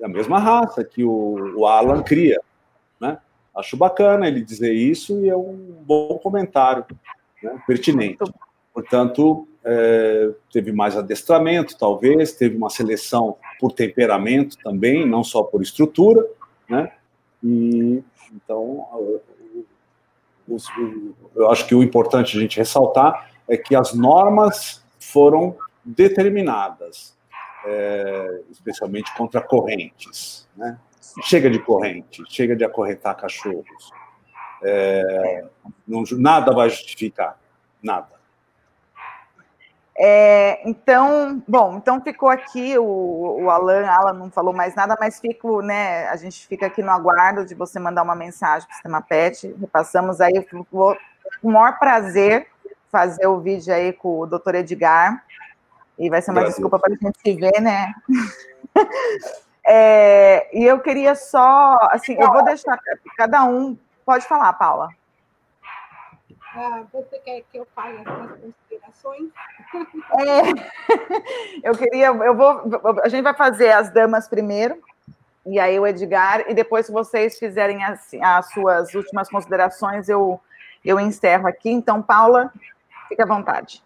É 0.00 0.06
a 0.06 0.08
mesma 0.08 0.38
raça 0.38 0.82
que 0.82 1.04
o, 1.04 1.58
o 1.58 1.66
Alan 1.66 2.02
cria. 2.02 2.40
Né? 2.98 3.18
Acho 3.54 3.76
bacana 3.76 4.26
ele 4.26 4.40
dizer 4.40 4.72
isso 4.72 5.20
e 5.22 5.28
é 5.28 5.36
um 5.36 5.76
bom 5.82 6.18
comentário, 6.18 6.86
né? 7.42 7.62
pertinente. 7.66 8.18
Portanto, 8.72 9.46
é, 9.62 10.30
teve 10.50 10.72
mais 10.72 10.96
adestramento, 10.96 11.76
talvez, 11.76 12.32
teve 12.32 12.56
uma 12.56 12.70
seleção 12.70 13.36
por 13.60 13.72
temperamento 13.72 14.56
também, 14.64 15.06
não 15.06 15.22
só 15.22 15.42
por 15.42 15.60
estrutura, 15.60 16.24
né? 16.68 16.92
E 17.42 18.02
então, 18.32 18.86
eu 21.34 21.50
acho 21.50 21.66
que 21.66 21.74
o 21.74 21.82
importante 21.82 22.36
a 22.36 22.40
gente 22.40 22.58
ressaltar 22.58 23.30
é 23.48 23.56
que 23.56 23.74
as 23.74 23.94
normas 23.94 24.84
foram 24.98 25.56
determinadas, 25.84 27.16
é, 27.64 28.42
especialmente 28.50 29.14
contra 29.16 29.40
correntes, 29.40 30.48
né? 30.56 30.78
Chega 31.22 31.50
de 31.50 31.58
corrente, 31.58 32.22
chega 32.28 32.54
de 32.54 32.64
acorrentar 32.64 33.14
cachorros. 33.14 33.90
É, 34.62 35.44
não, 35.86 36.04
nada 36.12 36.52
vai 36.52 36.68
justificar, 36.68 37.40
nada. 37.82 38.17
É, 40.00 40.60
então, 40.64 41.42
bom, 41.48 41.76
então 41.76 42.00
ficou 42.00 42.28
aqui 42.28 42.78
o, 42.78 43.42
o 43.42 43.50
Alan, 43.50 43.84
Alan 43.84 44.12
não 44.12 44.30
falou 44.30 44.54
mais 44.54 44.72
nada, 44.76 44.96
mas 45.00 45.18
fico, 45.18 45.60
né? 45.60 46.06
A 46.06 46.14
gente 46.14 46.46
fica 46.46 46.66
aqui 46.66 46.80
no 46.82 46.92
aguardo 46.92 47.44
de 47.44 47.52
você 47.52 47.80
mandar 47.80 48.04
uma 48.04 48.14
mensagem 48.14 48.68
para 48.68 48.72
o 48.72 48.76
Sistema 48.76 49.02
PET, 49.02 49.56
repassamos 49.60 50.20
aí, 50.20 50.46
vou 50.70 50.96
com 51.42 51.48
o 51.48 51.52
maior 51.52 51.76
prazer 51.80 52.46
fazer 52.92 53.26
o 53.26 53.40
vídeo 53.40 53.74
aí 53.74 53.92
com 53.92 54.20
o 54.20 54.26
doutor 54.26 54.54
Edgar, 54.54 55.24
e 55.98 56.08
vai 56.08 56.22
ser 56.22 56.30
uma 56.30 56.44
desculpa 56.44 56.78
para 56.78 56.94
a 56.94 56.96
gente 56.96 57.18
se 57.18 57.34
ver, 57.34 57.60
né? 57.60 57.92
é, 59.66 60.48
e 60.56 60.64
eu 60.64 60.78
queria 60.78 61.16
só, 61.16 61.76
assim, 61.90 62.14
eu 62.14 62.32
vou 62.32 62.44
deixar 62.44 62.78
cada 63.16 63.44
um, 63.44 63.76
pode 64.06 64.24
falar, 64.26 64.52
Paula. 64.52 64.90
Ah, 66.54 66.84
você 66.92 67.18
quer 67.18 67.42
que 67.50 67.58
eu 67.58 67.66
fale 67.74 67.98
as 67.98 68.40
É, 70.18 71.62
eu 71.68 71.76
queria, 71.76 72.06
eu 72.06 72.34
vou, 72.34 72.62
a 73.02 73.08
gente 73.08 73.22
vai 73.22 73.34
fazer 73.34 73.70
as 73.70 73.90
damas 73.90 74.28
primeiro, 74.28 74.80
e 75.46 75.58
aí 75.58 75.78
o 75.78 75.86
Edgar, 75.86 76.44
e 76.48 76.54
depois, 76.54 76.86
se 76.86 76.92
vocês 76.92 77.38
fizerem 77.38 77.82
as, 77.84 78.12
as 78.20 78.50
suas 78.50 78.94
últimas 78.94 79.28
considerações, 79.28 80.08
eu, 80.08 80.40
eu 80.84 81.00
encerro 81.00 81.46
aqui. 81.46 81.70
Então, 81.70 82.02
Paula, 82.02 82.52
fique 83.08 83.22
à 83.22 83.26
vontade. 83.26 83.82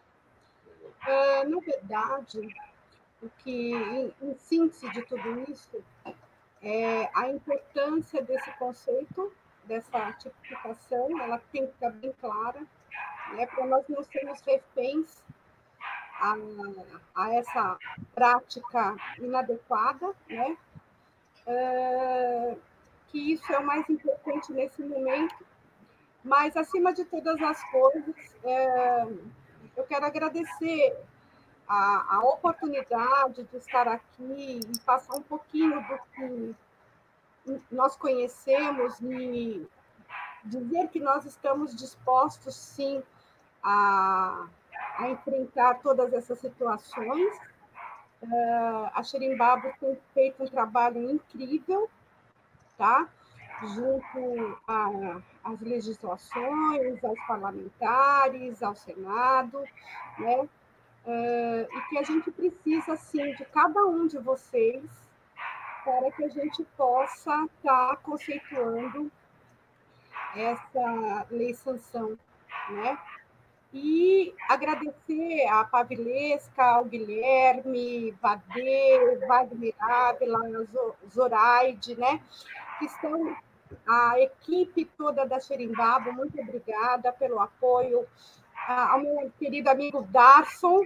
É, 1.06 1.44
na 1.44 1.58
verdade, 1.60 2.48
o 3.22 3.30
que, 3.38 3.72
em, 3.72 4.14
em 4.22 4.34
síntese 4.38 4.88
de 4.90 5.02
tudo 5.02 5.44
isso, 5.48 5.82
é 6.62 7.08
a 7.14 7.28
importância 7.28 8.22
desse 8.22 8.50
conceito 8.52 9.32
dessa 9.64 10.12
tipificação, 10.14 11.20
ela 11.20 11.40
tem 11.52 11.66
que 11.66 11.72
ficar 11.72 11.90
bem 11.90 12.12
clara, 12.20 12.60
né, 13.32 13.46
para 13.46 13.66
nós 13.66 13.84
não 13.88 14.02
sermos 14.04 14.40
reféns 14.40 15.22
a, 16.20 16.34
a 17.14 17.34
essa 17.34 17.78
prática 18.14 18.96
inadequada, 19.18 20.14
né, 20.28 20.56
uh, 21.46 22.60
que 23.08 23.32
isso 23.32 23.52
é 23.52 23.58
o 23.58 23.66
mais 23.66 23.88
importante 23.90 24.52
nesse 24.52 24.82
momento, 24.82 25.44
mas, 26.24 26.56
acima 26.56 26.92
de 26.92 27.04
todas 27.04 27.40
as 27.42 27.62
coisas, 27.70 28.36
uh, 28.44 29.30
eu 29.76 29.84
quero 29.84 30.06
agradecer 30.06 30.96
a, 31.66 32.16
a 32.16 32.20
oportunidade 32.20 33.42
de 33.44 33.56
estar 33.56 33.88
aqui 33.88 34.60
e 34.72 34.78
passar 34.80 35.16
um 35.16 35.22
pouquinho 35.22 35.80
do 35.82 35.98
que 36.14 36.54
nós 37.70 37.96
conhecemos 37.96 39.00
e 39.00 39.66
dizer 40.44 40.88
que 40.88 41.00
nós 41.00 41.24
estamos 41.24 41.74
dispostos, 41.74 42.54
sim, 42.54 43.02
a, 43.62 44.46
a 44.98 45.08
enfrentar 45.08 45.74
todas 45.80 46.12
essas 46.12 46.38
situações. 46.38 47.36
Uh, 48.22 48.90
a 48.94 49.02
Xerimbabo 49.02 49.72
tem 49.80 49.98
feito 50.14 50.44
um 50.44 50.46
trabalho 50.46 51.10
incrível, 51.10 51.90
tá? 52.78 53.08
junto 53.68 54.58
às 55.44 55.60
legislações, 55.60 57.02
aos 57.04 57.18
parlamentares, 57.26 58.62
ao 58.62 58.74
Senado, 58.74 59.62
né? 60.18 60.48
Uh, 61.04 61.66
e 61.70 61.80
que 61.88 61.98
a 61.98 62.02
gente 62.02 62.30
precisa, 62.30 62.96
sim, 62.96 63.34
de 63.34 63.44
cada 63.46 63.84
um 63.84 64.06
de 64.06 64.18
vocês 64.18 64.84
para 65.84 66.12
que 66.12 66.24
a 66.24 66.28
gente 66.28 66.62
possa 66.76 67.44
estar 67.44 67.88
tá 67.88 67.96
conceituando 67.96 69.10
essa 70.36 71.26
lei 71.30 71.52
sanção, 71.54 72.16
né? 72.70 72.98
E 73.72 74.34
agradecer 74.48 75.46
a 75.48 75.64
Pavilesca, 75.64 76.62
ao 76.62 76.84
Guilherme, 76.84 78.10
Vadê, 78.20 79.16
Wagner 79.26 79.74
Ávila, 79.78 80.40
Zoraide, 81.10 81.98
né? 81.98 82.20
Que 82.78 82.84
estão 82.84 83.34
a 83.86 84.20
equipe 84.20 84.84
toda 84.84 85.24
da 85.24 85.40
Xerimbabo, 85.40 86.12
muito 86.12 86.38
obrigada 86.40 87.12
pelo 87.12 87.40
apoio. 87.40 88.06
Ao 88.68 89.00
meu 89.00 89.32
querido 89.38 89.70
amigo 89.70 90.02
Darson, 90.02 90.84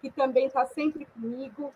que 0.00 0.10
também 0.10 0.46
está 0.46 0.66
sempre 0.66 1.04
comigo, 1.06 1.72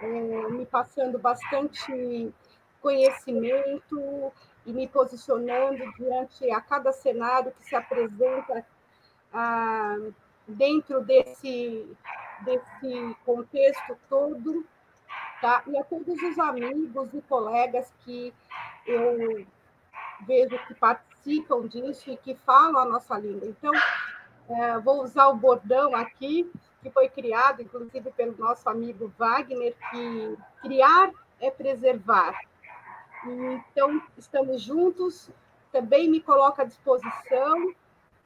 é, 0.00 0.08
me 0.50 0.66
passando 0.66 1.18
bastante 1.18 2.32
conhecimento 2.80 4.32
e 4.64 4.72
me 4.72 4.88
posicionando 4.88 5.92
diante 5.92 6.50
a 6.50 6.60
cada 6.60 6.92
cenário 6.92 7.52
que 7.52 7.64
se 7.64 7.76
apresenta 7.76 8.64
dentro 10.46 11.02
desse, 11.02 11.86
desse 12.42 13.16
contexto 13.24 13.96
todo, 14.08 14.64
tá? 15.40 15.62
E 15.66 15.76
a 15.76 15.84
todos 15.84 16.22
os 16.22 16.38
amigos 16.38 17.12
e 17.12 17.20
colegas 17.22 17.92
que 18.04 18.32
eu 18.86 19.46
vejo 20.26 20.58
que 20.66 20.74
participam 20.74 21.66
disso 21.66 22.10
e 22.10 22.16
que 22.16 22.34
falam 22.34 22.80
a 22.80 22.84
nossa 22.84 23.18
língua. 23.18 23.48
Então, 23.48 23.72
é, 24.48 24.78
vou 24.78 25.02
usar 25.02 25.28
o 25.28 25.36
bordão 25.36 25.94
aqui, 25.94 26.50
que 26.82 26.90
foi 26.90 27.08
criado, 27.08 27.62
inclusive, 27.62 28.10
pelo 28.12 28.36
nosso 28.38 28.68
amigo 28.68 29.12
Wagner, 29.18 29.74
que 29.90 30.38
criar 30.62 31.10
é 31.40 31.50
preservar. 31.50 32.38
Então, 33.24 34.00
estamos 34.16 34.62
juntos, 34.62 35.28
também 35.72 36.08
me 36.08 36.20
coloco 36.20 36.62
à 36.62 36.64
disposição 36.64 37.74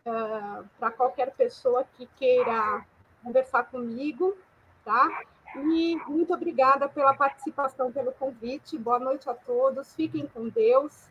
uh, 0.07 0.65
para 0.79 0.91
qualquer 0.91 1.33
pessoa 1.33 1.85
que 1.97 2.07
queira 2.17 2.85
conversar 3.23 3.65
comigo, 3.65 4.37
tá? 4.85 5.23
E 5.57 5.97
muito 6.07 6.33
obrigada 6.33 6.89
pela 6.89 7.13
participação, 7.15 7.91
pelo 7.91 8.13
convite. 8.13 8.79
Boa 8.79 8.99
noite 8.99 9.29
a 9.29 9.35
todos. 9.35 9.95
Fiquem 9.95 10.27
com 10.27 10.49
Deus 10.49 11.11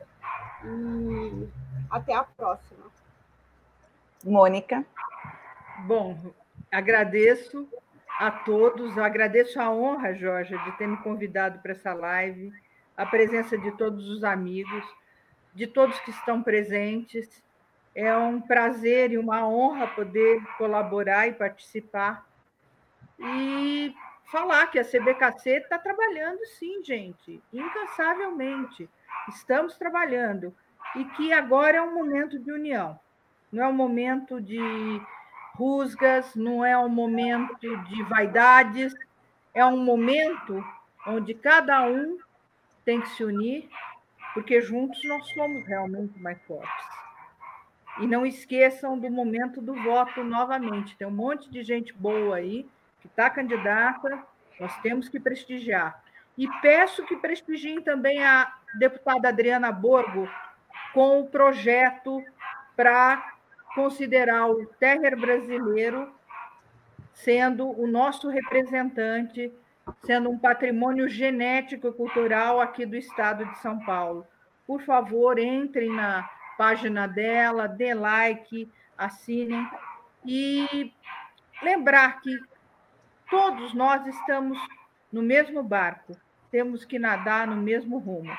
e 0.63 1.49
até 1.89 2.13
a 2.13 2.23
próxima. 2.23 2.85
Mônica. 4.23 4.85
Bom, 5.85 6.33
agradeço 6.71 7.67
a 8.19 8.31
todos, 8.31 8.97
agradeço 8.97 9.59
a 9.59 9.71
honra, 9.71 10.13
Jorge, 10.13 10.57
de 10.57 10.77
ter 10.77 10.87
me 10.87 10.97
convidado 10.97 11.59
para 11.59 11.71
essa 11.71 11.93
live, 11.93 12.51
a 12.97 13.05
presença 13.05 13.57
de 13.57 13.71
todos 13.71 14.09
os 14.09 14.23
amigos, 14.23 14.85
de 15.53 15.67
todos 15.67 15.99
que 16.01 16.11
estão 16.11 16.43
presentes. 16.43 17.41
É 17.95 18.15
um 18.15 18.39
prazer 18.39 19.11
e 19.11 19.17
uma 19.17 19.47
honra 19.47 19.87
poder 19.87 20.41
colaborar 20.57 21.27
e 21.27 21.33
participar. 21.33 22.25
E 23.19 23.93
falar 24.25 24.67
que 24.67 24.79
a 24.79 24.83
CBKC 24.83 25.57
está 25.57 25.77
trabalhando, 25.77 26.39
sim, 26.57 26.83
gente, 26.83 27.41
incansavelmente. 27.51 28.89
Estamos 29.27 29.77
trabalhando. 29.77 30.55
E 30.95 31.03
que 31.05 31.33
agora 31.33 31.77
é 31.77 31.81
um 31.81 31.93
momento 31.93 32.39
de 32.39 32.51
união. 32.51 32.99
Não 33.51 33.63
é 33.63 33.67
um 33.67 33.73
momento 33.73 34.39
de 34.39 34.59
rusgas, 35.55 36.35
não 36.35 36.63
é 36.63 36.77
um 36.77 36.89
momento 36.89 37.57
de 37.59 38.03
vaidades, 38.03 38.93
é 39.53 39.65
um 39.65 39.83
momento 39.83 40.63
onde 41.05 41.33
cada 41.33 41.81
um 41.85 42.17
tem 42.85 43.01
que 43.01 43.09
se 43.09 43.23
unir, 43.23 43.69
porque 44.33 44.61
juntos 44.61 45.03
nós 45.03 45.27
somos 45.29 45.65
realmente 45.67 46.17
mais 46.19 46.41
fortes. 46.43 46.98
E 47.99 48.07
não 48.07 48.25
esqueçam 48.25 48.97
do 48.97 49.09
momento 49.09 49.61
do 49.61 49.73
voto 49.75 50.23
novamente. 50.23 50.95
Tem 50.95 51.07
um 51.07 51.11
monte 51.11 51.49
de 51.49 51.63
gente 51.63 51.93
boa 51.93 52.37
aí 52.37 52.65
que 53.01 53.07
está 53.07 53.29
candidata, 53.29 54.23
nós 54.59 54.77
temos 54.81 55.07
que 55.07 55.19
prestigiar. 55.19 56.03
E 56.37 56.47
peço 56.61 57.05
que 57.05 57.15
prestigiem 57.15 57.81
também 57.81 58.23
a 58.23 58.53
deputada 58.77 59.29
Adriana 59.29 59.71
Borgo 59.71 60.29
com 60.93 61.21
o 61.21 61.27
projeto 61.27 62.23
para 62.75 63.35
considerar 63.75 64.49
o 64.49 64.65
terrer 64.65 65.15
brasileiro 65.17 66.11
sendo 67.13 67.69
o 67.69 67.85
nosso 67.85 68.29
representante, 68.29 69.51
sendo 70.05 70.29
um 70.29 70.37
patrimônio 70.37 71.09
genético 71.09 71.89
e 71.89 71.93
cultural 71.93 72.61
aqui 72.61 72.85
do 72.85 72.95
estado 72.95 73.45
de 73.45 73.59
São 73.59 73.77
Paulo. 73.79 74.25
Por 74.65 74.81
favor, 74.81 75.37
entrem 75.37 75.89
na 75.89 76.29
página 76.59 77.07
dela, 77.07 77.67
dê 77.67 77.93
like, 77.93 78.69
assinem 78.97 79.65
e 80.25 80.93
lembrar 81.63 82.19
que 82.19 82.37
Todos 83.29 83.75
nós 83.75 84.07
estamos 84.07 84.57
no 85.13 85.21
mesmo 85.21 85.61
barco, 85.61 86.17
temos 86.49 86.83
que 86.83 86.97
nadar 86.97 87.45
no 87.45 87.55
mesmo 87.55 87.99
rumo. 87.99 88.35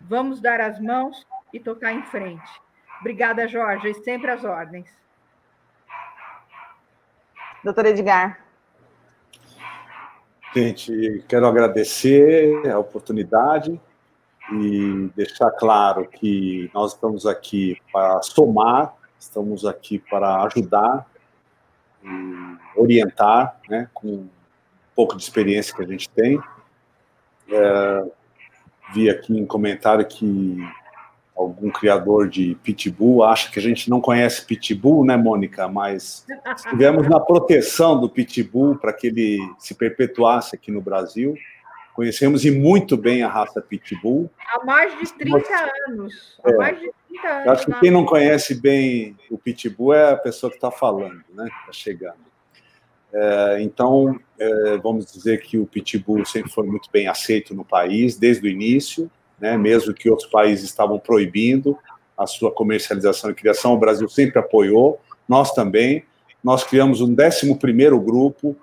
Vamos 0.00 0.40
dar 0.40 0.60
as 0.60 0.78
mãos 0.78 1.26
e 1.52 1.58
tocar 1.58 1.92
em 1.92 2.02
frente. 2.04 2.62
Obrigada, 3.00 3.48
Jorge, 3.48 3.90
e 3.90 3.94
sempre 3.94 4.30
às 4.30 4.44
ordens. 4.44 4.88
Doutor 7.64 7.86
Edgar. 7.86 8.44
Gente, 10.54 11.24
quero 11.28 11.46
agradecer 11.46 12.70
a 12.70 12.78
oportunidade 12.78 13.80
e 14.60 15.10
deixar 15.16 15.50
claro 15.52 16.06
que 16.08 16.70
nós 16.74 16.94
estamos 16.94 17.26
aqui 17.26 17.76
para 17.92 18.20
somar, 18.22 18.94
estamos 19.18 19.64
aqui 19.64 19.98
para 19.98 20.42
ajudar 20.44 21.06
orientar, 22.76 23.60
né, 23.68 23.88
com 23.94 24.08
um 24.08 24.28
pouco 24.94 25.16
de 25.16 25.22
experiência 25.22 25.74
que 25.74 25.82
a 25.82 25.86
gente 25.86 26.08
tem. 26.10 26.40
É, 27.50 28.04
vi 28.94 29.10
aqui 29.10 29.38
em 29.38 29.46
comentário 29.46 30.06
que 30.06 30.58
algum 31.34 31.70
criador 31.70 32.28
de 32.28 32.56
pitbull 32.62 33.24
acha 33.24 33.50
que 33.50 33.58
a 33.58 33.62
gente 33.62 33.88
não 33.88 34.00
conhece 34.00 34.44
pitbull, 34.44 35.04
né, 35.04 35.16
Mônica? 35.16 35.66
Mas 35.66 36.26
estivemos 36.56 37.08
na 37.08 37.18
proteção 37.18 38.00
do 38.00 38.08
pitbull 38.08 38.76
para 38.76 38.92
que 38.92 39.08
ele 39.08 39.38
se 39.58 39.74
perpetuasse 39.74 40.54
aqui 40.54 40.70
no 40.70 40.80
Brasil. 40.80 41.36
Conhecemos 41.94 42.44
e 42.44 42.50
muito 42.50 42.96
bem 42.96 43.22
a 43.22 43.28
raça 43.28 43.60
pitbull. 43.60 44.30
Há 44.46 44.64
mais 44.64 44.98
de 44.98 45.12
30 45.12 45.36
anos. 45.88 46.38
Há 46.42 46.50
é, 46.50 46.56
mais 46.56 46.80
de 46.80 46.90
30 47.08 47.28
anos. 47.28 47.48
Acho 47.48 47.66
que 47.66 47.80
quem 47.80 47.90
não 47.90 48.04
conhece 48.04 48.54
bem 48.54 49.16
o 49.30 49.36
pitbull 49.36 49.92
é 49.92 50.12
a 50.12 50.16
pessoa 50.16 50.50
que 50.50 50.56
está 50.56 50.70
falando, 50.70 51.22
né? 51.34 51.48
Está 51.60 51.72
chegando. 51.72 52.32
É, 53.12 53.58
então, 53.60 54.18
é, 54.38 54.78
vamos 54.78 55.12
dizer 55.12 55.42
que 55.42 55.58
o 55.58 55.66
pitbull 55.66 56.24
sempre 56.24 56.50
foi 56.50 56.66
muito 56.66 56.88
bem 56.90 57.08
aceito 57.08 57.54
no 57.54 57.64
país, 57.64 58.16
desde 58.16 58.46
o 58.46 58.50
início, 58.50 59.10
né, 59.38 59.58
mesmo 59.58 59.92
que 59.92 60.08
outros 60.08 60.30
países 60.30 60.64
estavam 60.64 60.98
proibindo 60.98 61.76
a 62.16 62.26
sua 62.26 62.50
comercialização 62.50 63.30
e 63.30 63.34
criação, 63.34 63.74
o 63.74 63.78
Brasil 63.78 64.08
sempre 64.08 64.38
apoiou, 64.38 65.00
nós 65.28 65.52
também. 65.52 66.04
Nós 66.42 66.64
criamos 66.64 67.00
um 67.00 67.14
11 67.14 67.54
grupo, 67.98 68.56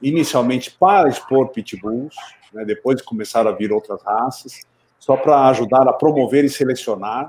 inicialmente 0.00 0.70
para 0.70 1.08
expor 1.08 1.48
pitbulls, 1.48 2.14
né, 2.52 2.64
depois 2.64 3.00
começaram 3.02 3.50
a 3.50 3.54
vir 3.54 3.72
outras 3.72 4.02
raças, 4.02 4.60
só 4.98 5.16
para 5.16 5.48
ajudar 5.48 5.88
a 5.88 5.92
promover 5.92 6.44
e 6.44 6.48
selecionar. 6.48 7.26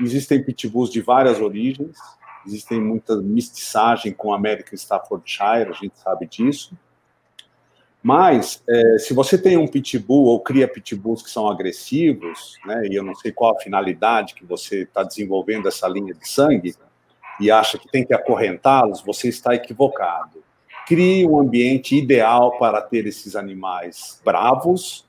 Existem 0.00 0.42
pitbulls 0.42 0.90
de 0.90 1.00
várias 1.00 1.40
origens, 1.40 1.96
existem 2.46 2.80
muita 2.80 3.16
mestiçagem 3.16 4.12
com 4.12 4.32
a 4.32 4.36
American 4.36 4.74
Staffordshire, 4.74 5.68
a 5.68 5.72
gente 5.72 5.98
sabe 5.98 6.26
disso. 6.26 6.76
Mas, 8.02 8.62
é, 8.68 8.98
se 8.98 9.12
você 9.12 9.36
tem 9.36 9.56
um 9.56 9.66
pitbull 9.66 10.26
ou 10.26 10.40
cria 10.40 10.68
pitbulls 10.68 11.22
que 11.22 11.30
são 11.30 11.48
agressivos, 11.48 12.54
né, 12.64 12.86
e 12.86 12.94
eu 12.94 13.02
não 13.02 13.14
sei 13.14 13.32
qual 13.32 13.56
a 13.56 13.60
finalidade 13.60 14.34
que 14.34 14.46
você 14.46 14.82
está 14.82 15.02
desenvolvendo 15.02 15.66
essa 15.66 15.88
linha 15.88 16.14
de 16.14 16.28
sangue, 16.28 16.74
e 17.40 17.50
acha 17.50 17.78
que 17.78 17.88
tem 17.88 18.04
que 18.04 18.14
acorrentá-los, 18.14 19.00
você 19.00 19.28
está 19.28 19.54
equivocado. 19.54 20.42
Crie 20.88 21.26
um 21.26 21.38
ambiente 21.38 21.94
ideal 21.94 22.58
para 22.58 22.80
ter 22.80 23.06
esses 23.06 23.36
animais 23.36 24.22
bravos, 24.24 25.06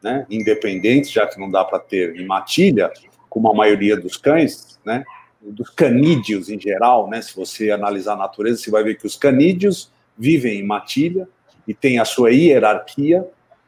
né, 0.00 0.24
independentes, 0.30 1.10
já 1.10 1.26
que 1.26 1.40
não 1.40 1.50
dá 1.50 1.64
para 1.64 1.80
ter 1.80 2.14
em 2.14 2.24
matilha, 2.24 2.92
como 3.28 3.50
a 3.50 3.54
maioria 3.54 3.96
dos 3.96 4.16
cães, 4.16 4.78
né, 4.84 5.02
dos 5.42 5.70
canídeos 5.70 6.48
em 6.48 6.60
geral, 6.60 7.08
né? 7.08 7.20
Se 7.20 7.34
você 7.34 7.72
analisar 7.72 8.12
a 8.12 8.16
natureza, 8.16 8.62
você 8.62 8.70
vai 8.70 8.84
ver 8.84 8.96
que 8.96 9.06
os 9.08 9.16
canídeos 9.16 9.90
vivem 10.16 10.60
em 10.60 10.66
matilha 10.66 11.28
e 11.66 11.74
tem 11.74 11.98
a 11.98 12.04
sua 12.04 12.30
hierarquia. 12.30 13.26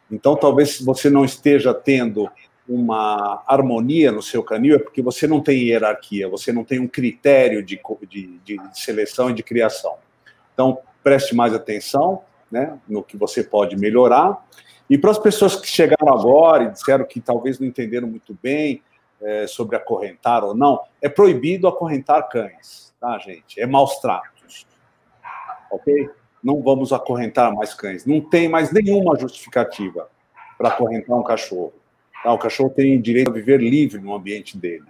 Então, 0.09 0.37
talvez 0.37 0.81
você 0.81 1.11
não 1.11 1.25
esteja 1.25 1.75
tendo 1.75 2.31
uma 2.69 3.43
harmonia 3.49 4.13
no 4.13 4.23
seu 4.23 4.45
canil, 4.45 4.77
é 4.77 4.79
porque 4.79 5.03
você 5.03 5.27
não 5.27 5.41
tem 5.41 5.65
hierarquia, 5.65 6.29
você 6.29 6.53
não 6.53 6.63
tem 6.63 6.79
um 6.79 6.87
critério 6.87 7.61
de, 7.61 7.81
de, 8.09 8.39
de 8.45 8.61
seleção 8.73 9.31
e 9.31 9.35
de 9.35 9.43
criação. 9.43 9.97
Então, 10.55 10.79
preste 11.03 11.35
mais 11.35 11.55
atenção 11.55 12.23
né, 12.51 12.79
no 12.89 13.03
que 13.03 13.17
você 13.17 13.43
pode 13.43 13.77
melhorar. 13.77 14.45
E 14.89 14.99
para 14.99 15.11
as 15.11 15.19
pessoas 15.19 15.57
que 15.57 15.69
chegaram 15.69 16.13
agora 16.13 16.65
e 16.65 16.71
disseram 16.71 17.05
que 17.05 17.21
talvez 17.21 17.59
não 17.59 17.67
entenderam 17.67 18.09
muito 18.09 18.37
bem, 18.43 18.83
é, 19.21 19.47
sobre 19.47 19.77
acorrentar 19.77 20.45
ou 20.45 20.55
não, 20.55 20.81
é 21.01 21.09
proibido 21.09 21.69
acorrentar 21.69 22.29
cães, 22.29 22.95
tá, 22.99 23.19
gente? 23.19 23.61
É 23.61 23.67
maus 23.67 23.99
tratos, 24.01 24.67
ok? 25.71 26.09
Não 26.43 26.63
vamos 26.63 26.93
acorrentar 26.93 27.55
mais 27.55 27.75
cães. 27.75 28.07
Não 28.07 28.21
tem 28.21 28.49
mais 28.49 28.73
nenhuma 28.73 29.19
justificativa 29.19 30.09
para 30.57 30.69
acorrentar 30.69 31.17
um 31.17 31.23
cachorro. 31.23 31.75
Tá? 32.23 32.33
O 32.33 32.39
cachorro 32.39 32.71
tem 32.71 33.01
direito 33.01 33.31
a 33.31 33.35
viver 33.35 33.61
livre 33.61 34.01
no 34.01 34.15
ambiente 34.15 34.57
dele, 34.57 34.87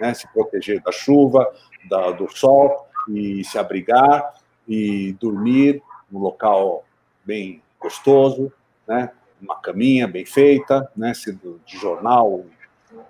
né? 0.00 0.14
Se 0.14 0.26
proteger 0.32 0.82
da 0.82 0.90
chuva, 0.90 1.46
da, 1.88 2.10
do 2.10 2.26
sol 2.34 2.88
e 3.08 3.44
se 3.44 3.58
abrigar 3.58 4.32
e 4.68 5.12
dormir 5.20 5.82
num 6.10 6.20
local 6.20 6.84
bem 7.24 7.62
gostoso, 7.80 8.52
né? 8.86 9.10
Uma 9.40 9.56
caminha 9.60 10.06
bem 10.08 10.24
feita, 10.24 10.90
né? 10.96 11.12
Sendo 11.14 11.60
de 11.66 11.76
jornal, 11.76 12.44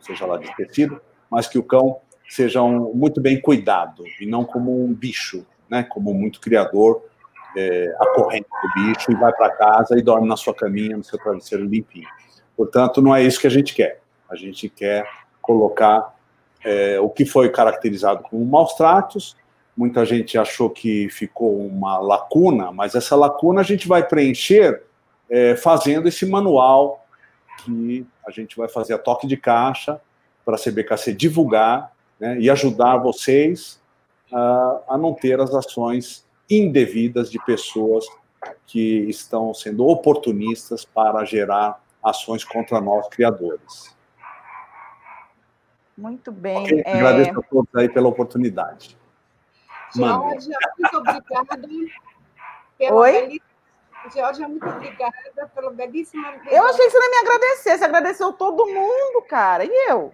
seja 0.01 0.27
lá 0.27 0.37
de 0.37 0.55
tecido, 0.57 1.01
mas 1.31 1.47
que 1.47 1.59
o 1.59 1.63
cão 1.63 1.99
seja 2.29 2.63
um, 2.63 2.93
muito 2.95 3.21
bem 3.21 3.41
cuidado 3.41 4.05
e 4.21 4.27
não 4.27 4.45
como 4.45 4.85
um 4.85 4.93
bicho, 4.93 5.47
né? 5.69 5.83
Como 5.85 6.13
muito 6.13 6.41
criador 6.41 7.03
é, 7.57 7.95
acorrente 8.01 8.49
do 8.49 8.83
bicho 8.83 9.13
e 9.13 9.15
vai 9.15 9.33
para 9.33 9.51
casa 9.51 9.99
e 9.99 10.03
dorme 10.03 10.29
na 10.29 10.37
sua 10.37 10.55
caminha, 10.55 10.97
no 10.97 11.05
seu 11.05 11.19
travesseiro 11.19 11.65
limpinho. 11.65 12.09
Portanto, 12.57 13.01
não 13.03 13.15
é 13.15 13.23
isso 13.23 13.41
que 13.41 13.47
a 13.47 13.51
gente 13.51 13.75
quer. 13.75 14.01
A 14.29 14.37
gente 14.37 14.69
quer 14.69 15.09
colocar 15.41 16.15
é, 16.65 16.99
o 17.01 17.09
que 17.09 17.25
foi 17.25 17.51
caracterizado 17.51 18.23
como 18.23 18.45
maus 18.45 18.75
tratos. 18.75 19.37
Muita 19.77 20.05
gente 20.05 20.39
achou 20.39 20.71
que 20.71 21.09
ficou 21.09 21.67
uma 21.67 21.99
lacuna, 21.99 22.71
mas 22.71 22.95
essa 22.95 23.17
lacuna 23.17 23.61
a 23.61 23.65
gente 23.65 23.89
vai 23.89 24.07
preencher 24.07 24.83
é, 25.29 25.57
fazendo 25.57 26.07
esse 26.07 26.25
manual 26.27 27.05
que 27.65 28.07
a 28.27 28.31
gente 28.31 28.57
vai 28.57 28.69
fazer 28.69 28.95
a 28.95 28.99
toque 28.99 29.27
de 29.27 29.37
caixa 29.37 30.01
para 30.45 30.57
a 30.57 30.59
CBKC 30.59 31.13
divulgar 31.13 31.93
né, 32.21 32.39
e 32.39 32.51
ajudar 32.51 32.99
vocês 32.99 33.81
uh, 34.31 34.83
a 34.89 34.99
não 34.99 35.15
ter 35.15 35.41
as 35.41 35.55
ações 35.55 36.27
indevidas 36.49 37.31
de 37.31 37.43
pessoas 37.45 38.05
que 38.67 39.09
estão 39.09 39.55
sendo 39.55 39.87
oportunistas 39.87 40.85
para 40.85 41.25
gerar 41.25 41.83
ações 42.03 42.45
contra 42.45 42.81
nós 42.81 43.09
criadores. 43.09 43.95
Muito 45.97 46.31
bem. 46.31 46.65
Okay? 46.65 46.83
É... 46.85 46.93
Agradeço 46.93 47.39
a 47.39 47.43
todos 47.43 47.75
aí 47.75 47.89
pela 47.89 48.09
oportunidade. 48.09 48.97
Georgia, 49.95 50.59
muito 50.79 50.97
obrigada. 50.97 51.59
Pela 52.79 52.95
Oi? 52.95 53.13
Belíssima... 53.13 53.55
Georgia, 54.13 54.49
muito 54.49 54.69
obrigada 54.69 55.51
pelo 55.55 55.71
belíssimo. 55.71 56.27
Eu 56.51 56.67
achei 56.67 56.85
que 56.85 56.91
você 56.91 56.99
não 56.99 57.07
ia 57.07 57.11
me 57.11 57.29
agradecer. 57.29 57.79
Você 57.79 57.85
agradeceu 57.85 58.33
todo 58.33 58.67
mundo, 58.67 59.23
cara. 59.29 59.65
E 59.65 59.91
eu? 59.91 60.13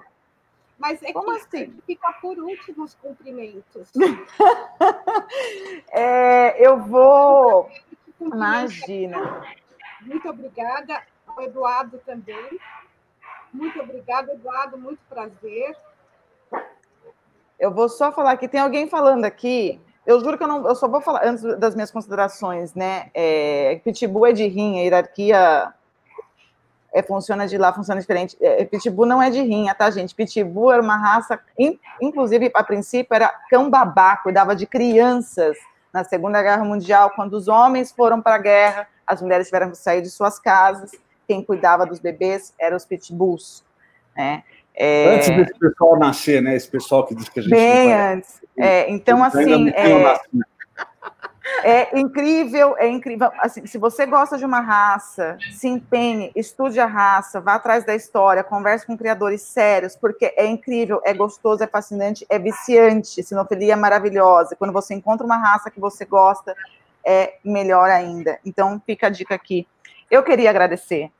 Mas 0.78 1.02
é 1.02 1.12
Como 1.12 1.32
que 1.32 1.40
assim? 1.40 1.78
fica 1.86 2.12
por 2.14 2.38
último 2.38 2.84
os 2.84 2.94
cumprimentos. 2.94 3.90
é, 5.90 6.66
eu 6.66 6.78
vou. 6.78 7.68
Imagina. 8.20 9.44
Muito 10.00 10.28
obrigada. 10.28 11.02
Ao 11.26 11.42
Eduardo 11.42 11.98
também. 11.98 12.58
Muito 13.52 13.80
obrigada, 13.80 14.32
Eduardo. 14.32 14.78
Muito 14.78 15.00
prazer. 15.08 15.76
Eu 17.60 17.70
vou 17.70 17.90
só 17.90 18.10
falar 18.10 18.38
que 18.38 18.48
tem 18.48 18.58
alguém 18.58 18.88
falando 18.88 19.26
aqui. 19.26 19.78
Eu 20.06 20.18
juro 20.18 20.38
que 20.38 20.42
eu 20.42 20.48
não, 20.48 20.66
eu 20.66 20.74
só 20.74 20.88
vou 20.88 21.02
falar 21.02 21.26
antes 21.26 21.42
das 21.58 21.74
minhas 21.74 21.90
considerações, 21.90 22.74
né? 22.74 23.10
É, 23.12 23.78
Pitbull 23.84 24.26
é 24.26 24.32
de 24.32 24.46
rim, 24.46 24.80
a 24.80 24.82
hierarquia 24.82 25.74
é, 26.90 27.02
funciona 27.02 27.46
de 27.46 27.58
lá, 27.58 27.70
funciona 27.70 28.00
diferente. 28.00 28.34
É, 28.40 28.64
Pitbull 28.64 29.04
não 29.04 29.22
é 29.22 29.28
de 29.28 29.42
rinha, 29.42 29.74
tá, 29.74 29.90
gente? 29.90 30.14
Pitbull 30.14 30.72
era 30.72 30.82
uma 30.82 30.96
raça, 30.96 31.38
in, 31.58 31.78
inclusive, 32.00 32.50
a 32.54 32.64
princípio, 32.64 33.14
era 33.14 33.28
cão 33.50 33.68
babá, 33.68 34.16
cuidava 34.16 34.56
de 34.56 34.66
crianças 34.66 35.56
na 35.92 36.02
Segunda 36.02 36.42
Guerra 36.42 36.64
Mundial. 36.64 37.10
Quando 37.10 37.34
os 37.34 37.46
homens 37.46 37.92
foram 37.92 38.22
para 38.22 38.36
a 38.36 38.38
guerra, 38.38 38.88
as 39.06 39.20
mulheres 39.20 39.48
tiveram 39.48 39.70
que 39.70 39.76
sair 39.76 40.00
de 40.00 40.08
suas 40.08 40.38
casas. 40.38 40.92
Quem 41.28 41.44
cuidava 41.44 41.84
dos 41.84 42.00
bebês 42.00 42.54
eram 42.58 42.76
os 42.76 42.86
pitbulls, 42.86 43.62
né? 44.16 44.42
É... 44.74 45.14
Antes 45.16 45.28
desse 45.30 45.58
pessoal 45.58 45.98
nascer, 45.98 46.40
né? 46.42 46.56
Esse 46.56 46.68
pessoal 46.68 47.06
que 47.06 47.14
diz 47.14 47.28
que 47.28 47.40
a 47.40 47.42
gente. 47.42 47.52
Bem 47.52 47.92
antes. 47.92 48.40
É, 48.56 48.90
então, 48.90 49.22
assim. 49.22 49.68
É... 49.70 50.20
É 51.62 51.98
incrível, 51.98 52.76
é 52.78 52.88
incrível. 52.88 53.30
Assim, 53.38 53.66
se 53.66 53.76
você 53.76 54.06
gosta 54.06 54.38
de 54.38 54.44
uma 54.44 54.60
raça, 54.60 55.36
se 55.52 55.68
empenhe, 55.68 56.30
estude 56.34 56.80
a 56.80 56.86
raça, 56.86 57.40
vá 57.40 57.54
atrás 57.54 57.84
da 57.84 57.94
história, 57.94 58.44
converse 58.44 58.86
com 58.86 58.96
criadores 58.96 59.42
sérios, 59.42 59.96
porque 59.96 60.32
é 60.36 60.46
incrível, 60.46 61.00
é 61.04 61.12
gostoso, 61.12 61.62
é 61.62 61.66
fascinante, 61.66 62.24
é 62.30 62.38
viciante. 62.38 63.22
Sinofilia 63.22 63.74
é 63.74 63.76
maravilhosa. 63.76 64.56
Quando 64.56 64.72
você 64.72 64.94
encontra 64.94 65.26
uma 65.26 65.36
raça 65.36 65.70
que 65.70 65.80
você 65.80 66.04
gosta, 66.04 66.54
é 67.04 67.34
melhor 67.44 67.90
ainda. 67.90 68.38
Então, 68.44 68.80
fica 68.86 69.08
a 69.08 69.10
dica 69.10 69.34
aqui. 69.34 69.66
Eu 70.10 70.22
queria 70.22 70.50
agradecer 70.50 71.10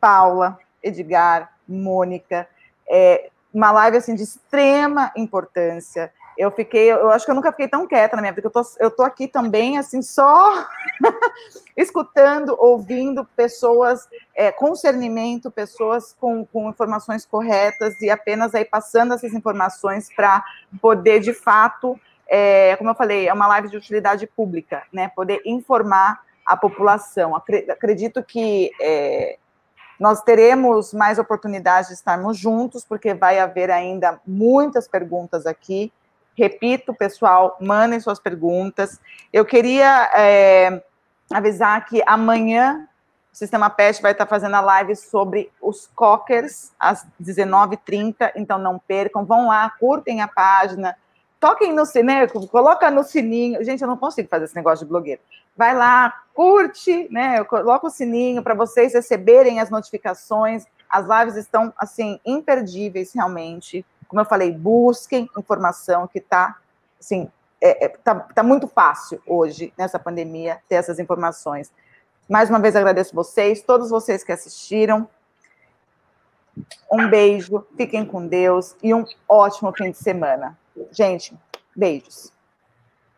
Paula, 0.00 0.58
Edgar, 0.82 1.52
Mônica, 1.68 2.46
é, 2.88 3.30
uma 3.52 3.70
live 3.70 3.96
assim 3.96 4.14
de 4.14 4.22
extrema 4.22 5.12
importância. 5.16 6.12
Eu 6.36 6.50
fiquei, 6.50 6.90
eu 6.90 7.10
acho 7.10 7.24
que 7.24 7.30
eu 7.30 7.34
nunca 7.34 7.52
fiquei 7.52 7.68
tão 7.68 7.86
quieta 7.86 8.16
na 8.16 8.22
minha 8.22 8.32
vida. 8.32 8.48
Eu 8.48 8.50
tô, 8.50 8.62
eu 8.80 8.90
tô 8.90 9.04
aqui 9.04 9.28
também, 9.28 9.78
assim, 9.78 10.02
só 10.02 10.66
escutando, 11.76 12.56
ouvindo 12.58 13.24
pessoas 13.36 14.08
é, 14.34 14.50
com 14.50 14.72
discernimento, 14.72 15.48
pessoas 15.48 16.12
com, 16.20 16.44
com 16.44 16.68
informações 16.68 17.24
corretas 17.24 18.00
e 18.00 18.10
apenas 18.10 18.52
aí 18.52 18.64
passando 18.64 19.14
essas 19.14 19.32
informações 19.32 20.08
para 20.12 20.44
poder, 20.82 21.20
de 21.20 21.32
fato, 21.32 21.98
é, 22.26 22.74
como 22.76 22.90
eu 22.90 22.94
falei, 22.96 23.28
é 23.28 23.32
uma 23.32 23.46
live 23.46 23.68
de 23.68 23.76
utilidade 23.76 24.26
pública, 24.26 24.82
né? 24.92 25.12
Poder 25.14 25.40
informar 25.44 26.20
a 26.44 26.56
população. 26.56 27.34
Acredito 27.36 28.22
que 28.24 28.72
é, 28.80 29.38
nós 29.98 30.22
teremos 30.22 30.92
mais 30.92 31.18
oportunidades 31.18 31.88
de 31.88 31.94
estarmos 31.94 32.36
juntos, 32.36 32.84
porque 32.84 33.14
vai 33.14 33.38
haver 33.38 33.70
ainda 33.70 34.20
muitas 34.26 34.88
perguntas 34.88 35.46
aqui. 35.46 35.92
Repito, 36.36 36.92
pessoal, 36.92 37.56
mandem 37.60 38.00
suas 38.00 38.18
perguntas. 38.18 39.00
Eu 39.32 39.44
queria 39.44 40.10
é, 40.14 40.82
avisar 41.32 41.84
que 41.84 42.02
amanhã 42.06 42.88
o 43.32 43.36
Sistema 43.36 43.68
PET 43.68 44.00
vai 44.00 44.12
estar 44.12 44.26
fazendo 44.26 44.54
a 44.54 44.60
live 44.60 44.94
sobre 44.94 45.50
os 45.60 45.88
cockers 45.94 46.72
às 46.78 47.04
19h30, 47.20 48.32
então 48.36 48.58
não 48.58 48.78
percam. 48.78 49.24
Vão 49.24 49.48
lá, 49.48 49.68
curtem 49.70 50.20
a 50.20 50.28
página, 50.28 50.96
toquem 51.46 51.72
no 51.72 51.84
sininho, 51.84 52.28
coloca 52.48 52.90
no 52.90 53.02
sininho. 53.02 53.62
Gente, 53.64 53.82
eu 53.82 53.88
não 53.88 53.96
consigo 53.96 54.28
fazer 54.28 54.44
esse 54.44 54.56
negócio 54.56 54.84
de 54.84 54.90
blogueiro. 54.90 55.20
Vai 55.56 55.74
lá, 55.74 56.22
curte, 56.32 57.08
né? 57.10 57.42
Coloca 57.44 57.86
o 57.86 57.90
sininho 57.90 58.42
para 58.42 58.54
vocês 58.54 58.94
receberem 58.94 59.60
as 59.60 59.70
notificações. 59.70 60.64
As 60.88 61.06
lives 61.06 61.36
estão 61.36 61.72
assim 61.76 62.20
imperdíveis 62.24 63.12
realmente 63.12 63.84
como 64.14 64.20
eu 64.20 64.24
falei, 64.24 64.52
busquem 64.52 65.28
informação 65.36 66.06
que 66.06 66.18
está, 66.18 66.56
assim, 67.00 67.28
é, 67.60 67.86
é, 67.86 67.88
tá, 67.88 68.14
tá 68.14 68.42
muito 68.44 68.68
fácil 68.68 69.20
hoje, 69.26 69.72
nessa 69.76 69.98
pandemia, 69.98 70.60
ter 70.68 70.76
essas 70.76 71.00
informações. 71.00 71.72
Mais 72.28 72.48
uma 72.48 72.60
vez 72.60 72.76
agradeço 72.76 73.12
vocês, 73.12 73.60
todos 73.62 73.90
vocês 73.90 74.22
que 74.22 74.30
assistiram. 74.30 75.08
Um 76.90 77.08
beijo, 77.08 77.66
fiquem 77.76 78.06
com 78.06 78.24
Deus 78.24 78.76
e 78.80 78.94
um 78.94 79.04
ótimo 79.28 79.72
fim 79.76 79.90
de 79.90 79.98
semana. 79.98 80.56
Gente, 80.92 81.34
beijos. 81.76 82.32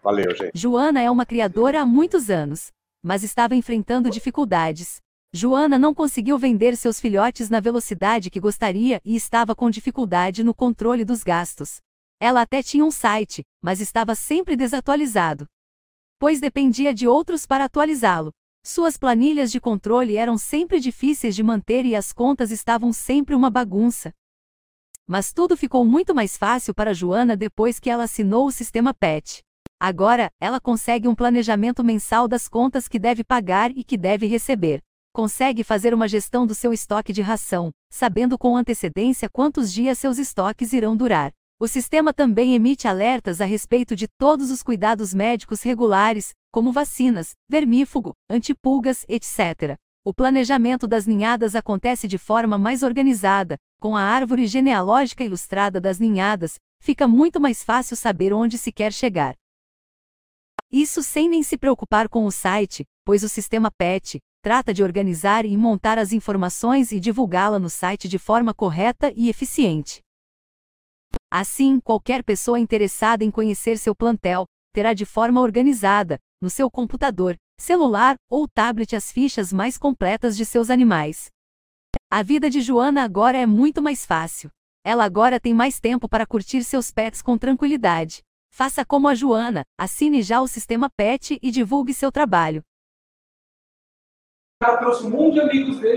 Valeu, 0.02 0.34
gente. 0.34 0.52
Joana 0.54 1.00
é 1.00 1.10
uma 1.10 1.26
criadora 1.26 1.82
há 1.82 1.86
muitos 1.86 2.30
anos, 2.30 2.72
mas 3.02 3.22
estava 3.22 3.54
enfrentando 3.54 4.10
dificuldades. 4.10 5.00
Joana 5.32 5.78
não 5.78 5.92
conseguiu 5.92 6.38
vender 6.38 6.76
seus 6.76 7.00
filhotes 7.00 7.50
na 7.50 7.60
velocidade 7.60 8.30
que 8.30 8.40
gostaria 8.40 9.00
e 9.04 9.16
estava 9.16 9.54
com 9.54 9.68
dificuldade 9.68 10.42
no 10.42 10.54
controle 10.54 11.04
dos 11.04 11.22
gastos. 11.22 11.80
Ela 12.18 12.42
até 12.42 12.62
tinha 12.62 12.84
um 12.84 12.90
site, 12.90 13.44
mas 13.60 13.80
estava 13.80 14.14
sempre 14.14 14.56
desatualizado. 14.56 15.46
Pois 16.18 16.40
dependia 16.40 16.94
de 16.94 17.06
outros 17.06 17.44
para 17.44 17.64
atualizá-lo. 17.64 18.32
Suas 18.64 18.96
planilhas 18.96 19.52
de 19.52 19.60
controle 19.60 20.16
eram 20.16 20.38
sempre 20.38 20.80
difíceis 20.80 21.36
de 21.36 21.42
manter 21.42 21.84
e 21.84 21.94
as 21.94 22.12
contas 22.12 22.50
estavam 22.50 22.92
sempre 22.92 23.34
uma 23.34 23.50
bagunça. 23.50 24.12
Mas 25.08 25.32
tudo 25.32 25.56
ficou 25.56 25.84
muito 25.84 26.14
mais 26.14 26.36
fácil 26.36 26.74
para 26.74 26.94
Joana 26.94 27.36
depois 27.36 27.78
que 27.78 27.88
ela 27.88 28.04
assinou 28.04 28.46
o 28.46 28.52
sistema 28.52 28.92
PET. 28.92 29.42
Agora, 29.78 30.30
ela 30.40 30.60
consegue 30.60 31.06
um 31.06 31.14
planejamento 31.14 31.84
mensal 31.84 32.26
das 32.26 32.48
contas 32.48 32.88
que 32.88 32.98
deve 32.98 33.22
pagar 33.22 33.70
e 33.70 33.84
que 33.84 33.96
deve 33.96 34.26
receber 34.26 34.82
consegue 35.16 35.64
fazer 35.64 35.94
uma 35.94 36.06
gestão 36.06 36.46
do 36.46 36.54
seu 36.54 36.74
estoque 36.74 37.10
de 37.10 37.22
ração, 37.22 37.70
sabendo 37.90 38.36
com 38.36 38.54
antecedência 38.54 39.30
quantos 39.30 39.72
dias 39.72 39.98
seus 39.98 40.18
estoques 40.18 40.74
irão 40.74 40.94
durar. 40.94 41.32
O 41.58 41.66
sistema 41.66 42.12
também 42.12 42.54
emite 42.54 42.86
alertas 42.86 43.40
a 43.40 43.46
respeito 43.46 43.96
de 43.96 44.06
todos 44.18 44.50
os 44.50 44.62
cuidados 44.62 45.14
médicos 45.14 45.62
regulares, 45.62 46.34
como 46.52 46.70
vacinas, 46.70 47.30
vermífugo, 47.48 48.12
antipulgas, 48.28 49.06
etc. 49.08 49.78
O 50.04 50.12
planejamento 50.12 50.86
das 50.86 51.06
ninhadas 51.06 51.54
acontece 51.54 52.06
de 52.06 52.18
forma 52.18 52.58
mais 52.58 52.82
organizada, 52.82 53.56
com 53.80 53.96
a 53.96 54.02
árvore 54.02 54.46
genealógica 54.46 55.24
ilustrada 55.24 55.80
das 55.80 55.98
ninhadas, 55.98 56.56
fica 56.80 57.06
muito 57.06 57.40
mais 57.40 57.62
fácil 57.62 57.96
saber 57.96 58.32
onde 58.32 58.58
se 58.58 58.72
quer 58.72 58.92
chegar. 58.92 59.34
Isso 60.70 61.02
sem 61.02 61.28
nem 61.28 61.42
se 61.42 61.56
preocupar 61.56 62.08
com 62.08 62.24
o 62.24 62.32
site, 62.32 62.84
pois 63.04 63.22
o 63.22 63.28
sistema 63.28 63.70
PET, 63.70 64.18
trata 64.42 64.74
de 64.74 64.82
organizar 64.82 65.44
e 65.44 65.56
montar 65.56 65.98
as 65.98 66.12
informações 66.12 66.92
e 66.92 67.00
divulgá-la 67.00 67.58
no 67.58 67.70
site 67.70 68.08
de 68.08 68.18
forma 68.18 68.52
correta 68.52 69.12
e 69.16 69.28
eficiente. 69.28 70.00
Assim, 71.30 71.80
qualquer 71.80 72.22
pessoa 72.24 72.58
interessada 72.58 73.24
em 73.24 73.30
conhecer 73.30 73.78
seu 73.78 73.94
plantel 73.94 74.44
terá 74.72 74.92
de 74.92 75.04
forma 75.04 75.40
organizada, 75.40 76.18
no 76.40 76.50
seu 76.50 76.70
computador, 76.70 77.36
celular 77.58 78.14
ou 78.30 78.46
tablet 78.46 78.94
as 78.94 79.10
fichas 79.10 79.52
mais 79.52 79.78
completas 79.78 80.36
de 80.36 80.44
seus 80.44 80.68
animais. 80.68 81.28
A 82.08 82.22
vida 82.22 82.48
de 82.48 82.60
Joana 82.60 83.02
agora 83.02 83.36
é 83.36 83.46
muito 83.46 83.82
mais 83.82 84.06
fácil. 84.06 84.48
Ela 84.84 85.04
agora 85.04 85.40
tem 85.40 85.52
mais 85.52 85.80
tempo 85.80 86.08
para 86.08 86.24
curtir 86.24 86.62
seus 86.62 86.92
pets 86.92 87.20
com 87.20 87.36
tranquilidade. 87.36 88.22
Faça 88.48 88.84
como 88.84 89.08
a 89.08 89.14
Joana, 89.14 89.64
assine 89.76 90.22
já 90.22 90.40
o 90.40 90.46
sistema 90.46 90.88
PET 90.96 91.36
e 91.42 91.50
divulgue 91.50 91.92
seu 91.92 92.12
trabalho 92.12 92.62
trouxe 94.78 95.06
um 95.06 95.30
de 95.30 95.40
amigos 95.40 95.78
dele 95.80 95.94